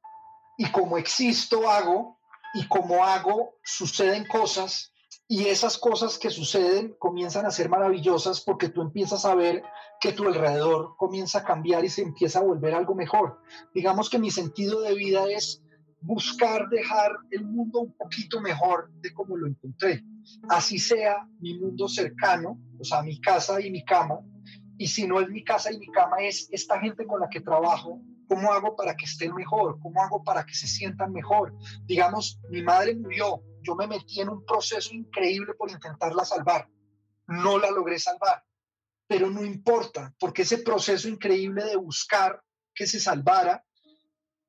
y 0.57 0.71
como 0.71 0.97
existo 0.97 1.69
hago 1.69 2.17
y 2.55 2.67
como 2.67 3.03
hago 3.03 3.59
suceden 3.63 4.25
cosas 4.25 4.91
y 5.27 5.45
esas 5.49 5.77
cosas 5.77 6.17
que 6.17 6.31
suceden 6.31 6.95
comienzan 6.97 7.45
a 7.45 7.51
ser 7.51 7.69
maravillosas 7.69 8.41
porque 8.41 8.69
tú 8.69 8.81
empiezas 8.81 9.23
a 9.25 9.35
ver 9.35 9.61
que 9.99 10.13
tu 10.13 10.27
alrededor 10.27 10.95
comienza 10.97 11.37
a 11.37 11.43
cambiar 11.43 11.85
y 11.85 11.89
se 11.89 12.01
empieza 12.01 12.39
a 12.39 12.43
volver 12.43 12.73
algo 12.73 12.95
mejor. 12.95 13.39
Digamos 13.75 14.09
que 14.09 14.17
mi 14.17 14.31
sentido 14.31 14.81
de 14.81 14.95
vida 14.95 15.29
es 15.29 15.61
buscar 16.01 16.67
dejar 16.69 17.11
el 17.29 17.45
mundo 17.45 17.81
un 17.81 17.93
poquito 17.93 18.41
mejor 18.41 18.91
de 18.95 19.13
como 19.13 19.37
lo 19.37 19.47
encontré. 19.47 20.03
Así 20.49 20.79
sea 20.79 21.27
mi 21.39 21.57
mundo 21.59 21.87
cercano, 21.87 22.59
o 22.79 22.83
sea, 22.83 23.03
mi 23.03 23.21
casa 23.21 23.61
y 23.61 23.71
mi 23.71 23.85
cama. 23.85 24.19
Y 24.77 24.87
si 24.87 25.07
no 25.07 25.21
es 25.21 25.29
mi 25.29 25.43
casa 25.43 25.71
y 25.71 25.77
mi 25.77 25.87
cama, 25.87 26.17
es 26.21 26.49
esta 26.51 26.79
gente 26.79 27.05
con 27.05 27.19
la 27.19 27.29
que 27.29 27.41
trabajo, 27.41 28.01
¿cómo 28.27 28.51
hago 28.51 28.75
para 28.75 28.95
que 28.95 29.05
estén 29.05 29.33
mejor? 29.35 29.79
¿Cómo 29.79 30.01
hago 30.01 30.23
para 30.23 30.43
que 30.43 30.55
se 30.55 30.67
sientan 30.67 31.13
mejor? 31.13 31.53
Digamos, 31.83 32.39
mi 32.49 32.63
madre 32.63 32.95
murió, 32.95 33.43
yo 33.61 33.75
me 33.75 33.85
metí 33.85 34.21
en 34.21 34.29
un 34.29 34.43
proceso 34.43 34.93
increíble 34.93 35.53
por 35.53 35.69
intentarla 35.69 36.25
salvar. 36.25 36.67
No 37.27 37.59
la 37.59 37.69
logré 37.69 37.99
salvar, 37.99 38.43
pero 39.07 39.29
no 39.29 39.45
importa, 39.45 40.13
porque 40.19 40.41
ese 40.41 40.57
proceso 40.57 41.07
increíble 41.07 41.63
de 41.63 41.75
buscar 41.75 42.41
que 42.73 42.87
se 42.87 42.99
salvara, 42.99 43.63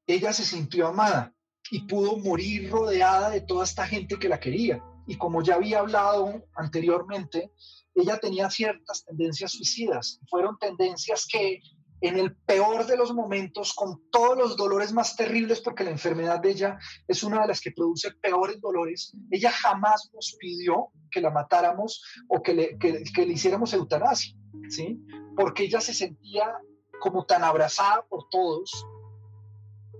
ella 0.07 0.33
se 0.33 0.45
sintió 0.45 0.89
amada 0.89 1.35
y 1.73 1.81
pudo 1.87 2.19
morir 2.19 2.71
rodeada 2.71 3.31
de 3.31 3.41
toda 3.41 3.65
esta 3.65 3.87
gente 3.87 4.19
que 4.19 4.29
la 4.29 4.39
quería. 4.39 4.85
Y 5.07 5.17
como 5.17 5.43
ya 5.43 5.55
había 5.55 5.79
hablado 5.79 6.45
anteriormente, 6.55 7.51
ella 7.95 8.19
tenía 8.19 8.51
ciertas 8.51 9.07
tendencias 9.07 9.53
suicidas. 9.53 10.21
Fueron 10.29 10.59
tendencias 10.59 11.27
que 11.27 11.63
en 12.03 12.19
el 12.19 12.37
peor 12.37 12.85
de 12.87 12.99
los 12.99 13.15
momentos, 13.15 13.73
con 13.73 14.03
todos 14.11 14.37
los 14.37 14.57
dolores 14.59 14.93
más 14.93 15.17
terribles, 15.17 15.63
porque 15.63 15.85
la 15.85 15.93
enfermedad 15.93 16.41
de 16.41 16.51
ella 16.51 16.79
es 17.09 17.23
una 17.23 17.41
de 17.41 17.49
las 17.49 17.63
que 17.63 17.73
produce 17.73 18.11
peores 18.21 18.61
dolores, 18.61 19.17
ella 19.31 19.51
jamás 19.51 20.11
nos 20.13 20.37
pidió 20.39 20.89
que 21.11 21.23
la 21.23 21.31
matáramos 21.31 22.05
o 22.29 22.43
que 22.43 22.53
le, 22.53 22.77
que, 22.79 22.93
le 23.25 23.33
hiciéramos 23.33 23.73
eutanasia, 23.73 24.37
¿sí? 24.69 25.01
Porque 25.35 25.63
ella 25.63 25.81
se 25.81 25.95
sentía 25.95 26.53
como 27.01 27.25
tan 27.25 27.45
abrazada 27.45 28.05
por 28.11 28.29
todos 28.31 28.85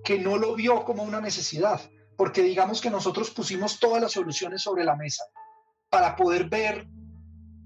que 0.03 0.19
no 0.19 0.37
lo 0.37 0.55
vio 0.55 0.83
como 0.83 1.03
una 1.03 1.21
necesidad, 1.21 1.81
porque 2.17 2.43
digamos 2.43 2.81
que 2.81 2.89
nosotros 2.89 3.31
pusimos 3.31 3.79
todas 3.79 4.01
las 4.01 4.11
soluciones 4.11 4.61
sobre 4.61 4.83
la 4.83 4.95
mesa 4.95 5.23
para 5.89 6.15
poder 6.15 6.49
ver 6.49 6.87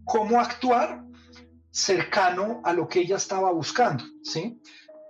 cómo 0.06 0.40
actuar 0.40 1.04
cercano 1.72 2.62
a 2.64 2.74
lo 2.74 2.88
que 2.88 3.00
ella 3.00 3.18
estaba 3.18 3.52
buscando, 3.52 4.04
¿sí? 4.24 4.60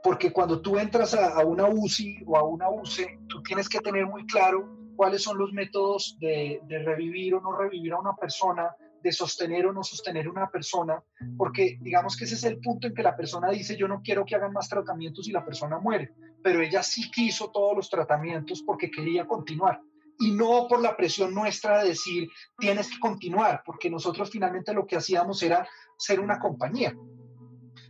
Porque 0.04 0.32
cuando 0.32 0.62
tú 0.62 0.78
entras 0.78 1.14
a, 1.14 1.46
una 1.46 1.68
UCI 1.68 2.24
o 2.26 2.38
a 2.38 2.44
una 2.44 2.70
UCE, 2.70 3.20
tú 3.28 3.42
tienes 3.44 3.68
que 3.68 3.80
tener 3.80 4.06
muy 4.06 4.26
claro 4.26 4.70
cuáles 4.96 5.24
son 5.24 5.38
los 5.38 5.52
métodos 5.54 6.18
de, 6.20 6.62
de 6.66 6.80
revivir 6.80 7.36
o 7.36 7.42
no 7.42 7.52
revivir 7.58 7.94
a 7.94 8.00
una 8.00 8.16
persona, 8.16 8.76
de 9.02 9.12
sostener 9.12 9.66
o 9.66 9.74
no 9.74 9.84
sostener 9.84 10.28
una 10.28 10.50
persona, 10.50 11.02
porque 11.38 11.78
digamos 11.82 12.16
que 12.16 12.26
ese 12.26 12.36
es 12.36 12.44
el 12.44 12.60
punto 12.60 12.88
en 12.88 12.94
que 12.94 13.04
la 13.04 13.16
persona 13.16 13.50
dice 13.50 13.76
yo 13.78 13.88
no 13.88 14.02
quiero 14.02 14.26
que 14.26 14.36
hagan 14.36 14.54
más 14.54 14.70
tratamientos 14.70 15.28
y 15.28 15.32
la 15.32 15.46
persona 15.46 15.80
muere, 15.80 16.14
pero 16.44 16.62
ella 16.62 16.84
sí 16.84 17.10
quiso 17.12 17.52
todos 17.52 17.76
los 17.76 17.90
tratamientos 17.90 18.64
porque 18.64 18.92
quería 18.92 19.26
continuar. 19.26 19.82
Y 20.20 20.32
no 20.32 20.68
por 20.68 20.82
la 20.82 20.98
presión 20.98 21.34
nuestra 21.34 21.82
de 21.82 21.90
decir 21.90 22.30
tienes 22.58 22.90
que 22.90 23.00
continuar, 23.00 23.62
porque 23.66 23.90
nosotros 23.90 24.32
finalmente 24.32 24.74
lo 24.74 24.88
que 24.88 24.96
hacíamos 24.96 25.44
era 25.44 25.68
ser 25.98 26.20
una 26.20 26.40
compañía. 26.40 26.96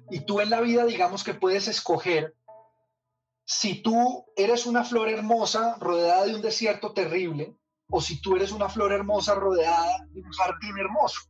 Y 0.09 0.21
tú 0.25 0.41
en 0.41 0.49
la 0.49 0.61
vida, 0.61 0.85
digamos 0.85 1.23
que 1.23 1.33
puedes 1.33 1.67
escoger 1.67 2.33
si 3.45 3.81
tú 3.81 4.25
eres 4.35 4.65
una 4.65 4.83
flor 4.83 5.07
hermosa 5.07 5.77
rodeada 5.79 6.25
de 6.25 6.35
un 6.35 6.41
desierto 6.41 6.91
terrible 6.91 7.55
o 7.89 8.01
si 8.01 8.21
tú 8.21 8.35
eres 8.35 8.51
una 8.51 8.69
flor 8.69 8.91
hermosa 8.91 9.35
rodeada 9.35 10.05
de 10.09 10.21
un 10.21 10.31
jardín 10.31 10.77
hermoso. 10.77 11.21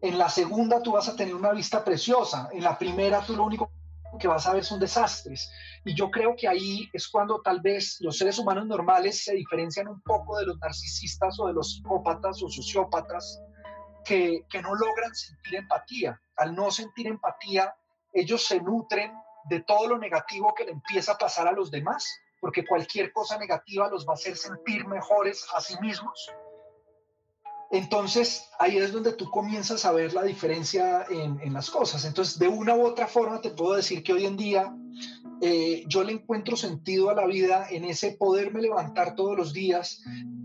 En 0.00 0.18
la 0.18 0.28
segunda 0.28 0.82
tú 0.82 0.92
vas 0.92 1.08
a 1.08 1.16
tener 1.16 1.34
una 1.34 1.52
vista 1.52 1.82
preciosa, 1.82 2.48
en 2.52 2.62
la 2.62 2.78
primera 2.78 3.20
tú 3.22 3.34
lo 3.36 3.44
único 3.44 3.70
que 4.18 4.28
vas 4.28 4.46
a 4.46 4.52
ver 4.52 4.64
son 4.64 4.80
desastres. 4.80 5.50
Y 5.84 5.94
yo 5.94 6.10
creo 6.10 6.34
que 6.36 6.48
ahí 6.48 6.88
es 6.92 7.08
cuando 7.08 7.40
tal 7.40 7.60
vez 7.60 7.98
los 8.00 8.18
seres 8.18 8.38
humanos 8.38 8.66
normales 8.66 9.24
se 9.24 9.34
diferencian 9.34 9.88
un 9.88 10.00
poco 10.02 10.38
de 10.38 10.46
los 10.46 10.58
narcisistas 10.58 11.38
o 11.40 11.46
de 11.46 11.54
los 11.54 11.72
psicópatas 11.72 12.42
o 12.42 12.48
sociópatas, 12.48 13.40
que, 14.04 14.44
no 14.62 14.74
logran 14.74 15.14
sentir 15.14 15.56
empatía. 15.56 16.20
Al 16.36 16.54
no 16.54 16.70
sentir 16.70 17.06
empatía, 17.06 17.74
ellos 18.12 18.46
se 18.46 18.60
nutren 18.60 19.12
de 19.48 19.60
todo 19.60 19.88
lo 19.88 19.98
negativo 19.98 20.54
que 20.54 20.64
le 20.64 20.72
empieza 20.72 21.12
a 21.12 21.18
pasar 21.18 21.48
a 21.48 21.52
los 21.52 21.70
demás, 21.70 22.06
porque 22.44 22.66
cualquier 22.66 23.10
cosa 23.10 23.38
negativa 23.38 23.88
los 23.88 24.06
va 24.06 24.10
a 24.10 24.16
hacer 24.16 24.36
sentir 24.36 24.86
mejores 24.86 25.46
a 25.56 25.62
sí 25.62 25.76
mismos. 25.80 26.30
Entonces, 27.70 28.50
ahí 28.58 28.76
es 28.76 28.92
donde 28.92 29.14
tú 29.14 29.30
comienzas 29.30 29.86
a 29.86 29.92
ver 29.92 30.12
la 30.12 30.22
diferencia 30.22 31.06
en, 31.08 31.54
las 31.54 31.70
cosas. 31.70 32.04
Entonces, 32.04 32.38
de 32.38 32.48
una 32.48 32.74
u 32.74 32.84
otra 32.84 33.06
forma, 33.06 33.40
te 33.40 33.48
puedo 33.48 33.76
decir 33.76 34.02
que 34.02 34.12
hoy 34.12 34.26
en 34.26 34.36
día 34.36 34.76
eh, 35.40 35.84
yo 35.86 36.04
le 36.04 36.12
encuentro 36.12 36.54
sentido 36.54 37.08
a 37.08 37.14
la 37.14 37.24
vida 37.24 37.66
en 37.70 37.84
ese 37.84 38.12
poderme 38.12 38.60
levantar 38.60 39.14
todos 39.14 39.38
los 39.38 39.54
días 39.54 40.02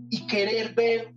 y 0.08 0.26
querer 0.26 0.72
ver 0.74 1.14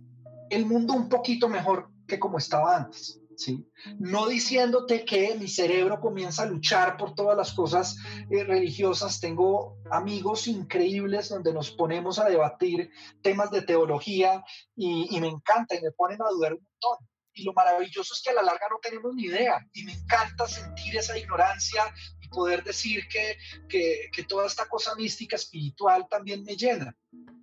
el 0.50 0.66
mundo 0.66 0.92
un 0.92 1.08
poquito 1.08 1.48
mejor 1.48 1.88
que 2.06 2.18
como 2.18 2.36
estaba 2.36 2.76
antes. 2.76 3.22
¿Sí? 3.36 3.66
No 3.98 4.26
diciéndote 4.26 5.04
que 5.04 5.34
mi 5.36 5.48
cerebro 5.48 6.00
comienza 6.00 6.42
a 6.42 6.46
luchar 6.46 6.96
por 6.96 7.14
todas 7.14 7.36
las 7.36 7.52
cosas 7.52 7.96
eh, 8.30 8.44
religiosas. 8.44 9.20
Tengo 9.20 9.78
amigos 9.90 10.46
increíbles 10.46 11.28
donde 11.28 11.52
nos 11.52 11.70
ponemos 11.70 12.18
a 12.18 12.28
debatir 12.28 12.90
temas 13.22 13.50
de 13.50 13.62
teología 13.62 14.44
y, 14.76 15.14
y 15.16 15.20
me 15.20 15.28
encanta 15.28 15.74
y 15.74 15.82
me 15.82 15.92
ponen 15.92 16.20
a 16.22 16.30
dudar 16.30 16.54
un 16.54 16.60
montón. 16.60 17.08
Y 17.36 17.42
lo 17.42 17.52
maravilloso 17.52 18.14
es 18.14 18.22
que 18.22 18.30
a 18.30 18.34
la 18.34 18.42
larga 18.42 18.68
no 18.70 18.78
tenemos 18.80 19.12
ni 19.14 19.24
idea. 19.24 19.58
Y 19.72 19.82
me 19.82 19.92
encanta 19.92 20.46
sentir 20.46 20.96
esa 20.96 21.18
ignorancia 21.18 21.82
y 22.20 22.28
poder 22.28 22.62
decir 22.62 23.08
que, 23.08 23.36
que, 23.68 24.22
toda 24.24 24.46
esta 24.46 24.66
cosa 24.68 24.94
mística, 24.94 25.34
espiritual 25.34 26.06
también 26.08 26.44
me 26.44 26.56
llena. 26.56 26.96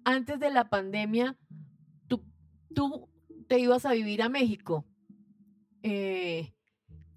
Antes 0.05 0.39
de 0.39 0.49
la 0.49 0.69
pandemia, 0.69 1.38
tú, 2.07 2.23
tú 2.73 3.09
te 3.49 3.59
ibas 3.59 3.85
a 3.85 3.91
vivir 3.91 4.22
a 4.22 4.30
México. 4.30 4.85
Eh, 5.84 6.53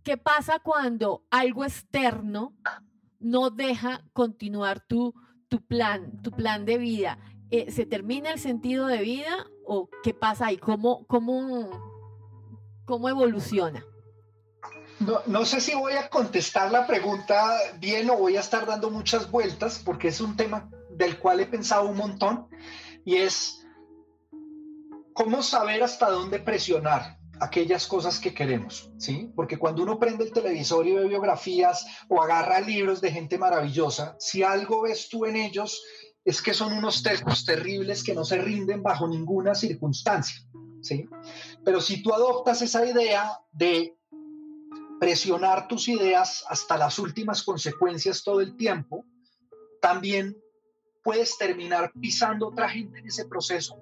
¿Qué 0.02 0.16
pasa 0.18 0.58
cuando 0.58 1.24
algo 1.30 1.64
externo 1.64 2.54
no 3.20 3.50
deja 3.50 4.04
continuar 4.12 4.80
tu, 4.86 5.14
tu 5.48 5.64
plan, 5.64 6.20
tu 6.22 6.30
plan 6.30 6.66
de 6.66 6.78
vida? 6.78 7.18
Eh, 7.50 7.70
¿Se 7.70 7.86
termina 7.86 8.30
el 8.30 8.38
sentido 8.38 8.86
de 8.86 8.98
vida 8.98 9.46
o 9.64 9.88
qué 10.02 10.12
pasa 10.12 10.46
ahí? 10.46 10.58
¿Cómo, 10.58 11.06
cómo, 11.06 11.70
cómo 12.84 13.08
evoluciona? 13.08 13.84
No, 15.00 15.20
no, 15.26 15.44
sé 15.44 15.60
si 15.60 15.74
voy 15.74 15.94
a 15.94 16.08
contestar 16.08 16.70
la 16.70 16.86
pregunta 16.86 17.56
bien 17.78 18.08
o 18.10 18.16
voy 18.16 18.36
a 18.36 18.40
estar 18.40 18.66
dando 18.66 18.90
muchas 18.90 19.30
vueltas 19.30 19.82
porque 19.84 20.08
es 20.08 20.20
un 20.20 20.36
tema 20.36 20.70
del 20.90 21.18
cual 21.18 21.40
he 21.40 21.46
pensado 21.46 21.88
un 21.88 21.96
montón 21.96 22.48
y 23.04 23.16
es 23.16 23.66
cómo 25.14 25.42
saber 25.42 25.82
hasta 25.82 26.10
dónde 26.10 26.38
presionar 26.38 27.18
aquellas 27.44 27.86
cosas 27.86 28.18
que 28.18 28.32
queremos, 28.32 28.90
¿sí? 28.98 29.30
Porque 29.36 29.58
cuando 29.58 29.82
uno 29.82 29.98
prende 29.98 30.24
el 30.24 30.32
televisor 30.32 30.86
y 30.86 30.92
ve 30.92 31.06
biografías 31.06 31.86
o 32.08 32.22
agarra 32.22 32.60
libros 32.60 33.00
de 33.00 33.12
gente 33.12 33.38
maravillosa, 33.38 34.16
si 34.18 34.42
algo 34.42 34.82
ves 34.82 35.08
tú 35.08 35.26
en 35.26 35.36
ellos 35.36 35.82
es 36.24 36.40
que 36.40 36.54
son 36.54 36.72
unos 36.72 37.02
tercos 37.02 37.44
terribles 37.44 38.02
que 38.02 38.14
no 38.14 38.24
se 38.24 38.38
rinden 38.38 38.82
bajo 38.82 39.06
ninguna 39.06 39.54
circunstancia, 39.54 40.36
¿sí? 40.80 41.06
Pero 41.64 41.80
si 41.80 42.02
tú 42.02 42.14
adoptas 42.14 42.62
esa 42.62 42.86
idea 42.86 43.38
de 43.52 43.94
presionar 44.98 45.68
tus 45.68 45.88
ideas 45.88 46.44
hasta 46.48 46.78
las 46.78 46.98
últimas 46.98 47.42
consecuencias 47.42 48.24
todo 48.24 48.40
el 48.40 48.56
tiempo, 48.56 49.04
también 49.82 50.34
puedes 51.02 51.36
terminar 51.36 51.92
pisando 52.00 52.48
otra 52.48 52.70
gente 52.70 53.00
en 53.00 53.06
ese 53.06 53.26
proceso. 53.26 53.76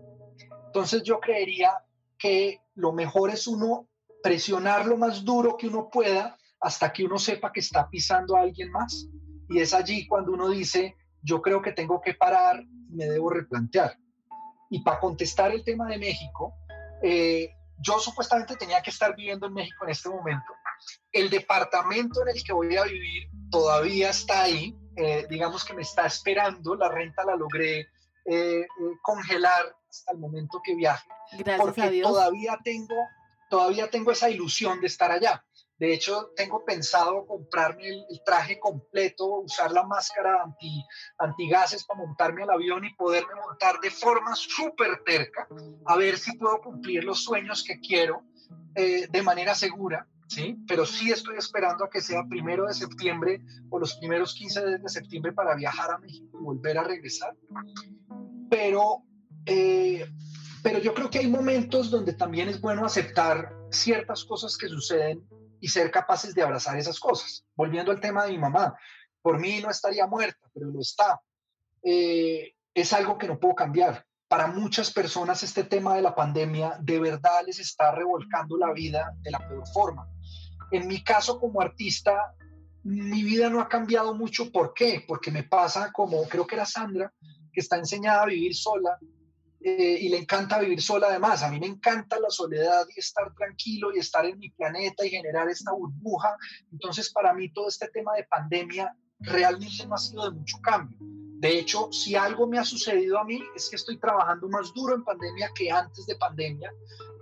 Entonces 0.67 1.05
yo 1.05 1.21
creería 1.21 1.71
que 2.19 2.62
lo 2.75 2.93
mejor 2.93 3.31
es 3.31 3.47
uno 3.47 3.89
presionar 4.23 4.87
lo 4.87 4.97
más 4.97 5.25
duro 5.25 5.57
que 5.57 5.67
uno 5.67 5.89
pueda 5.91 6.37
hasta 6.61 6.93
que 6.93 7.05
uno 7.05 7.19
sepa 7.19 7.53
que 7.53 7.61
está 7.61 7.89
pisando 7.89 8.37
a 8.37 8.41
alguien 8.41 8.71
más. 8.71 9.09
Y 9.49 9.61
es 9.61 9.75
allí 9.75 10.07
cuando 10.07 10.33
uno 10.33 10.49
dice, 10.49 10.97
yo 11.23 11.43
creo 11.43 11.61
que 11.61 11.73
tengo 11.73 12.01
que 12.01 12.15
parar 12.15 12.65
me 12.93 13.07
debo 13.07 13.31
replantear. 13.31 13.97
Y 14.71 14.83
para 14.83 15.01
contestar 15.01 15.51
el 15.53 15.65
tema 15.65 15.89
de 15.89 15.99
México, 15.99 16.55
eh, 17.03 17.51
yo 17.79 17.99
supuestamente 17.99 18.57
tenía 18.57 18.81
que 18.81 18.91
estar 18.91 19.15
viviendo 19.17 19.47
en 19.47 19.55
México 19.55 19.85
en 19.85 19.91
este 19.91 20.09
momento. 20.09 20.53
El 21.11 21.31
departamento 21.31 22.23
en 22.23 22.37
el 22.37 22.43
que 22.43 22.53
voy 22.53 22.77
a 22.77 22.85
vivir 22.85 23.29
todavía 23.51 24.11
está 24.11 24.43
ahí. 24.43 24.77
Eh, 24.97 25.27
digamos 25.29 25.65
que 25.65 25.75
me 25.75 25.83
está 25.83 26.07
esperando. 26.07 26.75
La 26.75 26.89
renta 26.89 27.25
la 27.25 27.37
logré 27.37 27.89
eh, 28.25 28.67
congelar 29.03 29.77
hasta 29.93 30.13
el 30.13 30.19
momento 30.19 30.61
que 30.65 30.75
viaje. 30.75 31.09
Gracias 31.33 31.61
porque 31.61 31.83
a 31.83 31.91
Dios. 31.91 32.09
todavía 32.09 32.59
tengo, 32.65 32.97
todavía 33.51 33.91
tengo 33.91 34.11
esa 34.13 34.31
ilusión 34.31 34.81
de 34.81 34.87
estar 34.87 35.11
allá. 35.13 35.45
De 35.79 35.93
hecho, 35.93 36.31
tengo 36.37 36.65
pensado 36.65 37.27
comprarme 37.27 37.89
el, 37.89 38.23
traje 38.25 38.59
completo, 38.61 39.41
usar 39.41 39.73
la 39.73 39.83
máscara 39.83 40.43
anti, 40.45 40.85
antigases 41.19 41.85
para 41.85 42.01
montarme 42.01 42.45
al 42.45 42.51
avión 42.51 42.85
y 42.85 42.95
poderme 42.95 43.35
montar 43.35 43.81
de 43.81 43.91
forma 43.91 44.35
súper 44.37 45.03
terca, 45.05 45.49
a 45.87 45.97
ver 45.97 46.19
si 46.19 46.37
puedo 46.37 46.61
cumplir 46.61 47.03
los 47.03 47.25
sueños 47.25 47.65
que 47.65 47.81
quiero 47.81 48.23
eh, 48.77 49.09
de 49.11 49.23
manera 49.23 49.55
segura. 49.55 50.07
¿sí? 50.29 50.57
Pero 50.69 50.87
sí 50.87 51.11
estoy 51.11 51.37
esperando 51.37 51.85
a 51.85 51.91
que 51.91 52.01
sea 52.01 52.23
primero 52.29 52.67
de 52.67 52.75
septiembre 52.75 53.41
o 53.69 53.79
los 53.81 53.97
primeros 53.97 54.35
15 54.35 54.79
de 54.79 54.89
septiembre 54.89 55.33
para 55.33 55.57
viajar 55.57 55.91
a 55.91 55.99
México 55.99 56.39
y 56.39 56.45
volver 56.45 56.79
a 56.79 56.85
regresar. 56.85 57.37
Pero 58.49 59.03
eh, 59.47 60.07
pero 60.63 60.79
yo 60.79 60.95
creo 60.95 61.11
que 61.11 61.19
hay 61.19 61.29
momentos 61.29 61.91
donde 61.91 62.13
también 62.13 62.49
es 62.49 62.61
bueno 62.61 62.87
aceptar 62.87 63.53
ciertas 63.71 64.25
cosas 64.25 64.57
que 64.57 64.69
suceden 64.69 65.27
y 65.61 65.69
ser 65.69 65.91
capaces 65.91 66.35
de 66.35 66.43
abrazar 66.43 66.79
esas 66.79 67.01
cosas. 67.01 67.45
Volviendo 67.57 67.91
al 67.91 68.01
tema 68.01 68.25
de 68.25 68.33
mi 68.33 68.39
mamá, 68.39 68.77
por 69.21 69.41
mí 69.41 69.61
no 69.61 69.71
estaría 69.71 70.07
muerta, 70.07 70.49
pero 70.55 70.67
lo 70.67 70.81
está. 70.81 71.21
Eh, 71.83 72.55
es 72.75 72.93
algo 72.93 73.19
que 73.19 73.27
no 73.27 73.39
puedo 73.39 73.55
cambiar. 73.55 74.05
Para 74.29 74.47
muchas 74.47 74.93
personas 74.93 75.43
este 75.43 75.65
tema 75.65 75.95
de 75.95 76.03
la 76.03 76.15
pandemia 76.15 76.79
de 76.81 76.99
verdad 77.01 77.43
les 77.45 77.59
está 77.59 77.93
revolcando 77.93 78.57
la 78.57 78.73
vida 78.73 79.13
de 79.21 79.31
la 79.31 79.47
peor 79.47 79.67
forma. 79.69 80.09
En 80.71 80.87
mi 80.87 81.03
caso 81.03 81.39
como 81.39 81.61
artista, 81.61 82.35
mi 82.85 83.23
vida 83.23 83.51
no 83.51 83.61
ha 83.61 83.69
cambiado 83.69 84.15
mucho. 84.15 84.51
¿Por 84.51 84.75
qué? 84.75 85.05
Porque 85.07 85.31
me 85.31 85.43
pasa 85.43 85.93
como, 85.93 86.23
creo 86.29 86.47
que 86.47 86.55
era 86.55 86.65
Sandra, 86.65 87.13
que 87.53 87.61
está 87.61 87.77
enseñada 87.77 88.23
a 88.23 88.27
vivir 88.27 88.55
sola 88.55 88.99
eh, 89.65 89.99
y 90.01 90.09
le 90.09 90.19
encanta 90.19 90.59
vivir 90.59 90.83
sola 90.83 91.09
además. 91.09 91.43
A 91.43 91.51
mí 91.51 91.61
me 91.61 91.67
encanta 91.67 92.19
la 92.19 92.31
soledad 92.31 92.87
y 92.95 92.99
estar 92.99 93.33
tranquilo 93.35 93.95
y 93.95 93.99
estar 93.99 94.25
en 94.25 94.39
mi 94.39 94.51
planeta 94.51 95.07
y 95.07 95.11
generar 95.11 95.49
esta 95.49 95.73
burbuja. 95.73 96.37
Entonces, 96.73 97.13
para 97.13 97.33
mí 97.33 97.53
todo 97.53 97.69
este 97.69 97.89
tema 97.89 98.15
de 98.15 98.25
pandemia 98.25 98.97
realmente 99.21 99.87
no 99.87 99.95
ha 99.95 99.99
sido 99.99 100.25
de 100.25 100.37
mucho 100.37 100.59
cambio. 100.63 100.99
De 101.01 101.59
hecho, 101.59 101.91
si 101.93 102.15
algo 102.15 102.47
me 102.47 102.59
ha 102.59 102.65
sucedido 102.65 103.19
a 103.19 103.25
mí 103.25 103.43
es 103.55 103.69
que 103.69 103.77
estoy 103.77 103.99
trabajando 103.99 104.49
más 104.49 104.73
duro 104.75 104.95
en 104.95 105.05
pandemia 105.05 105.51
que 105.55 105.71
antes 105.71 106.07
de 106.07 106.17
pandemia, 106.17 106.73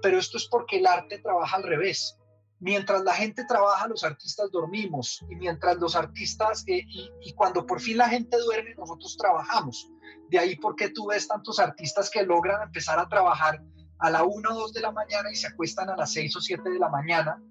pero 0.03 0.19
esto 0.19 0.37
es 0.37 0.47
porque 0.47 0.79
el 0.79 0.87
arte 0.87 1.19
trabaja 1.19 1.57
al 1.57 1.63
revés. 1.63 2.17
Mientras 2.59 3.03
la 3.03 3.15
gente 3.15 3.45
trabaja, 3.47 3.89
los 3.89 4.05
artistas 4.05 4.51
dormimos 4.51 5.25
y 5.31 5.37
mientras 5.37 5.79
los 5.79 5.97
artistas, 5.97 6.65
eh, 6.67 6.85
y, 6.87 7.11
y 7.23 7.33
cuando 7.33 7.65
por 7.65 7.81
fin 7.81 7.97
la 7.97 8.09
gente 8.11 8.37
duerme, 8.37 8.75
nosotros 8.75 9.17
trabajamos. 9.17 9.91
De 10.29 10.39
ahí 10.39 10.57
por 10.57 10.77
qué 10.77 10.91
tú 10.91 11.09
ves 11.09 11.29
tantos 11.29 11.59
artistas 11.59 12.11
que 12.11 12.23
logran 12.23 12.63
empezar 12.63 12.99
a 12.99 13.09
trabajar 13.09 13.63
a 13.99 14.11
la 14.11 14.25
1 14.25 14.51
o 14.51 14.55
2 14.55 14.73
de 14.73 14.81
la 14.81 14.93
mañana 14.93 15.31
y 15.31 15.37
se 15.37 15.49
acuestan 15.49 15.91
a 15.91 15.97
las 15.97 16.13
6 16.13 16.37
o 16.37 16.41
7 16.41 16.71
de 16.71 16.79
la 16.79 16.89
mañana 16.89 17.43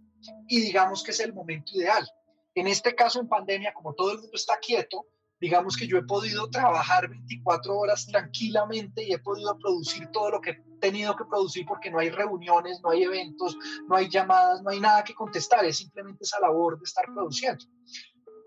y 0.47 0.61
digamos 0.61 1.03
que 1.03 1.11
es 1.11 1.19
el 1.19 1.33
momento 1.33 1.71
ideal. 1.75 2.07
En 2.55 2.67
este 2.67 2.95
caso, 2.95 3.19
en 3.19 3.29
pandemia, 3.29 3.73
como 3.73 3.93
todo 3.93 4.11
el 4.11 4.19
mundo 4.19 4.35
está 4.35 4.57
quieto, 4.59 5.05
digamos 5.39 5.77
que 5.77 5.87
yo 5.87 5.97
he 5.97 6.03
podido 6.03 6.49
trabajar 6.49 7.07
24 7.07 7.77
horas 7.77 8.05
tranquilamente 8.07 9.03
y 9.03 9.13
he 9.13 9.19
podido 9.19 9.57
producir 9.57 10.07
todo 10.11 10.31
lo 10.31 10.41
que 10.41 10.51
he 10.51 10.63
tenido 10.81 11.15
que 11.15 11.25
producir 11.25 11.65
porque 11.65 11.89
no 11.89 11.99
hay 11.99 12.09
reuniones, 12.09 12.81
no 12.83 12.89
hay 12.89 13.03
eventos, 13.03 13.57
no 13.87 13.95
hay 13.95 14.09
llamadas, 14.09 14.61
no 14.61 14.71
hay 14.71 14.79
nada 14.79 15.03
que 15.03 15.13
contestar, 15.13 15.63
es 15.65 15.77
simplemente 15.77 16.23
esa 16.23 16.39
labor 16.39 16.77
de 16.77 16.83
estar 16.83 17.05
produciendo 17.05 17.65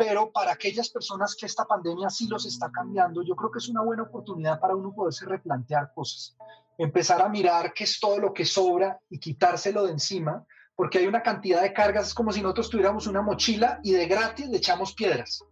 pero 0.05 0.33
para 0.33 0.51
aquellas 0.51 0.89
personas 0.89 1.37
que 1.37 1.47
esta 1.47 1.65
pandemia 1.65 2.11
sí 2.11 2.27
los 2.27 2.45
está 2.45 2.73
cambiando, 2.73 3.23
yo 3.23 3.37
creo 3.37 3.53
que 3.53 3.61
es 3.61 3.69
una 3.69 3.83
buena 3.83 4.03
oportunidad 4.03 4.59
para 4.59 4.75
uno 4.75 4.93
poderse 4.93 5.27
replantear 5.27 5.93
cosas, 5.95 6.37
empezar 6.77 7.23
a 7.23 7.29
mirar 7.29 7.73
qué 7.73 7.85
es 7.85 8.01
todo 8.01 8.19
lo 8.19 8.35
que 8.35 8.45
sobra 8.45 8.99
y 9.09 9.21
quitárselo 9.21 9.85
de 9.85 9.93
encima, 9.93 10.45
porque 10.75 10.99
hay 10.99 11.07
una 11.07 11.23
cantidad 11.23 11.63
de 11.63 11.73
cargas, 11.73 12.09
es 12.09 12.15
como 12.15 12.33
si 12.33 12.43
nosotros 12.43 12.69
tuviéramos 12.69 13.07
una 13.07 13.23
mochila 13.23 13.79
y 13.85 13.93
de 13.93 14.07
gratis 14.07 14.49
le 14.49 14.57
echamos 14.57 14.93
piedras. 14.93 15.45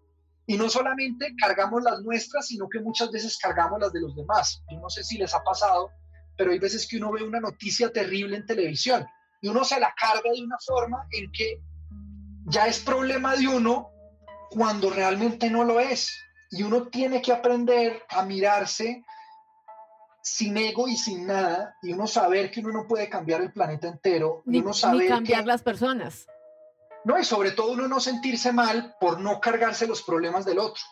Y 0.48 0.56
no 0.56 0.68
solamente 0.68 1.32
cargamos 1.40 1.84
las 1.84 2.00
nuestras, 2.00 2.48
sino 2.48 2.68
que 2.68 2.80
muchas 2.80 3.12
veces 3.12 3.38
cargamos 3.38 3.78
las 3.78 3.92
de 3.92 4.00
los 4.00 4.16
demás. 4.16 4.64
Yo 4.68 4.80
no 4.80 4.90
sé 4.90 5.04
si 5.04 5.16
les 5.16 5.32
ha 5.32 5.44
pasado, 5.44 5.90
pero 6.36 6.50
hay 6.50 6.58
veces 6.58 6.88
que 6.88 6.96
uno 6.96 7.12
ve 7.12 7.22
una 7.22 7.38
noticia 7.38 7.92
terrible 7.92 8.36
en 8.36 8.46
televisión 8.46 9.06
y 9.40 9.46
uno 9.46 9.62
se 9.62 9.78
la 9.78 9.94
carga 9.96 10.28
de 10.34 10.42
una 10.42 10.56
forma 10.58 11.06
en 11.12 11.30
que 11.30 11.62
ya 12.46 12.66
es 12.66 12.80
problema 12.80 13.36
de 13.36 13.46
uno 13.46 13.92
cuando 14.50 14.90
realmente 14.90 15.48
no 15.48 15.64
lo 15.64 15.80
es. 15.80 16.10
Y 16.50 16.62
uno 16.62 16.88
tiene 16.88 17.22
que 17.22 17.32
aprender 17.32 18.02
a 18.08 18.24
mirarse 18.24 19.04
sin 20.22 20.56
ego 20.56 20.88
y 20.88 20.96
sin 20.96 21.26
nada, 21.26 21.76
y 21.82 21.92
uno 21.92 22.06
saber 22.06 22.50
que 22.50 22.60
uno 22.60 22.72
no 22.72 22.86
puede 22.86 23.08
cambiar 23.08 23.40
el 23.40 23.52
planeta 23.52 23.88
entero, 23.88 24.42
ni, 24.44 24.58
uno 24.58 24.72
saber 24.72 25.08
cambiar 25.08 25.46
las 25.46 25.62
personas. 25.62 26.26
No, 27.04 27.18
y 27.18 27.24
sobre 27.24 27.52
todo 27.52 27.72
uno 27.72 27.88
no 27.88 28.00
sentirse 28.00 28.52
mal 28.52 28.94
por 29.00 29.20
no 29.20 29.40
cargarse 29.40 29.86
los 29.86 30.02
problemas 30.02 30.44
del 30.44 30.58
otro. 30.58 30.82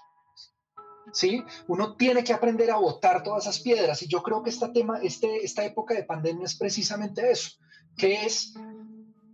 ¿Sí? 1.13 1.43
Uno 1.67 1.97
tiene 1.97 2.23
que 2.23 2.33
aprender 2.33 2.71
a 2.71 2.77
botar 2.77 3.23
todas 3.23 3.45
esas 3.45 3.61
piedras, 3.61 4.03
y 4.03 4.09
yo 4.09 4.23
creo 4.23 4.43
que 4.43 4.51
este 4.51 4.69
tema, 4.69 4.99
este, 5.03 5.45
esta 5.45 5.65
época 5.65 5.95
de 5.95 6.05
pandemia 6.05 6.47
es 6.47 6.57
precisamente 6.57 7.31
eso, 7.31 7.59
que 7.97 8.25
es 8.25 8.55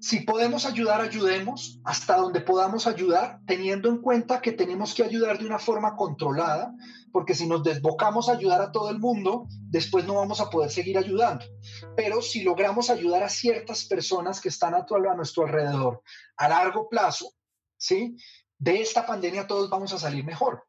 si 0.05 0.21
podemos 0.21 0.67
ayudar, 0.67 1.01
ayudemos 1.01 1.81
hasta 1.83 2.19
donde 2.19 2.43
podamos 2.43 2.87
ayudar, 2.87 3.41
teniendo 3.47 3.89
en 3.89 4.03
cuenta 4.03 4.43
que 4.43 4.53
tenemos 4.53 4.93
que 4.93 5.03
ayudar 5.03 5.39
de 5.39 5.47
una 5.47 5.59
forma 5.59 5.97
controlada, 5.97 6.75
porque 7.11 7.35
si 7.35 7.47
nos 7.47 7.65
desbocamos 7.65 8.29
a 8.29 8.33
ayudar 8.33 8.61
a 8.61 8.71
todo 8.71 8.91
el 8.91 8.99
mundo, 8.99 9.47
después 9.63 10.05
no 10.05 10.17
vamos 10.17 10.43
a 10.43 10.51
poder 10.51 10.71
seguir 10.71 10.99
ayudando. 10.99 11.47
Pero 11.97 12.21
si 12.21 12.43
logramos 12.43 12.91
ayudar 12.91 13.23
a 13.23 13.31
ciertas 13.31 13.87
personas 13.87 14.43
que 14.43 14.51
están 14.51 14.75
a, 14.75 14.85
nuestro 15.17 15.47
alrededor 15.47 16.03
a 16.37 16.51
largo 16.51 16.87
plazo, 16.91 17.33
¿sí? 17.79 18.15
De 18.59 18.83
esta 18.83 19.07
pandemia 19.07 19.47
todos 19.47 19.71
vamos 19.71 19.95
a 19.95 19.99
salir 19.99 20.23
mejor. 20.23 20.65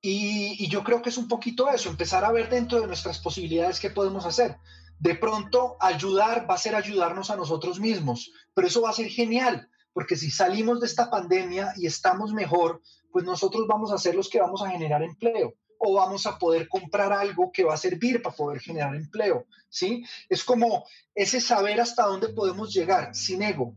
Y 0.00 0.68
yo 0.68 0.82
creo 0.82 1.02
que 1.02 1.10
es 1.10 1.18
un 1.18 1.28
poquito 1.28 1.68
eso, 1.70 1.88
empezar 1.88 2.24
a 2.24 2.32
ver 2.32 2.48
dentro 2.50 2.80
de 2.80 2.88
nuestras 2.88 3.20
posibilidades 3.20 3.78
qué 3.78 3.90
podemos 3.90 4.26
hacer 4.26 4.58
de 5.00 5.14
pronto 5.14 5.76
ayudar 5.80 6.48
va 6.48 6.54
a 6.54 6.58
ser 6.58 6.74
ayudarnos 6.74 7.30
a 7.30 7.36
nosotros 7.36 7.80
mismos, 7.80 8.32
pero 8.54 8.66
eso 8.66 8.82
va 8.82 8.90
a 8.90 8.94
ser 8.94 9.08
genial, 9.08 9.68
porque 9.92 10.16
si 10.16 10.30
salimos 10.30 10.80
de 10.80 10.86
esta 10.86 11.10
pandemia 11.10 11.72
y 11.76 11.86
estamos 11.86 12.32
mejor, 12.32 12.82
pues 13.12 13.24
nosotros 13.24 13.66
vamos 13.66 13.92
a 13.92 13.98
ser 13.98 14.14
los 14.14 14.28
que 14.28 14.40
vamos 14.40 14.62
a 14.62 14.70
generar 14.70 15.02
empleo 15.02 15.54
o 15.78 15.94
vamos 15.94 16.26
a 16.26 16.38
poder 16.38 16.68
comprar 16.68 17.12
algo 17.12 17.52
que 17.52 17.64
va 17.64 17.74
a 17.74 17.78
servir 17.78 18.20
para 18.20 18.34
poder 18.34 18.60
generar 18.60 18.94
empleo, 18.94 19.46
¿sí? 19.68 20.04
Es 20.28 20.42
como 20.42 20.84
ese 21.14 21.40
saber 21.40 21.80
hasta 21.80 22.04
dónde 22.04 22.28
podemos 22.30 22.72
llegar 22.72 23.14
sin 23.14 23.42
ego 23.42 23.74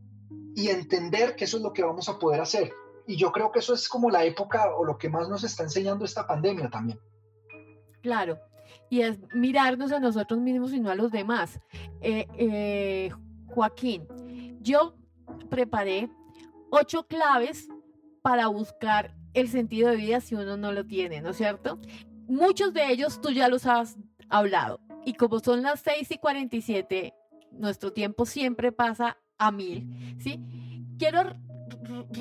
y 0.54 0.68
entender 0.68 1.36
que 1.36 1.44
eso 1.44 1.58
es 1.58 1.62
lo 1.62 1.72
que 1.72 1.84
vamos 1.84 2.08
a 2.08 2.18
poder 2.18 2.40
hacer. 2.40 2.72
Y 3.06 3.16
yo 3.16 3.32
creo 3.32 3.50
que 3.50 3.60
eso 3.60 3.74
es 3.74 3.88
como 3.88 4.10
la 4.10 4.24
época 4.24 4.74
o 4.74 4.84
lo 4.84 4.98
que 4.98 5.08
más 5.08 5.28
nos 5.28 5.44
está 5.44 5.62
enseñando 5.62 6.04
esta 6.04 6.26
pandemia 6.26 6.68
también. 6.70 7.00
Claro, 8.02 8.38
y 8.90 9.00
es 9.00 9.18
mirarnos 9.34 9.92
a 9.92 10.00
nosotros 10.00 10.40
mismos 10.40 10.72
y 10.72 10.80
no 10.80 10.90
a 10.90 10.94
los 10.94 11.10
demás. 11.10 11.60
Eh, 12.00 12.26
eh, 12.36 13.10
Joaquín, 13.46 14.06
yo 14.60 14.94
preparé 15.48 16.08
ocho 16.70 17.06
claves 17.06 17.68
para 18.22 18.46
buscar 18.46 19.14
el 19.34 19.48
sentido 19.48 19.90
de 19.90 19.96
vida 19.96 20.20
si 20.20 20.34
uno 20.34 20.56
no 20.56 20.72
lo 20.72 20.86
tiene, 20.86 21.20
¿no 21.20 21.30
es 21.30 21.36
cierto? 21.36 21.78
Muchos 22.28 22.72
de 22.72 22.90
ellos 22.90 23.20
tú 23.20 23.30
ya 23.30 23.48
los 23.48 23.66
has 23.66 23.96
hablado. 24.28 24.80
Y 25.04 25.14
como 25.14 25.40
son 25.40 25.62
las 25.62 25.80
6 25.80 26.10
y 26.12 26.18
47, 26.18 27.14
nuestro 27.52 27.92
tiempo 27.92 28.24
siempre 28.24 28.72
pasa 28.72 29.18
a 29.38 29.50
mil, 29.50 30.16
¿sí? 30.18 30.40
Quiero 30.98 31.34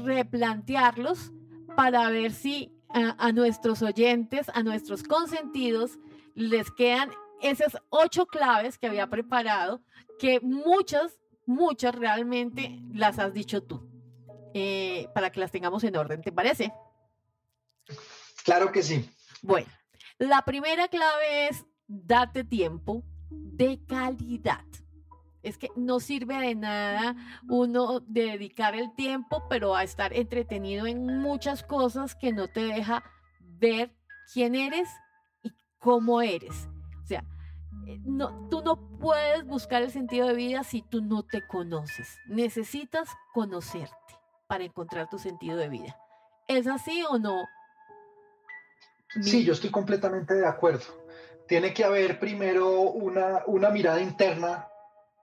replantearlos 0.04 1.32
para 1.76 2.10
ver 2.10 2.32
si 2.32 2.74
a, 2.90 3.32
nuestros 3.32 3.82
oyentes, 3.82 4.50
a 4.54 4.64
nuestros 4.64 5.04
consentidos, 5.04 5.98
les 6.36 6.72
quedan 6.72 7.12
esas 7.42 7.78
ocho 7.90 8.26
claves 8.28 8.78
que 8.78 8.88
había 8.88 9.08
preparado, 9.08 9.82
que 10.20 10.40
muchas, 10.42 11.20
muchas 11.46 11.96
realmente 11.96 12.80
las 12.94 13.20
has 13.20 13.34
dicho 13.34 13.64
tú, 13.64 13.90
eh, 14.54 15.08
para 15.14 15.32
que 15.32 15.40
las 15.40 15.52
tengamos 15.52 15.84
en 15.84 15.96
orden, 15.96 16.22
¿te 16.22 16.32
parece? 16.32 16.72
Claro 18.44 18.72
que 18.72 18.84
sí. 18.84 19.10
Bueno, 19.42 19.68
la 20.18 20.44
primera 20.44 20.88
clave 20.88 21.48
es 21.48 21.66
date 21.88 22.44
tiempo 22.44 23.04
de 23.30 23.84
calidad. 23.88 24.66
Es 25.42 25.58
que 25.58 25.70
no 25.76 26.00
sirve 26.00 26.38
de 26.38 26.54
nada 26.54 27.16
uno 27.50 28.00
dedicar 28.02 28.76
el 28.76 28.94
tiempo, 28.94 29.48
pero 29.50 29.76
a 29.76 29.84
estar 29.84 30.14
entretenido 30.14 30.86
en 30.86 31.20
muchas 31.20 31.64
cosas 31.64 32.16
que 32.16 32.32
no 32.32 32.48
te 32.48 32.62
deja 32.62 33.04
ver 33.40 33.96
quién 34.32 34.54
eres 34.54 34.88
cómo 35.82 36.22
eres. 36.22 36.70
O 37.04 37.08
sea, 37.08 37.26
eh, 37.86 38.00
no, 38.06 38.48
tú 38.50 38.62
no 38.62 38.78
puedes 39.00 39.46
buscar 39.46 39.82
el 39.82 39.92
sentido 39.92 40.28
de 40.28 40.36
vida 40.36 40.64
si 40.64 40.82
tú 40.82 41.02
no 41.02 41.24
te 41.24 41.46
conoces. 41.46 42.20
Necesitas 42.28 43.10
conocerte 43.34 43.96
para 44.48 44.64
encontrar 44.64 45.10
tu 45.10 45.18
sentido 45.18 45.58
de 45.58 45.68
vida. 45.68 45.98
¿Es 46.48 46.68
así 46.68 47.04
o 47.10 47.18
no? 47.18 47.46
Sí, 49.22 49.44
yo 49.44 49.54
estoy 49.54 49.72
completamente 49.72 50.36
de 50.36 50.48
acuerdo. 50.48 50.86
Tiene 51.48 51.74
que 51.74 51.84
haber 51.84 52.20
primero 52.20 52.80
una, 52.80 53.42
una 53.46 53.70
mirada 53.70 54.02
interna 54.02 54.68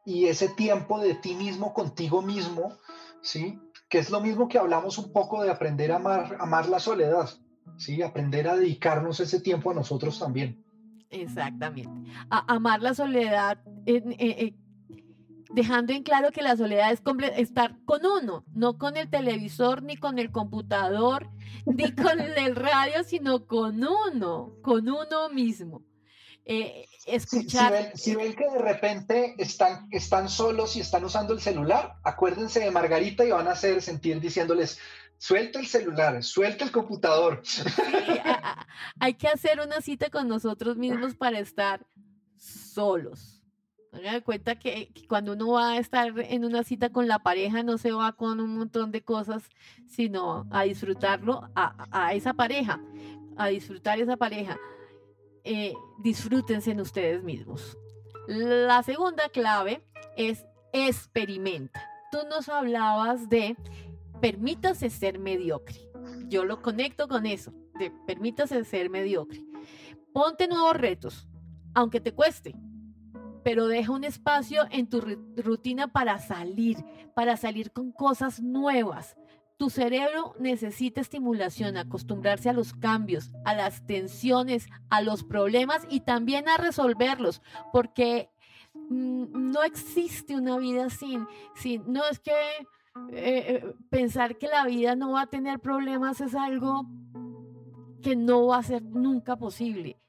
y 0.04 0.26
ese 0.26 0.48
tiempo 0.48 1.00
de 1.00 1.14
ti 1.14 1.34
mismo 1.34 1.72
contigo 1.72 2.20
mismo, 2.20 2.76
¿sí? 3.22 3.58
Que 3.88 3.98
es 3.98 4.10
lo 4.10 4.20
mismo 4.20 4.48
que 4.48 4.58
hablamos 4.58 4.98
un 4.98 5.12
poco 5.12 5.42
de 5.42 5.50
aprender 5.50 5.92
a 5.92 5.96
amar, 5.96 6.36
amar 6.38 6.68
la 6.68 6.80
soledad, 6.80 7.30
¿sí? 7.76 8.02
Aprender 8.02 8.48
a 8.48 8.56
dedicarnos 8.56 9.20
ese 9.20 9.40
tiempo 9.40 9.70
a 9.70 9.74
nosotros 9.74 10.18
también. 10.18 10.64
Exactamente. 11.10 11.90
A 12.30 12.54
amar 12.54 12.82
la 12.82 12.94
soledad, 12.94 13.58
eh, 13.86 14.02
eh, 14.18 14.54
dejando 15.50 15.92
en 15.92 16.02
claro 16.02 16.30
que 16.30 16.42
la 16.42 16.56
soledad 16.56 16.92
es 16.92 17.02
estar 17.36 17.76
con 17.84 18.04
uno, 18.04 18.44
no 18.54 18.78
con 18.78 18.96
el 18.96 19.08
televisor, 19.08 19.82
ni 19.82 19.96
con 19.96 20.18
el 20.18 20.30
computador, 20.30 21.30
ni 21.66 21.92
con 21.92 22.20
el 22.20 22.56
radio, 22.56 23.04
sino 23.04 23.46
con 23.46 23.82
uno, 23.84 24.54
con 24.62 24.88
uno 24.88 25.28
mismo. 25.30 25.82
Eh, 26.50 26.86
escuchar. 27.06 27.92
Si, 27.94 28.14
ven, 28.14 28.34
que 28.34 28.48
de 28.50 28.58
repente 28.58 29.34
están, 29.36 29.86
están 29.90 30.30
solos 30.30 30.76
y 30.76 30.80
están 30.80 31.04
usando 31.04 31.34
el 31.34 31.40
celular, 31.40 31.96
acuérdense 32.04 32.60
de 32.60 32.70
Margarita 32.70 33.22
y 33.22 33.30
van 33.30 33.48
a 33.48 33.52
hacer 33.52 33.82
sentir 33.82 34.18
diciéndoles, 34.18 34.78
suelta 35.18 35.58
el 35.58 35.66
celular, 35.66 36.22
suelta 36.22 36.64
el 36.64 36.70
computador. 36.70 37.42
hay 39.00 39.14
que 39.14 39.28
hacer 39.28 39.60
una 39.60 39.80
cita 39.80 40.10
con 40.10 40.28
nosotros 40.28 40.76
mismos 40.76 41.14
para 41.14 41.38
estar 41.38 41.86
solos 42.36 43.38
cuenta 44.24 44.56
que, 44.58 44.92
cuando 45.08 45.32
uno 45.32 45.52
va 45.52 45.72
a 45.72 45.78
estar 45.78 46.12
en 46.18 46.44
una 46.44 46.62
cita 46.62 46.90
con 46.90 47.08
la 47.08 47.18
pareja, 47.20 47.62
no 47.62 47.78
se 47.78 47.92
va 47.92 48.12
con 48.12 48.40
un 48.40 48.56
montón 48.56 48.90
de 48.90 49.02
cosas, 49.02 49.48
sino 49.86 50.46
a 50.50 50.62
disfrutarlo 50.62 51.48
a, 51.54 52.12
esa 52.14 52.34
pareja, 52.34 52.80
a 53.36 53.48
disfrutar 53.48 54.00
esa 54.00 54.16
pareja. 54.16 54.58
Eh, 55.44 55.74
disfrútense 56.02 56.70
en 56.72 56.80
ustedes 56.80 57.22
mismos. 57.22 57.76
La 58.26 58.82
segunda 58.82 59.28
clave 59.30 59.82
es 60.16 60.44
experimenta. 60.72 61.82
Tú 62.10 62.18
nos 62.28 62.48
hablabas 62.48 63.28
de 63.28 63.56
permítase 64.20 64.90
ser 64.90 65.18
mediocre. 65.18 65.80
Yo 66.28 66.44
lo 66.44 66.62
conecto 66.62 67.08
con 67.08 67.26
eso, 67.26 67.52
permítase 68.06 68.64
ser 68.64 68.90
mediocre. 68.90 69.44
Ponte 70.12 70.48
nuevos 70.48 70.76
retos, 70.76 71.28
aunque 71.74 72.00
te 72.00 72.12
cueste 72.12 72.54
pero 73.48 73.66
deja 73.66 73.92
un 73.92 74.04
espacio 74.04 74.66
en 74.70 74.88
tu 74.88 75.00
rutina 75.36 75.88
para 75.88 76.18
salir, 76.18 76.84
para 77.14 77.38
salir 77.38 77.72
con 77.72 77.92
cosas 77.92 78.42
nuevas. 78.42 79.16
Tu 79.56 79.70
cerebro 79.70 80.34
necesita 80.38 81.00
estimulación, 81.00 81.78
acostumbrarse 81.78 82.50
a 82.50 82.52
los 82.52 82.74
cambios, 82.74 83.30
a 83.46 83.54
las 83.54 83.86
tensiones, 83.86 84.68
a 84.90 85.00
los 85.00 85.24
problemas 85.24 85.86
y 85.88 86.00
también 86.00 86.46
a 86.46 86.58
resolverlos, 86.58 87.40
porque 87.72 88.28
mm, 88.74 89.50
no 89.50 89.62
existe 89.62 90.36
una 90.36 90.58
vida 90.58 90.90
sin, 90.90 91.26
sin 91.54 91.90
no 91.90 92.06
es 92.06 92.20
que 92.20 92.34
eh, 93.12 93.44
eh, 93.48 93.74
pensar 93.90 94.36
que 94.38 94.48
la 94.48 94.66
vida 94.66 94.96
no 94.96 95.12
va 95.12 95.22
a 95.22 95.26
tener 95.26 95.60
problemas 95.60 96.20
es 96.20 96.34
algo 96.34 96.86
que 98.02 98.16
no 98.16 98.46
va 98.48 98.58
a 98.58 98.62
ser 98.62 98.82
nunca 98.82 99.36
posible. 99.36 100.00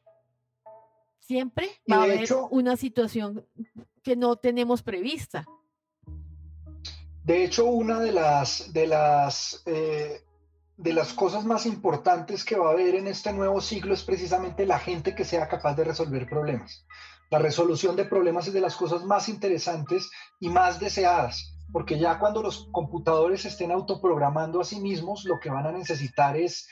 Siempre 1.20 1.70
va 1.92 1.98
a 1.98 2.04
haber 2.04 2.28
una 2.50 2.76
situación 2.76 3.46
que 4.04 4.16
no 4.16 4.36
tenemos 4.38 4.82
prevista. 4.82 5.46
De 7.24 7.44
hecho, 7.44 7.66
una 7.66 8.00
de 8.00 8.12
las, 8.12 8.74
de 8.74 8.88
las, 8.88 9.62
eh, 9.66 10.24
de 10.78 10.94
las 10.94 11.14
cosas 11.14 11.46
más 11.46 11.66
importantes 11.68 12.44
que 12.44 12.58
va 12.58 12.70
a 12.70 12.72
haber 12.72 12.96
en 12.96 13.08
este 13.08 13.32
nuevo 13.34 13.62
siglo 13.62 13.94
es 13.94 14.04
precisamente 14.04 14.66
la 14.66 14.80
gente 14.80 15.14
que 15.14 15.26
sea 15.26 15.48
capaz 15.48 15.76
de 15.76 15.84
resolver 15.84 16.28
problemas. 16.28 16.86
La 17.30 17.38
resolución 17.38 17.96
de 17.96 18.06
problemas 18.06 18.48
es 18.48 18.54
de 18.54 18.62
las 18.62 18.76
cosas 18.76 19.06
más 19.06 19.30
interesantes 19.30 20.10
y 20.40 20.50
más 20.50 20.80
deseadas, 20.80 21.54
porque 21.72 22.00
ya 22.00 22.20
cuando 22.20 22.42
los 22.42 22.68
computadores 22.72 23.46
estén 23.46 23.72
autoprogramando 23.72 24.62
a 24.62 24.66
sí 24.66 24.80
mismos, 24.80 25.26
lo 25.26 25.40
que 25.40 25.50
van 25.50 25.68
a 25.68 25.72
necesitar 25.72 26.36
es 26.36 26.68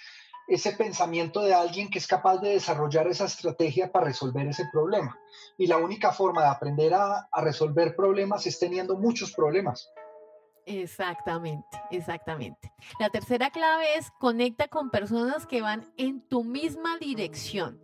ese 0.47 0.71
pensamiento 0.71 1.41
de 1.41 1.53
alguien 1.53 1.89
que 1.89 1.99
es 1.99 2.07
capaz 2.07 2.37
de 2.37 2.51
desarrollar 2.51 3.07
esa 3.07 3.25
estrategia 3.25 3.91
para 3.91 4.05
resolver 4.05 4.47
ese 4.47 4.65
problema. 4.71 5.19
Y 5.57 5.67
la 5.67 5.77
única 5.77 6.11
forma 6.11 6.41
de 6.41 6.47
aprender 6.47 6.93
a, 6.93 7.27
resolver 7.41 7.95
problemas 7.95 8.47
es 8.47 8.57
teniendo 8.57 8.95
muchos 8.95 9.33
problemas. 9.33 9.91
Exactamente, 10.65 11.81
exactamente. 11.91 12.71
La 12.99 13.09
tercera 13.09 13.49
clave 13.49 13.97
es 13.97 14.09
conecta 14.19 14.67
con 14.67 14.89
personas 14.89 15.45
que 15.45 15.61
van 15.61 15.85
en 15.97 16.21
tu 16.21 16.43
misma 16.43 16.97
dirección. 16.97 17.79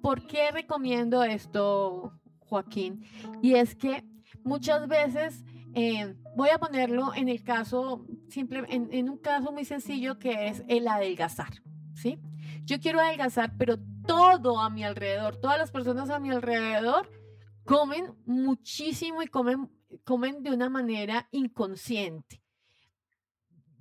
¿Por 0.00 0.26
qué 0.26 0.50
recomiendo 0.50 1.22
esto, 1.22 2.12
Joaquín? 2.46 3.04
Y 3.42 3.54
es 3.54 3.74
que 3.74 4.04
muchas 4.42 4.88
veces 4.88 5.44
eh, 5.80 6.16
voy 6.34 6.48
a 6.50 6.58
ponerlo 6.58 7.14
en 7.14 7.28
el 7.28 7.44
caso, 7.44 8.04
simple, 8.28 8.64
en, 8.68 9.08
un 9.08 9.18
caso 9.18 9.52
muy 9.52 9.64
sencillo 9.64 10.18
que 10.18 10.48
es 10.48 10.64
el 10.66 10.88
adelgazar, 10.88 11.62
¿sí? 11.94 12.18
Yo 12.64 12.80
quiero 12.80 12.98
adelgazar, 12.98 13.54
pero 13.56 13.78
todo 14.04 14.58
a 14.58 14.70
mi 14.70 14.82
alrededor, 14.82 15.36
todas 15.36 15.56
las 15.56 15.70
personas 15.70 16.10
a 16.10 16.18
mi 16.18 16.30
alrededor 16.30 17.08
comen 17.64 18.12
muchísimo 18.26 19.22
y 19.22 19.28
comen, 19.28 19.70
comen 20.02 20.42
de 20.42 20.50
una 20.50 20.68
manera 20.68 21.28
inconsciente. 21.30 22.42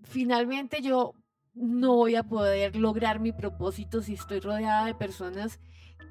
Finalmente 0.03 0.83
yo 0.83 1.15
no 1.55 1.95
voy 1.95 2.13
a 2.13 2.21
poder 2.21 2.75
lograr 2.75 3.19
mi 3.19 3.31
propósito 3.31 4.03
si 4.03 4.13
estoy 4.13 4.39
rodeada 4.39 4.85
de 4.85 4.93
personas 4.93 5.59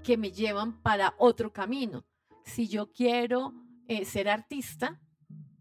que 0.02 0.16
me 0.16 0.32
llevan 0.32 0.82
para 0.82 1.14
otro 1.18 1.52
camino. 1.52 2.04
Si 2.44 2.66
yo 2.66 2.90
quiero 2.90 3.54
eh, 3.86 4.04
ser 4.04 4.28
artista, 4.28 5.00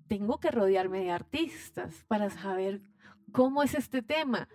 tengo 0.08 0.40
que 0.40 0.52
rodearme 0.52 1.00
de 1.00 1.12
artistas 1.12 2.06
para 2.08 2.30
saber 2.30 2.82
cómo 3.32 3.64
es 3.64 3.74
este 3.74 4.02
tema. 4.02 4.48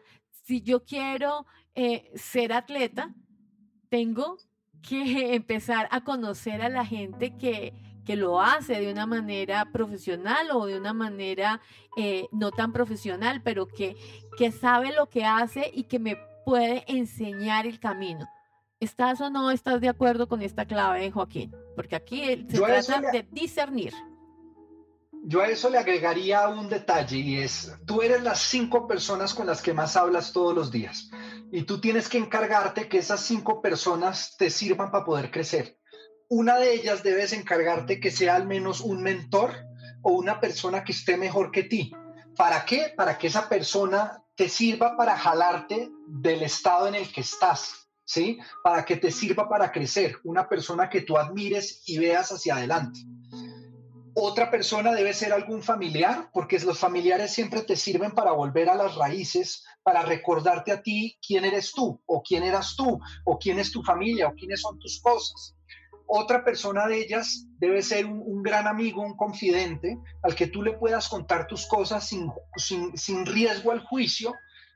Si 0.44 0.62
yo 0.62 0.84
quiero 0.84 1.46
eh, 1.74 2.10
ser 2.14 2.52
atleta, 2.52 3.14
tengo 3.88 4.38
que 4.82 5.34
empezar 5.34 5.88
a 5.90 6.02
conocer 6.02 6.62
a 6.62 6.68
la 6.68 6.84
gente 6.84 7.36
que, 7.36 7.74
que 8.04 8.16
lo 8.16 8.40
hace 8.40 8.80
de 8.80 8.92
una 8.92 9.06
manera 9.06 9.70
profesional 9.72 10.48
o 10.52 10.66
de 10.66 10.78
una 10.78 10.92
manera 10.92 11.60
eh, 11.96 12.28
no 12.32 12.50
tan 12.50 12.72
profesional, 12.72 13.42
pero 13.42 13.66
que, 13.66 13.96
que 14.36 14.52
sabe 14.52 14.92
lo 14.92 15.08
que 15.08 15.24
hace 15.24 15.70
y 15.72 15.84
que 15.84 15.98
me 15.98 16.16
puede 16.44 16.84
enseñar 16.86 17.66
el 17.66 17.78
camino. 17.78 18.26
¿Estás 18.80 19.20
o 19.20 19.28
no 19.28 19.50
estás 19.50 19.82
de 19.82 19.90
acuerdo 19.90 20.26
con 20.26 20.40
esta 20.40 20.64
clave, 20.64 21.10
Joaquín? 21.10 21.54
Porque 21.76 21.96
aquí 21.96 22.46
se 22.48 22.58
trata 22.58 23.10
de 23.12 23.28
discernir. 23.30 23.92
Yo 25.22 25.42
a 25.42 25.48
eso 25.48 25.68
le 25.68 25.78
agregaría 25.78 26.48
un 26.48 26.68
detalle 26.68 27.18
y 27.18 27.38
es, 27.38 27.72
tú 27.86 28.02
eres 28.02 28.22
las 28.22 28.40
cinco 28.40 28.88
personas 28.88 29.34
con 29.34 29.46
las 29.46 29.60
que 29.60 29.74
más 29.74 29.96
hablas 29.96 30.32
todos 30.32 30.54
los 30.54 30.70
días 30.70 31.10
y 31.52 31.62
tú 31.62 31.80
tienes 31.80 32.08
que 32.08 32.18
encargarte 32.18 32.88
que 32.88 32.98
esas 32.98 33.20
cinco 33.20 33.60
personas 33.60 34.36
te 34.38 34.50
sirvan 34.50 34.90
para 34.90 35.04
poder 35.04 35.30
crecer. 35.30 35.78
Una 36.28 36.58
de 36.58 36.72
ellas 36.72 37.02
debes 37.02 37.32
encargarte 37.32 38.00
que 38.00 38.10
sea 38.10 38.36
al 38.36 38.46
menos 38.46 38.80
un 38.80 39.02
mentor 39.02 39.54
o 40.02 40.12
una 40.12 40.40
persona 40.40 40.84
que 40.84 40.92
esté 40.92 41.16
mejor 41.16 41.50
que 41.50 41.64
ti. 41.64 41.92
¿Para 42.36 42.64
qué? 42.64 42.92
Para 42.96 43.18
que 43.18 43.26
esa 43.26 43.48
persona 43.48 44.22
te 44.36 44.48
sirva 44.48 44.96
para 44.96 45.18
jalarte 45.18 45.90
del 46.06 46.42
estado 46.42 46.86
en 46.86 46.94
el 46.94 47.12
que 47.12 47.20
estás, 47.20 47.88
¿sí? 48.04 48.38
Para 48.62 48.84
que 48.84 48.96
te 48.96 49.10
sirva 49.10 49.48
para 49.48 49.72
crecer, 49.72 50.16
una 50.24 50.48
persona 50.48 50.88
que 50.88 51.02
tú 51.02 51.18
admires 51.18 51.82
y 51.86 51.98
veas 51.98 52.30
hacia 52.30 52.56
adelante. 52.56 53.00
Otra 54.14 54.50
persona 54.50 54.92
debe 54.92 55.12
ser 55.12 55.32
algún 55.32 55.62
familiar, 55.62 56.30
porque 56.32 56.58
los 56.60 56.78
familiares 56.78 57.32
siempre 57.32 57.62
te 57.62 57.76
sirven 57.76 58.12
para 58.12 58.32
volver 58.32 58.68
a 58.68 58.74
las 58.74 58.96
raíces, 58.96 59.64
para 59.82 60.02
recordarte 60.02 60.72
a 60.72 60.82
ti 60.82 61.18
quién 61.24 61.44
eres 61.44 61.72
tú, 61.72 62.00
o 62.06 62.22
quién 62.22 62.42
eras 62.42 62.74
tú, 62.76 62.98
o 63.24 63.38
quién 63.38 63.58
es 63.58 63.70
tu 63.70 63.82
familia, 63.82 64.28
o 64.28 64.34
quiénes 64.34 64.60
son 64.60 64.78
tus 64.78 65.00
cosas. 65.00 65.54
Otra 66.12 66.44
persona 66.44 66.88
de 66.88 66.98
ellas 66.98 67.46
debe 67.58 67.82
ser 67.82 68.04
un, 68.06 68.42
gran 68.42 68.66
amigo, 68.66 69.00
un 69.00 69.16
confidente, 69.16 69.96
al 70.24 70.34
que 70.34 70.48
tú 70.48 70.60
le 70.60 70.72
puedas 70.72 71.08
contar 71.08 71.46
tus 71.46 71.66
cosas 71.66 72.08
sin, 72.08 72.28
sin, 72.56 73.26
riesgo 73.26 73.70
al 73.70 73.84
juicio, 73.84 74.34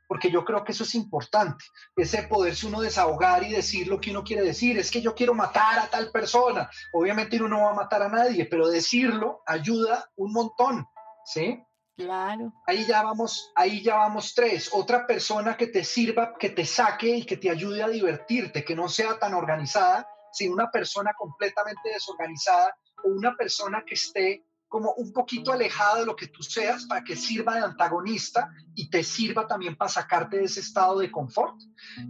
porque 0.09 0.31
yo 0.31 0.45
creo 0.45 0.65
que 0.65 0.73
eso 0.73 0.85
es 0.85 0.95
importante, 0.95 1.65
ese 1.97 2.25
poderse 2.25 2.67
uno 2.67 2.81
desahogar 2.81 3.43
y 3.45 3.53
decir 3.53 3.89
lo 3.89 4.01
que 4.01 4.11
uno 4.11 4.25
quiere 4.25 4.43
decir, 4.43 4.79
es 4.79 4.91
que 4.91 5.01
yo 5.01 5.15
quiero 5.15 5.35
matar 5.35 5.79
a 5.79 5.89
tal 5.89 6.11
persona, 6.11 6.69
obviamente 6.93 7.37
uno 7.37 7.49
no 7.49 7.65
va 7.65 7.71
a 7.71 7.75
matar 7.75 8.03
a 8.03 8.09
nadie, 8.09 8.47
pero 8.47 8.69
decirlo 8.69 9.43
ayuda 9.47 10.11
un 10.17 10.33
montón, 10.33 10.87
¿sí? 11.25 11.63
Claro. 11.97 12.53
Ahí 12.67 12.85
ya 12.87 13.03
vamos, 13.03 13.53
ahí 13.55 13.83
ya 13.83 13.95
vamos 13.95 14.35
tres. 14.35 14.69
Otra 14.73 15.07
persona 15.07 15.57
que 15.57 15.69
te 15.69 15.85
sirva, 15.85 16.35
que 16.37 16.51
te 16.51 16.67
saque 16.67 17.19
y 17.19 17.25
que 17.25 17.37
te 17.37 17.51
ayude 17.51 17.83
a 17.85 17.89
divertirte, 17.89 18.65
que 18.65 18.75
no 18.75 18.89
sea 18.89 19.19
tan 19.19 19.33
organizada, 19.35 20.09
sino 20.33 20.55
una 20.55 20.71
persona 20.71 21.13
completamente 21.17 21.91
desorganizada 21.91 22.77
o 23.05 23.11
una 23.11 23.37
persona 23.37 23.85
que 23.87 23.95
esté 23.95 24.45
como 24.75 24.93
un 24.95 25.13
poquito 25.13 25.53
alejada 25.53 26.01
de 26.01 26.05
lo 26.05 26.17
que 26.17 26.27
tú 26.27 26.43
seas 26.43 26.87
para 26.87 27.05
que 27.05 27.15
sirva 27.15 27.55
de 27.55 27.61
antagonista 27.61 28.51
y 28.75 28.91
te 28.91 29.05
sirva 29.05 29.47
también 29.47 29.77
para 29.77 29.89
sacarte 29.89 30.39
de 30.39 30.47
ese 30.47 30.59
estado 30.59 30.99
de 30.99 31.13
confort. 31.13 31.55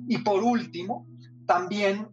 Y 0.08 0.16
por 0.16 0.42
último, 0.42 1.06
también 1.46 2.08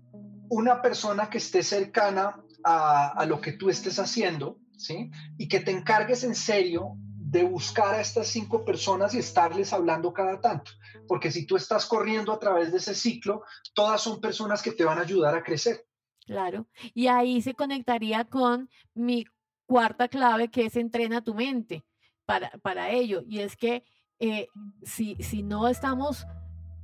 una 0.50 0.82
persona 0.82 1.30
que 1.30 1.38
esté 1.38 1.64
cercana 1.64 2.36
a, 2.66 3.14
a 3.14 3.26
lo 3.26 3.40
que 3.40 3.54
tú 3.54 3.70
estés 3.70 3.98
haciendo, 3.98 4.58
¿sí? 4.76 5.10
Y 5.38 5.48
que 5.48 5.62
te 5.62 5.72
encargues 5.72 6.26
en 6.26 6.36
serio 6.36 6.98
de 6.98 7.46
buscar 7.46 7.96
a 7.96 8.02
estas 8.02 8.28
cinco 8.28 8.66
personas 8.66 9.14
y 9.14 9.20
estarles 9.20 9.72
hablando 9.72 10.12
cada 10.12 10.42
tanto. 10.42 10.72
Porque 11.08 11.32
si 11.32 11.46
tú 11.46 11.56
estás 11.56 11.86
corriendo 11.86 12.34
a 12.34 12.40
través 12.40 12.74
de 12.74 12.80
ese 12.80 12.94
ciclo, 12.94 13.44
todas 13.74 14.02
son 14.02 14.20
personas 14.20 14.62
que 14.62 14.74
te 14.74 14.84
van 14.84 14.98
a 14.98 15.04
ayudar 15.04 15.34
a 15.34 15.44
crecer. 15.44 15.86
Claro. 16.26 16.68
Y 16.94 17.08
ahí 17.08 17.42
se 17.42 17.54
conectaría 17.54 18.26
con 18.26 18.70
mi 18.94 19.26
cuarta 19.72 20.10
clave 20.10 20.50
que 20.50 20.66
es 20.66 20.76
entrena 20.76 21.24
tu 21.24 21.34
mente 21.34 21.86
para, 22.26 22.50
para 22.62 22.90
ello. 22.90 23.24
Y 23.26 23.40
es 23.40 23.56
que 23.56 23.86
eh, 24.20 24.50
si, 24.84 25.16
si 25.22 25.44
no 25.44 25.70
estamos 25.70 26.28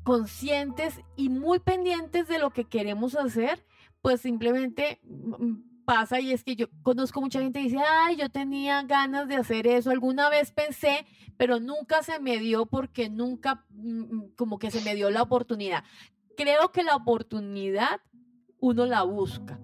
conscientes 0.03 1.01
y 1.18 1.27
muy 1.27 1.59
pendientes 1.59 2.30
de 2.30 2.39
lo 2.39 2.51
que 2.51 2.64
queremos 2.64 3.18
hacer, 3.18 3.65
pues 4.01 4.22
simplemente 4.22 5.01
mm, 5.03 5.84
pasa 5.84 6.22
y 6.22 6.31
es 6.31 6.45
que 6.45 6.55
yo 6.55 6.68
conozco 6.81 7.19
mucha 7.19 7.41
gente 7.41 7.59
que 7.59 7.65
dice, 7.65 7.84
ay, 7.85 8.15
yo 8.15 8.30
tenía 8.30 8.81
ganas 8.84 9.27
de 9.27 9.35
hacer 9.35 9.68
eso, 9.68 9.89
alguna 9.89 10.30
vez 10.30 10.53
pensé, 10.53 11.05
pero 11.35 11.59
nunca 11.59 12.03
se 12.03 12.22
me 12.22 12.38
dio 12.38 12.68
porque 12.68 13.09
nunca 13.09 13.65
mm, 13.72 13.99
mm, 13.99 14.35
como 14.38 14.59
que 14.59 14.72
se 14.72 14.80
me 14.80 14.95
dio 14.95 15.09
la 15.09 15.23
oportunidad. 15.23 15.84
Creo 16.38 16.72
que 16.72 16.84
la 16.84 16.95
oportunidad 16.95 17.99
uno 18.61 18.85
la 18.85 19.03
busca. 19.03 19.59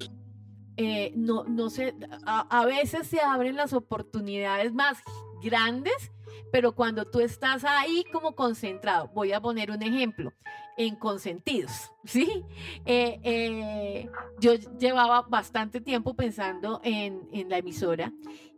Eh, 0.77 1.13
no, 1.15 1.43
no 1.43 1.69
sé, 1.69 1.93
a, 2.25 2.65
veces 2.65 3.07
se 3.07 3.19
abren 3.19 3.55
las 3.55 3.73
oportunidades 3.73 4.73
más 4.73 4.97
grandes, 5.41 6.11
pero 6.51 6.73
cuando 6.73 7.05
tú 7.05 7.19
estás 7.19 7.63
ahí 7.63 8.03
como 8.11 8.35
concentrado, 8.35 9.09
voy 9.13 9.33
a 9.33 9.41
poner 9.41 9.69
un 9.69 9.83
ejemplo, 9.83 10.33
en 10.75 10.95
consentidos, 10.95 11.91
¿sí? 12.03 12.43
Eh, 12.85 13.19
eh, 13.23 14.09
yo 14.39 14.55
llevaba 14.79 15.21
bastante 15.21 15.81
tiempo 15.81 16.15
pensando 16.15 16.81
en, 16.83 17.27
en 17.31 17.49
la 17.49 17.59
emisora 17.59 18.11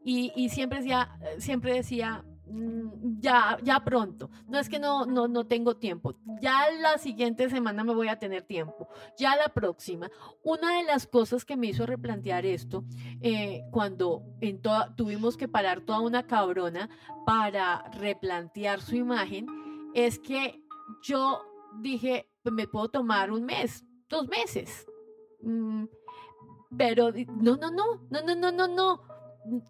y, 0.04 0.32
y, 0.36 0.50
siempre 0.50 0.80
decía, 0.80 1.20
siempre 1.40 1.74
decía, 1.74 2.24
ya, 3.20 3.58
ya 3.64 3.84
pronto. 3.84 4.30
No 4.48 4.60
es 4.60 4.70
que 4.70 4.80
no, 4.80 5.06
no, 5.06 5.28
no 5.28 5.46
tengo 5.46 5.78
tiempo. 5.78 6.16
Ya 6.42 6.70
la 6.80 6.98
siguiente 6.98 7.50
semana 7.50 7.84
me 7.84 7.94
voy 7.94 8.08
a 8.08 8.20
tener 8.20 8.44
tiempo. 8.44 8.88
Ya 9.18 9.36
la 9.36 9.50
próxima. 9.50 10.10
Una 10.44 10.78
de 10.78 10.84
las 10.84 11.08
cosas 11.08 11.46
que 11.46 11.58
me 11.58 11.68
hizo 11.68 11.86
replantear 11.86 12.46
esto, 12.46 12.84
eh, 13.22 13.64
cuando 13.72 14.24
tuvimos 14.96 15.38
que 15.38 15.48
parar 15.48 15.82
toda 15.82 16.00
una 16.00 16.28
cabrona 16.28 16.90
para 17.26 17.90
replantear 18.00 18.82
su 18.82 18.96
imagen, 18.96 19.48
es 19.94 20.20
que 20.20 20.62
yo 21.02 21.42
dije, 21.82 22.30
me 22.44 22.68
puedo 22.68 22.90
tomar 22.90 23.32
un 23.32 23.46
mes, 23.46 23.84
dos 24.08 24.28
meses. 24.28 24.86
Mm, 25.42 25.86
pero 26.78 27.12
no, 27.12 27.56
no, 27.58 27.72
no, 27.72 28.08
no, 28.10 28.22
no, 28.22 28.36
no, 28.36 28.52
no, 28.52 28.68
no 28.68 29.15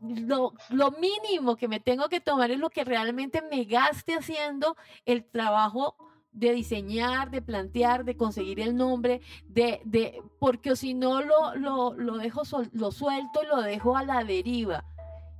lo, 0.01 0.53
lo, 0.69 0.91
mínimo 0.91 1.55
que 1.55 1.67
me 1.67 1.79
tengo 1.79 2.07
que 2.09 2.21
tomar 2.21 2.51
es 2.51 2.59
lo 2.59 2.69
que 2.69 2.83
realmente 2.83 3.41
me 3.41 3.65
gaste 3.65 4.13
haciendo 4.13 4.75
el 5.05 5.25
trabajo 5.25 5.95
de 6.31 6.53
diseñar, 6.53 7.31
de 7.31 7.41
plantear, 7.41 8.03
de 8.03 8.17
conseguir 8.17 8.59
el 8.59 8.75
nombre, 8.75 9.21
de, 9.47 9.81
de 9.85 10.21
porque 10.39 10.75
si 10.75 10.93
no 10.93 11.21
lo, 11.21 11.55
lo, 11.55 11.93
lo 11.93 12.17
dejo, 12.17 12.43
lo 12.73 12.91
suelto 12.91 13.41
y 13.43 13.47
lo 13.47 13.61
dejo 13.61 13.97
a 13.97 14.03
la 14.03 14.23
deriva. 14.23 14.83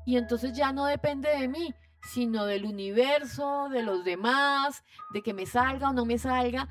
Y 0.06 0.18
entonces 0.18 0.54
ya 0.54 0.72
no 0.72 0.86
depende 0.86 1.30
de 1.30 1.48
mí, 1.48 1.74
sino 2.02 2.46
del 2.46 2.66
universo, 2.66 3.68
de 3.70 3.84
los 3.84 4.06
demás, 4.06 4.84
de 5.14 5.22
que 5.22 5.34
me 5.34 5.46
salga 5.46 5.90
o 5.90 5.94
no 5.94 6.06
me 6.06 6.18
salga. 6.18 6.70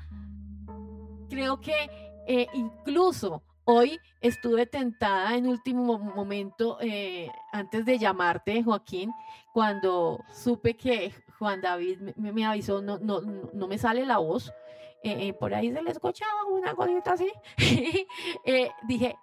Creo 1.29 1.59
que 1.59 1.89
eh, 2.27 2.47
incluso 2.53 3.43
Hoy 3.67 3.99
estuve 4.21 4.67
tentada 4.67 5.35
en 5.35 5.47
último 5.47 5.97
momento, 5.97 6.77
eh, 6.81 7.31
antes 7.51 7.83
de 7.83 7.97
llamarte, 7.97 8.61
Joaquín, 8.61 9.11
cuando 9.53 10.23
supe 10.31 10.75
que 10.75 11.11
Juan 11.39 11.61
David 11.61 11.99
me, 12.15 12.45
avisó, 12.45 12.83
no, 12.83 12.99
no, 12.99 13.21
no 13.21 13.67
me 13.67 13.79
sale 13.79 14.05
la 14.05 14.19
voz. 14.19 14.53
Eh, 15.03 15.27
eh, 15.27 15.33
por 15.33 15.53
ahí 15.53 15.71
se 15.71 15.81
le 15.81 15.89
escuchaba 15.91 16.45
una 16.45 16.75
cosita 16.75 17.13
así. 17.13 17.31
dije, 18.87 19.15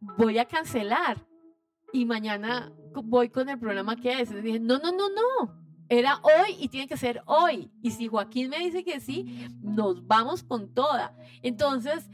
voy 0.00 0.38
a 0.38 0.46
cancelar 0.46 1.18
y 1.92 2.06
mañana 2.06 2.72
voy 3.04 3.28
con 3.28 3.50
el 3.50 3.58
programa 3.58 3.96
que 3.96 4.20
es. 4.20 4.42
dije, 4.42 4.60
no, 4.60 4.78
no, 4.78 4.92
no, 4.92 5.10
no. 5.10 5.63
Era 5.88 6.20
hoy 6.22 6.56
y 6.58 6.68
tiene 6.68 6.88
que 6.88 6.96
ser 6.96 7.22
hoy. 7.26 7.70
Y 7.82 7.90
si 7.90 8.08
Joaquín 8.08 8.48
me 8.48 8.58
dice 8.58 8.84
que 8.84 9.00
sí, 9.00 9.48
nos 9.60 10.06
vamos 10.06 10.42
con 10.42 10.72
toda. 10.72 11.14
Entonces, 11.42 12.08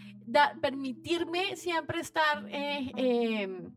permitirme 0.60 1.56
siempre 1.56 2.00
estar 2.00 2.46
eh, 2.48 2.92
em, 2.96 3.72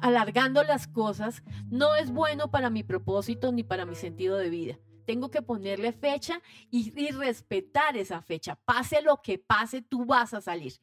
alargando 0.00 0.62
las 0.62 0.86
cosas 0.86 1.42
no 1.70 1.94
es 1.96 2.10
bueno 2.10 2.50
para 2.50 2.70
mi 2.70 2.82
propósito 2.82 3.52
ni 3.52 3.62
para 3.62 3.86
mi 3.86 3.94
sentido 3.94 4.36
de 4.36 4.50
vida. 4.50 4.78
Tengo 5.06 5.30
que 5.30 5.42
ponerle 5.42 5.92
fecha 5.92 6.40
y, 6.70 6.90
respetar 7.10 7.96
esa 7.96 8.22
fecha. 8.22 8.56
Pase 8.64 9.02
lo 9.02 9.20
que 9.22 9.38
pase, 9.38 9.82
tú 9.82 10.06
vas 10.06 10.32
a 10.32 10.40
salir. 10.40 10.74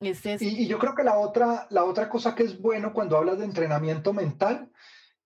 y, 0.00 0.66
yo 0.66 0.78
creo 0.78 0.94
que 0.94 1.04
la 1.04 1.18
otra, 1.18 1.66
la 1.70 1.84
otra 1.84 2.08
cosa 2.08 2.34
que 2.34 2.44
es 2.44 2.60
bueno 2.60 2.94
cuando 2.94 3.16
hablas 3.16 3.38
de 3.38 3.44
entrenamiento 3.44 4.14
mental 4.14 4.70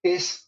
es 0.03 0.48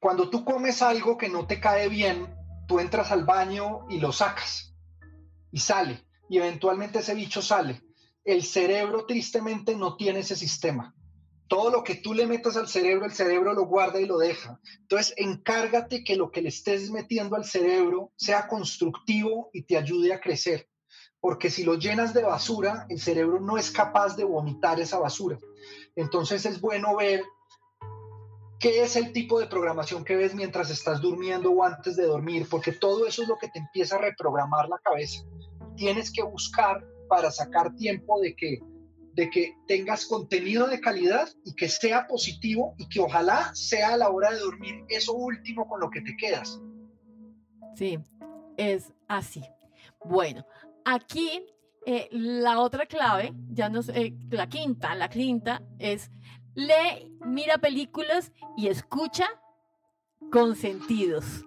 cuando 0.00 0.30
tú 0.30 0.44
comes 0.44 0.80
algo 0.80 1.18
que 1.18 1.28
no 1.28 1.46
te 1.46 1.60
cae 1.60 1.88
bien, 1.88 2.34
tú 2.66 2.80
entras 2.80 3.12
al 3.12 3.24
baño 3.24 3.86
y 3.90 4.00
lo 4.00 4.12
sacas 4.12 4.74
y 5.52 5.58
sale 5.58 6.02
y 6.28 6.38
eventualmente 6.38 7.00
ese 7.00 7.14
bicho 7.14 7.42
sale. 7.42 7.82
El 8.24 8.42
cerebro 8.44 9.04
tristemente 9.04 9.76
no 9.76 9.96
tiene 9.96 10.20
ese 10.20 10.36
sistema. 10.36 10.94
Todo 11.48 11.70
lo 11.70 11.82
que 11.82 11.96
tú 11.96 12.14
le 12.14 12.26
metas 12.26 12.56
al 12.56 12.68
cerebro, 12.68 13.04
el 13.04 13.12
cerebro 13.12 13.52
lo 13.52 13.66
guarda 13.66 14.00
y 14.00 14.06
lo 14.06 14.16
deja. 14.16 14.60
Entonces, 14.82 15.12
encárgate 15.16 16.04
que 16.04 16.14
lo 16.14 16.30
que 16.30 16.40
le 16.40 16.50
estés 16.50 16.90
metiendo 16.90 17.34
al 17.34 17.44
cerebro 17.44 18.12
sea 18.14 18.46
constructivo 18.46 19.50
y 19.52 19.62
te 19.62 19.76
ayude 19.76 20.14
a 20.14 20.20
crecer. 20.20 20.68
porque 21.22 21.50
si 21.50 21.64
lo 21.64 21.74
llenas 21.74 22.14
de 22.14 22.22
basura, 22.22 22.86
el 22.88 22.98
cerebro 22.98 23.40
no 23.40 23.58
es 23.58 23.70
capaz 23.70 24.16
de 24.16 24.24
vomitar 24.24 24.80
esa 24.80 24.98
basura. 24.98 25.38
Entonces 25.94 26.46
es 26.46 26.62
bueno 26.62 26.96
ver 26.96 27.22
qué 28.60 28.82
es 28.82 28.94
el 28.94 29.12
tipo 29.12 29.40
de 29.40 29.46
programación 29.46 30.04
que 30.04 30.16
ves 30.16 30.34
mientras 30.34 30.70
estás 30.70 31.00
durmiendo 31.00 31.50
o 31.50 31.64
antes 31.64 31.96
de 31.96 32.04
dormir, 32.04 32.46
porque 32.48 32.72
todo 32.72 33.06
eso 33.06 33.22
es 33.22 33.28
lo 33.28 33.38
que 33.38 33.48
te 33.48 33.58
empieza 33.58 33.96
a 33.96 34.00
reprogramar 34.00 34.68
la 34.68 34.78
cabeza. 34.78 35.24
Tienes 35.76 36.12
que 36.12 36.22
buscar 36.22 36.84
para 37.08 37.30
sacar 37.30 37.74
tiempo 37.74 38.20
de 38.20 38.36
que 38.36 38.60
de 39.14 39.28
que 39.28 39.56
tengas 39.66 40.06
contenido 40.06 40.68
de 40.68 40.80
calidad 40.80 41.28
y 41.44 41.54
que 41.54 41.68
sea 41.68 42.06
positivo 42.06 42.74
y 42.78 42.88
que 42.88 43.00
ojalá 43.00 43.50
sea 43.54 43.94
a 43.94 43.96
la 43.96 44.08
hora 44.08 44.30
de 44.30 44.38
dormir 44.38 44.84
eso 44.88 45.14
último 45.14 45.66
con 45.68 45.80
lo 45.80 45.90
que 45.90 46.00
te 46.00 46.16
quedas. 46.16 46.60
Sí, 47.74 47.98
es 48.56 48.92
así. 49.08 49.42
Bueno, 50.04 50.46
aquí 50.84 51.44
eh, 51.86 52.08
la 52.12 52.60
otra 52.60 52.86
clave, 52.86 53.32
ya 53.50 53.68
no 53.68 53.82
sé, 53.82 54.00
eh, 54.00 54.14
la 54.30 54.48
quinta, 54.48 54.94
la 54.94 55.08
quinta 55.08 55.62
es 55.78 56.10
lee, 56.54 57.12
mira 57.24 57.58
películas 57.58 58.32
y 58.56 58.68
escucha 58.68 59.28
con 60.30 60.56
sentidos. 60.56 61.44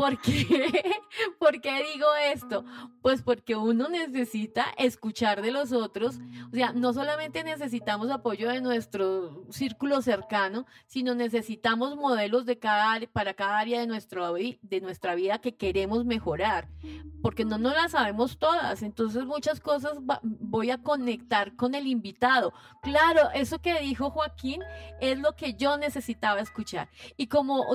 ¿Por 0.00 0.18
qué? 0.18 0.82
¿Por 1.38 1.60
qué 1.60 1.84
digo 1.92 2.06
esto? 2.32 2.64
Pues 3.02 3.20
porque 3.20 3.54
uno 3.54 3.90
necesita 3.90 4.64
escuchar 4.78 5.42
de 5.42 5.50
los 5.50 5.72
otros. 5.72 6.20
O 6.50 6.54
sea, 6.54 6.72
no 6.72 6.94
solamente 6.94 7.44
necesitamos 7.44 8.10
apoyo 8.10 8.48
de 8.48 8.62
nuestro 8.62 9.44
círculo 9.50 10.00
cercano, 10.00 10.64
sino 10.86 11.14
necesitamos 11.14 11.96
modelos 11.96 12.46
de 12.46 12.58
cada, 12.58 12.98
para 13.12 13.34
cada 13.34 13.58
área 13.58 13.80
de, 13.80 13.86
nuestro, 13.86 14.32
de 14.32 14.80
nuestra 14.80 15.14
vida 15.14 15.38
que 15.42 15.54
queremos 15.54 16.06
mejorar. 16.06 16.66
Porque 17.20 17.44
no 17.44 17.58
nos 17.58 17.74
las 17.74 17.92
sabemos 17.92 18.38
todas. 18.38 18.82
Entonces 18.82 19.26
muchas 19.26 19.60
cosas 19.60 19.98
voy 20.22 20.70
a 20.70 20.82
conectar 20.82 21.56
con 21.56 21.74
el 21.74 21.86
invitado. 21.86 22.54
Claro, 22.82 23.28
eso 23.34 23.60
que 23.60 23.78
dijo 23.80 24.08
Joaquín 24.08 24.62
es 24.98 25.18
lo 25.18 25.36
que 25.36 25.52
yo 25.52 25.76
necesitaba 25.76 26.40
escuchar. 26.40 26.88
Y 27.18 27.26
como 27.26 27.66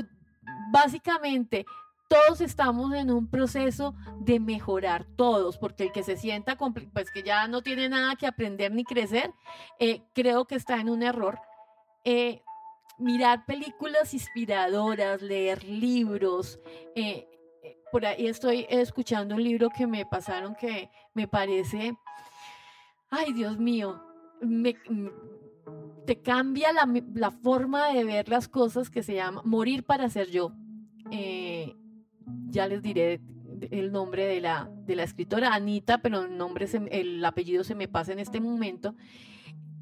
básicamente 0.72 1.66
todos 2.08 2.42
estamos 2.42 2.94
en 2.94 3.12
un 3.12 3.28
proceso 3.28 3.96
de 4.20 4.40
mejorar, 4.40 5.06
todos, 5.16 5.58
porque 5.58 5.86
el 5.86 5.92
que 5.92 6.04
se 6.04 6.18
sienta, 6.18 6.58
pues 6.94 7.12
que 7.12 7.24
ya 7.24 7.48
no 7.48 7.62
tiene 7.62 7.90
nada 7.90 8.16
que 8.16 8.28
aprender 8.28 8.72
ni 8.72 8.84
crecer, 8.84 9.34
eh, 9.80 10.04
creo 10.14 10.46
que 10.46 10.56
está 10.56 10.80
en 10.80 10.90
un 10.90 11.04
error. 11.04 11.40
Eh, 12.04 12.42
mirar 13.00 13.46
películas 13.46 14.14
inspiradoras, 14.14 15.22
leer 15.22 15.64
libros. 15.64 16.60
Eh, 16.96 17.28
por 17.92 18.06
ahí 18.06 18.28
estoy 18.28 18.66
escuchando 18.70 19.36
un 19.36 19.44
libro 19.44 19.70
que 19.70 19.88
me 19.88 20.06
pasaron 20.06 20.56
que 20.56 20.90
me 21.14 21.28
parece, 21.28 21.98
ay 23.10 23.34
Dios 23.34 23.58
mío, 23.58 24.02
te 26.06 26.22
cambia 26.22 26.70
la, 26.72 27.32
forma 27.32 27.88
de 27.88 28.04
ver 28.04 28.30
las 28.30 28.48
cosas 28.48 28.90
que 28.90 29.02
se 29.02 29.16
llama 29.16 29.42
Morir 29.44 29.84
para 29.84 30.10
ser 30.10 30.30
yo. 30.30 30.52
Ya 32.48 32.68
les 32.68 32.82
diré 32.82 33.22
el 33.72 33.92
nombre 33.92 34.26
de 34.26 34.42
la, 34.42 34.70
de 34.86 34.96
la 34.96 35.04
escritora, 35.04 35.54
Anita, 35.54 36.00
pero 36.00 36.24
el, 36.24 36.38
nombre 36.38 36.68
el 36.92 37.24
apellido 37.24 37.64
se 37.64 37.76
me 37.76 37.88
pasa 37.88 38.12
en 38.14 38.20
este 38.20 38.40
momento, 38.40 38.96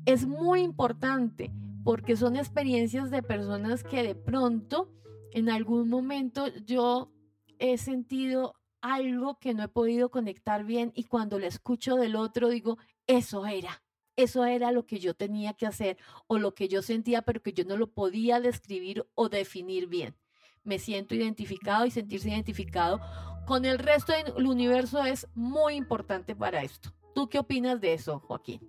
es 0.06 0.28
muy 0.28 0.62
importante 0.62 1.52
porque 1.84 2.16
son 2.16 2.36
experiencias 2.36 3.12
de 3.12 3.24
personas 3.24 3.84
que 3.84 4.04
de 4.04 4.16
pronto, 4.16 4.92
en 5.32 5.50
algún 5.50 5.90
momento, 5.90 6.48
yo 6.66 7.12
he 7.60 7.78
sentido 7.78 8.56
algo 8.82 9.38
que 9.40 9.54
no 9.54 9.64
he 9.64 9.68
podido 9.68 10.10
conectar 10.10 10.66
bien 10.66 10.92
y 10.96 11.06
cuando 11.06 11.40
la 11.40 11.48
escucho 11.48 11.96
del 11.96 12.16
otro 12.16 12.50
digo, 12.50 12.78
eso 13.08 13.46
era. 13.46 13.84
Eso 14.16 14.46
era 14.46 14.72
lo 14.72 14.86
que 14.86 15.00
yo 15.00 15.16
tenía 15.16 15.54
que 15.54 15.66
hacer 15.66 15.98
o 16.28 16.38
lo 16.38 16.54
que 16.54 16.68
yo 16.68 16.84
sentía, 16.84 17.24
pero 17.24 17.42
que 17.42 17.54
yo 17.54 17.66
no 17.66 17.78
lo 17.78 17.92
podía 17.92 18.40
describir 18.40 19.08
o 19.16 19.28
definir 19.28 19.88
bien 19.88 20.16
me 20.64 20.80
siento 20.80 21.16
identificado 21.16 21.86
y 21.86 21.92
sentirse 21.92 22.30
identificado 22.30 23.02
con 23.46 23.66
el 23.66 23.78
resto 23.78 24.14
del 24.14 24.48
universo 24.48 25.04
es 25.04 25.28
muy 25.36 25.76
importante 25.76 26.36
para 26.36 26.64
esto. 26.64 26.94
¿Tú 27.14 27.28
qué 27.28 27.40
opinas 27.40 27.80
de 27.82 27.94
eso, 27.94 28.20
Joaquín? 28.20 28.62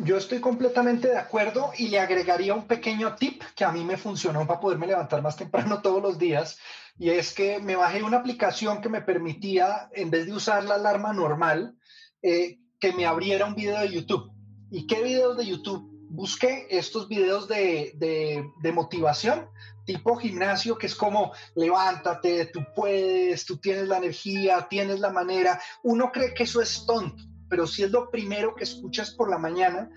Yo 0.00 0.16
estoy 0.16 0.40
completamente 0.40 1.08
de 1.08 1.18
acuerdo 1.18 1.72
y 1.76 1.88
le 1.88 2.00
agregaría 2.00 2.54
un 2.54 2.66
pequeño 2.66 3.14
tip 3.14 3.42
que 3.54 3.64
a 3.64 3.72
mí 3.72 3.84
me 3.84 3.96
funcionó 3.96 4.46
para 4.46 4.60
poderme 4.60 4.86
levantar 4.86 5.22
más 5.22 5.36
temprano 5.36 5.80
todos 5.82 6.02
los 6.02 6.18
días 6.18 6.58
y 6.98 7.10
es 7.10 7.32
que 7.32 7.60
me 7.60 7.76
bajé 7.76 8.02
una 8.02 8.18
aplicación 8.18 8.80
que 8.80 8.88
me 8.88 9.02
permitía, 9.02 9.88
en 9.92 10.10
vez 10.10 10.26
de 10.26 10.32
usar 10.32 10.64
la 10.64 10.74
alarma 10.74 11.12
normal, 11.12 11.76
eh, 12.22 12.58
que 12.80 12.92
me 12.92 13.06
abriera 13.06 13.46
un 13.46 13.54
video 13.54 13.78
de 13.78 13.92
YouTube. 13.92 14.32
¿Y 14.70 14.86
qué 14.86 15.02
videos 15.02 15.36
de 15.36 15.46
YouTube? 15.46 15.88
Busqué 16.10 16.66
estos 16.70 17.08
videos 17.08 17.46
de, 17.46 17.92
de, 17.96 18.44
de 18.62 18.72
motivación 18.72 19.48
tipo 19.88 20.16
gimnasio 20.16 20.76
que 20.76 20.86
es 20.86 20.94
como 20.94 21.32
levántate, 21.54 22.44
tú 22.52 22.60
puedes, 22.76 23.46
tú 23.46 23.56
tienes 23.56 23.88
la 23.88 23.96
energía, 23.96 24.66
tienes 24.68 25.00
la 25.00 25.08
manera. 25.08 25.58
Uno 25.82 26.12
cree 26.12 26.34
que 26.34 26.42
eso 26.42 26.60
es 26.60 26.84
tonto, 26.84 27.24
pero 27.48 27.66
si 27.66 27.84
es 27.84 27.90
lo 27.90 28.10
primero 28.10 28.54
que 28.54 28.64
escuchas 28.64 29.14
por 29.14 29.30
la 29.30 29.38
mañana, 29.38 29.88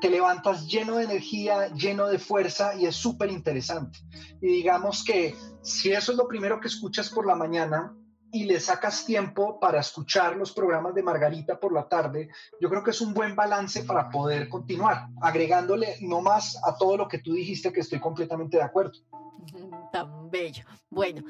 te 0.00 0.08
levantas 0.08 0.66
lleno 0.66 0.96
de 0.96 1.04
energía, 1.04 1.68
lleno 1.74 2.06
de 2.06 2.18
fuerza 2.18 2.74
y 2.74 2.86
es 2.86 2.96
súper 2.96 3.30
interesante. 3.30 3.98
Y 4.40 4.46
digamos 4.46 5.04
que 5.04 5.34
si 5.62 5.92
eso 5.92 6.12
es 6.12 6.18
lo 6.18 6.26
primero 6.26 6.58
que 6.58 6.68
escuchas 6.68 7.10
por 7.10 7.26
la 7.26 7.34
mañana, 7.34 7.94
y 8.34 8.46
le 8.46 8.58
sacas 8.58 9.06
tiempo 9.06 9.60
para 9.60 9.78
escuchar 9.78 10.36
los 10.36 10.50
programas 10.50 10.92
de 10.92 11.04
Margarita 11.04 11.60
por 11.60 11.72
la 11.72 11.88
tarde, 11.88 12.30
yo 12.60 12.68
creo 12.68 12.82
que 12.82 12.90
es 12.90 13.00
un 13.00 13.14
buen 13.14 13.36
balance 13.36 13.84
para 13.84 14.10
poder 14.10 14.48
continuar, 14.48 15.06
agregándole 15.22 15.98
no 16.00 16.20
más 16.20 16.60
a 16.66 16.76
todo 16.76 16.96
lo 16.96 17.06
que 17.06 17.20
tú 17.20 17.32
dijiste 17.32 17.72
que 17.72 17.78
estoy 17.78 18.00
completamente 18.00 18.56
de 18.56 18.64
acuerdo. 18.64 18.94
Tan 19.92 20.28
bello. 20.32 20.64
Bueno, 20.90 21.22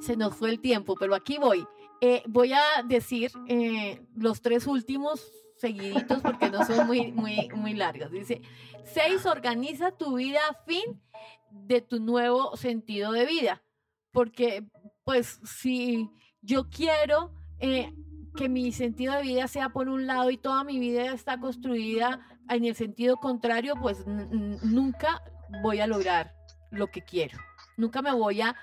se 0.00 0.16
nos 0.16 0.34
fue 0.34 0.48
el 0.48 0.60
tiempo, 0.60 0.94
pero 0.98 1.14
aquí 1.14 1.36
voy. 1.36 1.66
Eh, 2.00 2.22
voy 2.26 2.54
a 2.54 2.82
decir 2.88 3.30
eh, 3.48 4.02
los 4.14 4.40
tres 4.40 4.66
últimos 4.66 5.30
seguiditos 5.56 6.22
porque 6.22 6.48
no 6.48 6.64
son 6.64 6.86
muy, 6.86 7.12
muy, 7.12 7.50
muy 7.54 7.74
largos. 7.74 8.10
Dice, 8.10 8.40
seis, 8.82 9.26
organiza 9.26 9.90
tu 9.90 10.16
vida 10.16 10.40
a 10.48 10.54
fin 10.64 11.02
de 11.50 11.82
tu 11.82 12.00
nuevo 12.00 12.56
sentido 12.56 13.12
de 13.12 13.26
vida. 13.26 13.62
Porque, 14.10 14.64
pues, 15.04 15.38
si 15.44 16.10
yo 16.46 16.70
quiero 16.70 17.32
eh, 17.58 17.92
que 18.36 18.48
mi 18.48 18.70
sentido 18.72 19.14
de 19.14 19.22
vida 19.22 19.48
sea 19.48 19.70
por 19.70 19.88
un 19.88 20.06
lado 20.06 20.30
y 20.30 20.38
toda 20.38 20.62
mi 20.62 20.78
vida 20.78 21.12
está 21.12 21.40
construida 21.40 22.20
en 22.48 22.64
el 22.64 22.76
sentido 22.76 23.16
contrario, 23.16 23.74
pues 23.80 24.06
nunca 24.06 25.22
voy 25.62 25.80
a 25.80 25.86
lograr 25.86 26.32
lo 26.70 26.86
que 26.86 27.02
quiero. 27.02 27.38
Nunca 27.76 28.00
me 28.00 28.12
voy 28.12 28.40
a, 28.40 28.54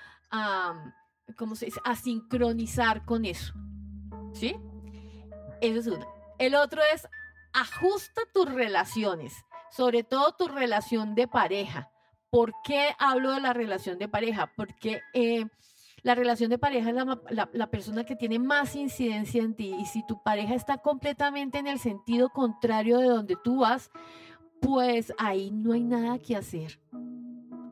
¿cómo 1.36 1.54
se 1.54 1.66
dice? 1.66 1.80
A 1.84 1.94
sincronizar 1.94 3.04
con 3.04 3.26
eso. 3.26 3.52
¿Sí? 4.32 4.56
Eso 5.60 5.80
es 5.80 5.86
uno. 5.86 6.06
El 6.38 6.54
otro 6.54 6.80
es 6.94 7.06
ajusta 7.52 8.22
tus 8.32 8.50
relaciones, 8.50 9.34
sobre 9.70 10.02
todo 10.02 10.32
tu 10.32 10.48
relación 10.48 11.14
de 11.14 11.28
pareja. 11.28 11.90
¿Por 12.30 12.54
qué 12.64 12.96
hablo 12.98 13.32
de 13.32 13.40
la 13.40 13.52
relación 13.52 13.98
de 13.98 14.08
pareja? 14.08 14.50
Porque 14.56 15.02
eh, 15.12 15.46
la 16.04 16.14
relación 16.14 16.50
de 16.50 16.58
pareja 16.58 16.90
es 16.90 16.96
la, 17.52 17.70
persona 17.70 18.04
que 18.04 18.14
tiene 18.14 18.38
más 18.38 18.76
incidencia 18.76 19.42
en 19.42 19.54
ti. 19.54 19.74
Y 19.80 19.86
si 19.86 20.06
tu 20.06 20.22
pareja 20.22 20.54
está 20.54 20.76
completamente 20.76 21.58
en 21.58 21.66
el 21.66 21.78
sentido 21.78 22.28
contrario 22.28 22.98
de 22.98 23.08
donde 23.08 23.36
tú 23.42 23.60
vas, 23.60 23.90
pues 24.60 25.14
ahí 25.16 25.50
no 25.50 25.72
hay 25.72 25.82
nada 25.82 26.18
que 26.18 26.36
hacer. 26.36 26.78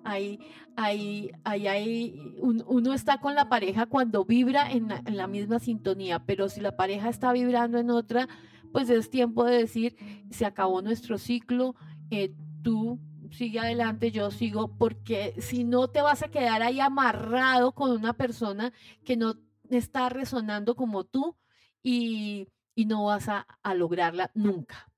Ahí, 0.02 0.40
ahí, 0.76 1.30
ahí, 1.44 1.66
ahí 1.68 2.34
uno 2.40 2.94
está 2.94 3.18
con 3.18 3.34
la 3.34 3.50
pareja 3.50 3.84
cuando 3.84 4.24
vibra 4.24 4.66
en 4.70 4.88
la, 4.88 5.26
misma 5.26 5.58
sintonía, 5.58 6.24
pero 6.24 6.48
si 6.48 6.62
la 6.62 6.74
pareja 6.74 7.10
está 7.10 7.34
vibrando 7.34 7.78
en 7.78 7.90
otra, 7.90 8.28
pues 8.72 8.88
es 8.88 9.10
tiempo 9.10 9.44
de 9.44 9.58
decir, 9.58 9.94
se 10.30 10.46
acabó 10.46 10.80
nuestro 10.80 11.18
ciclo, 11.18 11.74
eh, 12.10 12.34
tú 12.62 12.98
sigue 13.32 13.58
adelante, 13.58 14.10
yo 14.10 14.30
sigo, 14.30 14.76
porque 14.76 15.34
si 15.38 15.64
no 15.64 15.88
te 15.88 16.02
vas 16.02 16.22
a 16.22 16.28
quedar 16.28 16.62
ahí 16.62 16.80
amarrado 16.80 17.72
con 17.72 17.90
una 17.90 18.12
persona 18.12 18.72
que 19.04 19.16
no 19.16 19.34
está 19.70 20.08
resonando 20.08 20.76
como 20.76 21.04
tú 21.04 21.36
y, 21.82 22.48
no 22.76 23.04
vas 23.04 23.28
a, 23.28 23.46
lograrla 23.74 24.30
nunca. 24.34 24.88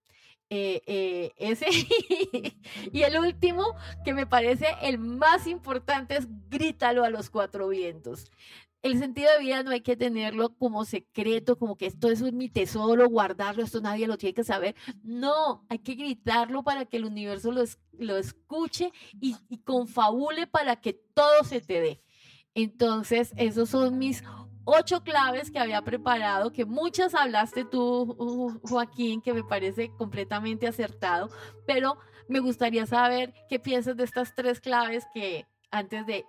Eh, 0.50 0.82
eh, 0.86 1.32
ese 1.38 1.66
y 2.92 3.02
el 3.02 3.18
último 3.18 3.64
que 4.04 4.12
me 4.12 4.26
parece 4.26 4.66
el 4.82 4.98
más 4.98 5.46
importante 5.46 6.16
es 6.16 6.28
grítalo 6.50 7.02
a 7.02 7.10
los 7.10 7.30
cuatro 7.30 7.68
vientos 7.68 8.30
el 8.84 8.98
sentido 8.98 9.30
de 9.32 9.38
vida 9.38 9.62
no 9.62 9.70
hay 9.70 9.80
que 9.80 9.96
tenerlo 9.96 10.54
como 10.58 10.84
secreto, 10.84 11.56
como 11.58 11.74
que 11.74 11.86
esto 11.86 12.10
es 12.10 12.20
mi 12.20 12.50
tesoro, 12.50 13.08
guardarlo, 13.08 13.64
esto 13.64 13.80
nadie 13.80 14.06
lo 14.06 14.18
tiene 14.18 14.34
que 14.34 14.44
saber. 14.44 14.76
No, 15.02 15.64
hay 15.70 15.78
que 15.78 15.94
gritarlo 15.94 16.62
para 16.62 16.84
que 16.84 16.98
el 16.98 17.06
universo 17.06 17.50
lo, 17.50 17.64
lo 17.98 18.18
escuche 18.18 18.92
y, 19.22 19.36
confabule 19.64 20.46
para 20.46 20.76
que 20.76 20.92
todo 20.92 21.44
se 21.44 21.62
te 21.62 21.80
dé. 21.80 22.02
Entonces, 22.52 23.32
esos 23.38 23.70
son 23.70 23.96
mis 23.96 24.22
ocho 24.64 25.02
claves 25.02 25.50
que 25.50 25.58
había 25.58 25.80
preparado, 25.80 26.52
que 26.52 26.66
muchas 26.66 27.14
hablaste 27.14 27.64
tú, 27.64 28.60
Joaquín, 28.64 29.22
que 29.22 29.32
me 29.32 29.44
parece 29.44 29.92
completamente 29.96 30.66
acertado, 30.66 31.30
pero 31.66 31.96
me 32.28 32.40
gustaría 32.40 32.84
saber 32.84 33.32
qué 33.48 33.58
piensas 33.58 33.96
de 33.96 34.04
estas 34.04 34.34
tres 34.34 34.60
claves 34.60 35.06
que 35.14 35.46
antes 35.70 36.04
de, 36.06 36.26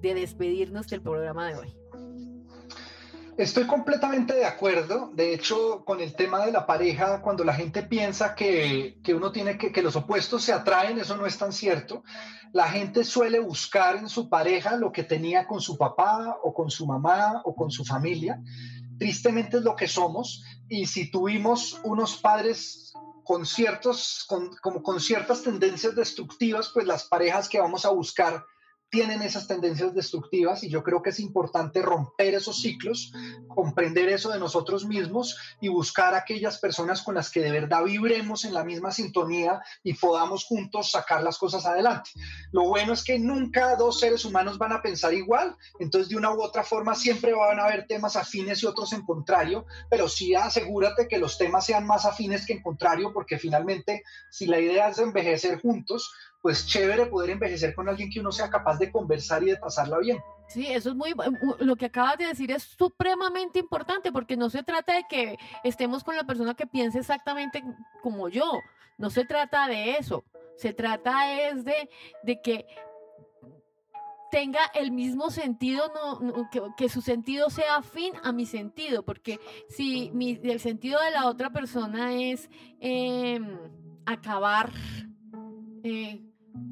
de 0.00 0.14
despedirnos 0.14 0.86
del 0.88 1.02
programa 1.02 1.48
de 1.48 1.54
hoy. 1.56 1.76
Estoy 3.36 3.66
completamente 3.66 4.32
de 4.32 4.46
acuerdo. 4.46 5.10
De 5.12 5.34
hecho, 5.34 5.84
con 5.84 6.00
el 6.00 6.14
tema 6.14 6.46
de 6.46 6.52
la 6.52 6.64
pareja, 6.64 7.20
cuando 7.20 7.44
la 7.44 7.52
gente 7.52 7.82
piensa 7.82 8.34
que, 8.34 8.98
que, 9.04 9.14
uno 9.14 9.30
tiene 9.30 9.58
que, 9.58 9.72
que 9.72 9.82
los 9.82 9.94
opuestos 9.94 10.42
se 10.42 10.54
atraen, 10.54 10.98
eso 10.98 11.18
no 11.18 11.26
es 11.26 11.36
tan 11.36 11.52
cierto. 11.52 12.02
La 12.52 12.68
gente 12.68 13.04
suele 13.04 13.38
buscar 13.38 13.96
en 13.96 14.08
su 14.08 14.30
pareja 14.30 14.76
lo 14.76 14.90
que 14.90 15.02
tenía 15.02 15.46
con 15.46 15.60
su 15.60 15.76
papá 15.76 16.38
o 16.42 16.54
con 16.54 16.70
su 16.70 16.86
mamá 16.86 17.42
o 17.44 17.54
con 17.54 17.70
su 17.70 17.84
familia. 17.84 18.40
Tristemente 18.98 19.58
es 19.58 19.64
lo 19.64 19.76
que 19.76 19.86
somos. 19.86 20.42
Y 20.70 20.86
si 20.86 21.10
tuvimos 21.10 21.78
unos 21.84 22.16
padres 22.16 22.94
con, 23.22 23.44
ciertos, 23.44 24.24
con, 24.26 24.56
como 24.62 24.82
con 24.82 24.98
ciertas 24.98 25.42
tendencias 25.42 25.94
destructivas, 25.94 26.70
pues 26.72 26.86
las 26.86 27.04
parejas 27.04 27.50
que 27.50 27.60
vamos 27.60 27.84
a 27.84 27.90
buscar 27.90 28.46
tienen 28.96 29.20
esas 29.20 29.46
tendencias 29.46 29.92
destructivas 29.92 30.64
y 30.64 30.70
yo 30.70 30.82
creo 30.82 31.02
que 31.02 31.10
es 31.10 31.20
importante 31.20 31.82
romper 31.82 32.32
esos 32.32 32.62
ciclos, 32.62 33.12
comprender 33.46 34.08
eso 34.08 34.30
de 34.30 34.38
nosotros 34.38 34.86
mismos 34.86 35.36
y 35.60 35.68
buscar 35.68 36.14
aquellas 36.14 36.56
personas 36.56 37.02
con 37.02 37.14
las 37.14 37.28
que 37.30 37.42
de 37.42 37.50
verdad 37.50 37.84
vibremos 37.84 38.46
en 38.46 38.54
la 38.54 38.64
misma 38.64 38.90
sintonía 38.92 39.60
y 39.82 39.92
podamos 39.92 40.46
juntos 40.46 40.92
sacar 40.92 41.22
las 41.22 41.36
cosas 41.36 41.66
adelante. 41.66 42.08
Lo 42.52 42.62
bueno 42.62 42.94
es 42.94 43.04
que 43.04 43.18
nunca 43.18 43.76
dos 43.76 44.00
seres 44.00 44.24
humanos 44.24 44.56
van 44.56 44.72
a 44.72 44.80
pensar 44.80 45.12
igual, 45.12 45.54
entonces 45.78 46.08
de 46.08 46.16
una 46.16 46.32
u 46.32 46.40
otra 46.40 46.62
forma 46.62 46.94
siempre 46.94 47.34
van 47.34 47.60
a 47.60 47.64
haber 47.64 47.86
temas 47.86 48.16
afines 48.16 48.62
y 48.62 48.66
otros 48.66 48.94
en 48.94 49.04
contrario, 49.04 49.66
pero 49.90 50.08
sí 50.08 50.34
asegúrate 50.34 51.06
que 51.06 51.18
los 51.18 51.36
temas 51.36 51.66
sean 51.66 51.86
más 51.86 52.06
afines 52.06 52.46
que 52.46 52.54
en 52.54 52.62
contrario, 52.62 53.12
porque 53.12 53.38
finalmente 53.38 54.04
si 54.30 54.46
la 54.46 54.58
idea 54.58 54.88
es 54.88 54.98
envejecer 54.98 55.60
juntos, 55.60 56.10
pues 56.46 56.64
chévere 56.64 57.06
poder 57.06 57.30
envejecer 57.30 57.74
con 57.74 57.88
alguien 57.88 58.08
que 58.08 58.20
uno 58.20 58.30
sea 58.30 58.48
capaz 58.48 58.78
de 58.78 58.92
conversar 58.92 59.42
y 59.42 59.46
de 59.46 59.56
pasarla 59.56 59.98
bien. 59.98 60.22
Sí, 60.46 60.68
eso 60.68 60.90
es 60.90 60.94
muy, 60.94 61.12
lo 61.58 61.74
que 61.74 61.86
acabas 61.86 62.18
de 62.18 62.26
decir 62.26 62.52
es 62.52 62.62
supremamente 62.62 63.58
importante 63.58 64.12
porque 64.12 64.36
no 64.36 64.48
se 64.48 64.62
trata 64.62 64.94
de 64.94 65.06
que 65.10 65.38
estemos 65.64 66.04
con 66.04 66.14
la 66.14 66.22
persona 66.22 66.54
que 66.54 66.68
piense 66.68 67.00
exactamente 67.00 67.64
como 68.00 68.28
yo, 68.28 68.60
no 68.96 69.10
se 69.10 69.24
trata 69.24 69.66
de 69.66 69.96
eso, 69.96 70.22
se 70.56 70.72
trata 70.72 71.32
es 71.32 71.64
de, 71.64 71.90
de 72.22 72.40
que 72.40 72.64
tenga 74.30 74.60
el 74.76 74.92
mismo 74.92 75.30
sentido, 75.30 75.92
no, 76.20 76.48
que, 76.76 76.88
su 76.88 77.00
sentido 77.00 77.50
sea 77.50 77.78
afín 77.78 78.12
a 78.22 78.30
mi 78.30 78.46
sentido, 78.46 79.04
porque 79.04 79.40
si 79.68 80.12
mi, 80.14 80.38
el 80.44 80.60
sentido 80.60 81.00
de 81.00 81.10
la 81.10 81.26
otra 81.26 81.50
persona 81.50 82.14
es 82.14 82.48
em, 82.78 83.58
acabar 84.04 84.70
eh, 85.82 86.22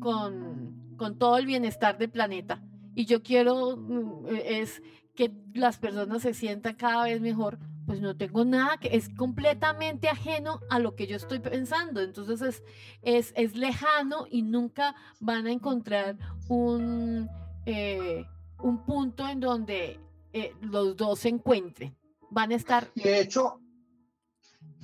con, 0.01 0.97
con 0.97 1.19
todo 1.19 1.39
el 1.39 1.47
bienestar 1.47 1.99
del 1.99 2.11
planeta. 2.11 2.63
Y 2.95 3.07
yo 3.07 3.23
quiero 3.23 3.77
mm, 3.77 4.27
e, 4.29 4.61
es 4.61 4.83
que 5.15 5.33
las 5.55 5.79
personas 5.79 6.23
se 6.23 6.35
sientan 6.35 6.75
cada 6.75 7.05
vez 7.05 7.21
mejor, 7.21 7.59
pues 7.87 8.01
no 8.01 8.17
tengo 8.17 8.45
nada 8.45 8.79
que 8.79 8.97
es 8.97 9.09
completamente 9.11 10.09
ajeno 10.09 10.61
a 10.71 10.79
lo 10.79 10.95
que 10.97 11.07
yo 11.07 11.17
estoy 11.17 11.39
pensando. 11.39 12.01
Entonces 12.01 12.41
es, 12.43 12.63
es, 13.03 13.33
es 13.37 13.57
lejano 13.57 14.27
y 14.31 14.43
nunca 14.43 14.95
van 15.21 15.47
a 15.47 15.53
encontrar 15.53 16.17
un, 16.49 17.29
eh, 17.67 18.25
un 18.59 18.85
punto 18.85 19.29
en 19.29 19.41
donde 19.41 20.01
eh, 20.33 20.53
los 20.61 20.97
dos 20.97 21.21
se 21.21 21.29
encuentren. 21.29 21.97
Van 22.31 22.51
a 22.51 22.57
estar. 22.57 22.93
de 22.95 23.21
hecho, 23.21 23.61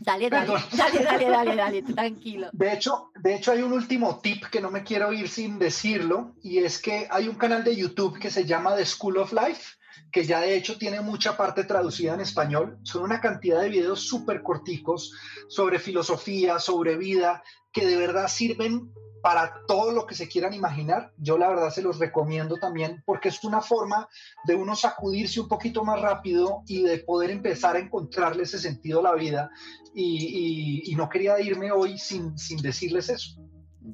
Dale, 0.01 0.31
dale, 0.31 0.55
dale, 0.73 1.05
dale, 1.05 1.29
dale, 1.29 1.57
dale, 1.57 1.83
tranquilo. 1.83 2.49
De 2.53 2.73
hecho, 2.73 3.11
de 3.17 3.35
hecho, 3.35 3.53
hay 3.53 3.61
un 3.61 3.73
último 3.73 4.21
tip 4.21 4.47
que 4.47 4.61
no 4.61 4.71
me 4.71 4.83
quiero 4.83 5.13
ir 5.13 5.29
sin 5.29 5.59
decirlo, 5.59 6.33
y 6.43 6.59
es 6.59 6.81
que 6.81 7.07
hay 7.11 7.29
un 7.29 7.37
canal 7.37 7.63
de 7.65 7.77
YouTube 7.77 8.19
que 8.19 8.31
se 8.31 8.47
llama 8.47 8.75
The 8.75 8.87
School 8.87 9.19
of 9.19 9.33
Life, 9.33 9.77
que 10.13 10.25
ya 10.25 10.41
de 10.41 10.57
hecho 10.57 10.79
tiene 10.79 11.01
mucha 11.01 11.37
parte 11.37 11.65
traducida 11.65 12.15
en 12.15 12.21
español. 12.21 12.79
Son 12.83 13.03
una 13.03 13.21
cantidad 13.21 13.61
de 13.61 13.69
videos 13.69 14.01
súper 14.01 14.43
corticos 14.43 15.13
sobre 15.49 15.79
filosofía, 15.79 16.59
sobre 16.59 16.97
vida, 16.97 17.43
que 17.73 17.87
de 17.87 17.97
verdad 17.97 18.29
sirven 18.29 18.93
para 19.23 19.63
todo 19.67 19.93
lo 19.93 20.07
que 20.07 20.15
se 20.15 20.29
quieran 20.29 20.55
imaginar. 20.55 21.13
Yo 21.19 21.39
la 21.39 21.49
verdad 21.49 21.71
se 21.71 21.83
los 21.83 21.99
recomiendo 21.99 22.57
también 22.57 23.03
porque 23.05 23.29
es 23.29 23.43
una 23.45 23.61
forma 23.61 24.09
de 24.45 24.55
uno 24.55 24.75
sacudirse 24.75 25.41
un 25.41 25.49
poquito 25.49 25.85
más 25.85 26.01
rápido 26.01 26.63
y 26.67 26.83
de 26.83 26.99
poder 26.99 27.31
empezar 27.31 27.77
a 27.77 27.81
encontrarle 27.81 28.45
ese 28.45 28.59
sentido 28.59 29.01
a 29.01 29.05
la 29.05 29.15
vida. 29.15 29.51
Y, 29.95 30.95
no 30.97 31.09
quería 31.09 31.41
irme 31.41 31.73
hoy 31.73 31.99
sin, 31.99 32.37
sin 32.37 32.59
decirles 32.59 33.09
eso. 33.09 33.41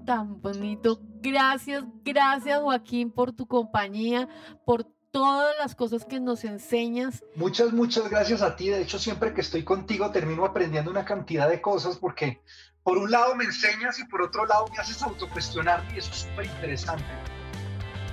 Tan 0.05 0.41
bonito. 0.41 1.01
Gracias, 1.21 1.85
gracias 2.05 2.61
Joaquín 2.61 3.11
por 3.11 3.33
tu 3.33 3.47
compañía, 3.47 4.29
por 4.65 4.85
todas 5.17 5.57
las 5.59 5.75
cosas 5.75 6.05
que 6.05 6.21
nos 6.21 6.45
enseñas. 6.45 7.25
Muchas, 7.37 7.73
muchas 7.73 8.11
gracias 8.11 8.43
a 8.43 8.55
ti. 8.55 8.69
De 8.69 8.83
hecho, 8.83 8.99
siempre 8.99 9.33
que 9.33 9.41
estoy 9.41 9.65
contigo 9.65 10.11
termino 10.11 10.45
aprendiendo 10.45 10.91
una 10.91 11.07
cantidad 11.07 11.49
de 11.49 11.63
cosas 11.63 11.97
porque 11.97 12.43
por 12.83 12.99
un 12.99 13.11
lado 13.11 13.35
me 13.35 13.45
enseñas 13.45 13.99
y 13.99 14.05
por 14.05 14.21
otro 14.21 14.45
lado 14.45 14.67
me 14.71 14.77
haces 14.77 15.03
autocuestionar 15.03 15.83
y 15.95 16.01
eso 16.01 16.11
es 16.11 16.19
súper 16.19 16.45
interesante. 16.45 17.07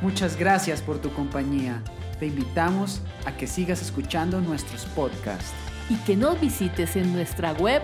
Muchas 0.02 0.38
gracias 0.38 0.82
por 0.82 0.98
tu 0.98 1.14
compañía. 1.14 1.84
Te 2.22 2.28
invitamos 2.28 3.02
a 3.26 3.36
que 3.36 3.48
sigas 3.48 3.82
escuchando 3.82 4.40
nuestros 4.40 4.86
podcasts. 4.86 5.52
Y 5.90 5.98
que 6.06 6.16
nos 6.16 6.40
visites 6.40 6.96
en 6.96 7.12
nuestra 7.12 7.52
web 7.52 7.82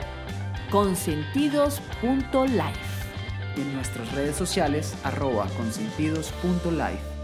consentidos.life. 0.71 2.79
Y 3.57 3.61
en 3.61 3.73
nuestras 3.73 4.09
redes 4.13 4.37
sociales 4.37 4.95
arroba 5.03 5.45
consentidos.life. 5.57 7.18